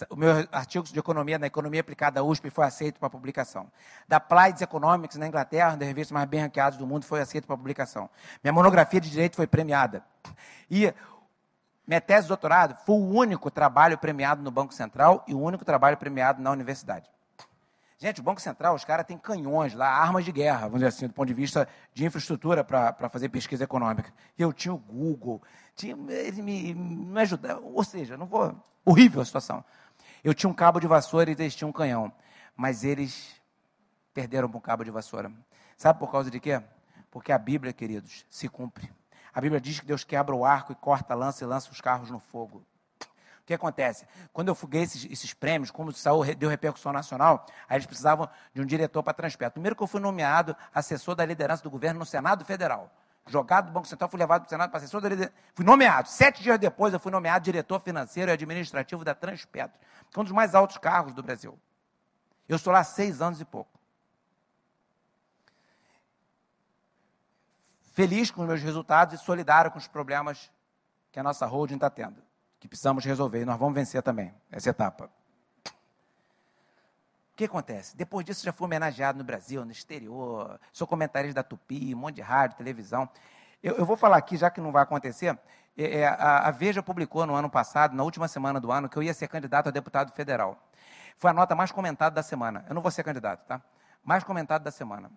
O 0.09 0.15
meu 0.15 0.31
artigo 0.53 0.85
de 0.85 0.99
economia 0.99 1.39
na 1.39 1.49
economia 1.49 1.81
aplicada 1.81 2.17
da 2.17 2.23
USP 2.23 2.49
foi 2.49 2.65
aceito 2.65 3.01
para 3.01 3.11
publicação. 3.11 3.71
Da 4.07 4.21
Plides 4.21 4.63
Economics 4.63 5.17
na 5.17 5.27
Inglaterra, 5.27 5.71
uma 5.71 5.79
das 5.79 5.89
revistas 5.89 6.13
mais 6.13 6.29
bem 6.29 6.41
ranqueadas 6.41 6.79
do 6.79 6.87
mundo, 6.87 7.05
foi 7.05 7.21
aceito 7.21 7.47
para 7.47 7.57
publicação. 7.57 8.09
Minha 8.43 8.53
monografia 8.53 9.01
de 9.01 9.11
direito 9.11 9.35
foi 9.35 9.49
premiada. 9.49 10.05
E 10.71 10.95
minha 11.87 12.01
tese 12.01 12.23
de 12.23 12.29
doutorado 12.29 12.77
foi 12.87 12.95
o 12.95 13.05
único 13.05 13.51
trabalho 13.51 13.99
premiado 13.99 14.43
no 14.43 14.51
Banco 14.53 14.73
Central 14.73 15.25
e 15.27 15.35
o 15.35 15.41
único 15.41 15.65
trabalho 15.65 15.97
premiado 15.97 16.41
na 16.41 16.53
universidade. 16.53 17.11
Gente, 18.03 18.19
o 18.19 18.23
Banco 18.25 18.41
Central, 18.41 18.75
os 18.75 18.83
caras 18.83 19.05
têm 19.05 19.19
canhões 19.19 19.75
lá, 19.75 19.87
armas 19.87 20.25
de 20.25 20.33
guerra, 20.33 20.61
vamos 20.61 20.77
dizer 20.77 20.87
assim, 20.87 21.07
do 21.07 21.13
ponto 21.13 21.29
de 21.29 21.35
vista 21.35 21.69
de 21.93 22.07
infraestrutura 22.07 22.65
para 22.65 23.11
fazer 23.11 23.29
pesquisa 23.29 23.65
econômica. 23.65 24.11
Eu 24.39 24.55
tinha 24.55 24.73
o 24.73 24.79
Google, 24.79 25.43
tinha, 25.77 25.95
eles 26.09 26.39
me, 26.39 26.73
me 26.73 27.21
ajudaram, 27.21 27.63
ou 27.63 27.85
seja, 27.85 28.17
não 28.17 28.27
vou. 28.27 28.57
Horrível 28.87 29.21
a 29.21 29.25
situação. 29.27 29.63
Eu 30.25 30.33
tinha 30.33 30.49
um 30.49 30.55
cabo 30.55 30.81
de 30.81 30.87
vassoura 30.87 31.31
e 31.31 31.35
eles 31.35 31.55
tinham 31.55 31.69
um 31.69 31.73
canhão. 31.75 32.11
Mas 32.57 32.85
eles 32.85 33.39
perderam 34.15 34.49
um 34.49 34.61
cabo 34.61 34.83
de 34.83 34.91
vassoura. 34.91 35.31
Sabe 35.77 35.99
por 35.99 36.11
causa 36.11 36.31
de 36.31 36.41
quê? 36.41 36.59
Porque 37.11 37.31
a 37.33 37.39
Bíblia, 37.39 37.71
queridos, 37.71 38.25
se 38.31 38.49
cumpre. 38.49 38.91
A 39.31 39.43
Bíblia 39.43 39.61
diz 39.61 39.79
que 39.79 39.85
Deus 39.85 40.05
quebra 40.05 40.35
o 40.35 40.47
arco 40.47 40.73
e 40.73 40.75
corta 40.75 41.13
a 41.13 41.17
lança 41.17 41.45
e 41.45 41.47
lança 41.47 41.71
os 41.71 41.83
carros 41.83 42.11
no 42.11 42.19
fogo. 42.19 42.65
Que 43.51 43.55
acontece? 43.55 44.07
Quando 44.33 44.47
eu 44.47 44.55
fuguei 44.55 44.83
esses, 44.83 45.11
esses 45.11 45.35
prêmios, 45.35 45.73
como 45.73 45.91
o 45.91 45.93
Saúl 45.93 46.25
deu 46.37 46.49
repercussão 46.49 46.93
nacional, 46.93 47.45
aí 47.69 47.79
eles 47.79 47.85
precisavam 47.85 48.29
de 48.55 48.63
um 48.63 48.65
diretor 48.65 49.03
para 49.03 49.13
transporte. 49.13 49.55
Primeiro 49.55 49.75
que 49.75 49.83
eu 49.83 49.89
fui 49.89 50.01
nomeado 50.01 50.57
assessor 50.73 51.17
da 51.17 51.27
liderança 51.27 51.61
do 51.61 51.69
governo 51.69 51.99
no 51.99 52.07
Senado 52.07 52.45
Federal 52.45 52.89
jogado 53.27 53.67
do 53.67 53.73
Banco 53.73 53.89
Central, 53.89 54.09
fui 54.09 54.19
levado 54.21 54.43
para 54.43 54.47
o 54.47 54.51
Senado 54.51 54.71
para 54.71 54.79
assessor 54.79 55.01
da 55.01 55.09
liderança. 55.09 55.35
Fui 55.53 55.65
nomeado. 55.65 56.09
Sete 56.09 56.45
dias 56.45 56.61
depois, 56.61 56.95
eu 56.95 57.01
fui 57.01 57.11
nomeado 57.11 57.45
diretor 57.45 57.81
financeiro 57.81 58.31
e 58.31 58.35
administrativo 58.35 59.05
da 59.05 59.17
Transpetro, 59.17 59.77
que 60.11 60.19
é 60.19 60.21
um 60.21 60.25
dos 60.25 60.33
mais 60.33 60.55
altos 60.55 60.79
cargos 60.79 61.13
do 61.13 61.21
Brasil. 61.21 61.59
Eu 62.49 62.55
estou 62.55 62.73
lá 62.73 62.85
seis 62.85 63.21
anos 63.21 63.41
e 63.41 63.45
pouco. 63.45 63.81
Feliz 67.95 68.31
com 68.31 68.43
os 68.43 68.49
meus 68.49 68.63
resultados 68.63 69.21
e 69.21 69.25
solidário 69.25 69.73
com 69.73 69.79
os 69.79 69.89
problemas 69.89 70.51
que 71.11 71.19
a 71.19 71.23
nossa 71.23 71.47
holding 71.47 71.75
está 71.75 71.91
tendo, 71.91 72.23
que 72.61 72.69
precisamos 72.69 73.05
resolver. 73.05 73.43
E 73.43 73.45
nós 73.45 73.59
vamos 73.59 73.75
vencer 73.75 74.03
também 74.03 74.33
essa 74.53 74.71
etapa 74.71 75.11
que 77.41 77.47
acontece? 77.47 77.97
Depois 77.97 78.25
disso, 78.25 78.45
já 78.45 78.53
fui 78.53 78.67
homenageado 78.67 79.17
no 79.17 79.25
Brasil, 79.25 79.65
no 79.65 79.73
exterior, 79.73 80.61
sou 80.73 80.87
comentarista 80.87 81.37
da 81.37 81.43
Tupi, 81.43 81.95
um 81.95 81.99
monte 81.99 82.17
de 82.17 82.21
rádio, 82.21 82.59
televisão. 82.59 83.09
Eu, 83.63 83.77
eu 83.77 83.87
vou 83.87 83.97
falar 83.97 84.19
aqui, 84.19 84.37
já 84.37 84.51
que 84.51 84.61
não 84.61 84.71
vai 84.71 84.83
acontecer, 84.83 85.39
é, 85.77 86.01
é, 86.01 86.07
a, 86.07 86.49
a, 86.49 86.51
Veja 86.51 86.83
publicou 86.83 87.25
no 87.25 87.35
ano 87.35 87.49
passado, 87.49 87.97
na 87.97 88.03
última 88.03 88.29
semana 88.29 88.61
do 88.61 88.71
ano, 88.71 88.91
que 88.91 88.97
eu 88.99 89.03
ia 89.03 89.15
ser 89.15 89.27
candidato 89.27 89.69
a 89.69 89.71
deputado 89.71 90.13
federal. 90.13 90.63
Foi 91.17 91.31
a 91.31 91.33
nota 91.33 91.55
mais 91.55 91.73
comentada 91.73 92.15
da 92.15 92.23
semana. 92.23 92.65
Eu 92.69 92.75
não 92.75 92.83
vou 92.83 92.91
ser 92.91 93.03
candidato, 93.03 93.47
tá? 93.47 93.63
Mais 94.05 94.23
comentado 94.23 94.63
da 94.63 94.71
semana. 94.71 95.11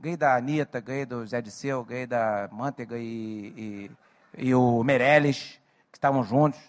Ganhei 0.00 0.16
da 0.16 0.34
Anitta, 0.34 0.80
ganhei 0.80 1.06
do 1.06 1.24
Zé 1.26 1.40
Disseu, 1.40 1.84
ganhei 1.84 2.08
da 2.08 2.48
Manteiga 2.50 2.98
e, 2.98 3.54
e, 3.56 3.90
e 4.36 4.54
o 4.54 4.82
Meirelles, 4.82 5.60
que 5.92 5.96
estavam 5.98 6.24
juntos. 6.24 6.60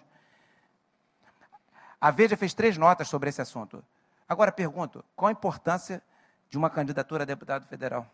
A 2.00 2.12
Veja 2.12 2.38
fez 2.38 2.54
três 2.54 2.78
notas 2.78 3.08
sobre 3.08 3.30
esse 3.30 3.42
assunto. 3.42 3.84
Agora 4.28 4.52
pergunto: 4.52 5.04
qual 5.16 5.30
a 5.30 5.32
importância 5.32 6.02
de 6.50 6.58
uma 6.58 6.70
candidatura 6.70 7.24
a 7.24 7.26
deputado 7.26 7.66
federal? 7.68 8.10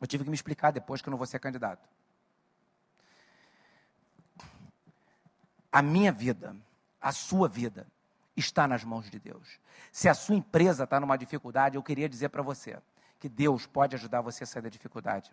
Eu 0.00 0.06
tive 0.06 0.24
que 0.24 0.30
me 0.30 0.34
explicar 0.34 0.70
depois 0.70 1.02
que 1.02 1.08
eu 1.08 1.10
não 1.10 1.18
vou 1.18 1.26
ser 1.26 1.38
candidato. 1.38 1.86
A 5.70 5.82
minha 5.82 6.10
vida, 6.10 6.56
a 7.00 7.12
sua 7.12 7.48
vida, 7.48 7.86
está 8.36 8.66
nas 8.66 8.82
mãos 8.82 9.08
de 9.10 9.18
Deus. 9.20 9.60
Se 9.92 10.08
a 10.08 10.14
sua 10.14 10.34
empresa 10.34 10.84
está 10.84 10.98
numa 10.98 11.16
dificuldade, 11.16 11.76
eu 11.76 11.82
queria 11.82 12.08
dizer 12.08 12.30
para 12.30 12.42
você: 12.42 12.78
que 13.20 13.28
Deus 13.28 13.66
pode 13.66 13.94
ajudar 13.94 14.22
você 14.22 14.44
a 14.44 14.46
sair 14.46 14.62
da 14.62 14.68
dificuldade. 14.70 15.30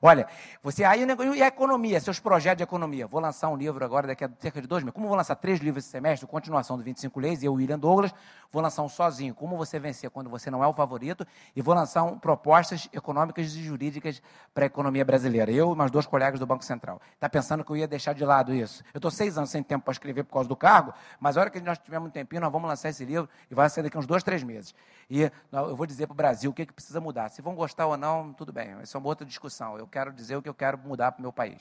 Olha, 0.00 0.26
você 0.62 0.84
aí 0.84 1.04
e 1.34 1.42
a 1.42 1.46
economia, 1.46 2.00
seus 2.00 2.20
projetos 2.20 2.58
de 2.58 2.62
economia. 2.62 3.06
Vou 3.06 3.20
lançar 3.20 3.48
um 3.48 3.56
livro 3.56 3.84
agora 3.84 4.06
daqui 4.06 4.24
a 4.24 4.30
cerca 4.38 4.60
de 4.60 4.66
dois 4.66 4.82
meses. 4.82 4.94
Como 4.94 5.08
vou 5.08 5.16
lançar 5.16 5.34
três 5.36 5.60
livros 5.60 5.84
esse 5.84 5.90
semestre, 5.90 6.26
continuação 6.26 6.76
do 6.76 6.84
25 6.84 7.20
Leis, 7.20 7.42
e 7.42 7.46
eu, 7.46 7.54
William 7.54 7.78
Douglas, 7.78 8.14
vou 8.52 8.62
lançar 8.62 8.82
um 8.82 8.88
sozinho. 8.88 9.34
Como 9.34 9.56
você 9.56 9.78
vencer 9.78 10.10
quando 10.10 10.28
você 10.28 10.50
não 10.50 10.62
é 10.62 10.66
o 10.66 10.72
favorito, 10.72 11.26
e 11.54 11.62
vou 11.62 11.74
lançar 11.74 12.02
um, 12.02 12.18
propostas 12.18 12.88
econômicas 12.92 13.54
e 13.54 13.62
jurídicas 13.62 14.20
para 14.52 14.64
a 14.64 14.66
economia 14.66 15.04
brasileira. 15.04 15.50
Eu 15.50 15.72
e 15.72 15.76
meus 15.76 15.90
dois 15.90 16.06
colegas 16.06 16.38
do 16.38 16.46
Banco 16.46 16.64
Central. 16.64 17.00
Está 17.14 17.28
pensando 17.28 17.64
que 17.64 17.70
eu 17.70 17.76
ia 17.76 17.88
deixar 17.88 18.12
de 18.12 18.24
lado 18.24 18.54
isso? 18.54 18.82
Eu 18.92 18.98
estou 18.98 19.10
seis 19.10 19.38
anos 19.38 19.50
sem 19.50 19.62
tempo 19.62 19.84
para 19.84 19.92
escrever 19.92 20.24
por 20.24 20.34
causa 20.34 20.48
do 20.48 20.56
cargo, 20.56 20.92
mas 21.18 21.36
a 21.36 21.40
hora 21.40 21.50
que 21.50 21.60
nós 21.60 21.78
tivermos 21.78 22.08
um 22.08 22.12
tempinho, 22.12 22.42
nós 22.42 22.52
vamos 22.52 22.68
lançar 22.68 22.88
esse 22.88 23.04
livro 23.04 23.28
e 23.50 23.54
vai 23.54 23.68
ser 23.70 23.82
daqui 23.82 23.96
uns 23.96 24.06
dois, 24.06 24.22
três 24.22 24.42
meses. 24.42 24.74
E 25.08 25.30
eu 25.52 25.76
vou 25.76 25.86
dizer 25.86 26.06
para 26.06 26.14
o 26.14 26.16
Brasil 26.16 26.50
o 26.50 26.54
que, 26.54 26.66
que 26.66 26.72
precisa 26.72 27.00
mudar. 27.00 27.28
Se 27.28 27.40
vão 27.42 27.54
gostar 27.54 27.86
ou 27.86 27.96
não, 27.96 28.32
tudo 28.32 28.52
bem, 28.52 28.76
essa 28.82 28.96
é 28.96 28.98
uma 28.98 29.08
outra 29.08 29.24
discussão. 29.24 29.43
Eu 29.78 29.86
quero 29.86 30.12
dizer 30.12 30.36
o 30.36 30.42
que 30.42 30.48
eu 30.48 30.54
quero 30.54 30.78
mudar 30.78 31.12
para 31.12 31.20
o 31.20 31.22
meu 31.22 31.32
país. 31.32 31.60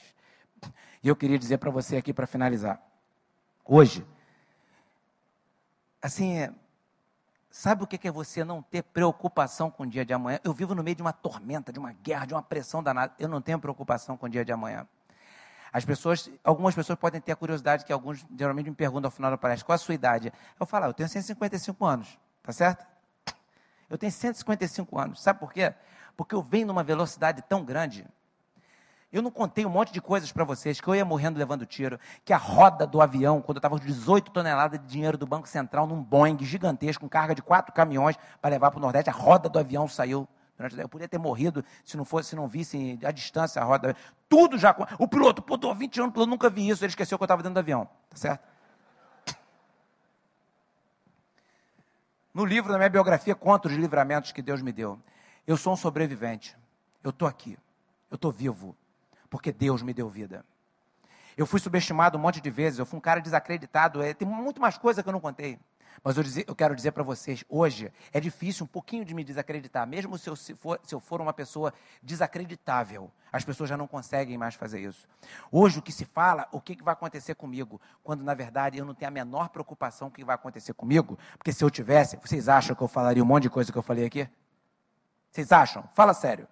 E 1.02 1.08
eu 1.08 1.16
queria 1.16 1.38
dizer 1.38 1.58
para 1.58 1.70
você 1.70 1.98
aqui 1.98 2.14
para 2.14 2.26
finalizar. 2.26 2.82
Hoje, 3.66 4.06
assim, 6.02 6.50
sabe 7.50 7.84
o 7.84 7.88
que 7.88 8.08
é 8.08 8.12
você 8.12 8.44
não 8.44 8.62
ter 8.62 8.84
preocupação 8.84 9.70
com 9.70 9.84
o 9.84 9.88
dia 9.88 10.06
de 10.06 10.14
amanhã? 10.14 10.40
Eu 10.44 10.54
vivo 10.54 10.74
no 10.74 10.84
meio 10.84 10.96
de 10.96 11.02
uma 11.02 11.14
tormenta, 11.14 11.72
de 11.72 11.80
uma 11.80 11.92
guerra, 11.92 12.26
de 12.26 12.34
uma 12.34 12.44
pressão 12.44 12.82
danada. 12.82 13.14
Eu 13.20 13.28
não 13.28 13.42
tenho 13.42 13.60
preocupação 13.60 14.18
com 14.18 14.26
o 14.26 14.30
dia 14.30 14.44
de 14.44 14.52
amanhã. 14.52 14.88
As 15.72 15.84
pessoas, 15.84 16.30
algumas 16.44 16.76
pessoas 16.76 17.00
podem 17.00 17.20
ter 17.20 17.32
a 17.32 17.36
curiosidade 17.36 17.84
que 17.84 17.92
alguns 17.92 18.24
geralmente 18.38 18.70
me 18.70 18.76
perguntam 18.76 19.08
ao 19.08 19.12
final 19.12 19.32
da 19.32 19.38
palestra, 19.38 19.66
qual 19.66 19.74
a 19.74 19.80
sua 19.80 19.96
idade? 19.96 20.32
Eu 20.60 20.68
falo, 20.68 20.86
ah, 20.86 20.90
eu 20.90 20.94
tenho 20.94 21.10
155 21.10 21.84
anos, 21.84 22.20
tá 22.44 22.52
certo? 22.52 22.86
Eu 23.90 23.98
tenho 23.98 24.12
155 24.12 25.00
anos. 25.00 25.22
Sabe 25.22 25.40
por 25.40 25.52
quê? 25.52 25.74
Porque 26.16 26.36
eu 26.36 26.42
venho 26.42 26.68
numa 26.68 26.84
velocidade 26.84 27.42
tão 27.44 27.64
grande. 27.64 28.06
Eu 29.12 29.22
não 29.22 29.30
contei 29.30 29.64
um 29.64 29.70
monte 29.70 29.94
de 29.94 30.02
coisas 30.02 30.32
para 30.32 30.44
vocês, 30.44 30.82
que 30.82 30.88
eu 30.88 30.96
ia 30.96 31.06
morrendo 31.06 31.38
levando 31.38 31.68
tiro, 31.68 32.00
que 32.26 32.34
a 32.34 32.38
roda 32.38 32.88
do 32.88 33.00
avião, 33.00 33.44
quando 33.44 33.58
eu 33.58 33.60
estava 33.60 33.78
com 33.78 33.86
18 33.86 34.32
toneladas 34.32 34.80
de 34.80 34.88
dinheiro 34.88 35.20
do 35.20 35.28
Banco 35.28 35.48
Central 35.48 35.86
num 35.86 36.04
Boeing 36.04 36.44
gigantesco, 36.44 37.04
com 37.04 37.10
carga 37.10 37.36
de 37.36 37.42
quatro 37.44 37.72
caminhões 37.72 38.18
para 38.42 38.50
levar 38.50 38.72
para 38.72 38.80
o 38.80 38.82
Nordeste, 38.82 39.12
a 39.12 39.14
roda 39.14 39.48
do 39.48 39.60
avião 39.60 39.88
saiu. 39.88 40.28
Eu 40.78 40.90
podia 40.90 41.08
ter 41.08 41.20
morrido 41.20 41.64
se 41.84 41.96
não 41.96 42.06
fosse, 42.06 42.30
se 42.30 42.36
não 42.36 42.48
visse 42.48 43.00
a 43.04 43.12
distância 43.12 43.62
a 43.62 43.66
roda. 43.66 43.96
Tudo 44.28 44.58
já. 44.58 44.76
O 44.98 45.08
piloto, 45.08 45.44
pô, 45.44 45.56
estou 45.56 45.76
20 45.76 46.02
anos, 46.02 46.16
eu 46.16 46.26
nunca 46.26 46.50
vi 46.50 46.70
isso, 46.70 46.84
ele 46.84 46.90
esqueceu 46.90 47.18
que 47.18 47.24
eu 47.24 47.26
estava 47.26 47.44
dentro 47.44 47.54
do 47.54 47.60
avião. 47.60 47.88
Tá 48.10 48.18
certo? 48.18 48.48
No 52.34 52.46
livro 52.46 52.72
da 52.72 52.80
minha 52.80 52.90
biografia, 52.90 53.36
conto 53.36 53.68
os 53.68 53.76
livramentos 53.76 54.32
que 54.32 54.42
Deus 54.42 54.60
me 54.60 54.72
deu. 54.72 55.00
Eu 55.46 55.58
sou 55.58 55.74
um 55.74 55.78
sobrevivente. 55.78 56.58
Eu 57.04 57.10
estou 57.10 57.28
aqui. 57.28 57.58
Eu 58.10 58.16
estou 58.16 58.32
vivo. 58.32 58.76
Porque 59.30 59.52
Deus 59.52 59.82
me 59.82 59.94
deu 59.94 60.10
vida. 60.10 60.46
Eu 61.36 61.46
fui 61.46 61.60
subestimado 61.60 62.18
um 62.18 62.22
monte 62.22 62.40
de 62.40 62.50
vezes. 62.50 62.80
Eu 62.80 62.86
fui 62.86 62.98
um 62.98 63.02
cara 63.02 63.20
desacreditado. 63.20 64.02
É, 64.02 64.14
tem 64.14 64.28
muito 64.28 64.62
mais 64.62 64.78
coisa 64.78 65.04
que 65.04 65.10
eu 65.10 65.14
não 65.14 65.20
contei. 65.20 65.60
Mas 66.04 66.18
eu, 66.18 66.24
dizer, 66.24 66.46
eu 66.48 66.56
quero 66.56 66.76
dizer 66.76 66.92
para 66.92 67.04
vocês, 67.04 67.46
hoje 67.48 67.92
é 68.12 68.20
difícil 68.20 68.66
um 68.66 68.68
pouquinho 68.68 69.06
de 69.06 69.14
me 69.14 69.24
desacreditar, 69.24 69.88
mesmo 69.88 70.18
se 70.18 70.30
eu, 70.30 70.36
se, 70.36 70.56
for, 70.56 70.80
se 70.84 70.94
eu 70.94 71.00
for 71.00 71.22
uma 71.22 71.34
pessoa 71.34 71.74
desacreditável. 72.02 73.12
As 73.32 73.44
pessoas 73.46 73.70
já 73.70 73.78
não 73.78 73.88
conseguem 73.88 74.38
mais 74.38 74.56
fazer 74.56 74.82
isso. 74.82 75.08
Hoje 75.52 75.80
o 75.80 75.82
que 75.82 75.92
se 75.92 76.06
fala, 76.06 76.48
o 76.52 76.60
que, 76.60 76.76
que 76.76 76.84
vai 76.84 76.94
acontecer 76.94 77.36
comigo, 77.36 77.80
quando 78.04 78.24
na 78.24 78.34
verdade 78.34 78.78
eu 78.78 78.86
não 78.86 78.94
tenho 78.94 79.10
a 79.10 79.12
menor 79.12 79.50
preocupação 79.50 80.10
com 80.10 80.14
o 80.14 80.16
que 80.16 80.26
vai 80.26 80.36
acontecer 80.36 80.74
comigo, 80.74 81.18
porque 81.38 81.54
se 81.54 81.64
eu 81.64 81.70
tivesse, 81.70 82.18
vocês 82.18 82.50
acham 82.50 82.76
que 82.76 82.82
eu 82.82 82.88
falaria 82.88 83.24
um 83.24 83.26
monte 83.26 83.44
de 83.44 83.50
coisa 83.50 83.72
que 83.72 83.78
eu 83.78 83.84
falei 83.84 84.06
aqui? 84.06 84.28
Vocês 85.34 85.52
acham? 85.52 85.84
Fala 85.94 86.14
sério. 86.14 86.48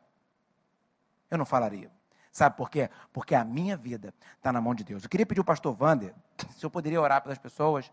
Eu 1.29 1.37
não 1.37 1.45
falaria. 1.45 1.89
Sabe 2.31 2.57
por 2.57 2.69
quê? 2.69 2.89
Porque 3.13 3.35
a 3.35 3.45
minha 3.45 3.77
vida 3.77 4.13
está 4.35 4.51
na 4.51 4.59
mão 4.59 4.73
de 4.73 4.83
Deus. 4.83 5.03
Eu 5.03 5.09
queria 5.09 5.25
pedir 5.25 5.39
ao 5.39 5.45
pastor 5.45 5.77
Wander 5.79 6.13
se 6.57 6.65
eu 6.65 6.69
poderia 6.69 6.99
orar 6.99 7.21
pelas 7.21 7.37
pessoas 7.37 7.91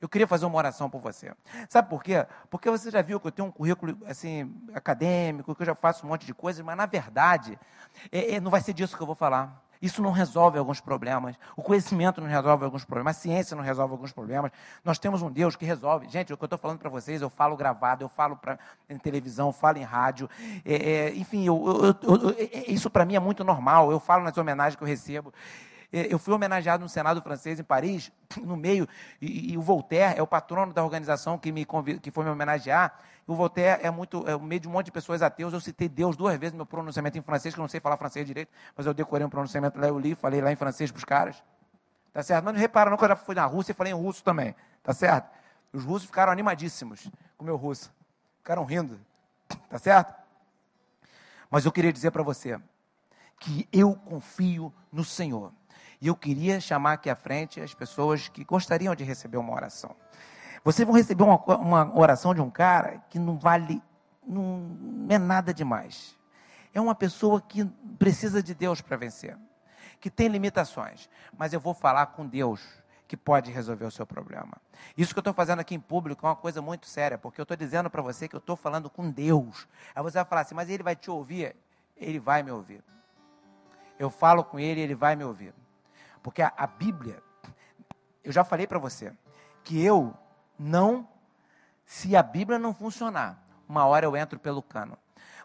eu 0.00 0.08
queria 0.08 0.26
fazer 0.26 0.44
uma 0.44 0.58
oração 0.58 0.90
por 0.90 1.00
você. 1.00 1.34
Sabe 1.68 1.88
por 1.88 2.02
quê? 2.02 2.26
Porque 2.50 2.70
você 2.70 2.90
já 2.90 3.00
viu 3.00 3.18
que 3.18 3.26
eu 3.26 3.32
tenho 3.32 3.48
um 3.48 3.50
currículo 3.50 3.96
assim 4.06 4.54
acadêmico, 4.74 5.54
que 5.54 5.62
eu 5.62 5.66
já 5.66 5.74
faço 5.74 6.04
um 6.04 6.10
monte 6.10 6.26
de 6.26 6.34
coisas, 6.34 6.64
mas 6.64 6.76
na 6.76 6.86
verdade 6.86 7.58
é, 8.12 8.34
é, 8.34 8.40
não 8.40 8.50
vai 8.50 8.60
ser 8.60 8.74
disso 8.74 8.96
que 8.96 9.02
eu 9.02 9.06
vou 9.06 9.16
falar. 9.16 9.62
Isso 9.80 10.02
não 10.02 10.10
resolve 10.10 10.58
alguns 10.58 10.80
problemas. 10.80 11.36
O 11.56 11.62
conhecimento 11.62 12.20
não 12.20 12.28
resolve 12.28 12.64
alguns 12.64 12.84
problemas. 12.84 13.16
A 13.16 13.20
ciência 13.20 13.56
não 13.56 13.62
resolve 13.62 13.92
alguns 13.92 14.12
problemas. 14.12 14.50
Nós 14.84 14.98
temos 14.98 15.22
um 15.22 15.30
Deus 15.30 15.56
que 15.56 15.64
resolve. 15.64 16.08
Gente, 16.08 16.32
o 16.32 16.36
que 16.36 16.42
eu 16.42 16.46
estou 16.46 16.58
falando 16.58 16.78
para 16.78 16.90
vocês, 16.90 17.22
eu 17.22 17.30
falo 17.30 17.56
gravado, 17.56 18.04
eu 18.04 18.08
falo 18.08 18.36
pra, 18.36 18.58
em 18.88 18.98
televisão, 18.98 19.48
eu 19.48 19.52
falo 19.52 19.78
em 19.78 19.82
rádio. 19.82 20.28
É, 20.64 20.74
é, 20.74 21.14
enfim, 21.14 21.46
eu, 21.46 21.96
eu, 22.02 22.18
eu, 22.18 22.30
é, 22.38 22.70
isso 22.70 22.90
para 22.90 23.04
mim 23.04 23.14
é 23.16 23.20
muito 23.20 23.44
normal. 23.44 23.90
Eu 23.90 24.00
falo 24.00 24.24
nas 24.24 24.36
homenagens 24.36 24.76
que 24.76 24.82
eu 24.82 24.88
recebo. 24.88 25.32
É, 25.92 26.12
eu 26.12 26.18
fui 26.18 26.34
homenageado 26.34 26.82
no 26.82 26.88
Senado 26.88 27.22
francês, 27.22 27.60
em 27.60 27.64
Paris, 27.64 28.10
no 28.42 28.56
meio, 28.56 28.88
e, 29.20 29.52
e 29.52 29.58
o 29.58 29.62
Voltaire 29.62 30.18
é 30.18 30.22
o 30.22 30.26
patrono 30.26 30.72
da 30.72 30.84
organização 30.84 31.38
que, 31.38 31.52
me 31.52 31.66
que 32.02 32.10
foi 32.10 32.24
me 32.24 32.30
homenagear. 32.30 32.98
O 33.26 33.34
Voltaire 33.34 33.84
é 33.84 33.90
muito, 33.90 34.24
é 34.28 34.38
meio 34.38 34.60
de 34.60 34.68
um 34.68 34.70
monte 34.70 34.86
de 34.86 34.92
pessoas 34.92 35.20
ateus. 35.20 35.52
Eu 35.52 35.60
citei 35.60 35.88
Deus 35.88 36.16
duas 36.16 36.38
vezes 36.38 36.52
no 36.52 36.58
meu 36.58 36.66
pronunciamento 36.66 37.18
em 37.18 37.22
francês, 37.22 37.54
que 37.54 37.60
eu 37.60 37.62
não 37.62 37.68
sei 37.68 37.80
falar 37.80 37.96
francês 37.96 38.24
direito, 38.26 38.50
mas 38.76 38.86
eu 38.86 38.94
decorei 38.94 39.26
um 39.26 39.30
pronunciamento 39.30 39.78
lá, 39.80 39.88
eu 39.88 39.98
li, 39.98 40.14
falei 40.14 40.40
lá 40.40 40.52
em 40.52 40.56
francês 40.56 40.92
para 40.92 40.98
os 40.98 41.04
caras. 41.04 41.42
Tá 42.12 42.22
certo? 42.22 42.44
Mas 42.44 42.54
não 42.54 42.60
repara 42.60 42.88
não 42.88 42.96
que 42.96 43.04
eu 43.04 43.08
já 43.08 43.16
fui 43.16 43.34
na 43.34 43.44
Rússia 43.44 43.72
e 43.72 43.74
falei 43.74 43.92
em 43.92 43.96
russo 43.96 44.22
também. 44.22 44.54
Tá 44.82 44.94
certo? 44.94 45.28
Os 45.72 45.84
russos 45.84 46.06
ficaram 46.06 46.32
animadíssimos 46.32 47.10
com 47.36 47.42
o 47.42 47.44
meu 47.44 47.56
russo. 47.56 47.92
Ficaram 48.38 48.64
rindo. 48.64 48.98
Tá 49.68 49.78
certo? 49.78 50.14
Mas 51.50 51.64
eu 51.64 51.72
queria 51.72 51.92
dizer 51.92 52.12
para 52.12 52.22
você 52.22 52.58
que 53.40 53.68
eu 53.72 53.94
confio 53.94 54.72
no 54.90 55.04
Senhor. 55.04 55.52
E 56.00 56.06
eu 56.06 56.14
queria 56.14 56.60
chamar 56.60 56.94
aqui 56.94 57.10
à 57.10 57.16
frente 57.16 57.60
as 57.60 57.74
pessoas 57.74 58.28
que 58.28 58.44
gostariam 58.44 58.94
de 58.94 59.04
receber 59.04 59.36
uma 59.36 59.52
oração. 59.52 59.94
Vocês 60.66 60.84
vão 60.84 60.96
receber 60.96 61.22
uma, 61.22 61.36
uma 61.58 61.96
oração 61.96 62.34
de 62.34 62.40
um 62.40 62.50
cara 62.50 63.00
que 63.08 63.20
não 63.20 63.38
vale, 63.38 63.80
não 64.26 65.06
é 65.08 65.16
nada 65.16 65.54
demais. 65.54 66.18
É 66.74 66.80
uma 66.80 66.92
pessoa 66.92 67.40
que 67.40 67.64
precisa 67.96 68.42
de 68.42 68.52
Deus 68.52 68.80
para 68.80 68.96
vencer, 68.96 69.38
que 70.00 70.10
tem 70.10 70.26
limitações, 70.26 71.08
mas 71.38 71.52
eu 71.52 71.60
vou 71.60 71.72
falar 71.72 72.06
com 72.06 72.26
Deus 72.26 72.66
que 73.06 73.16
pode 73.16 73.52
resolver 73.52 73.84
o 73.84 73.92
seu 73.92 74.04
problema. 74.04 74.60
Isso 74.98 75.14
que 75.14 75.20
eu 75.20 75.20
estou 75.20 75.32
fazendo 75.32 75.60
aqui 75.60 75.76
em 75.76 75.78
público 75.78 76.26
é 76.26 76.30
uma 76.30 76.34
coisa 76.34 76.60
muito 76.60 76.88
séria, 76.88 77.16
porque 77.16 77.40
eu 77.40 77.44
estou 77.44 77.56
dizendo 77.56 77.88
para 77.88 78.02
você 78.02 78.26
que 78.26 78.34
eu 78.34 78.38
estou 78.38 78.56
falando 78.56 78.90
com 78.90 79.08
Deus. 79.08 79.68
Aí 79.94 80.02
você 80.02 80.18
vai 80.18 80.24
falar 80.24 80.40
assim, 80.40 80.56
mas 80.56 80.68
ele 80.68 80.82
vai 80.82 80.96
te 80.96 81.08
ouvir? 81.08 81.54
Ele 81.96 82.18
vai 82.18 82.42
me 82.42 82.50
ouvir. 82.50 82.82
Eu 84.00 84.10
falo 84.10 84.42
com 84.42 84.58
ele, 84.58 84.80
ele 84.80 84.96
vai 84.96 85.14
me 85.14 85.22
ouvir. 85.22 85.54
Porque 86.24 86.42
a, 86.42 86.52
a 86.56 86.66
Bíblia, 86.66 87.22
eu 88.24 88.32
já 88.32 88.42
falei 88.42 88.66
para 88.66 88.80
você, 88.80 89.12
que 89.62 89.80
eu 89.80 90.12
não, 90.58 91.06
se 91.84 92.16
a 92.16 92.22
Bíblia 92.22 92.58
não 92.58 92.74
funcionar, 92.74 93.42
uma 93.68 93.84
hora 93.84 94.06
eu 94.06 94.16
entro 94.16 94.38
pelo 94.38 94.62
cano. 94.62 94.96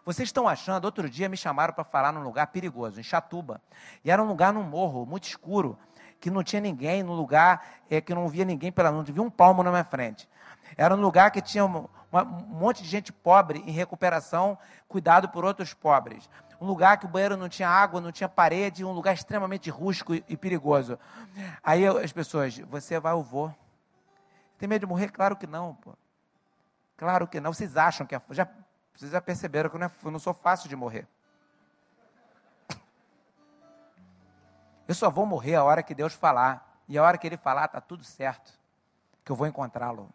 Vocês 0.04 0.28
estão 0.28 0.48
achando, 0.48 0.84
outro 0.84 1.08
dia 1.08 1.28
me 1.28 1.36
chamaram 1.36 1.72
para 1.72 1.84
falar 1.84 2.12
num 2.12 2.22
lugar 2.22 2.48
perigoso, 2.48 2.98
em 2.98 3.02
Chatuba. 3.04 3.60
E 4.04 4.10
era 4.10 4.20
um 4.20 4.26
lugar 4.26 4.52
num 4.52 4.64
morro, 4.64 5.06
muito 5.06 5.28
escuro, 5.28 5.78
que 6.20 6.30
não 6.30 6.42
tinha 6.42 6.60
ninguém, 6.60 7.02
num 7.02 7.14
lugar 7.14 7.64
é, 7.88 8.00
que 8.00 8.12
não 8.14 8.28
via 8.28 8.44
ninguém 8.44 8.72
pela 8.72 8.90
não 8.90 9.02
via 9.04 9.22
um 9.22 9.30
palmo 9.30 9.62
na 9.62 9.70
minha 9.70 9.84
frente. 9.84 10.28
Era 10.76 10.94
um 10.94 11.00
lugar 11.00 11.30
que 11.30 11.40
tinha 11.40 11.64
uma, 11.64 11.88
um 12.12 12.58
monte 12.58 12.82
de 12.82 12.88
gente 12.88 13.12
pobre 13.12 13.62
em 13.66 13.70
recuperação, 13.70 14.58
cuidado 14.88 15.28
por 15.28 15.44
outros 15.44 15.72
pobres. 15.72 16.28
Um 16.60 16.66
lugar 16.66 16.96
que 16.96 17.06
o 17.06 17.08
banheiro 17.08 17.36
não 17.36 17.48
tinha 17.48 17.68
água, 17.68 18.00
não 18.00 18.12
tinha 18.12 18.28
parede, 18.28 18.84
um 18.84 18.92
lugar 18.92 19.14
extremamente 19.14 19.68
rústico 19.70 20.14
e, 20.14 20.24
e 20.28 20.36
perigoso. 20.36 20.98
Aí 21.62 21.82
eu, 21.82 21.98
as 21.98 22.12
pessoas, 22.12 22.56
você 22.58 22.98
vai, 23.00 23.12
eu 23.12 23.22
vou. 23.22 23.54
Tem 24.62 24.68
medo 24.68 24.82
de 24.82 24.86
morrer? 24.86 25.10
Claro 25.10 25.34
que 25.34 25.44
não, 25.44 25.74
pô. 25.74 25.92
Claro 26.96 27.26
que 27.26 27.40
não. 27.40 27.52
Vocês 27.52 27.76
acham 27.76 28.06
que 28.06 28.14
é. 28.14 28.22
Já, 28.30 28.48
vocês 28.94 29.10
já 29.10 29.20
perceberam 29.20 29.68
que 29.68 29.74
eu 29.74 29.80
não, 29.80 29.88
é, 29.88 29.90
eu 30.04 30.10
não 30.12 30.20
sou 30.20 30.32
fácil 30.32 30.68
de 30.68 30.76
morrer. 30.76 31.04
Eu 34.86 34.94
só 34.94 35.10
vou 35.10 35.26
morrer 35.26 35.56
a 35.56 35.64
hora 35.64 35.82
que 35.82 35.92
Deus 35.92 36.14
falar. 36.14 36.80
E 36.86 36.96
a 36.96 37.02
hora 37.02 37.18
que 37.18 37.26
Ele 37.26 37.36
falar, 37.36 37.64
está 37.64 37.80
tudo 37.80 38.04
certo. 38.04 38.56
Que 39.24 39.32
eu 39.32 39.34
vou 39.34 39.48
encontrá-lo. 39.48 40.08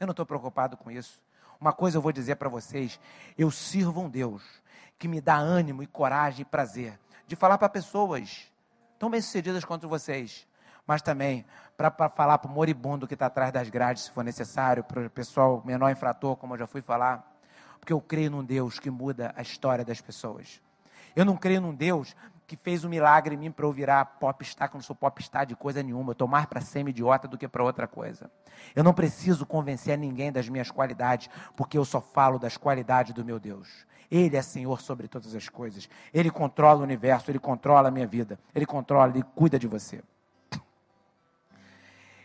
Eu 0.00 0.08
não 0.08 0.12
estou 0.12 0.26
preocupado 0.26 0.76
com 0.76 0.90
isso. 0.90 1.22
Uma 1.60 1.72
coisa 1.72 1.98
eu 1.98 2.02
vou 2.02 2.10
dizer 2.10 2.34
para 2.34 2.48
vocês: 2.48 2.98
eu 3.38 3.48
sirvo 3.52 4.00
um 4.00 4.10
Deus 4.10 4.42
que 4.98 5.06
me 5.06 5.20
dá 5.20 5.36
ânimo 5.36 5.84
e 5.84 5.86
coragem 5.86 6.42
e 6.42 6.44
prazer 6.44 6.98
de 7.28 7.36
falar 7.36 7.58
para 7.58 7.68
pessoas 7.68 8.50
tão 8.98 9.08
bem-sucedidas 9.08 9.64
quanto 9.64 9.88
vocês 9.88 10.48
mas 10.86 11.02
também 11.02 11.44
para 11.76 11.90
falar 12.08 12.38
para 12.38 12.50
o 12.50 12.54
moribundo 12.54 13.06
que 13.06 13.14
está 13.14 13.26
atrás 13.26 13.52
das 13.52 13.68
grades, 13.68 14.04
se 14.04 14.10
for 14.10 14.24
necessário, 14.24 14.82
para 14.82 15.06
o 15.06 15.10
pessoal 15.10 15.62
menor 15.64 15.90
infrator, 15.90 16.36
como 16.36 16.54
eu 16.54 16.58
já 16.58 16.66
fui 16.66 16.80
falar. 16.80 17.36
Porque 17.78 17.92
eu 17.92 18.00
creio 18.00 18.30
num 18.30 18.44
Deus 18.44 18.78
que 18.78 18.90
muda 18.90 19.34
a 19.36 19.42
história 19.42 19.84
das 19.84 20.00
pessoas. 20.00 20.60
Eu 21.14 21.24
não 21.24 21.36
creio 21.36 21.60
num 21.60 21.74
Deus 21.74 22.16
que 22.46 22.56
fez 22.56 22.84
um 22.84 22.88
milagre 22.88 23.34
em 23.34 23.38
mim 23.38 23.50
para 23.50 23.66
eu 23.66 23.72
virar 23.72 24.04
popstar, 24.04 24.68
que 24.68 24.76
eu 24.76 24.78
não 24.78 24.82
sou 24.82 24.94
popstar 24.94 25.44
de 25.44 25.56
coisa 25.56 25.82
nenhuma. 25.82 26.10
Eu 26.10 26.12
estou 26.12 26.28
mais 26.28 26.46
para 26.46 26.60
ser 26.60 26.86
idiota 26.88 27.26
do 27.26 27.36
que 27.36 27.48
para 27.48 27.62
outra 27.62 27.86
coisa. 27.86 28.30
Eu 28.74 28.84
não 28.84 28.94
preciso 28.94 29.44
convencer 29.44 29.98
ninguém 29.98 30.30
das 30.30 30.48
minhas 30.48 30.70
qualidades, 30.70 31.28
porque 31.56 31.76
eu 31.76 31.84
só 31.84 32.00
falo 32.00 32.38
das 32.38 32.56
qualidades 32.56 33.12
do 33.12 33.24
meu 33.24 33.40
Deus. 33.40 33.84
Ele 34.10 34.36
é 34.36 34.42
Senhor 34.42 34.80
sobre 34.80 35.08
todas 35.08 35.34
as 35.34 35.48
coisas. 35.48 35.88
Ele 36.14 36.30
controla 36.30 36.80
o 36.80 36.84
universo, 36.84 37.30
Ele 37.30 37.40
controla 37.40 37.88
a 37.88 37.90
minha 37.90 38.06
vida. 38.06 38.38
Ele 38.54 38.64
controla, 38.64 39.10
Ele 39.10 39.24
cuida 39.34 39.58
de 39.58 39.66
você. 39.66 40.02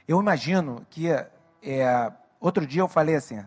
Eu 0.08 0.20
imagino 0.20 0.86
que 0.90 1.10
é, 1.10 2.12
outro 2.40 2.66
dia 2.66 2.82
eu 2.82 2.88
falei 2.88 3.16
assim: 3.16 3.44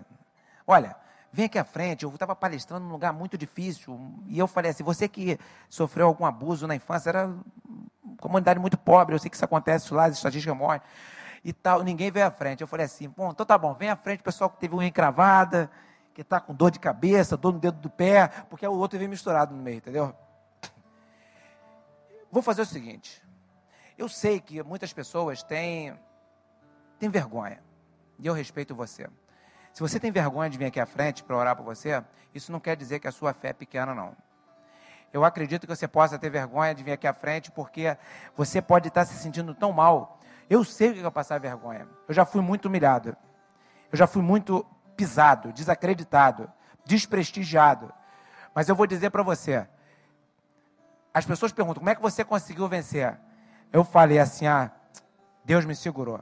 olha, 0.67 0.97
vem 1.33 1.47
aqui 1.47 1.59
à 1.59 1.65
frente. 1.65 2.05
Eu 2.05 2.11
estava 2.11 2.35
palestrando 2.35 2.87
num 2.87 2.93
lugar 2.93 3.13
muito 3.13 3.37
difícil 3.37 3.99
e 4.27 4.39
eu 4.39 4.47
falei 4.47 4.71
assim: 4.71 4.85
você 4.85 5.09
que 5.09 5.39
sofreu 5.69 6.07
algum 6.07 6.25
abuso 6.25 6.67
na 6.67 6.77
infância, 6.77 7.11
era 7.11 7.27
uma 7.27 8.17
comunidade 8.19 8.59
muito 8.61 8.79
pobre. 8.79 9.15
Eu 9.15 9.19
sei 9.19 9.29
que 9.29 9.37
isso 9.37 9.45
acontece 9.45 9.93
lá, 9.93 10.07
as 10.07 10.17
estatísticas 10.17 10.57
morrem 10.57 10.81
e 11.45 11.53
tal. 11.53 11.83
Ninguém 11.83 12.11
veio 12.11 12.27
à 12.27 12.31
frente. 12.31 12.61
Eu 12.61 12.69
falei 12.69 12.87
assim: 12.87 13.09
bom, 13.09 13.31
então 13.31 13.45
tá 13.45 13.59
bom, 13.59 13.75
vem 13.75 13.91
à 13.91 13.97
frente, 13.97 14.23
pessoal 14.23 14.49
que 14.49 14.59
teve 14.59 14.75
unha 14.75 14.87
encravada, 14.87 15.71
que 16.15 16.23
está 16.23 16.41
com 16.41 16.55
dor 16.55 16.71
de 16.71 16.79
cabeça, 16.79 17.37
dor 17.37 17.53
no 17.53 17.59
dedo 17.59 17.79
do 17.81 17.91
pé, 17.91 18.29
porque 18.49 18.67
o 18.67 18.73
outro 18.73 18.99
veio 18.99 19.11
misturado 19.11 19.55
no 19.55 19.63
meio, 19.63 19.79
entendeu? 19.79 20.15
Vou 22.31 22.43
fazer 22.43 22.63
o 22.63 22.67
seguinte. 22.67 23.23
Eu 23.97 24.09
sei 24.09 24.41
que 24.41 24.63
muitas 24.63 24.93
pessoas 24.93 25.43
têm 25.43 25.97
tem 26.99 27.09
vergonha. 27.09 27.63
E 28.19 28.27
eu 28.27 28.35
respeito 28.35 28.75
você. 28.75 29.09
Se 29.73 29.81
você 29.81 29.99
tem 29.99 30.13
vergonha 30.13 30.49
de 30.49 30.57
vir 30.57 30.67
aqui 30.67 30.79
à 30.79 30.87
frente 30.87 31.25
para 31.25 31.37
orar 31.37 31.57
por 31.57 31.65
você, 31.65 32.03
isso 32.33 32.53
não 32.53 32.61
quer 32.61 32.77
dizer 32.77 33.01
que 33.01 33.09
a 33.09 33.13
sua 33.13 33.33
fé 33.35 33.49
é 33.49 33.53
pequena, 33.53 33.95
não. 33.95 34.17
Eu 35.13 35.25
acredito 35.25 35.67
que 35.67 35.75
você 35.75 35.87
possa 35.87 36.19
ter 36.19 36.31
vergonha 36.31 36.75
de 36.75 36.83
vir 36.83 36.93
aqui 36.93 37.07
à 37.07 37.13
frente, 37.13 37.51
porque 37.51 37.97
você 38.37 38.61
pode 38.61 38.89
estar 38.89 39.05
se 39.05 39.15
sentindo 39.15 39.55
tão 39.55 39.73
mal. 39.73 40.19
Eu 40.51 40.65
sei 40.65 40.93
que 40.93 41.05
é 41.05 41.11
passar 41.11 41.39
vergonha. 41.39 41.89
Eu 42.07 42.15
já 42.15 42.25
fui 42.25 42.41
muito 42.41 42.67
humilhado. 42.67 43.17
Eu 43.93 43.99
já 43.99 44.07
fui 44.07 44.23
muito 44.23 44.67
pisado, 44.97 45.53
desacreditado, 45.53 46.51
desprestigiado. 46.85 47.93
Mas 48.55 48.69
eu 48.69 48.75
vou 48.75 48.87
dizer 48.87 49.11
para 49.11 49.23
você: 49.23 49.67
as 51.13 51.25
pessoas 51.25 51.53
perguntam, 51.53 51.81
como 51.81 51.91
é 51.91 51.95
que 51.95 52.03
você 52.03 52.25
conseguiu 52.25 52.69
vencer? 52.69 53.17
Eu 53.73 53.85
falei 53.85 54.19
assim: 54.19 54.47
ah, 54.47 54.71
Deus 55.45 55.65
me 55.65 55.77
segurou. 55.77 56.21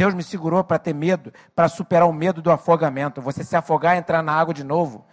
Deus 0.00 0.14
me 0.14 0.22
segurou 0.22 0.64
para 0.64 0.78
ter 0.78 0.94
medo, 0.94 1.30
para 1.54 1.68
superar 1.68 2.08
o 2.08 2.12
medo 2.12 2.40
do 2.40 2.50
afogamento. 2.50 3.20
Você 3.20 3.44
se 3.44 3.54
afogar 3.54 3.96
e 3.96 3.98
entrar 3.98 4.22
na 4.22 4.32
água 4.32 4.54
de 4.54 4.64
novo 4.64 5.04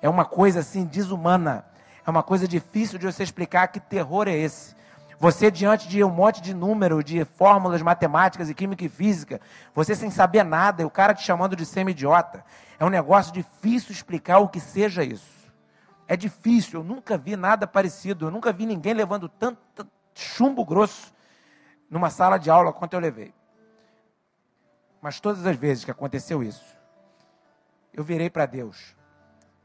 é 0.00 0.08
uma 0.08 0.24
coisa 0.24 0.60
assim 0.60 0.84
desumana. 0.84 1.64
É 2.06 2.08
uma 2.08 2.22
coisa 2.22 2.46
difícil 2.46 2.96
de 2.96 3.06
você 3.06 3.24
explicar 3.24 3.66
que 3.66 3.80
terror 3.80 4.28
é 4.28 4.36
esse. 4.36 4.76
Você 5.18 5.50
diante 5.50 5.88
de 5.88 6.04
um 6.04 6.10
monte 6.10 6.40
de 6.40 6.54
número, 6.54 7.02
de 7.02 7.24
fórmulas 7.24 7.82
matemáticas 7.82 8.48
e 8.48 8.54
química 8.54 8.84
e 8.84 8.88
física, 8.88 9.40
você 9.74 9.96
sem 9.96 10.12
saber 10.12 10.44
nada, 10.44 10.80
e 10.80 10.84
o 10.84 10.90
cara 10.90 11.12
te 11.12 11.24
chamando 11.24 11.56
de 11.56 11.66
semi-idiota. 11.66 12.44
É 12.78 12.84
um 12.84 12.88
negócio 12.88 13.32
difícil 13.32 13.90
explicar 13.90 14.38
o 14.38 14.48
que 14.48 14.60
seja 14.60 15.02
isso. 15.02 15.50
É 16.06 16.16
difícil, 16.16 16.78
eu 16.78 16.84
nunca 16.84 17.18
vi 17.18 17.34
nada 17.34 17.66
parecido, 17.66 18.26
eu 18.26 18.30
nunca 18.30 18.52
vi 18.52 18.64
ninguém 18.64 18.94
levando 18.94 19.28
tanto 19.28 19.58
chumbo 20.14 20.64
grosso 20.64 21.12
numa 21.90 22.10
sala 22.10 22.38
de 22.38 22.48
aula 22.48 22.72
quanto 22.72 22.94
eu 22.94 23.00
levei. 23.00 23.34
Mas 25.00 25.20
todas 25.20 25.46
as 25.46 25.56
vezes 25.56 25.84
que 25.84 25.90
aconteceu 25.90 26.42
isso, 26.42 26.76
eu 27.92 28.02
virei 28.04 28.28
para 28.28 28.46
Deus 28.46 28.96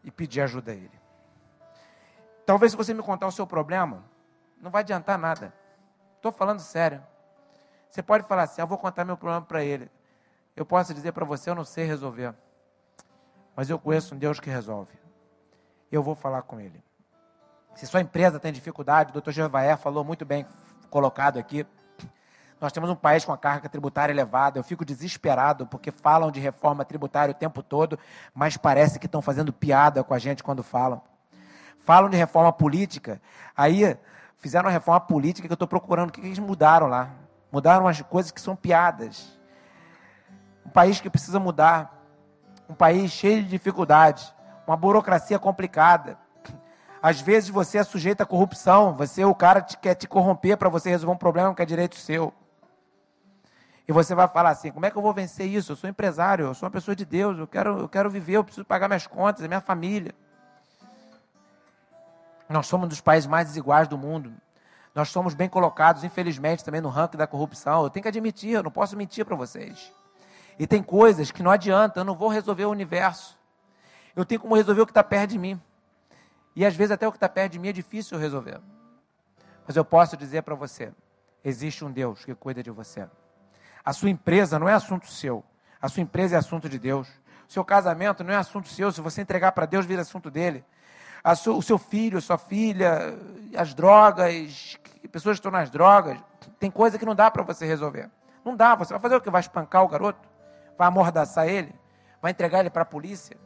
e 0.03 0.11
pedi 0.11 0.41
ajuda 0.41 0.71
a 0.71 0.75
Ele. 0.75 1.01
Talvez 2.45 2.71
se 2.71 2.77
você 2.77 2.93
me 2.93 3.03
contar 3.03 3.27
o 3.27 3.31
seu 3.31 3.45
problema, 3.45 4.03
não 4.59 4.71
vai 4.71 4.81
adiantar 4.81 5.17
nada. 5.17 5.53
Estou 6.17 6.31
falando 6.31 6.59
sério. 6.59 7.03
Você 7.89 8.01
pode 8.01 8.27
falar 8.27 8.43
assim: 8.43 8.61
eu 8.61 8.67
vou 8.67 8.77
contar 8.77 9.03
meu 9.03 9.17
problema 9.17 9.45
para 9.45 9.63
Ele. 9.63 9.89
Eu 10.55 10.65
posso 10.65 10.93
dizer 10.93 11.11
para 11.11 11.25
você: 11.25 11.49
eu 11.49 11.55
não 11.55 11.65
sei 11.65 11.85
resolver. 11.85 12.33
Mas 13.55 13.69
eu 13.69 13.77
conheço 13.77 14.15
um 14.15 14.17
Deus 14.17 14.39
que 14.39 14.49
resolve. 14.49 14.93
Eu 15.91 16.01
vou 16.01 16.15
falar 16.15 16.43
com 16.43 16.59
Ele. 16.59 16.83
Se 17.75 17.87
sua 17.87 18.01
empresa 18.01 18.39
tem 18.39 18.51
dificuldade, 18.51 19.09
o 19.09 19.13
doutor 19.13 19.31
Jevaé 19.31 19.75
falou 19.75 20.03
muito 20.03 20.25
bem 20.25 20.45
colocado 20.89 21.37
aqui. 21.37 21.65
Nós 22.61 22.71
temos 22.71 22.91
um 22.91 22.95
país 22.95 23.25
com 23.25 23.33
a 23.33 23.37
carga 23.37 23.67
tributária 23.67 24.13
elevada. 24.13 24.59
Eu 24.59 24.63
fico 24.63 24.85
desesperado 24.85 25.65
porque 25.65 25.89
falam 25.89 26.29
de 26.29 26.39
reforma 26.39 26.85
tributária 26.85 27.31
o 27.31 27.35
tempo 27.35 27.63
todo, 27.63 27.97
mas 28.35 28.55
parece 28.55 28.99
que 28.99 29.07
estão 29.07 29.19
fazendo 29.19 29.51
piada 29.51 30.03
com 30.03 30.13
a 30.13 30.19
gente 30.19 30.43
quando 30.43 30.61
falam. 30.61 31.01
Falam 31.79 32.07
de 32.07 32.15
reforma 32.15 32.53
política, 32.53 33.19
aí 33.57 33.97
fizeram 34.37 34.67
uma 34.67 34.71
reforma 34.71 35.01
política 35.01 35.47
que 35.47 35.51
eu 35.51 35.55
estou 35.55 35.67
procurando. 35.67 36.09
O 36.09 36.11
que 36.11 36.21
eles 36.21 36.37
mudaram 36.37 36.85
lá? 36.85 37.09
Mudaram 37.51 37.87
as 37.87 37.99
coisas 38.03 38.31
que 38.31 38.39
são 38.39 38.55
piadas. 38.55 39.39
Um 40.63 40.69
país 40.69 41.01
que 41.01 41.09
precisa 41.09 41.39
mudar. 41.39 41.99
Um 42.69 42.75
país 42.75 43.11
cheio 43.11 43.41
de 43.41 43.49
dificuldades. 43.49 44.31
Uma 44.67 44.77
burocracia 44.77 45.39
complicada. 45.39 46.15
Às 47.01 47.19
vezes 47.19 47.49
você 47.49 47.79
é 47.79 47.83
sujeito 47.83 48.21
à 48.21 48.25
corrupção. 48.25 48.93
Você, 48.93 49.25
o 49.25 49.33
cara 49.33 49.61
te, 49.61 49.75
quer 49.77 49.95
te 49.95 50.07
corromper 50.07 50.57
para 50.57 50.69
você 50.69 50.91
resolver 50.91 51.15
um 51.15 51.17
problema 51.17 51.55
que 51.55 51.61
é 51.63 51.65
direito 51.65 51.95
seu. 51.95 52.31
E 53.87 53.91
você 53.91 54.13
vai 54.15 54.27
falar 54.27 54.51
assim: 54.51 54.71
como 54.71 54.85
é 54.85 54.91
que 54.91 54.97
eu 54.97 55.01
vou 55.01 55.13
vencer 55.13 55.47
isso? 55.47 55.71
Eu 55.71 55.75
sou 55.75 55.89
empresário, 55.89 56.45
eu 56.45 56.53
sou 56.53 56.65
uma 56.65 56.71
pessoa 56.71 56.95
de 56.95 57.05
Deus, 57.05 57.37
eu 57.37 57.47
quero, 57.47 57.79
eu 57.79 57.89
quero 57.89 58.09
viver, 58.09 58.33
eu 58.33 58.43
preciso 58.43 58.65
pagar 58.65 58.87
minhas 58.87 59.07
contas, 59.07 59.43
a 59.43 59.47
minha 59.47 59.61
família. 59.61 60.13
Nós 62.47 62.67
somos 62.67 62.85
um 62.85 62.89
dos 62.89 63.01
países 63.01 63.27
mais 63.27 63.47
desiguais 63.47 63.87
do 63.87 63.97
mundo. 63.97 64.33
Nós 64.93 65.09
somos 65.09 65.33
bem 65.33 65.47
colocados, 65.47 66.03
infelizmente, 66.03 66.65
também 66.65 66.81
no 66.81 66.89
ranking 66.89 67.17
da 67.17 67.25
corrupção. 67.25 67.83
Eu 67.83 67.89
tenho 67.89 68.01
que 68.01 68.09
admitir, 68.09 68.51
eu 68.51 68.63
não 68.63 68.71
posso 68.71 68.97
mentir 68.97 69.25
para 69.25 69.35
vocês. 69.35 69.91
E 70.59 70.67
tem 70.67 70.83
coisas 70.83 71.31
que 71.31 71.41
não 71.41 71.49
adianta, 71.49 72.01
eu 72.01 72.03
não 72.03 72.13
vou 72.13 72.27
resolver 72.27 72.65
o 72.65 72.69
universo. 72.69 73.39
Eu 74.15 74.25
tenho 74.25 74.41
como 74.41 74.55
resolver 74.55 74.81
o 74.81 74.85
que 74.85 74.91
está 74.91 75.03
perto 75.03 75.31
de 75.31 75.39
mim. 75.39 75.61
E 76.53 76.65
às 76.65 76.75
vezes 76.75 76.91
até 76.91 77.07
o 77.07 77.11
que 77.11 77.17
está 77.17 77.29
perto 77.29 77.53
de 77.53 77.59
mim 77.59 77.69
é 77.69 77.73
difícil 77.73 78.17
resolver. 78.17 78.59
Mas 79.65 79.77
eu 79.77 79.85
posso 79.85 80.17
dizer 80.17 80.41
para 80.43 80.53
você: 80.53 80.91
existe 81.43 81.85
um 81.85 81.91
Deus 81.91 82.25
que 82.25 82.35
cuida 82.35 82.61
de 82.61 82.69
você. 82.69 83.07
A 83.83 83.93
sua 83.93 84.09
empresa 84.09 84.59
não 84.59 84.69
é 84.69 84.73
assunto 84.73 85.07
seu. 85.07 85.43
A 85.81 85.89
sua 85.89 86.01
empresa 86.01 86.35
é 86.35 86.39
assunto 86.39 86.69
de 86.69 86.77
Deus. 86.77 87.07
O 87.47 87.51
seu 87.51 87.65
casamento 87.65 88.23
não 88.23 88.33
é 88.33 88.37
assunto 88.37 88.67
seu. 88.67 88.91
Se 88.91 89.01
você 89.01 89.21
entregar 89.21 89.51
para 89.51 89.65
Deus, 89.65 89.85
vira 89.85 90.01
assunto 90.01 90.29
dele 90.29 90.63
o 91.55 91.61
seu 91.61 91.77
filho, 91.77 92.17
a 92.17 92.21
sua 92.21 92.37
filha, 92.37 93.17
as 93.55 93.73
drogas, 93.73 94.77
pessoas 95.11 95.35
que 95.35 95.39
estão 95.39 95.51
nas 95.51 95.69
drogas, 95.69 96.17
tem 96.59 96.71
coisa 96.71 96.97
que 96.97 97.05
não 97.05 97.15
dá 97.15 97.29
para 97.29 97.43
você 97.43 97.65
resolver. 97.65 98.09
Não 98.43 98.55
dá, 98.55 98.75
você 98.75 98.91
vai 98.93 98.99
fazer 98.99 99.15
o 99.15 99.21
que? 99.21 99.29
Vai 99.29 99.41
espancar 99.41 99.83
o 99.83 99.87
garoto? 99.87 100.27
Vai 100.77 100.87
amordaçar 100.87 101.47
ele? 101.47 101.73
Vai 102.21 102.31
entregar 102.31 102.59
ele 102.59 102.69
para 102.69 102.81
a 102.81 102.85
polícia? 102.85 103.37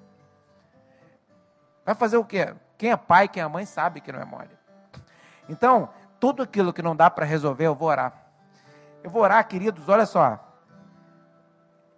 Vai 1.85 1.95
fazer 1.95 2.17
o 2.17 2.23
quê? 2.23 2.55
Quem 2.77 2.91
é 2.91 2.97
pai, 2.97 3.27
quem 3.27 3.43
é 3.43 3.47
mãe 3.47 3.65
sabe 3.65 3.99
que 3.99 4.11
não 4.11 4.21
é 4.21 4.25
mole. 4.25 4.57
Então, 5.49 5.89
tudo 6.19 6.43
aquilo 6.43 6.73
que 6.73 6.81
não 6.81 6.95
dá 6.95 7.09
para 7.09 7.25
resolver, 7.25 7.65
eu 7.65 7.75
vou 7.75 7.89
orar. 7.89 8.24
Eu 9.05 9.11
vou 9.11 9.21
orar, 9.21 9.47
queridos, 9.47 9.87
olha 9.87 10.03
só. 10.03 10.43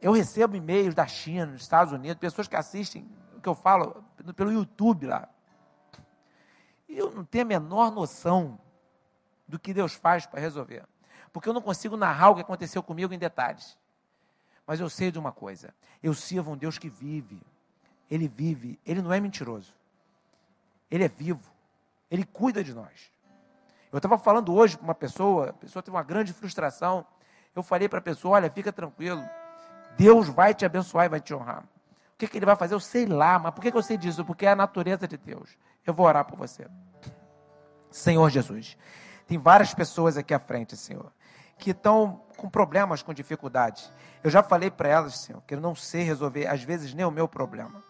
Eu 0.01 0.11
recebo 0.11 0.57
e-mails 0.57 0.93
da 0.93 1.07
China, 1.07 1.47
dos 1.47 1.61
Estados 1.61 1.93
Unidos, 1.93 2.19
pessoas 2.19 2.49
que 2.49 2.55
assistem 2.57 3.09
o 3.33 3.39
que 3.39 3.47
eu 3.47 3.55
falo 3.55 4.03
pelo 4.35 4.51
YouTube 4.51 5.07
lá. 5.07 5.29
Eu 6.85 7.09
não 7.11 7.23
tenho 7.23 7.45
a 7.45 7.47
menor 7.47 7.93
noção 7.93 8.59
do 9.47 9.57
que 9.57 9.73
Deus 9.73 9.93
faz 9.93 10.25
para 10.25 10.41
resolver. 10.41 10.85
Porque 11.31 11.47
eu 11.47 11.53
não 11.53 11.61
consigo 11.61 11.95
narrar 11.95 12.31
o 12.31 12.35
que 12.35 12.41
aconteceu 12.41 12.83
comigo 12.83 13.13
em 13.13 13.17
detalhes. 13.17 13.77
Mas 14.65 14.81
eu 14.81 14.89
sei 14.89 15.09
de 15.09 15.17
uma 15.17 15.31
coisa: 15.31 15.73
eu 16.03 16.13
sirvo 16.13 16.51
um 16.51 16.57
Deus 16.57 16.77
que 16.77 16.89
vive. 16.89 17.41
Ele 18.11 18.27
vive, 18.27 18.77
ele 18.85 19.01
não 19.01 19.13
é 19.13 19.21
mentiroso. 19.21 19.73
Ele 20.91 21.05
é 21.05 21.07
vivo. 21.07 21.49
Ele 22.11 22.25
cuida 22.25 22.61
de 22.61 22.73
nós. 22.73 23.09
Eu 23.91 23.97
estava 23.97 24.17
falando 24.17 24.53
hoje 24.53 24.77
com 24.77 24.83
uma 24.83 24.95
pessoa, 24.95 25.49
a 25.49 25.53
pessoa 25.53 25.81
teve 25.81 25.95
uma 25.95 26.03
grande 26.03 26.33
frustração. 26.33 27.05
Eu 27.55 27.63
falei 27.63 27.87
para 27.87 27.99
a 27.99 28.01
pessoa: 28.01 28.35
olha, 28.35 28.49
fica 28.49 28.71
tranquilo. 28.71 29.23
Deus 29.97 30.27
vai 30.27 30.53
te 30.53 30.65
abençoar 30.65 31.05
e 31.05 31.09
vai 31.09 31.19
te 31.19 31.33
honrar. 31.33 31.63
O 32.13 32.17
que, 32.17 32.27
que 32.27 32.37
ele 32.37 32.45
vai 32.45 32.55
fazer? 32.55 32.73
Eu 32.73 32.79
sei 32.79 33.05
lá, 33.05 33.37
mas 33.39 33.53
por 33.53 33.61
que, 33.61 33.71
que 33.71 33.77
eu 33.77 33.83
sei 33.83 33.97
disso? 33.97 34.25
Porque 34.25 34.45
é 34.45 34.49
a 34.49 34.55
natureza 34.55 35.07
de 35.07 35.17
Deus. 35.17 35.57
Eu 35.85 35.93
vou 35.93 36.05
orar 36.05 36.25
por 36.25 36.37
você. 36.37 36.67
Senhor 37.89 38.29
Jesus, 38.29 38.77
tem 39.27 39.37
várias 39.37 39.73
pessoas 39.73 40.17
aqui 40.17 40.33
à 40.33 40.39
frente, 40.39 40.75
Senhor, 40.75 41.11
que 41.57 41.71
estão 41.71 42.21
com 42.35 42.49
problemas, 42.49 43.01
com 43.01 43.13
dificuldades. 43.13 43.91
Eu 44.23 44.29
já 44.29 44.43
falei 44.43 44.69
para 44.69 44.89
elas, 44.89 45.19
Senhor, 45.19 45.41
que 45.45 45.53
eu 45.53 45.61
não 45.61 45.75
sei 45.75 46.03
resolver, 46.03 46.47
às 46.47 46.63
vezes, 46.63 46.93
nem 46.93 47.05
o 47.05 47.11
meu 47.11 47.27
problema. 47.27 47.83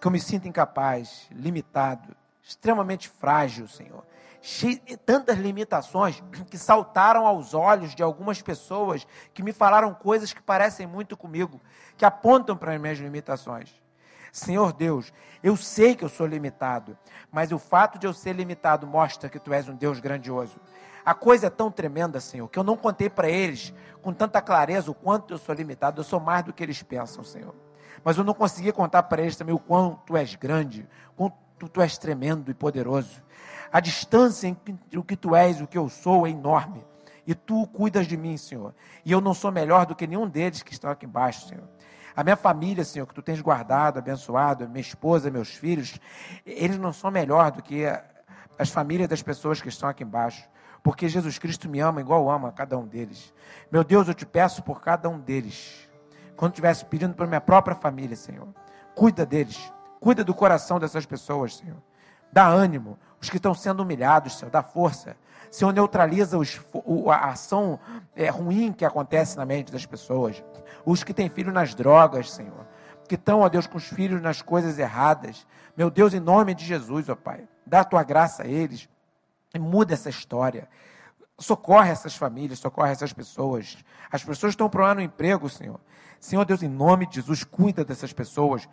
Que 0.00 0.06
eu 0.06 0.10
me 0.10 0.20
sinto 0.20 0.48
incapaz, 0.48 1.26
limitado, 1.30 2.14
extremamente 2.42 3.08
frágil, 3.08 3.68
Senhor. 3.68 4.04
Tantas 5.06 5.38
limitações 5.38 6.22
que 6.50 6.58
saltaram 6.58 7.26
aos 7.26 7.54
olhos 7.54 7.94
de 7.94 8.02
algumas 8.02 8.42
pessoas 8.42 9.06
que 9.32 9.42
me 9.42 9.52
falaram 9.52 9.94
coisas 9.94 10.32
que 10.32 10.42
parecem 10.42 10.86
muito 10.86 11.16
comigo, 11.16 11.60
que 11.96 12.04
apontam 12.04 12.56
para 12.56 12.74
as 12.74 12.80
minhas 12.80 12.98
limitações. 12.98 13.72
Senhor 14.30 14.72
Deus, 14.72 15.12
eu 15.42 15.56
sei 15.56 15.94
que 15.94 16.04
eu 16.04 16.08
sou 16.08 16.26
limitado, 16.26 16.98
mas 17.30 17.52
o 17.52 17.58
fato 17.58 17.98
de 17.98 18.06
eu 18.06 18.12
ser 18.12 18.34
limitado 18.34 18.86
mostra 18.86 19.30
que 19.30 19.38
tu 19.38 19.52
és 19.52 19.68
um 19.68 19.76
Deus 19.76 20.00
grandioso. 20.00 20.60
A 21.04 21.14
coisa 21.14 21.46
é 21.46 21.50
tão 21.50 21.70
tremenda, 21.70 22.18
Senhor, 22.18 22.48
que 22.48 22.58
eu 22.58 22.64
não 22.64 22.76
contei 22.76 23.08
para 23.08 23.28
eles 23.28 23.72
com 24.02 24.12
tanta 24.12 24.42
clareza 24.42 24.90
o 24.90 24.94
quanto 24.94 25.32
eu 25.32 25.38
sou 25.38 25.54
limitado. 25.54 26.00
Eu 26.00 26.04
sou 26.04 26.18
mais 26.18 26.44
do 26.44 26.52
que 26.52 26.62
eles 26.62 26.82
pensam, 26.82 27.22
Senhor. 27.22 27.54
Mas 28.02 28.18
eu 28.18 28.24
não 28.24 28.34
consegui 28.34 28.72
contar 28.72 29.04
para 29.04 29.22
eles 29.22 29.36
também 29.36 29.54
o 29.54 29.58
quanto 29.58 29.98
tu 30.04 30.16
és 30.16 30.34
grande, 30.34 30.88
quanto 31.14 31.36
tu 31.72 31.80
és 31.80 31.96
tremendo 31.96 32.50
e 32.50 32.54
poderoso. 32.54 33.22
A 33.74 33.80
distância 33.80 34.46
entre 34.46 34.96
o 34.96 35.02
que 35.02 35.16
tu 35.16 35.34
és 35.34 35.58
e 35.58 35.64
o 35.64 35.66
que 35.66 35.76
eu 35.76 35.88
sou 35.88 36.28
é 36.28 36.30
enorme. 36.30 36.86
E 37.26 37.34
tu 37.34 37.66
cuidas 37.66 38.06
de 38.06 38.16
mim, 38.16 38.36
Senhor. 38.36 38.72
E 39.04 39.10
eu 39.10 39.20
não 39.20 39.34
sou 39.34 39.50
melhor 39.50 39.84
do 39.84 39.96
que 39.96 40.06
nenhum 40.06 40.28
deles 40.28 40.62
que 40.62 40.72
estão 40.72 40.92
aqui 40.92 41.06
embaixo, 41.06 41.48
Senhor. 41.48 41.64
A 42.14 42.22
minha 42.22 42.36
família, 42.36 42.84
Senhor, 42.84 43.04
que 43.04 43.12
tu 43.12 43.20
tens 43.20 43.40
guardado, 43.40 43.98
abençoado, 43.98 44.68
minha 44.68 44.80
esposa, 44.80 45.28
meus 45.28 45.48
filhos, 45.48 45.98
eles 46.46 46.78
não 46.78 46.92
são 46.92 47.10
melhor 47.10 47.50
do 47.50 47.64
que 47.64 47.82
as 48.56 48.70
famílias 48.70 49.08
das 49.08 49.22
pessoas 49.22 49.60
que 49.60 49.68
estão 49.68 49.88
aqui 49.88 50.04
embaixo. 50.04 50.48
Porque 50.80 51.08
Jesus 51.08 51.36
Cristo 51.36 51.68
me 51.68 51.80
ama 51.80 52.00
igual 52.00 52.30
ama 52.30 52.52
cada 52.52 52.78
um 52.78 52.86
deles. 52.86 53.34
Meu 53.72 53.82
Deus, 53.82 54.06
eu 54.06 54.14
te 54.14 54.24
peço 54.24 54.62
por 54.62 54.80
cada 54.80 55.08
um 55.08 55.18
deles. 55.18 55.90
Quando 56.36 56.52
estivesse 56.52 56.84
pedindo 56.84 57.14
para 57.14 57.26
minha 57.26 57.40
própria 57.40 57.74
família, 57.74 58.14
Senhor, 58.14 58.46
cuida 58.94 59.26
deles. 59.26 59.72
Cuida 59.98 60.22
do 60.22 60.32
coração 60.32 60.78
dessas 60.78 61.04
pessoas, 61.04 61.56
Senhor. 61.56 61.82
Dá 62.32 62.46
ânimo. 62.48 62.98
Os 63.24 63.30
que 63.30 63.38
estão 63.38 63.54
sendo 63.54 63.82
humilhados, 63.82 64.36
Senhor, 64.36 64.50
dá 64.50 64.62
força. 64.62 65.16
Senhor, 65.50 65.72
neutraliza 65.72 66.36
os, 66.36 66.60
a 67.10 67.30
ação 67.30 67.80
é, 68.14 68.28
ruim 68.28 68.70
que 68.70 68.84
acontece 68.84 69.38
na 69.38 69.46
mente 69.46 69.72
das 69.72 69.86
pessoas. 69.86 70.44
Os 70.84 71.02
que 71.02 71.14
têm 71.14 71.30
filhos 71.30 71.54
nas 71.54 71.74
drogas, 71.74 72.30
Senhor. 72.30 72.66
Que 73.08 73.14
estão, 73.14 73.40
ó 73.40 73.48
Deus, 73.48 73.66
com 73.66 73.78
os 73.78 73.86
filhos 73.86 74.20
nas 74.20 74.42
coisas 74.42 74.78
erradas. 74.78 75.46
Meu 75.74 75.90
Deus, 75.90 76.12
em 76.12 76.20
nome 76.20 76.54
de 76.54 76.66
Jesus, 76.66 77.08
ó 77.08 77.14
Pai. 77.14 77.48
Dá 77.66 77.80
a 77.80 77.84
tua 77.84 78.02
graça 78.02 78.42
a 78.42 78.46
eles. 78.46 78.90
E 79.54 79.58
muda 79.58 79.94
essa 79.94 80.10
história. 80.10 80.68
Socorre 81.38 81.92
essas 81.92 82.14
famílias, 82.14 82.58
socorre 82.58 82.92
essas 82.92 83.14
pessoas. 83.14 83.78
As 84.12 84.22
pessoas 84.22 84.52
estão 84.52 84.68
procurando 84.68 84.98
um 84.98 85.02
emprego, 85.02 85.48
Senhor. 85.48 85.80
Senhor 86.20 86.44
Deus, 86.44 86.62
em 86.62 86.68
nome 86.68 87.06
de 87.06 87.14
Jesus, 87.14 87.42
cuida 87.42 87.86
dessas 87.86 88.12
pessoas 88.12 88.68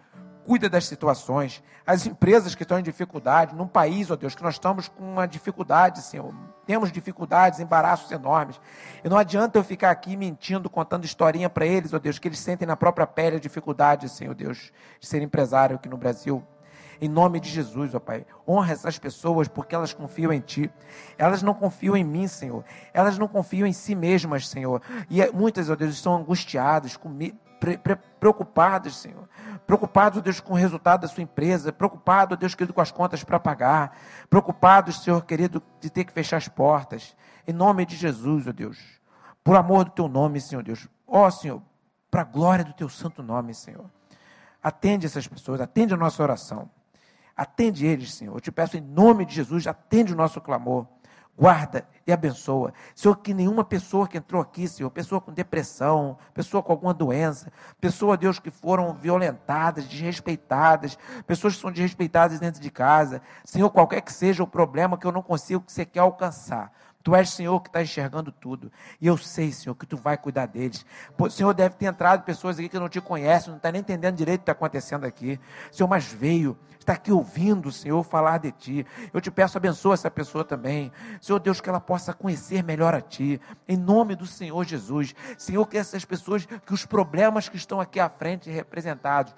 cuida 0.51 0.69
das 0.69 0.83
situações. 0.83 1.63
As 1.87 2.05
empresas 2.05 2.53
que 2.53 2.63
estão 2.63 2.77
em 2.77 2.83
dificuldade, 2.83 3.55
num 3.55 3.69
país, 3.69 4.11
ó 4.11 4.17
Deus, 4.17 4.35
que 4.35 4.43
nós 4.43 4.55
estamos 4.55 4.89
com 4.89 5.01
uma 5.01 5.25
dificuldade, 5.25 6.01
Senhor. 6.01 6.33
Temos 6.65 6.91
dificuldades, 6.91 7.61
embaraços 7.61 8.11
enormes. 8.11 8.59
E 9.01 9.07
não 9.07 9.17
adianta 9.17 9.57
eu 9.57 9.63
ficar 9.63 9.91
aqui 9.91 10.17
mentindo, 10.17 10.69
contando 10.69 11.05
historinha 11.05 11.49
para 11.49 11.65
eles, 11.65 11.93
ó 11.93 11.99
Deus, 11.99 12.19
que 12.19 12.27
eles 12.27 12.37
sentem 12.37 12.67
na 12.67 12.75
própria 12.75 13.07
pele 13.07 13.37
a 13.37 13.39
dificuldade, 13.39 14.09
Senhor 14.09 14.35
Deus, 14.35 14.73
de 14.99 15.07
ser 15.07 15.21
empresário 15.21 15.77
aqui 15.77 15.87
no 15.87 15.95
Brasil. 15.95 16.43
Em 16.99 17.07
nome 17.07 17.39
de 17.39 17.49
Jesus, 17.49 17.95
ó 17.95 17.99
Pai. 18.01 18.25
Honra 18.45 18.73
essas 18.73 18.99
pessoas 18.99 19.47
porque 19.47 19.73
elas 19.73 19.93
confiam 19.93 20.33
em 20.33 20.41
Ti. 20.41 20.69
Elas 21.17 21.41
não 21.41 21.53
confiam 21.53 21.95
em 21.95 22.03
mim, 22.03 22.27
Senhor. 22.27 22.65
Elas 22.93 23.17
não 23.17 23.29
confiam 23.29 23.65
em 23.65 23.73
si 23.73 23.95
mesmas, 23.95 24.49
Senhor. 24.49 24.81
E 25.09 25.25
muitas, 25.31 25.69
ó 25.69 25.77
Deus, 25.77 25.93
estão 25.93 26.17
angustiadas, 26.17 26.97
preocupadas, 28.19 28.95
Senhor 28.95 29.27
preocupado, 29.71 30.21
Deus, 30.21 30.41
com 30.41 30.53
o 30.53 30.57
resultado 30.57 31.01
da 31.01 31.07
sua 31.07 31.23
empresa, 31.23 31.71
preocupado, 31.71 32.35
Deus 32.35 32.53
querido, 32.53 32.73
com 32.73 32.81
as 32.81 32.91
contas 32.91 33.23
para 33.23 33.39
pagar, 33.39 33.97
preocupado, 34.29 34.91
Senhor 34.91 35.23
querido, 35.23 35.63
de 35.79 35.89
ter 35.89 36.03
que 36.03 36.11
fechar 36.11 36.35
as 36.35 36.49
portas. 36.49 37.15
Em 37.47 37.53
nome 37.53 37.85
de 37.85 37.95
Jesus, 37.95 38.47
ó 38.47 38.51
Deus, 38.51 38.77
por 39.41 39.55
amor 39.55 39.85
do 39.85 39.91
teu 39.91 40.09
nome, 40.09 40.41
Senhor 40.41 40.61
Deus. 40.61 40.89
Ó 41.07 41.29
Senhor, 41.29 41.61
para 42.09 42.21
a 42.21 42.25
glória 42.25 42.65
do 42.65 42.73
teu 42.73 42.89
santo 42.89 43.23
nome, 43.23 43.53
Senhor. 43.53 43.89
Atende 44.61 45.05
essas 45.05 45.25
pessoas, 45.25 45.61
atende 45.61 45.93
a 45.93 45.97
nossa 45.97 46.21
oração. 46.21 46.69
Atende 47.35 47.85
eles, 47.85 48.13
Senhor. 48.13 48.35
Eu 48.35 48.41
te 48.41 48.51
peço 48.51 48.77
em 48.77 48.81
nome 48.81 49.25
de 49.25 49.33
Jesus, 49.33 49.65
atende 49.67 50.13
o 50.13 50.17
nosso 50.17 50.41
clamor 50.41 50.85
guarda 51.41 51.84
e 52.05 52.13
abençoa. 52.13 52.72
Senhor, 52.93 53.15
que 53.15 53.34
nenhuma 53.34 53.63
pessoa 53.63 54.07
que 54.07 54.15
entrou 54.15 54.39
aqui, 54.39 54.68
Senhor, 54.68 54.91
pessoa 54.91 55.19
com 55.19 55.34
depressão, 55.34 56.15
pessoa 56.35 56.61
com 56.61 56.72
alguma 56.72 56.93
doença, 56.93 57.51
pessoa, 57.80 58.15
Deus, 58.15 58.38
que 58.38 58.51
foram 58.51 58.93
violentadas, 58.93 59.85
desrespeitadas, 59.85 60.99
pessoas 61.26 61.55
que 61.55 61.61
são 61.61 61.72
desrespeitadas 61.72 62.39
dentro 62.39 62.61
de 62.61 62.69
casa, 62.69 63.23
Senhor, 63.43 63.72
qualquer 63.72 64.01
que 64.01 64.13
seja 64.13 64.43
o 64.43 64.47
problema 64.47 64.99
que 64.99 65.07
eu 65.07 65.11
não 65.11 65.23
consigo, 65.23 65.61
que 65.61 65.72
você 65.72 65.84
quer 65.84 66.01
alcançar, 66.01 66.72
Tu 67.03 67.15
és 67.15 67.29
Senhor 67.29 67.59
que 67.61 67.69
está 67.69 67.81
enxergando 67.81 68.31
tudo. 68.31 68.71
E 68.99 69.07
eu 69.07 69.17
sei, 69.17 69.51
Senhor, 69.51 69.75
que 69.75 69.85
Tu 69.85 69.97
vai 69.97 70.17
cuidar 70.17 70.45
deles. 70.45 70.85
O 71.17 71.29
Senhor 71.29 71.53
deve 71.53 71.75
ter 71.75 71.85
entrado 71.85 72.23
pessoas 72.23 72.59
aqui 72.59 72.69
que 72.69 72.79
não 72.79 72.89
te 72.89 73.01
conhecem, 73.01 73.49
não 73.49 73.57
está 73.57 73.71
nem 73.71 73.81
entendendo 73.81 74.15
direito 74.15 74.41
o 74.41 74.43
que 74.43 74.43
está 74.43 74.51
acontecendo 74.51 75.05
aqui. 75.05 75.39
Senhor, 75.71 75.87
mas 75.87 76.05
veio, 76.11 76.57
está 76.79 76.93
aqui 76.93 77.11
ouvindo, 77.11 77.71
Senhor, 77.71 78.03
falar 78.03 78.37
de 78.37 78.51
Ti. 78.51 78.85
Eu 79.13 79.21
te 79.21 79.31
peço, 79.31 79.57
abençoa 79.57 79.93
essa 79.93 80.11
pessoa 80.11 80.43
também. 80.43 80.91
Senhor 81.19 81.39
Deus, 81.39 81.59
que 81.59 81.69
ela 81.69 81.79
possa 81.79 82.13
conhecer 82.13 82.63
melhor 82.63 82.93
a 82.93 83.01
Ti. 83.01 83.41
Em 83.67 83.77
nome 83.77 84.15
do 84.15 84.25
Senhor 84.25 84.63
Jesus. 84.65 85.15
Senhor, 85.37 85.65
que 85.67 85.77
essas 85.77 86.05
pessoas, 86.05 86.45
que 86.45 86.73
os 86.73 86.85
problemas 86.85 87.49
que 87.49 87.57
estão 87.57 87.79
aqui 87.79 87.99
à 87.99 88.09
frente 88.09 88.49
representados, 88.49 89.33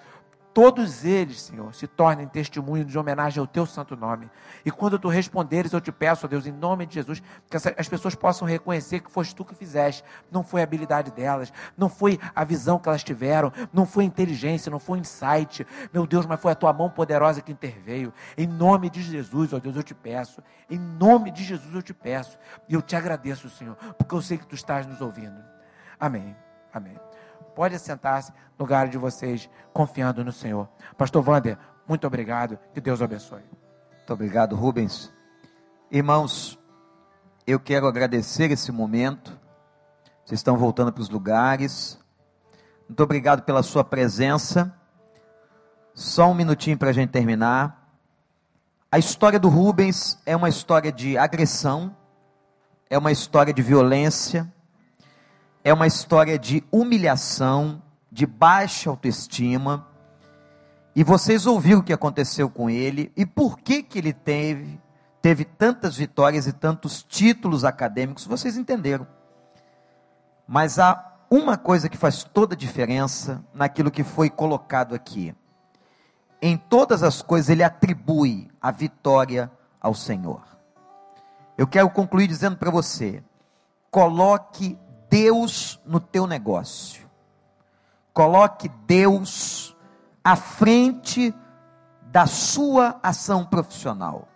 todos 0.54 1.04
eles, 1.04 1.42
Senhor, 1.42 1.74
se 1.74 1.88
tornem 1.88 2.28
testemunho 2.28 2.86
de 2.86 2.98
homenagem 2.98 3.40
ao 3.40 3.48
teu 3.48 3.66
santo 3.66 3.96
nome. 3.96 4.30
E 4.64 4.70
quando 4.70 5.00
tu 5.00 5.08
responderes, 5.08 5.74
eu 5.74 5.82
te 5.82 5.92
peço, 5.92 6.26
ó 6.26 6.30
Deus, 6.30 6.46
em 6.46 6.52
nome 6.52 6.86
de 6.86 6.96
Jesus, 6.96 7.22
que 7.50 7.58
as 7.58 7.90
pessoas 7.90 8.14
possam 8.14 8.48
reconhecer 8.48 9.00
que 9.00 9.12
foste 9.12 9.36
tu 9.36 9.44
que 9.44 9.56
fizeste. 9.56 10.04
Não 10.32 10.44
foi 10.44 10.62
a 10.62 10.64
habilidade 10.64 11.12
delas, 11.12 11.52
não 11.78 11.90
foi 11.90 12.20
a 12.36 12.44
visão 12.44 12.78
que 12.78 12.88
elas 12.88 13.04
tiveram, 13.04 13.52
não 13.74 13.86
foi 13.86 14.04
inteligência, 14.04 14.70
não 14.70 14.80
foi 14.80 15.00
insight, 15.00 15.66
meu 15.92 16.06
Deus, 16.06 16.26
mas 16.26 16.40
foi 16.40 16.52
a 16.52 16.56
tua 16.56 16.72
mão 16.72 16.90
poderosa 16.90 17.42
que 17.42 17.52
interveio. 17.52 18.14
Em 18.38 18.48
nome 18.48 18.90
de 18.90 19.02
Jesus, 19.02 19.54
ó 19.54 19.60
Deus, 19.60 19.76
eu 19.76 19.84
te 19.84 19.96
peço. 19.96 20.42
Em 20.70 20.78
nome 20.78 21.32
de 21.32 21.44
Jesus 21.44 21.74
eu 21.74 21.82
te 21.82 21.94
peço. 21.94 22.38
E 22.70 22.74
eu 22.74 22.82
te 22.82 22.96
agradeço, 22.96 23.50
Senhor, 23.50 23.76
porque 23.98 24.14
eu 24.14 24.22
sei 24.22 24.38
que 24.38 24.46
tu 24.46 24.56
estás 24.56 24.86
nos 24.86 25.02
ouvindo. 25.02 25.44
Amém. 26.00 26.36
Amém. 26.74 26.98
Pode 27.56 27.76
assentar-se 27.76 28.32
no 28.58 28.66
lugar 28.66 28.88
de 28.88 28.98
vocês, 28.98 29.50
confiando 29.72 30.24
no 30.24 30.32
Senhor. 30.32 30.68
Pastor 30.98 31.28
Wander, 31.28 31.58
muito 31.88 32.08
obrigado. 32.08 32.58
Que 32.74 32.82
Deus 32.82 33.02
abençoe. 33.02 33.44
Muito 33.98 34.14
obrigado, 34.14 34.56
Rubens. 34.56 35.12
Irmãos, 35.92 36.60
eu 37.46 37.60
quero 37.60 37.88
agradecer 37.88 38.52
esse 38.52 38.72
momento. 38.72 39.38
Vocês 40.26 40.40
estão 40.40 40.58
voltando 40.58 40.92
para 40.92 41.02
os 41.02 41.10
lugares. 41.10 42.00
Muito 42.88 43.04
obrigado 43.04 43.44
pela 43.44 43.64
sua 43.64 43.84
presença. 43.84 44.74
Só 45.94 46.32
um 46.32 46.34
minutinho 46.34 46.78
para 46.78 46.90
a 46.90 46.94
gente 46.94 47.12
terminar. 47.12 47.84
A 48.92 49.00
história 49.00 49.40
do 49.40 49.50
Rubens 49.50 50.20
é 50.26 50.36
uma 50.36 50.50
história 50.50 50.92
de 50.92 51.18
agressão, 51.18 51.96
é 52.90 52.98
uma 52.98 53.12
história 53.12 53.52
de 53.52 53.62
violência, 53.62 54.54
é 55.64 55.74
uma 55.74 55.88
história 55.88 56.38
de 56.38 56.64
humilhação, 56.72 57.82
de 58.12 58.26
baixa 58.26 58.90
autoestima. 58.90 59.88
E 60.96 61.04
vocês 61.04 61.46
ouviram 61.46 61.80
o 61.80 61.84
que 61.84 61.94
aconteceu 61.94 62.50
com 62.50 62.70
ele 62.70 63.12
e 63.16 63.26
por 63.26 63.58
que 63.58 63.82
que 63.82 63.98
ele 63.98 64.14
teve 64.14 64.82
teve 65.24 65.46
tantas 65.46 65.96
vitórias 65.96 66.48
e 66.48 66.52
tantos 66.52 67.02
títulos 67.02 67.64
acadêmicos, 67.64 68.26
vocês 68.26 68.58
entenderam. 68.58 69.08
Mas 70.46 70.78
há 70.78 71.14
uma 71.30 71.58
coisa 71.58 71.88
que 71.88 71.96
faz 71.96 72.26
toda 72.26 72.56
a 72.56 72.58
diferença 72.58 73.42
naquilo 73.54 73.90
que 73.90 74.04
foi 74.04 74.30
colocado 74.30 74.94
aqui. 74.94 75.34
Em 76.42 76.58
todas 76.58 77.04
as 77.04 77.22
coisas 77.22 77.50
ele 77.50 77.64
atribui 77.64 78.52
a 78.62 78.70
vitória 78.70 79.50
ao 79.80 79.96
Senhor. 79.96 80.44
Eu 81.58 81.68
quero 81.68 81.90
concluir 81.90 82.28
dizendo 82.28 82.58
para 82.58 82.70
você: 82.70 83.24
coloque 83.90 84.78
Deus 85.14 85.80
no 85.86 86.00
teu 86.00 86.26
negócio. 86.26 87.08
Coloque 88.12 88.68
Deus 88.88 89.78
à 90.24 90.36
frente 90.36 91.32
da 92.02 92.26
sua 92.26 93.00
ação 93.04 93.46
profissional. 93.46 94.28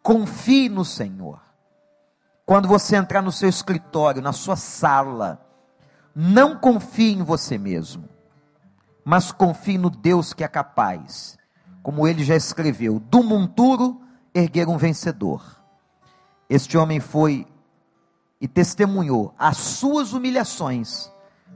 Confie 0.00 0.68
no 0.68 0.84
Senhor. 0.84 1.40
Quando 2.46 2.68
você 2.68 2.94
entrar 2.94 3.20
no 3.20 3.32
seu 3.32 3.48
escritório, 3.48 4.22
na 4.22 4.32
sua 4.32 4.54
sala, 4.54 5.44
não 6.14 6.56
confie 6.56 7.12
em 7.12 7.24
você 7.24 7.58
mesmo, 7.58 8.08
mas 9.04 9.32
confie 9.32 9.76
no 9.76 9.90
Deus 9.90 10.32
que 10.32 10.44
é 10.44 10.48
capaz, 10.48 11.36
como 11.82 12.06
ele 12.06 12.22
já 12.22 12.36
escreveu, 12.36 13.00
do 13.00 13.24
monturo 13.24 14.00
erguer 14.32 14.68
um 14.68 14.76
vencedor. 14.76 15.44
Este 16.48 16.78
homem 16.78 17.00
foi 17.00 17.44
e 18.42 18.48
testemunhou 18.48 19.32
as 19.38 19.56
suas 19.56 20.12
humilhações, 20.12 21.08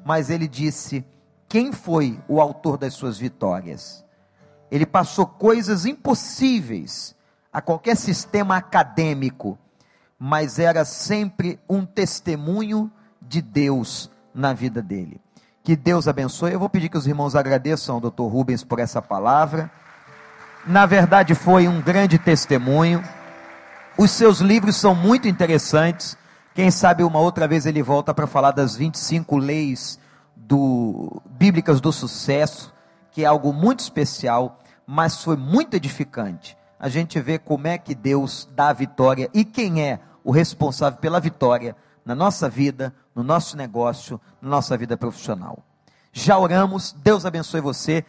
mas 0.05 0.31
ele 0.31 0.47
disse: 0.47 1.05
quem 1.49 1.73
foi 1.73 2.17
o 2.29 2.41
autor 2.41 2.79
das 2.79 2.95
suas 2.95 3.19
vitórias? 3.19 4.05
Ele 4.71 4.87
passou 4.87 5.27
coisas 5.27 5.85
impossíveis 5.85 7.17
a 7.53 7.61
qualquer 7.61 7.97
sistema 7.97 8.57
acadêmico, 8.57 9.59
mas 10.17 10.61
era 10.61 10.85
sempre 10.85 11.59
um 11.69 11.85
testemunho 11.85 12.91
de 13.21 13.43
Deus 13.43 14.09
na 14.33 14.53
vida 14.53 14.81
dele. 14.81 15.21
Que 15.65 15.75
Deus 15.75 16.07
abençoe. 16.07 16.53
Eu 16.53 16.61
vou 16.61 16.69
pedir 16.69 16.89
que 16.89 16.97
os 16.97 17.09
irmãos 17.09 17.35
agradeçam 17.35 17.97
ao 17.97 18.01
Dr. 18.01 18.23
Rubens 18.23 18.63
por 18.63 18.79
essa 18.79 19.03
palavra. 19.03 19.69
Na 20.65 20.87
verdade, 20.87 21.35
foi 21.35 21.67
um 21.67 21.81
grande 21.81 22.17
testemunho. 22.17 23.03
Os 23.99 24.13
seus 24.13 24.39
livros 24.39 24.77
são 24.77 24.95
muito 24.95 25.27
interessantes. 25.27 26.17
Quem 26.57 26.71
sabe 26.71 27.05
uma 27.05 27.19
outra 27.19 27.47
vez 27.47 27.67
ele 27.67 27.83
volta 27.83 28.15
para 28.15 28.27
falar 28.27 28.51
das 28.51 28.75
25 28.75 29.37
leis 29.37 30.01
do, 30.35 31.21
bíblicas 31.27 31.83
do 31.83 31.93
sucesso, 31.93 32.73
que 33.11 33.25
é 33.25 33.27
algo 33.27 33.53
muito 33.53 33.81
especial, 33.81 34.59
mas 34.87 35.23
foi 35.23 35.37
muito 35.37 35.75
edificante. 35.75 36.57
A 36.81 36.89
gente 36.89 37.21
vê 37.21 37.39
como 37.39 37.67
é 37.67 37.77
que 37.77 37.95
Deus 37.95 38.49
dá 38.57 38.71
a 38.71 38.73
vitória 38.73 39.29
e 39.35 39.45
quem 39.45 39.83
é 39.83 40.01
o 40.25 40.31
responsável 40.31 40.99
pela 40.99 41.21
vitória 41.21 41.77
na 42.03 42.15
nossa 42.15 42.49
vida, 42.49 42.91
no 43.15 43.23
nosso 43.23 43.55
negócio, 43.55 44.19
na 44.41 44.49
nossa 44.49 44.79
vida 44.79 44.97
profissional. 44.97 45.59
Já 46.11 46.39
oramos, 46.39 46.91
Deus 47.03 47.27
abençoe 47.27 47.61
você. 47.61 48.03